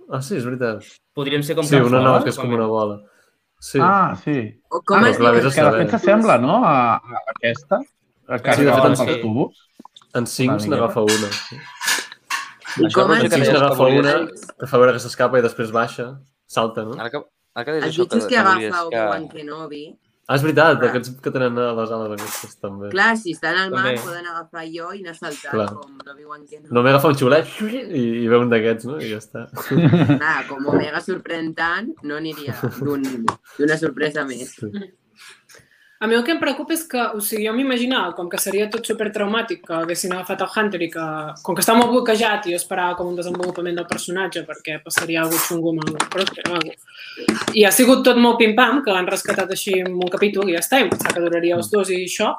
Ah, 0.09 0.19
sí, 0.19 0.35
és 0.35 0.43
veritat. 0.43 0.83
Podrien 1.15 1.43
ser 1.47 1.55
com 1.55 1.63
Sí, 1.63 1.77
una 1.77 1.85
capsules, 1.85 2.03
nau 2.03 2.23
que 2.23 2.33
és 2.33 2.39
com 2.41 2.51
una 2.57 2.67
bola. 2.67 2.97
Sí. 3.63 3.79
Ah, 3.79 4.11
sí. 4.19 4.35
O 4.67 4.81
com 4.83 4.99
ah, 4.99 5.09
es 5.09 5.17
clar, 5.21 5.31
diu? 5.37 5.47
a 5.47 5.53
que 5.55 5.63
de 5.63 5.77
fet 5.79 5.93
s'assembla, 5.95 6.35
no?, 6.43 6.57
a, 6.67 6.97
a 6.99 7.21
aquesta. 7.31 7.79
Que 8.27 8.57
Sí, 8.57 8.65
de 8.67 8.73
fet, 8.75 8.89
en 8.89 8.95
sí. 8.99 9.15
tubos. 9.21 9.61
En 10.19 10.27
Sings 10.27 10.67
Una 10.67 10.75
n'agafa 10.75 11.01
una. 11.07 11.29
I 12.73 12.87
Això 12.89 12.97
com 12.99 13.13
és 13.15 13.23
En 13.23 13.29
que 13.29 13.37
Sings 13.37 13.47
que 13.47 13.53
n'agafa 13.55 13.87
una, 14.01 14.13
que 14.59 14.67
fa 14.67 14.81
veure 14.81 14.93
que 14.97 15.01
s'escapa 15.05 15.39
i 15.39 15.45
després 15.45 15.71
baixa. 15.71 16.09
Salta, 16.45 16.83
no? 16.83 16.99
Ara 16.99 17.09
que, 17.13 17.23
ara 17.55 17.65
que 17.65 17.75
deies 17.77 17.87
Els 17.87 17.95
això, 17.95 18.05
que, 18.11 18.19
que 18.19 18.27
que 18.33 18.39
agafa 18.43 18.83
Obi-Wan 18.89 19.27
que... 19.29 19.39
Kenobi, 19.39 19.83
Ah, 20.25 20.35
és 20.37 20.41
veritat, 20.45 20.77
Clar. 20.79 20.89
aquests 20.89 21.09
que 21.21 21.31
tenen 21.35 21.57
a 21.59 21.73
les 21.75 21.91
ales 21.91 22.11
aquestes 22.15 22.53
també. 22.61 22.89
clar, 22.93 23.09
si 23.19 23.31
estan 23.35 23.57
al 23.59 23.71
mar 23.71 23.83
També. 23.89 24.01
poden 24.05 24.25
agafar 24.31 24.63
jo 24.71 24.93
i 24.95 25.01
anar 25.03 25.15
saltant 25.17 25.51
Clar. 25.51 25.67
com 25.75 25.97
l'Obi-Wan 26.05 26.45
Kenobi. 26.47 26.71
No 26.71 26.83
m'agafa 26.85 27.09
un 27.11 27.17
xiulet 27.19 27.45
i, 27.67 28.03
i 28.23 28.27
veu 28.31 28.39
un 28.45 28.49
d'aquests, 28.53 28.85
no? 28.87 28.97
I 29.03 29.09
ja 29.11 29.17
està. 29.19 29.47
Clar, 29.67 30.47
com 30.47 30.65
Omega 30.71 31.01
sorprèn 31.03 31.53
tant, 31.53 31.91
no 32.03 32.15
aniria 32.15 32.55
d'un- 32.79 33.25
d'una 33.57 33.77
sorpresa 33.77 34.23
més. 34.25 34.55
Sí. 34.55 34.71
A 36.03 36.07
mi 36.07 36.15
el 36.15 36.23
que 36.27 36.33
em 36.35 36.39
preocupa 36.39 36.73
és 36.75 36.81
que, 36.83 36.99
o 36.99 37.21
sigui, 37.23 37.45
jo 37.47 37.53
m'imaginava 37.55 38.11
com 38.17 38.27
que 38.27 38.39
seria 38.43 38.65
tot 38.71 38.83
super 38.89 39.05
traumàtic 39.15 39.61
que 39.63 39.75
haguessin 39.77 40.11
agafat 40.11 40.41
el 40.43 40.49
Hunter 40.51 40.81
i 40.83 40.89
que, 40.91 41.03
com 41.47 41.55
que 41.55 41.63
està 41.63 41.77
molt 41.77 41.93
bloquejat, 41.93 42.49
jo 42.51 42.57
esperava 42.59 42.97
com 42.97 43.13
un 43.13 43.15
desenvolupament 43.15 43.79
del 43.79 43.87
personatge 43.87 44.43
perquè 44.49 44.81
passaria 44.83 45.23
cosa 45.23 45.39
xungo 45.45 45.71
amb 45.71 45.85
el 45.85 46.09
Prosper 46.11 46.43
o. 46.51 46.59
I 47.55 47.63
ha 47.63 47.71
sigut 47.71 48.03
tot 48.03 48.19
molt 48.19 48.35
pim-pam, 48.41 48.81
que 48.83 48.91
l'han 48.91 49.07
rescatat 49.07 49.55
així 49.55 49.77
en 49.79 49.93
un 49.95 50.11
capítol 50.11 50.51
i 50.51 50.57
ja 50.57 50.65
està, 50.65 50.81
i 50.81 50.89
em 50.89 50.91
pensava 50.91 51.15
que 51.15 51.23
duraria 51.23 51.55
els 51.55 51.71
dos 51.71 51.93
i 51.95 52.01
això. 52.03 52.33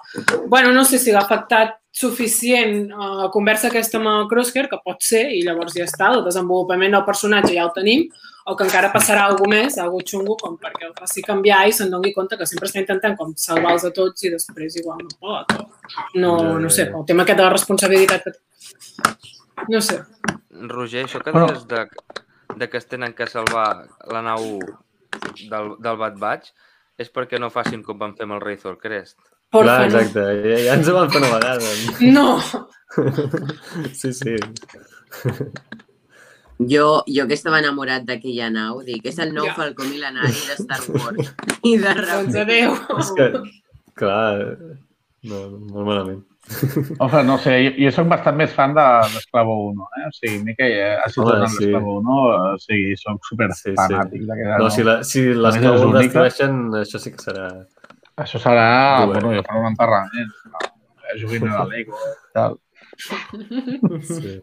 Bueno, 0.45 0.77
no 0.77 0.85
sé 0.85 1.01
si 1.01 1.17
l'ha 1.17 1.25
afectat 1.25 1.79
suficient 1.95 2.89
a 2.91 3.09
la 3.21 3.27
conversa 3.31 3.69
aquesta 3.69 4.01
amb 4.01 4.11
el 4.11 4.29
Crosshair, 4.31 4.67
que 4.71 4.81
pot 4.83 5.03
ser, 5.07 5.29
i 5.31 5.45
llavors 5.47 5.77
ja 5.77 5.87
està, 5.87 6.11
el 6.11 6.25
desenvolupament 6.27 6.97
del 6.97 7.05
personatge 7.07 7.53
ja 7.55 7.67
el 7.69 7.75
tenim, 7.77 8.09
o 8.45 8.57
que 8.59 8.67
encara 8.67 8.91
passarà 8.93 9.29
alguna 9.29 9.61
més, 9.61 9.77
alguna 9.79 10.09
xungo, 10.11 10.35
com 10.41 10.57
perquè 10.61 10.89
el 10.89 10.97
faci 10.99 11.23
canviar 11.25 11.63
i 11.69 11.77
se'n 11.77 11.93
doni 11.95 12.11
compte 12.17 12.37
que 12.41 12.49
sempre 12.51 12.67
està 12.69 12.83
intentant 12.83 13.15
com 13.21 13.31
salvar-los 13.39 13.87
a 13.87 13.93
tots 13.95 14.27
i 14.27 14.33
després 14.35 14.75
igual 14.83 15.05
no 15.05 15.15
pot. 15.23 15.55
O... 15.55 15.69
No, 16.19 16.35
no 16.61 16.73
sé, 16.73 16.89
el 16.91 17.07
tema 17.07 17.25
aquest 17.25 17.41
de 17.41 17.47
la 17.47 17.55
responsabilitat 17.55 18.27
que 18.27 18.35
té. 18.35 18.43
No 19.71 19.81
sé. 19.81 20.01
Roger, 20.75 21.07
això 21.07 21.23
que 21.23 21.33
deies 21.33 21.63
de, 21.71 21.85
de 22.59 22.71
que 22.73 22.83
es 22.83 22.91
tenen 22.91 23.15
que 23.15 23.31
salvar 23.31 23.69
la 24.11 24.25
nau 24.27 24.59
del, 25.47 25.77
del 25.79 26.03
Bad 26.03 26.19
Batch 26.19 26.51
és 26.99 27.11
perquè 27.15 27.39
no 27.39 27.55
facin 27.55 27.87
com 27.87 28.03
van 28.03 28.19
fer 28.19 28.27
amb 28.27 28.37
el 28.37 28.43
Razor 28.43 28.77
Crest. 28.83 29.17
Porfa, 29.55 29.71
Clar, 29.71 29.81
no. 29.81 29.87
exacte. 30.03 30.27
Ja, 30.51 30.59
ja 30.67 30.75
ens 30.81 30.89
ho 30.91 30.97
van 30.99 31.11
fer 31.15 31.23
una 31.23 31.33
vegada. 31.39 31.75
No! 32.13 32.29
Sí, 33.99 34.13
sí. 34.15 34.37
Jo, 36.71 37.03
jo 37.11 37.25
que 37.27 37.35
estava 37.35 37.59
enamorat 37.59 38.05
d'aquella 38.07 38.47
nau, 38.55 38.77
dic, 38.87 39.03
és 39.11 39.17
el 39.19 39.33
nou 39.35 39.49
Ja. 39.49 39.55
Falcó 39.57 39.83
Milenari 39.89 40.37
de 40.47 40.55
Star 40.61 40.79
Wars. 40.95 41.33
I 41.67 41.73
de 41.83 41.95
Doncs 41.99 42.37
adéu. 42.45 42.77
És 43.03 43.11
que, 43.17 43.27
clar, 43.99 44.55
no, 45.27 45.41
molt 45.73 45.87
malament. 45.89 46.23
Ofe, 47.03 47.23
no 47.27 47.39
sé, 47.43 47.57
jo, 47.65 47.71
jo 47.87 47.91
soc 47.97 48.07
bastant 48.13 48.37
més 48.39 48.53
fan 48.55 48.75
de 48.77 48.85
l'Esclavo 49.17 49.55
1, 49.73 49.87
eh? 49.99 50.07
O 50.07 50.15
sigui, 50.15 50.37
a 50.39 50.45
mi 50.45 50.55
que 50.59 50.67
ja 50.71 50.89
ha 51.03 51.09
sigut 51.11 51.35
en 51.41 51.47
sí. 51.49 51.65
l'Esclavo 51.65 51.97
1, 52.05 52.17
o 52.21 52.59
sigui, 52.63 52.97
soc 53.01 53.25
super 53.33 53.49
Sí, 53.57 53.71
sí. 53.73 53.77
fanàtic 53.81 54.27
d'aquella 54.29 54.59
No, 54.63 54.69
si, 54.71 54.85
la, 54.87 54.99
si 55.09 55.25
les 55.33 55.57
A 55.57 55.57
més, 55.57 55.57
és 55.57 55.65
clous 55.65 55.87
única. 55.89 56.03
destrueixen, 56.05 56.61
això 56.85 57.01
sí 57.03 57.15
que 57.17 57.25
serà... 57.27 57.49
Això 58.17 58.39
serà, 58.39 59.05
bueno, 59.11 59.33
jo 59.35 59.43
faré 59.43 59.61
un 59.61 59.67
enterrament. 59.73 60.31
Juguin 61.21 61.49
a 61.51 61.59
la 61.59 61.65
Lego 61.71 61.99
tal. 62.33 62.59
Sí. 64.03 64.37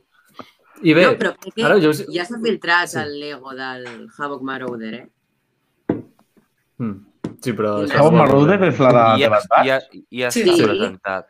I 0.81 0.93
bé, 0.97 1.03
no, 1.05 1.13
però 1.19 1.31
crec 1.37 1.53
que 1.55 1.63
ara 1.67 1.77
jo... 1.79 1.91
ja 2.11 2.23
s'ha 2.25 2.39
filtrat 2.41 2.89
Sí. 2.89 2.97
el 2.99 3.11
Lego 3.19 3.53
del 3.55 3.85
Havoc 4.17 4.41
Marauder, 4.41 4.93
eh? 4.95 5.07
Mm. 6.81 6.95
Sí, 7.41 7.53
però... 7.53 7.75
Això 7.85 7.99
Havoc 8.01 8.15
Marauder 8.17 8.57
és 8.67 8.79
la 8.81 8.91
de, 8.95 9.03
ja, 9.23 9.29
ja, 9.67 9.77
ja 10.09 10.31
Sí. 10.33 10.41
està 10.43 10.55
Sí. 10.57 10.63
presentat. 10.65 11.29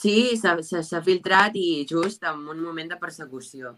Sí, 0.00 0.14
s'ha 0.40 0.56
s'ha- 0.64 0.82
s'ha 0.82 1.02
filtrat 1.04 1.52
i 1.60 1.84
just 1.88 2.24
en 2.24 2.40
un 2.48 2.62
moment 2.64 2.88
de 2.90 2.96
persecució. 2.96 3.74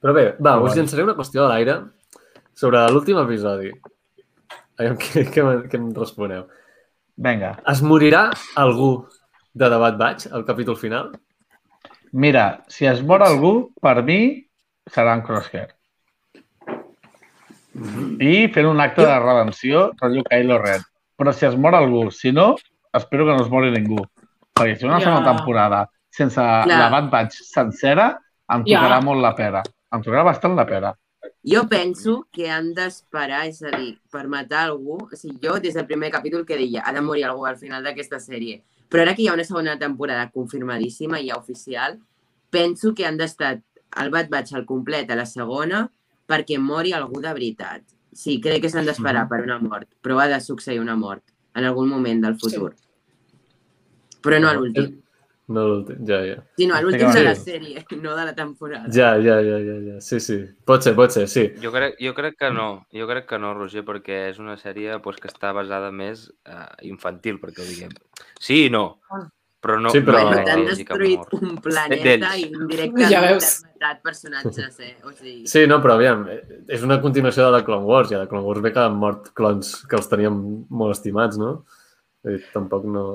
Però 0.00 0.12
bé, 0.14 0.36
va, 0.38 0.38
Però 0.38 0.56
us 0.62 0.70
bueno. 0.70 0.76
llançaré 0.76 1.02
una 1.02 1.16
qüestió 1.18 1.44
a 1.44 1.48
l'aire 1.50 1.80
sobre 2.54 2.78
l'últim 2.92 3.18
episodi. 3.18 3.72
Aviam 4.78 4.96
què, 5.02 5.24
què, 5.32 5.44
què 5.70 5.78
em 5.80 5.90
responeu. 5.96 6.46
Vinga. 7.16 7.54
Es 7.72 7.80
morirà 7.82 8.26
algú 8.60 8.90
de 9.56 9.70
Debat 9.72 9.96
Vaig 9.96 10.26
al 10.36 10.44
capítol 10.44 10.76
final? 10.76 11.14
Mira, 12.12 12.62
si 12.68 12.86
es 12.86 13.00
mor 13.02 13.22
algú, 13.24 13.70
per 13.82 14.02
mi 14.04 14.18
serà 14.92 15.14
en 15.16 15.22
Crosshair. 15.26 15.70
I 18.24 18.46
fent 18.54 18.68
un 18.70 18.80
acte 18.80 19.04
de 19.04 19.16
redenció, 19.20 19.90
rotllo 20.00 20.22
Kylo 20.28 20.58
Ren. 20.62 20.84
Però 21.16 21.32
si 21.32 21.44
es 21.48 21.56
mor 21.60 21.74
algú, 21.76 22.06
si 22.12 22.32
no, 22.32 22.54
espero 22.92 23.26
que 23.26 23.34
no 23.36 23.42
es 23.44 23.50
mori 23.52 23.72
ningú. 23.72 23.98
Perquè 24.56 24.76
si 24.78 24.86
una 24.88 24.98
Ja. 25.00 25.04
segona 25.08 25.32
temporada 25.36 25.82
sense 26.10 26.40
la 26.40 26.88
Bad 26.88 27.10
Batch 27.12 27.42
sencera, 27.44 28.18
em 28.48 28.62
Ja. 28.64 28.78
tocarà 28.80 29.02
molt 29.04 29.20
la 29.20 29.34
pera. 29.34 29.62
Em 29.92 30.00
tocarà 30.02 30.22
bastant 30.24 30.54
la 30.56 30.64
pera. 30.66 30.94
Jo 31.46 31.66
penso 31.70 32.26
que 32.32 32.50
han 32.50 32.72
d'esperar, 32.74 33.44
és 33.50 33.62
a 33.62 33.72
dir, 33.74 33.96
per 34.12 34.26
matar 34.32 34.66
algú... 34.70 34.98
O 35.06 35.16
sigui, 35.16 35.38
jo 35.42 35.58
des 35.62 35.76
del 35.78 35.86
primer 35.86 36.10
capítol 36.14 36.46
que 36.46 36.58
deia 36.58 36.84
ha 36.86 36.92
de 36.94 37.02
morir 37.04 37.26
algú 37.28 37.46
al 37.46 37.58
final 37.60 37.84
d'aquesta 37.86 38.20
sèrie. 38.22 38.62
Però 38.90 39.02
ara 39.02 39.14
que 39.14 39.24
hi 39.24 39.28
ha 39.28 39.34
una 39.34 39.46
segona 39.46 39.78
temporada 39.78 40.28
confirmadíssima 40.30 41.20
i 41.20 41.30
ja 41.30 41.38
oficial, 41.38 41.98
penso 42.50 42.94
que 42.94 43.06
han 43.06 43.18
d'estar 43.18 43.56
el 44.02 44.10
Bad 44.10 44.30
Batch 44.30 44.54
al 44.54 44.66
complet 44.66 45.10
a 45.10 45.18
la 45.18 45.26
segona 45.26 45.86
perquè 46.26 46.58
mori 46.58 46.92
algú 46.92 47.22
de 47.22 47.32
veritat. 47.32 47.82
Sí, 48.16 48.38
crec 48.42 48.62
que 48.64 48.70
s'han 48.72 48.86
d'esperar 48.88 49.26
per 49.28 49.42
una 49.44 49.58
mort, 49.60 49.88
però 50.02 50.20
ha 50.22 50.28
de 50.30 50.40
succeir 50.40 50.80
una 50.80 50.96
mort 50.96 51.22
en 51.54 51.64
algun 51.64 51.88
moment 51.88 52.22
del 52.24 52.38
futur. 52.40 52.72
Però 54.22 54.38
no 54.40 54.48
a 54.48 54.54
l'últim. 54.56 54.96
No 55.48 55.62
l'últim, 55.68 56.00
ja, 56.08 56.16
ja. 56.26 56.40
Sí, 56.58 56.66
no, 56.66 56.74
a 56.74 56.80
l'últim 56.82 57.06
de 57.14 57.22
la 57.22 57.34
sèrie, 57.38 57.84
no 58.02 58.16
de 58.18 58.24
la 58.26 58.34
temporada. 58.34 58.88
Ja, 58.90 59.12
ja, 59.22 59.36
ja, 59.46 59.60
ja, 59.62 59.76
ja. 59.92 60.00
Sí, 60.02 60.18
sí. 60.18 60.40
Pot 60.66 60.82
ser, 60.82 60.96
pot 60.98 61.14
ser, 61.14 61.28
sí. 61.30 61.44
Jo 61.62 61.70
crec, 61.70 61.94
jo 62.02 62.14
crec 62.18 62.34
que 62.40 62.50
no, 62.50 62.86
jo 62.92 63.06
crec 63.06 63.28
que 63.30 63.38
no, 63.38 63.52
Roger, 63.54 63.84
perquè 63.86 64.24
és 64.32 64.40
una 64.42 64.56
sèrie 64.58 64.98
pues, 65.04 65.20
que 65.22 65.30
està 65.30 65.52
basada 65.54 65.92
més 65.94 66.26
eh, 66.50 66.66
infantil, 66.90 67.38
perquè 67.38 67.62
ho 67.62 67.68
diguem. 67.68 67.94
Sí 68.42 68.64
i 68.66 68.70
no, 68.74 68.98
però 69.62 69.78
no, 69.80 69.90
Sí, 69.94 70.02
però- 70.02 70.24
no 70.24 70.32
Bueno, 70.32 70.42
t'han 70.50 70.66
destruït 70.66 71.16
mort. 71.22 71.38
un 71.38 71.56
planeta 71.62 72.34
i 72.38 72.48
indirectament 72.50 73.10
Ja 73.14 73.22
veus. 73.28 73.52
personatges, 74.02 74.80
eh? 74.80 74.96
O 75.06 75.12
sigui, 75.14 75.46
Sí, 75.46 75.62
no, 75.70 75.78
però 75.82 75.94
aviam, 75.94 76.26
eh, 76.28 76.42
és 76.68 76.82
una 76.82 76.98
continuació 77.00 77.46
de 77.46 77.54
la 77.54 77.62
Clone 77.64 77.86
Wars, 77.86 78.10
i 78.10 78.18
a 78.18 78.24
la 78.24 78.28
Clone 78.30 78.42
Wars 78.46 78.62
ve 78.66 78.72
que 78.74 78.82
han 78.82 78.98
mort 78.98 79.30
clones 79.34 79.76
que 79.86 79.94
els 79.98 80.08
teníem 80.10 80.42
molt 80.70 80.98
estimats, 80.98 81.38
no? 81.38 81.64
Dir, 82.26 82.42
tampoc 82.52 82.84
no... 82.90 83.06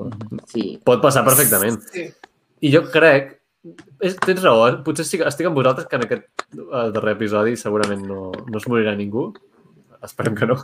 sí. 0.48 0.78
Pot 0.84 1.02
passar 1.04 1.24
perfectament. 1.28 1.78
Sí. 1.92 2.08
I 2.64 2.74
jo 2.74 2.84
crec... 2.92 3.38
És, 4.02 4.16
tens 4.18 4.40
raó, 4.42 4.64
eh? 4.66 4.78
potser 4.82 5.04
estic, 5.06 5.20
estic 5.28 5.46
amb 5.46 5.54
vosaltres 5.54 5.86
que 5.86 5.94
en 5.94 6.06
aquest 6.08 6.24
eh, 6.58 6.86
darrer 6.94 7.12
episodi 7.14 7.52
segurament 7.60 8.02
no, 8.08 8.32
no 8.32 8.58
es 8.58 8.66
morirà 8.66 8.96
ningú. 8.98 9.28
Esperem 10.02 10.34
que 10.38 10.48
no. 10.50 10.56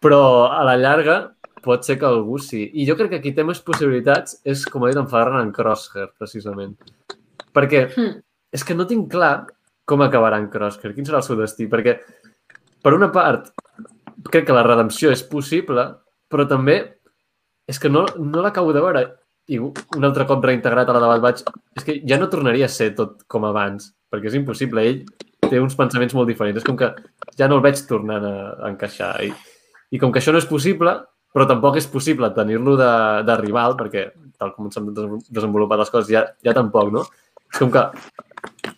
Però 0.00 0.20
a 0.48 0.62
la 0.64 0.78
llarga 0.80 1.18
pot 1.64 1.84
ser 1.84 1.98
que 2.00 2.08
algú 2.08 2.38
sí. 2.40 2.62
I 2.72 2.86
jo 2.88 2.96
crec 2.96 3.12
que 3.12 3.20
aquí 3.20 3.34
té 3.36 3.44
més 3.44 3.60
possibilitats 3.64 4.38
és, 4.44 4.64
com 4.70 4.84
ha 4.84 4.92
dit 4.92 5.00
en 5.00 5.08
Ferran, 5.10 5.42
en 5.44 5.52
Crosshair, 5.52 6.10
precisament. 6.20 6.76
Perquè 7.54 7.86
Hmm. 7.94 8.20
és 8.54 8.64
que 8.64 8.74
no 8.74 8.86
tinc 8.86 9.10
clar 9.10 9.46
com 9.84 10.00
acabarà 10.00 10.38
en 10.40 10.48
Crosshair, 10.48 10.94
quin 10.94 11.04
serà 11.04 11.20
el 11.20 11.26
seu 11.26 11.36
destí, 11.36 11.68
perquè 11.68 11.98
per 12.82 12.94
una 12.96 13.10
part 13.12 13.50
crec 14.30 14.46
que 14.48 14.56
la 14.56 14.64
redempció 14.64 15.10
és 15.12 15.22
possible, 15.22 15.84
però 16.30 16.46
també 16.48 16.78
és 17.68 17.78
que 17.80 17.90
no, 17.92 18.04
no 18.18 18.42
l'acabo 18.44 18.72
de 18.76 18.82
veure 18.84 19.04
i 19.48 19.58
un 19.60 20.04
altre 20.06 20.24
cop 20.28 20.44
reintegrat 20.44 20.88
a 20.88 20.94
la 20.96 21.00
debat 21.02 21.20
vaig, 21.20 21.42
és 21.76 21.84
que 21.84 21.98
ja 22.08 22.16
no 22.20 22.30
tornaria 22.32 22.64
a 22.64 22.72
ser 22.72 22.94
tot 22.96 23.26
com 23.28 23.44
abans, 23.44 23.90
perquè 24.12 24.30
és 24.30 24.36
impossible. 24.38 24.84
Ell 24.84 25.02
té 25.44 25.60
uns 25.60 25.76
pensaments 25.76 26.14
molt 26.16 26.30
diferents. 26.30 26.62
És 26.62 26.64
com 26.64 26.78
que 26.80 26.88
ja 27.36 27.48
no 27.50 27.58
el 27.58 27.64
veig 27.64 27.82
tornant 27.88 28.24
a, 28.24 28.36
a 28.64 28.70
encaixar. 28.72 29.10
I, 29.24 29.34
I 29.92 30.00
com 30.00 30.12
que 30.14 30.22
això 30.22 30.32
no 30.32 30.40
és 30.40 30.48
possible, 30.48 30.94
però 31.34 31.44
tampoc 31.50 31.76
és 31.76 31.88
possible 31.90 32.30
tenir-lo 32.32 32.78
de, 32.80 32.88
de 33.28 33.36
rival, 33.42 33.76
perquè 33.76 34.06
tal 34.40 34.54
com 34.56 34.70
s'han 34.72 34.88
des- 34.96 35.28
desenvolupat 35.28 35.82
les 35.82 35.92
coses, 35.92 36.08
ja, 36.14 36.24
ja 36.46 36.56
tampoc, 36.56 36.88
no? 36.94 37.04
És 37.52 37.60
com 37.60 37.70
que 37.74 37.84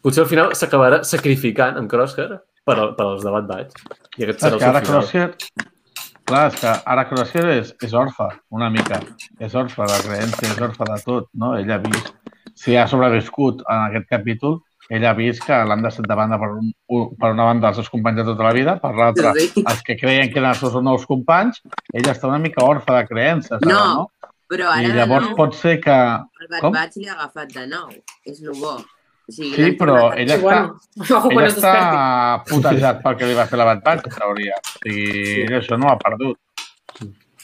potser 0.03 0.25
al 0.25 0.31
final 0.31 0.51
s'acabarà 0.59 1.03
sacrificant 1.07 1.79
en 1.79 1.87
Crosshair 1.89 2.41
per, 2.67 2.77
per 2.99 3.07
als 3.07 3.23
debat 3.23 3.47
vaig. 3.47 3.71
I 4.19 4.27
aquest 4.27 4.43
serà 4.43 4.59
el 4.59 4.65
seu 4.67 4.75
final. 4.83 4.89
Crosshair... 4.91 5.71
Clar, 6.27 6.47
és 6.51 6.57
que 6.59 6.71
ara 6.93 7.05
Crosshair 7.07 7.51
és, 7.55 7.75
és 7.87 7.93
orfa, 7.95 8.31
una 8.51 8.71
mica. 8.75 8.99
És 9.39 9.55
orfa 9.55 9.87
de 9.91 9.99
creència, 10.09 10.49
és 10.51 10.63
orfa 10.63 10.89
de 10.89 10.97
tot, 11.05 11.29
no? 11.39 11.55
Ell 11.59 11.71
ha 11.71 11.83
vist... 11.85 12.15
Si 12.57 12.73
ha 12.73 12.87
sobreviscut 12.89 13.61
en 13.69 13.83
aquest 13.91 14.07
capítol, 14.09 14.55
ell 14.89 15.05
ha 15.05 15.13
vist 15.19 15.43
que 15.45 15.57
l'han 15.69 15.83
deixat 15.85 16.07
de 16.09 16.17
banda 16.17 16.39
per, 16.41 16.49
un, 16.57 16.71
per 17.21 17.35
una 17.35 17.51
banda 17.51 17.69
els 17.69 17.77
seus 17.83 17.91
companys 17.93 18.23
de 18.23 18.25
tota 18.31 18.47
la 18.47 18.55
vida, 18.57 18.79
per 18.81 18.95
l'altra 18.97 19.35
els 19.37 19.83
que 19.85 19.99
creien 20.01 20.33
que 20.33 20.41
eren 20.41 20.55
els 20.55 20.63
seus 20.65 20.79
nous 20.81 21.05
companys, 21.11 21.61
ell 21.93 22.09
està 22.09 22.31
una 22.31 22.41
mica 22.41 22.65
orfa 22.65 22.97
de 22.97 23.11
creences, 23.11 23.59
ara, 23.61 23.69
No, 23.69 23.83
no? 24.01 24.33
Però 24.51 24.71
ara 24.71 24.87
I 24.87 24.95
llavors 24.95 25.29
nou, 25.29 25.37
pot 25.39 25.57
ser 25.59 25.77
que... 25.83 25.95
el? 26.47 26.69
Batch 26.71 27.01
li 27.01 27.09
ha 27.11 27.17
agafat 27.17 27.51
de 27.55 27.67
nou. 27.71 27.91
És 28.27 28.43
el 28.43 28.55
bo. 28.55 28.77
O 29.29 29.33
sigui, 29.35 29.55
Sí, 29.57 29.73
però 29.79 30.13
Sí, 30.15 30.23
està, 30.27 30.39
bueno, 31.27 31.47
es 31.49 31.57
està 31.57 31.75
putejat 32.49 33.03
pel 33.03 33.17
que 33.19 33.27
li 33.27 33.35
va 33.35 33.47
fer 33.51 33.59
la 33.59 33.65
Bad 33.73 33.83
Batch, 33.85 34.07
en 34.07 34.15
teoria. 34.21 34.55
O 34.63 34.79
sigui, 34.85 35.43
ell 35.47 35.57
això 35.61 35.79
no 35.79 35.89
ho 35.89 35.95
ha 35.95 35.99
perdut. 35.99 36.39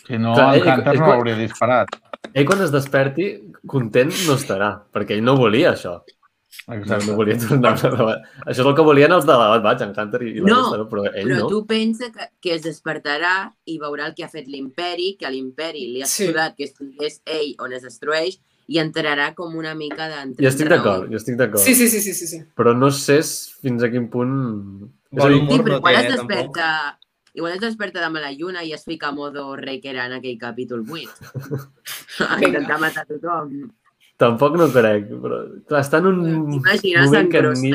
Si 0.07 0.19
no, 0.19 0.35
Clar, 0.35 0.55
en 0.57 0.63
ell- 0.63 0.73
Hunter 0.79 0.95
ell 0.95 1.01
no 1.03 1.11
l'hauria 1.13 1.37
disparat. 1.39 1.93
Ell 2.33 2.47
quan 2.49 2.63
es 2.65 2.73
desperti, 2.75 3.27
content 3.67 4.11
no 4.27 4.35
estarà, 4.39 4.73
perquè 4.95 5.17
ell 5.19 5.25
no 5.27 5.37
volia 5.39 5.73
això. 5.75 6.01
Exacte. 6.69 7.07
no 7.09 7.17
volia 7.19 7.35
tornar 7.41 7.73
a. 7.73 7.75
Això 8.47 8.61
és 8.61 8.67
el 8.69 8.75
que 8.79 8.85
volien 8.87 9.11
els 9.13 9.25
de 9.27 9.33
debat 9.33 9.63
vaig, 9.65 9.81
en 9.83 9.95
Hunter 9.99 10.21
i, 10.23 10.29
i 10.37 10.41
la 10.45 10.49
No, 10.53 10.59
resta, 10.61 10.79
no? 10.79 10.87
però 10.91 11.05
ell 11.11 11.27
Però 11.33 11.39
no. 11.41 11.49
tu 11.51 11.61
pensa 11.67 12.11
que, 12.15 12.29
que 12.41 12.55
es 12.55 12.63
despertarà 12.63 13.33
i 13.67 13.79
veurà 13.83 14.07
el 14.07 14.15
que 14.15 14.23
ha 14.25 14.29
fet 14.31 14.47
l'imperi, 14.47 15.17
que 15.19 15.27
a 15.27 15.31
l'imperi 15.33 15.87
li 15.95 16.03
ha 16.03 16.07
Sí. 16.07 16.29
que 16.57 16.65
estigués 16.69 17.21
ell 17.27 17.57
on 17.59 17.73
es 17.73 17.83
destrueix 17.83 18.39
i 18.73 18.79
entrarà 18.81 19.27
com 19.37 19.55
una 19.61 19.75
mica 19.77 20.07
d'entre 20.09 20.45
I 20.45 20.49
estic 20.49 20.71
d'acord, 20.73 21.11
jo 21.13 21.19
estic 21.21 21.37
d'acord. 21.41 21.61
Sí, 21.61 21.75
sí, 21.77 21.89
sí, 21.93 22.01
sí, 22.01 22.15
sí, 22.17 22.27
sí. 22.31 22.41
Però 22.57 22.73
no 22.79 22.89
sé 22.95 23.19
fins 23.63 23.85
a 23.85 23.91
quin 23.93 24.09
punt... 24.13 24.33
És 25.13 25.19
a 25.19 25.27
Bon 25.27 25.33
dir, 25.35 25.41
humor. 25.43 25.53
Sí, 25.59 25.63
però 25.67 25.75
no 25.77 25.83
igual 25.83 25.95
té, 25.99 26.01
es 26.01 26.07
eh, 26.07 26.17
desperta... 26.17 26.69
Igual 27.35 27.55
es 27.57 27.61
desperta 27.65 28.01
demà 28.03 28.21
a 28.21 28.27
la 28.27 28.33
lluna 28.37 28.61
i 28.65 28.75
es 28.77 28.83
fica 28.85 29.09
a 29.09 29.13
modo 29.17 29.45
rei 29.57 29.79
que 29.81 29.89
era 29.89 30.05
en 30.09 30.13
aquell 30.19 30.37
capítol 30.41 30.83
8. 30.85 31.09
a 32.29 32.37
intentar 32.45 32.77
matar 32.81 33.07
tothom. 33.09 33.55
tampoc 34.21 34.55
no 34.61 34.67
crec, 34.71 35.09
però 35.23 35.39
clar, 35.67 35.81
està 35.83 35.99
en 36.03 36.11
un 36.11 36.19
moment 36.23 37.17
en 37.25 37.31
que 37.33 37.41
ni, 37.63 37.73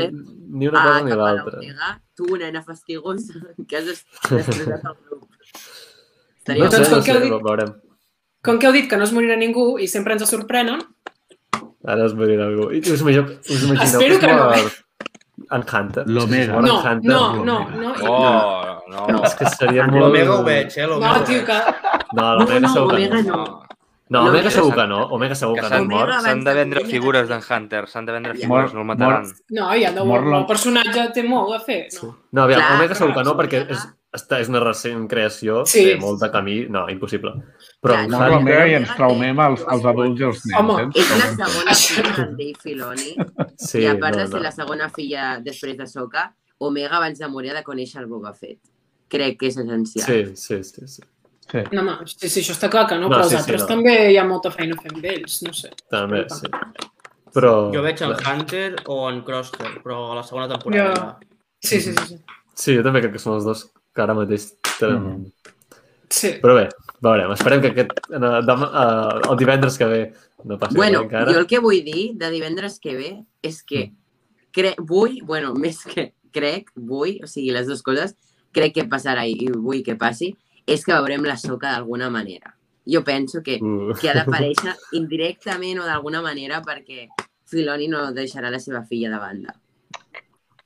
ni 0.62 0.70
una 0.70 0.80
Ah, 0.80 0.86
cosa 0.91 1.08
ni 1.08 1.18
l'altra. 1.18 1.95
tu, 2.16 2.38
nena 2.38 2.62
fastigosa, 2.64 3.34
que 3.68 3.78
has 3.82 3.86
des- 3.89 4.06
destrossat 4.30 4.86
el 4.86 4.95
grup. 5.10 5.26
Estaria 6.38 6.64
No 6.64 6.72
sé, 6.72 6.86
no 6.93 7.02
sé, 7.02 7.20
dit- 7.26 7.43
veurem. 7.50 7.74
Com 8.46 8.60
que 8.60 8.68
heu 8.68 8.74
dit 8.76 8.90
que 8.90 8.98
no 8.98 9.04
es 9.08 9.14
morirà 9.16 9.36
ningú 9.40 9.78
i 9.80 9.88
sempre 9.88 10.14
ens 10.18 10.28
sorprenen, 10.30 10.84
Ara 11.88 12.06
es 12.06 12.14
morirà 12.18 12.48
algú. 12.50 12.72
I 12.76 12.82
us 12.82 13.00
imagineu, 13.00 13.38
us 13.48 13.64
imagineu 13.64 13.84
Espero 13.86 14.20
que 14.20 14.28
no, 14.28 14.38
mor 14.50 14.74
en 15.56 15.64
Hunter? 15.72 16.04
L'Omega. 16.10 16.60
No, 16.62 16.80
Hunter, 16.82 17.12
no, 17.12 17.46
no, 17.46 17.58
no. 17.70 17.94
Oh, 18.04 18.82
no. 18.90 19.22
És 19.24 19.36
que 19.38 19.48
seria 19.54 19.86
molt... 19.88 20.02
L'Omega 20.08 20.34
ho 20.36 20.44
veig, 20.44 20.74
eh? 20.76 20.88
No, 20.90 21.14
tio, 21.28 21.46
que... 21.48 21.60
No, 22.18 22.34
l'Omega 22.40 22.60
No, 22.60 22.68
no, 22.68 22.74
segur 22.74 22.98
que 22.98 23.08
no. 23.14 23.22
no. 23.22 23.46
No, 24.10 24.22
Omega 24.24 24.32
L'Omega 24.32 24.52
segur 24.56 24.74
que 24.76 24.86
no. 24.88 25.00
Omega 25.16 25.36
segur 25.36 25.56
Que 25.56 25.61
que 25.68 25.80
no 25.84 26.20
s'han 26.24 26.44
de 26.45 26.53
vendre 26.56 26.84
figures 26.88 27.28
d'en 27.30 27.41
Hunter, 27.44 27.82
s'han 27.91 28.06
de 28.07 28.14
vendre 28.16 28.36
figures, 28.36 28.74
no 28.74 28.82
el 28.84 28.88
mataran. 28.88 29.28
No, 29.52 29.70
ja 29.76 29.91
la- 29.91 30.38
el 30.40 30.45
personatge 30.48 31.07
té 31.14 31.24
molt 31.28 31.56
a 31.56 31.60
fer. 31.64 31.82
No. 32.02 32.14
No, 32.32 32.44
aviam, 32.48 32.61
Clar, 32.64 32.78
Omega 32.80 32.95
segur 32.95 33.14
que 33.18 33.24
no, 33.28 33.36
perquè 33.40 33.66
és, 33.76 33.84
és 34.40 34.49
una 34.52 34.61
recent 34.64 35.07
creació, 35.11 35.66
Sí. 35.68 35.84
té 35.91 35.98
molt 35.99 36.22
de 36.24 36.32
camí. 36.32 36.66
No, 36.70 36.86
impossible. 36.90 37.36
Però 37.88 37.95
Clar, 37.95 38.03
en 38.05 38.11
no, 38.14 38.22
l'Omega 38.35 38.65
i 38.68 38.73
ens 38.81 38.93
traumem 38.99 39.39
els, 39.47 39.64
els 39.73 39.85
adults 39.93 40.19
i 40.22 40.27
els 40.27 40.41
nens. 40.45 40.59
Home, 40.59 40.77
eh? 40.84 40.88
És 41.01 41.11
la 41.18 41.30
segona 41.39 41.76
filla 41.80 42.26
Dave 42.38 42.53
Filoni 42.64 43.14
Sí, 43.68 43.81
i 43.81 43.88
a 43.89 43.95
part 43.97 44.18
no, 44.18 44.22
de 44.22 44.27
ser 44.27 44.38
no. 44.41 44.43
la 44.45 44.51
segona 44.55 44.89
filla 44.93 45.27
després 45.45 45.77
de 45.80 45.88
Soka, 45.88 46.27
Omega 46.59 46.97
abans 46.99 47.19
de 47.22 47.27
morir 47.31 47.51
ha 47.53 47.59
de 47.61 47.64
conèixer 47.65 48.01
el 48.03 48.07
Boba 48.11 48.34
Fett. 48.35 48.59
Crec 49.07 49.38
que 49.39 49.47
és 49.47 49.57
essencial. 49.61 50.05
Sí, 50.05 50.35
sí, 50.35 50.64
sí, 50.68 50.88
sí. 50.97 51.03
Sí. 51.47 51.61
No, 51.72 51.80
home, 51.85 51.93
sí, 52.11 52.27
sí, 52.27 52.41
això 52.41 52.51
està 52.57 52.68
clar 52.68 52.88
que 52.89 52.97
no, 52.99 53.07
No, 53.07 53.14
però 53.15 53.23
els 53.23 53.30
sí, 53.31 53.38
sí, 53.38 53.41
altres 53.45 53.61
no. 53.64 53.68
també 53.69 53.93
hi 54.11 54.18
ha 54.19 54.26
molta 54.27 54.51
feina 54.51 54.76
a 54.76 54.81
fer 54.84 54.91
amb 54.91 55.05
ells, 55.14 55.38
no 55.47 55.53
sé. 55.55 55.69
També, 55.93 56.26
sí. 56.27 56.49
Però... 57.38 57.51
Jo 57.72 57.84
veig 57.85 58.01
en 58.03 58.11
Hunter 58.18 58.65
o 58.91 58.97
en 59.11 59.22
Crosshair, 59.23 59.77
però 59.85 60.01
a 60.11 60.18
la 60.19 60.23
segona 60.27 60.49
temporada. 60.51 61.18
Jo- 61.22 61.34
Sí, 61.64 61.80
sí, 61.81 61.93
sí. 61.93 62.03
sí. 62.09 62.18
Sí, 62.53 62.76
jo 62.77 62.84
també 62.85 62.99
crec 63.01 63.15
que 63.15 63.22
són 63.22 63.38
els 63.38 63.45
dos 63.47 63.64
que 63.95 64.01
ara 64.03 64.14
mateix 64.18 64.49
tenen... 64.77 64.99
Mhm. 64.99 65.53
sí. 66.14 66.34
Però 66.43 66.53
bé, 66.57 66.68
veurem. 67.03 67.32
Esperem 67.36 67.61
que 67.61 67.72
aquest, 67.74 67.91
en, 68.11 68.26
demà, 68.48 68.68
eh, 68.84 69.30
el 69.32 69.38
divendres 69.38 69.78
que 69.78 69.86
ve 69.86 70.02
no 70.45 70.57
passi 70.57 70.76
Bueno, 70.76 71.02
encara. 71.06 71.32
jo 71.34 71.40
el 71.40 71.48
que 71.48 71.60
vull 71.60 71.84
dir 71.86 72.14
de 72.18 72.30
divendres 72.32 72.80
que 72.80 72.95
ve 72.95 73.11
és 73.44 73.61
que 73.64 73.91
cre 74.52 74.76
vull, 74.80 75.19
bueno, 75.24 75.53
més 75.64 75.84
que 75.84 76.14
crec, 76.34 76.72
vull, 76.76 77.19
o 77.24 77.28
sigui, 77.28 77.52
les 77.52 77.68
dues 77.68 77.82
coses, 77.82 78.15
crec 78.53 78.74
que 78.76 78.88
passarà 78.90 79.26
i 79.28 79.48
vull 79.53 79.84
que 79.84 79.95
passi, 79.95 80.36
és 80.68 80.84
que 80.86 80.94
veurem 80.94 81.24
la 81.26 81.38
soca 81.38 81.72
d'alguna 81.72 82.10
manera. 82.10 82.53
jo 82.88 83.03
penso 83.03 83.41
que, 83.44 83.57
Uh. 83.61 83.91
que 83.99 84.10
ha 84.10 84.14
d'aparèixer 84.15 84.74
indirectament 84.95 85.80
o 85.82 85.84
d'alguna 85.86 86.22
manera 86.22 86.61
perquè 86.64 87.10
Filoni 87.44 87.88
no 87.91 88.14
deixarà 88.14 88.49
la 88.49 88.60
seva 88.60 88.82
filla 88.88 89.10
de 89.11 89.18
banda. 89.19 89.56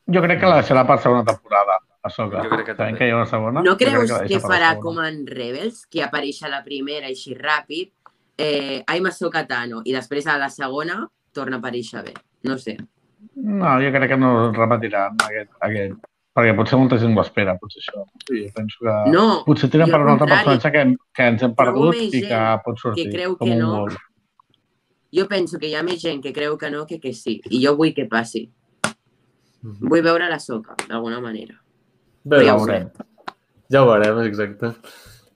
Jo 0.05 0.21
crec 0.21 0.39
que 0.39 0.45
la 0.49 0.59
deixarà 0.61 0.83
per 0.85 0.99
segona 1.01 1.23
temporada, 1.25 1.79
a 2.01 2.09
Soca. 2.09 2.43
Jo 2.43 2.49
crec 2.49 2.65
que 2.71 2.75
també. 2.75 2.97
que 2.97 3.07
hi 3.07 3.11
ha 3.13 3.17
una 3.17 3.29
segona. 3.29 3.63
No 3.65 3.77
creus 3.77 4.11
que 4.27 4.37
la 4.37 4.43
farà 4.43 4.73
segona. 4.73 4.81
com 4.81 4.99
en 5.05 5.25
Rebels, 5.27 5.85
que 5.85 6.03
apareix 6.03 6.41
a 6.43 6.49
la 6.49 6.63
primera 6.63 7.07
així 7.07 7.35
ràpid, 7.37 7.91
eh, 8.37 8.83
I'm 8.87 9.05
Ahsoka 9.05 9.45
Tano, 9.47 9.81
i 9.85 9.93
després 9.93 10.27
a 10.27 10.37
la 10.37 10.49
segona 10.49 11.07
torna 11.33 11.57
a 11.57 11.59
aparèixer 11.59 12.03
bé? 12.03 12.13
No 12.43 12.57
sé. 12.57 12.77
No, 13.35 13.75
jo 13.79 13.91
crec 13.93 14.09
que 14.09 14.17
no 14.17 14.51
repetiran 14.51 15.17
aquest, 15.27 15.51
aquest 15.61 15.99
perquè 16.35 16.53
potser 16.55 16.79
molta 16.79 16.97
gent 16.99 17.17
ho 17.17 17.21
espera, 17.21 17.57
potser 17.59 17.81
això. 17.83 18.05
Sí, 18.27 18.45
penso 18.55 18.79
que... 18.79 18.95
No, 19.11 19.43
Potser 19.45 19.69
jo 19.69 19.87
per 19.91 19.99
un 20.01 20.13
altre 20.13 20.29
personatge 20.31 20.71
que, 20.71 20.85
que 21.13 21.27
ens 21.33 21.43
hem 21.43 21.53
perdut 21.57 21.99
i 22.01 22.23
que 22.23 22.41
pot 22.65 22.79
sortir 22.79 23.09
que 23.09 23.17
creu 23.17 23.35
com 23.37 23.47
que 23.47 23.57
un 23.57 23.61
no. 23.61 23.71
gol. 23.75 23.97
jo 25.11 25.25
penso 25.27 25.59
que 25.59 25.67
hi 25.67 25.75
ha 25.75 25.83
més 25.83 25.99
gent 25.99 26.21
que 26.23 26.31
creu 26.31 26.57
que 26.57 26.69
no 26.71 26.85
que 26.87 26.97
que 27.03 27.11
sí, 27.13 27.41
i 27.51 27.59
jo 27.65 27.75
vull 27.75 27.93
que 27.93 28.07
passi. 28.07 28.49
Mhm. 29.61 29.89
Vull 29.91 30.01
veure 30.01 30.29
la 30.29 30.39
soca, 30.39 30.75
d'alguna 30.87 31.19
manera. 31.21 31.60
Bé, 32.23 32.41
ja 32.43 32.51
ja 32.51 32.55
ho 32.55 32.61
veurem. 32.65 32.89
Ja 33.71 33.81
ho 33.83 33.87
veurem, 33.89 34.19
exacte. 34.27 34.73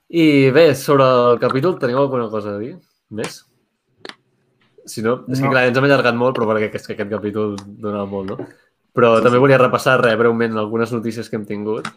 I 0.10 0.52
bé, 0.54 0.68
sobre 0.78 1.06
el 1.32 1.40
capítol, 1.42 1.80
teniu 1.82 1.98
alguna 2.00 2.30
cosa 2.30 2.56
a 2.56 2.60
dir? 2.62 2.76
Més? 3.10 3.42
Si 4.86 5.02
no, 5.02 5.24
és 5.28 5.40
que 5.40 5.46
No. 5.48 5.52
clar, 5.52 5.66
ens 5.68 5.78
hem 5.78 5.84
allargat 5.88 6.16
molt, 6.16 6.36
però 6.38 6.46
perquè 6.52 6.70
és 6.76 6.86
que 6.86 6.94
aquest 6.94 7.10
capítol 7.10 7.56
donava 7.66 8.06
molt, 8.06 8.30
no? 8.30 8.48
Però 8.96 9.16
també 9.24 9.40
volia 9.42 9.58
repassar 9.58 9.98
res 10.02 10.18
breument 10.18 10.56
algunes 10.58 10.92
notícies 10.94 11.28
que 11.30 11.36
hem 11.36 11.46
tingut. 11.46 11.88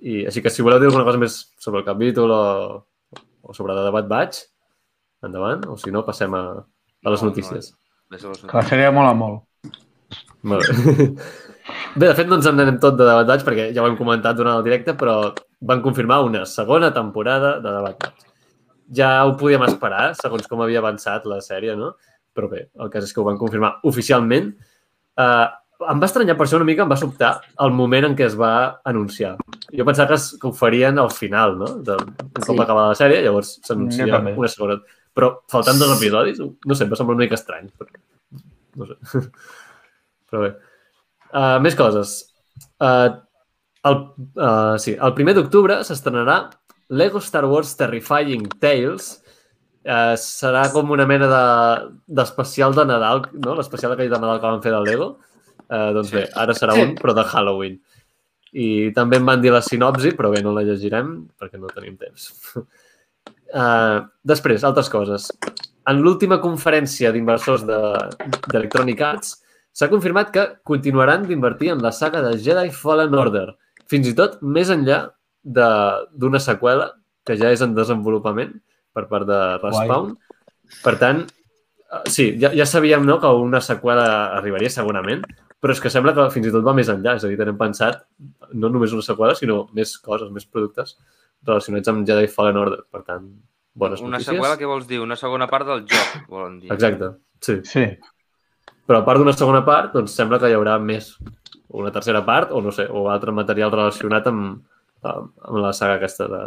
I 0.00 0.24
així 0.26 0.42
que 0.42 0.50
si 0.50 0.62
voleu 0.62 0.78
dir 0.80 0.88
alguna 0.88 1.04
cosa 1.04 1.18
més 1.18 1.36
sobre 1.58 1.80
el 1.80 1.84
capítol 1.86 2.30
o, 2.30 2.86
o 3.42 3.54
sobre 3.54 3.74
The 3.74 3.90
Bad 3.92 4.08
Batch, 4.08 4.40
endavant, 5.22 5.66
o 5.68 5.76
si 5.76 5.90
no, 5.90 6.02
passem 6.04 6.32
a, 6.34 6.42
a 7.04 7.10
les 7.10 7.22
No, 7.22 7.28
notícies. 7.28 7.72
No, 8.10 8.16
les 8.16 8.22
Que 8.42 8.56
la 8.56 8.62
sèrie 8.62 8.90
mola 8.92 9.12
molt. 9.14 9.44
Molt 10.42 10.64
bé. 10.64 11.12
Bé, 11.96 12.06
de 12.06 12.14
fet, 12.14 12.28
no 12.28 12.38
ens 12.38 12.46
en 12.46 12.60
anem 12.60 12.78
tot 12.82 12.96
de 12.98 13.06
Debat 13.08 13.44
perquè 13.46 13.70
ja 13.74 13.82
ho 13.82 13.88
hem 13.90 13.96
comentat 13.98 14.36
durant 14.38 14.58
el 14.58 14.64
directe, 14.66 14.94
però 14.98 15.32
van 15.66 15.82
confirmar 15.84 16.20
una 16.26 16.44
segona 16.46 16.92
temporada 16.94 17.56
de 17.60 17.72
Debat. 17.72 18.08
Ja 18.96 19.10
ho 19.26 19.34
podíem 19.40 19.64
esperar, 19.66 20.10
segons 20.18 20.46
com 20.46 20.62
havia 20.62 20.82
avançat 20.82 21.26
la 21.26 21.40
sèrie, 21.42 21.74
no? 21.78 21.94
Però 22.36 22.50
bé, 22.50 22.66
el 22.78 22.90
cas 22.92 23.06
és 23.08 23.14
que 23.14 23.22
ho 23.22 23.26
van 23.26 23.38
confirmar 23.40 23.78
oficialment. 23.88 24.52
Uh, 25.16 25.48
em 25.90 26.00
va 26.00 26.08
estranyar 26.08 26.36
per 26.36 26.46
això 26.46 26.60
una 26.60 26.68
mica, 26.68 26.84
em 26.84 26.92
va 26.92 26.98
sobtar 27.00 27.32
el 27.64 27.72
moment 27.76 28.06
en 28.10 28.14
què 28.16 28.28
es 28.28 28.36
va 28.38 28.52
anunciar. 28.84 29.34
Jo 29.72 29.84
pensava 29.88 30.12
que, 30.12 30.20
es, 30.20 30.28
que 30.40 30.48
ho 30.48 30.52
farien 30.56 31.00
al 31.00 31.10
final, 31.12 31.56
no? 31.58 31.72
De, 31.84 31.96
un 31.96 32.30
cop 32.36 32.54
Sí. 32.54 32.60
acabava 32.62 32.92
la 32.92 33.00
sèrie, 33.00 33.24
llavors 33.24 33.56
s'anuncia 33.64 34.06
també. 34.12 34.36
una 34.36 34.48
segona. 34.52 34.78
Però 35.16 35.32
faltant 35.50 35.80
dos 35.80 35.96
episodis, 35.96 36.38
no 36.40 36.74
sé, 36.76 36.84
em 36.84 36.92
va 36.92 37.00
semblar 37.00 37.16
una 37.16 37.24
mica 37.24 37.36
estrany. 37.40 37.68
Però, 37.76 37.90
no 38.76 38.88
sé. 38.92 38.96
Però 40.30 40.42
bé. 40.44 40.54
Uh, 41.32 41.58
més 41.62 41.74
coses. 41.78 42.16
Uh, 42.80 43.16
el, 43.86 43.96
uh, 44.38 44.76
sí, 44.82 44.94
el 44.96 45.14
primer 45.14 45.34
d'octubre 45.36 45.80
s'estrenarà 45.86 46.50
Lego 46.90 47.20
Star 47.22 47.44
Wars 47.50 47.74
Terrifying 47.78 48.46
Tales. 48.62 49.22
Uh, 49.86 50.14
serà 50.18 50.64
com 50.74 50.90
una 50.90 51.06
mena 51.06 51.28
de- 51.30 51.90
d'especial 52.18 52.74
de, 52.74 52.82
de 52.82 52.86
Nadal, 52.92 53.26
no? 53.38 53.54
L'especial 53.58 53.92
aquell 53.94 54.10
de 54.10 54.18
Nadal 54.18 54.40
que 54.42 54.50
van 54.50 54.62
fer 54.64 54.72
del 54.74 54.86
Lego. 54.88 55.10
Uh, 55.66 55.92
doncs 55.94 56.10
bé, 56.14 56.24
ara 56.38 56.54
serà 56.54 56.74
Sí. 56.74 56.82
un, 56.82 56.94
però 56.98 57.14
de 57.14 57.24
Halloween. 57.26 57.76
I 58.56 58.90
també 58.96 59.18
em 59.20 59.26
van 59.26 59.40
dir 59.42 59.50
la 59.52 59.60
sinopsi, 59.62 60.14
però 60.16 60.30
bé, 60.32 60.40
no 60.42 60.52
la 60.54 60.62
llegirem 60.66 61.26
perquè 61.38 61.58
no 61.60 61.70
tenim 61.74 61.96
temps. 62.00 62.30
Uh, 63.54 64.02
després, 64.26 64.64
altres 64.66 64.88
coses. 64.90 65.28
En 65.86 66.00
l'última 66.02 66.40
conferència 66.42 67.12
d'inversors 67.14 67.62
de- 67.66 68.38
d'Electronic 68.50 69.00
Arts 69.06 69.36
s'ha 69.76 69.90
confirmat 69.92 70.30
que 70.32 70.44
continuaran 70.64 71.26
d'invertir 71.28 71.70
en 71.74 71.82
la 71.84 71.92
saga 71.92 72.22
de 72.24 72.36
Jedi 72.40 72.70
Fallen 72.72 73.14
Order, 73.14 73.50
fins 73.90 74.08
i 74.08 74.14
tot 74.16 74.38
més 74.42 74.70
enllà 74.72 75.02
de- 75.44 76.06
d'una 76.16 76.40
seqüela 76.40 76.92
que 77.26 77.36
ja 77.36 77.50
és 77.52 77.60
en 77.62 77.74
desenvolupament 77.76 78.54
per 78.94 79.04
part 79.10 79.26
de 79.28 79.40
Respawn. 79.62 80.14
Per 80.82 80.94
tant, 80.98 81.20
eh, 81.26 82.00
sí, 82.10 82.30
ja, 82.40 82.50
ja 82.56 82.64
sabíem 82.66 83.04
no, 83.06 83.18
que 83.20 83.26
una 83.28 83.60
seqüela 83.60 84.06
arribaria 84.38 84.70
segurament, 84.70 85.22
però 85.60 85.72
és 85.74 85.80
que 85.82 85.90
sembla 85.90 86.14
que 86.14 86.24
fins 86.30 86.46
i 86.48 86.52
tot 86.54 86.64
va 86.64 86.72
més 86.74 86.88
enllà. 86.88 87.16
És 87.16 87.24
a 87.24 87.28
dir, 87.28 87.36
tenen 87.38 87.58
pensat 87.58 88.04
no 88.54 88.68
només 88.72 88.92
una 88.96 89.02
seqüela, 89.02 89.34
sinó 89.38 89.66
més 89.74 89.96
coses, 89.98 90.30
més 90.30 90.46
productes 90.46 90.96
relacionats 91.46 91.88
amb 91.92 92.06
Jedi 92.08 92.26
Fallen 92.32 92.56
Order. 92.56 92.80
Per 92.90 93.02
tant, 93.04 93.28
bones 93.74 94.00
Una 94.00 94.16
notícies. 94.16 94.34
seqüela, 94.34 94.56
què 94.58 94.66
vols 94.66 94.86
dir? 94.88 95.00
Una 95.04 95.16
segona 95.16 95.46
part 95.46 95.66
del 95.66 95.84
joc, 95.86 96.28
volen 96.28 96.60
dir. 96.60 96.72
Exacte, 96.72 97.12
sí. 97.40 97.60
Sí. 97.64 97.86
Però 98.86 99.00
a 99.00 99.06
part 99.06 99.18
d'una 99.18 99.34
segona 99.34 99.64
part, 99.66 99.92
doncs 99.96 100.14
sembla 100.14 100.38
que 100.42 100.50
hi 100.50 100.54
haurà 100.56 100.76
més. 100.82 101.10
Una 101.74 101.90
tercera 101.94 102.22
part, 102.26 102.52
o 102.54 102.62
no 102.62 102.72
sé, 102.74 102.86
o 102.86 103.08
altre 103.10 103.34
material 103.34 103.72
relacionat 103.74 104.28
amb, 104.30 104.60
amb, 105.02 105.32
amb 105.42 105.60
la 105.62 105.72
saga 105.74 105.98
aquesta 105.98 106.28
de, 106.30 106.42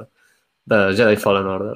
de 0.72 0.80
Jedi 0.96 1.20
Fallen 1.20 1.50
Order. 1.52 1.76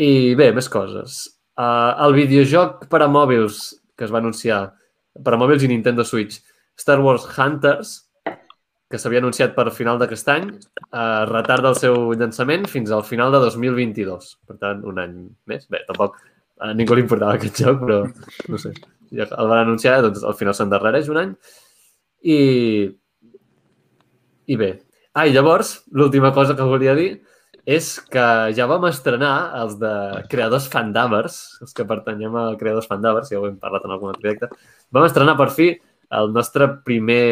I 0.00 0.32
bé, 0.38 0.48
més 0.56 0.70
coses. 0.72 1.26
Uh, 1.60 1.92
el 2.06 2.16
videojoc 2.16 2.86
per 2.88 3.02
a 3.04 3.10
mòbils 3.12 3.60
que 3.98 4.06
es 4.06 4.14
va 4.14 4.22
anunciar, 4.22 4.62
per 5.20 5.36
a 5.36 5.40
mòbils 5.40 5.66
i 5.66 5.68
Nintendo 5.70 6.04
Switch, 6.08 6.40
Star 6.80 6.98
Wars 7.04 7.26
Hunters, 7.36 7.92
que 8.92 9.00
s'havia 9.00 9.22
anunciat 9.22 9.54
per 9.56 9.70
final 9.72 10.00
d'aquest 10.00 10.28
any, 10.32 10.48
uh, 10.90 11.24
retarda 11.28 11.70
el 11.72 11.78
seu 11.80 12.10
llançament 12.16 12.66
fins 12.68 12.92
al 12.92 13.04
final 13.08 13.32
de 13.32 13.40
2022. 13.44 14.32
Per 14.48 14.56
tant, 14.60 14.82
un 14.88 15.00
any 15.00 15.14
més. 15.48 15.68
Bé, 15.72 15.84
tampoc 15.88 16.18
a 16.62 16.72
ningú 16.76 16.96
li 16.96 17.04
importava 17.04 17.36
aquest 17.38 17.62
joc, 17.64 17.80
però 17.84 18.02
no 18.52 18.60
sé, 18.60 18.74
ja 19.12 19.28
el 19.28 19.50
van 19.50 19.64
anunciar, 19.64 20.00
doncs 20.04 20.24
al 20.24 20.36
final 20.38 20.56
s'endarrereix 20.56 21.10
un 21.12 21.20
any. 21.20 21.34
I, 22.22 22.38
i 24.48 24.58
bé. 24.58 24.72
Ah, 25.12 25.26
i 25.28 25.34
llavors, 25.34 25.82
l'última 25.92 26.32
cosa 26.32 26.56
que 26.56 26.66
volia 26.66 26.96
dir 26.96 27.12
és 27.68 27.94
que 28.10 28.24
ja 28.56 28.66
vam 28.66 28.88
estrenar 28.88 29.52
els 29.60 29.76
de 29.78 29.92
Creadors 30.30 30.66
Fandavers, 30.70 31.36
els 31.62 31.74
que 31.76 31.86
pertanyem 31.86 32.34
a 32.34 32.46
Creadors 32.58 32.88
Fandavers, 32.90 33.30
ja 33.30 33.38
ho 33.38 33.46
hem 33.46 33.58
parlat 33.62 33.84
en 33.86 33.94
algun 33.94 34.10
altre 34.10 34.24
directe, 34.24 34.48
vam 34.90 35.06
estrenar 35.06 35.36
per 35.38 35.50
fi 35.54 35.68
el 36.12 36.32
nostre 36.34 36.68
primer 36.86 37.26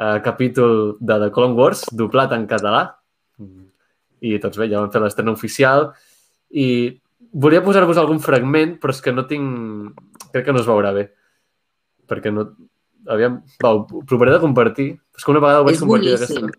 eh, 0.00 0.18
capítol 0.24 0.96
de 0.98 1.18
The 1.22 1.30
Clone 1.34 1.54
Wars, 1.54 1.84
doblat 1.92 2.34
en 2.36 2.48
català. 2.50 2.88
I 4.20 4.36
doncs 4.36 4.58
bé, 4.60 4.66
ja 4.68 4.82
vam 4.82 4.90
fer 4.92 5.00
l'estrena 5.00 5.32
oficial 5.32 5.86
i 6.50 6.66
volia 7.32 7.62
posar-vos 7.64 8.00
algun 8.00 8.18
fragment, 8.20 8.76
però 8.82 8.92
és 8.92 9.00
que 9.04 9.14
no 9.14 9.24
tinc... 9.30 9.94
Crec 10.32 10.44
que 10.46 10.52
no 10.54 10.60
es 10.62 10.68
veurà 10.68 10.92
bé. 10.96 11.08
Perquè 12.10 12.32
no... 12.34 12.48
Aviam, 13.10 13.38
va, 13.64 13.70
ho 13.78 14.02
provaré 14.04 14.34
de 14.36 14.40
compartir. 14.42 14.90
És 15.16 15.24
que 15.24 15.32
una 15.32 15.40
vegada 15.40 15.62
ho 15.62 15.66
vaig 15.66 15.78
És 15.78 15.80
compartir 15.82 16.12
boníssim. 16.18 16.50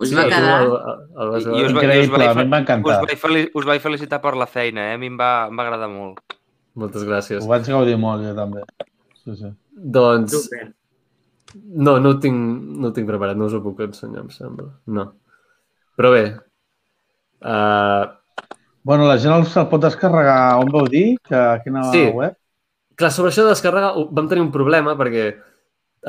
Us 0.00 0.08
Sí, 0.10 0.16
va 0.16 0.24
quedar... 0.26 0.54
el, 0.64 0.70
el, 0.72 1.00
el 1.22 1.30
vas 1.34 1.44
I 1.46 1.50
us 1.66 1.74
va- 1.76 1.82
Increïble, 1.84 2.18
vaig 2.18 2.30
a 2.30 2.76
mi 2.78 2.84
va. 2.88 3.00
Us 3.04 3.22
vaig, 3.22 3.50
us 3.60 3.66
vaig 3.68 3.82
felicitar 3.84 4.18
per 4.24 4.32
la 4.40 4.46
feina, 4.48 4.88
eh? 4.90 4.94
A 4.96 5.00
mi 5.02 5.10
em 5.12 5.18
va, 5.20 5.30
em 5.50 5.58
va 5.60 5.66
agradar 5.66 5.90
molt. 5.92 6.20
Moltes 6.80 7.04
gràcies. 7.04 7.42
Ho 7.44 7.50
vaig 7.50 7.68
gaudir 7.68 7.96
molt, 8.00 8.24
jo 8.24 8.32
també. 8.38 8.64
Sí, 9.20 9.36
sí. 9.36 9.50
Doncs 9.76 10.48
no, 11.54 11.98
no 12.00 12.14
ho, 12.14 12.18
tinc, 12.22 12.36
no 12.80 12.88
ho 12.88 12.94
tinc 12.96 13.08
preparat, 13.10 13.36
no 13.36 13.48
us 13.50 13.54
ho 13.58 13.60
puc 13.64 13.80
ensenyar, 13.84 14.22
em 14.24 14.30
sembla. 14.32 14.70
No. 14.86 15.08
Però 15.98 16.12
bé, 16.14 16.24
uh, 17.44 18.16
Bueno, 18.82 19.04
la 19.04 19.18
gent 19.20 19.44
se'l 19.44 19.66
pot 19.68 19.82
descarregar, 19.84 20.56
on 20.62 20.70
vau 20.72 20.86
dir? 20.88 21.18
Que 21.28 21.36
a 21.36 21.58
quina 21.62 21.82
Sí. 21.92 22.06
web? 22.16 22.32
Clar, 23.00 23.12
sobre 23.14 23.32
això 23.32 23.44
de 23.46 23.54
descarregar 23.54 23.94
vam 24.10 24.28
tenir 24.30 24.44
un 24.44 24.52
problema 24.54 24.96
perquè 24.98 25.30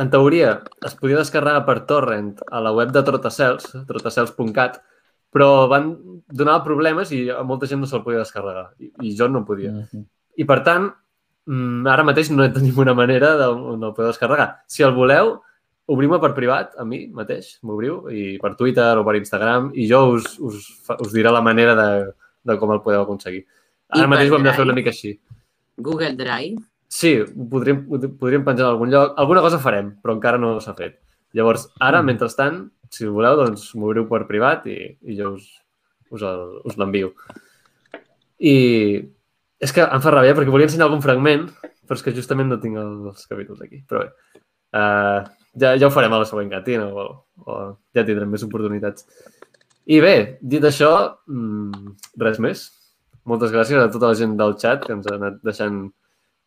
en 0.01 0.09
teoria 0.11 0.53
es 0.87 0.95
podia 0.95 1.19
descarregar 1.19 1.65
per 1.67 1.81
torrent 1.89 2.33
a 2.47 2.61
la 2.63 2.71
web 2.75 2.93
de 2.95 3.03
Trotacels, 3.03 3.73
trotacels.cat, 3.87 4.79
però 5.31 5.67
van 5.71 5.91
donar 6.27 6.61
problemes 6.63 7.11
i 7.15 7.25
a 7.31 7.41
molta 7.47 7.67
gent 7.67 7.81
no 7.83 7.89
se'l 7.89 8.03
podia 8.05 8.23
descarregar 8.23 8.69
i, 8.79 8.91
i 9.07 9.15
jo 9.17 9.27
no 9.31 9.45
podia. 9.47 9.71
Mhm. 9.71 10.03
I 10.39 10.47
per 10.47 10.61
tant, 10.63 10.87
mm, 11.47 11.87
ara 11.91 12.07
mateix 12.07 12.31
no 12.31 12.47
tenim 12.51 12.79
una 12.79 12.95
manera 12.95 13.35
de 13.39 13.47
no 13.51 13.87
el 13.91 13.95
poder 13.95 14.11
descarregar. 14.11 14.63
Si 14.67 14.83
el 14.83 14.95
voleu, 14.95 15.37
obriu-me 15.91 16.19
per 16.23 16.33
privat, 16.35 16.75
a 16.79 16.85
mi 16.87 17.05
mateix, 17.11 17.57
m'obriu, 17.67 18.05
i 18.11 18.37
per 18.39 18.55
Twitter 18.55 18.93
o 18.97 19.05
per 19.07 19.17
Instagram, 19.19 19.71
i 19.75 19.87
jo 19.89 20.05
us, 20.15 20.37
us, 20.39 20.67
us 20.97 21.11
diré 21.11 21.31
la 21.31 21.43
manera 21.43 21.75
de, 21.75 21.89
de 22.47 22.57
com 22.57 22.71
el 22.71 22.83
podeu 22.83 23.03
aconseguir. 23.03 23.43
Ara 23.91 24.07
I 24.07 24.11
mateix 24.13 24.31
ho 24.31 24.39
hem 24.39 24.47
de 24.47 24.55
fer 24.55 24.67
una 24.67 24.77
mica 24.77 24.91
així. 24.93 25.17
Google 25.77 26.15
Drive. 26.15 26.70
Sí, 26.91 27.13
ho 27.23 27.45
podríem, 27.51 27.85
ho 27.87 27.99
podríem 28.19 28.43
penjar 28.43 28.65
en 28.67 28.73
algun 28.73 28.91
lloc. 28.91 29.13
Alguna 29.21 29.41
cosa 29.45 29.61
farem, 29.63 29.93
però 30.03 30.17
encara 30.17 30.39
no 30.41 30.57
s'ha 30.59 30.73
fet. 30.75 30.97
Llavors, 31.37 31.69
ara, 31.79 32.01
mentrestant, 32.03 32.65
si 32.91 33.07
voleu, 33.07 33.37
doncs 33.39 33.69
m'obriu 33.79 34.03
per 34.09 34.25
privat 34.27 34.65
i, 34.67 34.75
i 35.07 35.15
jo 35.15 35.35
us, 35.37 35.45
us, 36.11 36.25
el- 36.27 36.57
us 36.67 36.75
l'envio. 36.81 37.13
I 38.41 38.55
és 39.61 39.71
que 39.75 39.85
em 39.85 40.01
fa 40.03 40.11
ràbia 40.13 40.33
perquè 40.35 40.51
volia 40.51 40.67
ensenyar 40.67 40.87
algun 40.89 41.03
fragment, 41.05 41.45
però 41.85 41.95
és 41.99 42.03
que 42.03 42.13
justament 42.17 42.49
no 42.51 42.57
tinc 42.59 42.79
els 42.81 43.23
capítols 43.29 43.61
aquí. 43.63 43.83
Però 43.87 44.01
bé, 44.03 44.09
uh, 44.75 45.21
ja, 45.61 45.75
ja 45.77 45.87
ho 45.87 45.93
farem 45.93 46.11
a 46.15 46.19
la 46.23 46.27
següent 46.27 46.51
catina 46.51 46.87
o, 46.89 47.07
o 47.45 47.57
ja 47.95 48.03
tindrem 48.07 48.31
més 48.33 48.43
oportunitats. 48.47 49.05
I 49.91 49.99
bé, 50.03 50.15
dit 50.41 50.63
això, 50.67 50.91
mm, 51.29 51.95
res 52.21 52.41
més. 52.43 52.67
Moltes 53.29 53.53
gràcies 53.53 53.77
a 53.79 53.87
tota 53.93 54.09
la 54.11 54.17
gent 54.17 54.35
del 54.39 54.57
chat 54.59 54.83
que 54.87 54.95
ens 54.97 55.07
ha 55.07 55.15
anat 55.19 55.39
deixant 55.45 55.83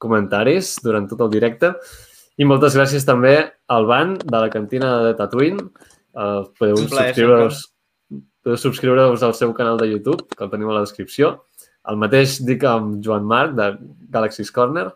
comentaris 0.04 0.76
durant 0.84 1.08
tot 1.10 1.24
el 1.26 1.32
directe. 1.32 1.74
I 2.38 2.46
moltes 2.48 2.76
gràcies 2.76 3.06
també 3.06 3.36
al 3.70 3.86
Van 3.90 4.16
de 4.20 4.36
la 4.36 4.50
cantina 4.52 4.96
de 5.06 5.14
Tatooine. 5.18 5.70
Uh, 6.14 6.44
podeu 6.58 6.78
subscriure-us 6.84 7.64
podeu 8.44 8.60
subscriure-us 8.60 9.24
al 9.24 9.34
seu 9.34 9.54
canal 9.56 9.80
de 9.80 9.88
YouTube, 9.88 10.28
que 10.36 10.44
el 10.44 10.52
teniu 10.52 10.70
a 10.70 10.78
la 10.78 10.84
descripció. 10.84 11.32
El 11.88 11.96
mateix 12.00 12.38
dic 12.44 12.64
amb 12.68 12.98
Joan 13.04 13.24
Marc, 13.28 13.56
de 13.56 13.70
Galaxy's 14.12 14.52
Corner. 14.52 14.90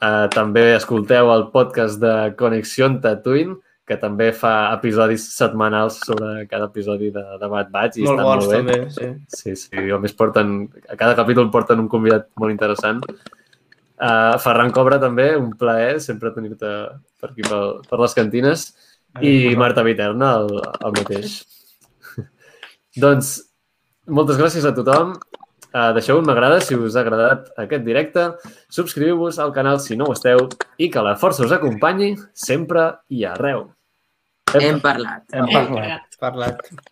Uh, 0.00 0.26
també 0.32 0.72
escolteu 0.74 1.30
el 1.30 1.50
podcast 1.54 2.00
de 2.02 2.14
Connexió 2.40 2.88
Tatooine, 3.04 3.58
que 3.90 3.98
també 3.98 4.30
fa 4.34 4.70
episodis 4.76 5.24
setmanals 5.34 5.98
sobre 6.06 6.46
cada 6.50 6.68
episodi 6.70 7.10
de, 7.14 7.24
de 7.40 7.48
Bad 7.50 7.72
Batch 7.74 7.98
i 7.98 8.06
Molt 8.06 8.22
bons, 8.22 8.46
molt 8.46 8.52
bé. 8.54 8.60
també, 8.60 8.76
sí. 8.94 9.08
Sí, 9.34 9.54
sí, 9.64 9.90
a 9.90 9.98
més 9.98 10.14
porten, 10.14 10.60
a 10.86 10.94
cada 10.94 11.16
capítol 11.18 11.50
porten 11.50 11.82
un 11.82 11.90
convidat 11.90 12.28
molt 12.38 12.54
interessant. 12.54 13.02
Uh, 14.00 14.38
Ferran 14.40 14.72
Cobra 14.72 14.96
també, 15.00 15.34
un 15.36 15.50
plaer 15.60 15.98
sempre 16.00 16.32
tenir-te 16.32 16.70
per 17.20 17.28
aquí 17.30 17.44
per, 17.44 17.60
per 17.84 17.98
les 18.00 18.16
cantines. 18.16 18.70
I 19.20 19.56
Marta 19.58 19.82
Viterna, 19.84 20.30
el, 20.40 20.60
el 20.86 20.94
mateix. 20.96 21.40
doncs, 23.04 23.34
moltes 24.08 24.40
gràcies 24.40 24.64
a 24.64 24.72
tothom. 24.76 25.16
Uh, 25.70 25.90
deixeu 25.94 26.18
un 26.18 26.26
m'agrada 26.26 26.62
si 26.64 26.74
us 26.74 26.96
ha 26.96 27.04
agradat 27.04 27.50
aquest 27.60 27.84
directe. 27.86 28.24
Subscriu-vos 28.72 29.38
al 29.42 29.52
canal 29.54 29.82
si 29.84 29.98
no 29.98 30.08
ho 30.08 30.16
esteu 30.16 30.48
i 30.80 30.88
que 30.90 31.04
la 31.04 31.18
força 31.20 31.44
us 31.46 31.54
acompanyi 31.54 32.14
sempre 32.32 32.88
i 33.12 33.26
arreu. 33.28 33.68
Hem 34.56 34.80
parlat. 34.82 35.28
Hem 35.30 35.44
Hem 35.44 35.52
parlat. 35.54 36.16
parlat. 36.18 36.64
Parlat. 36.64 36.89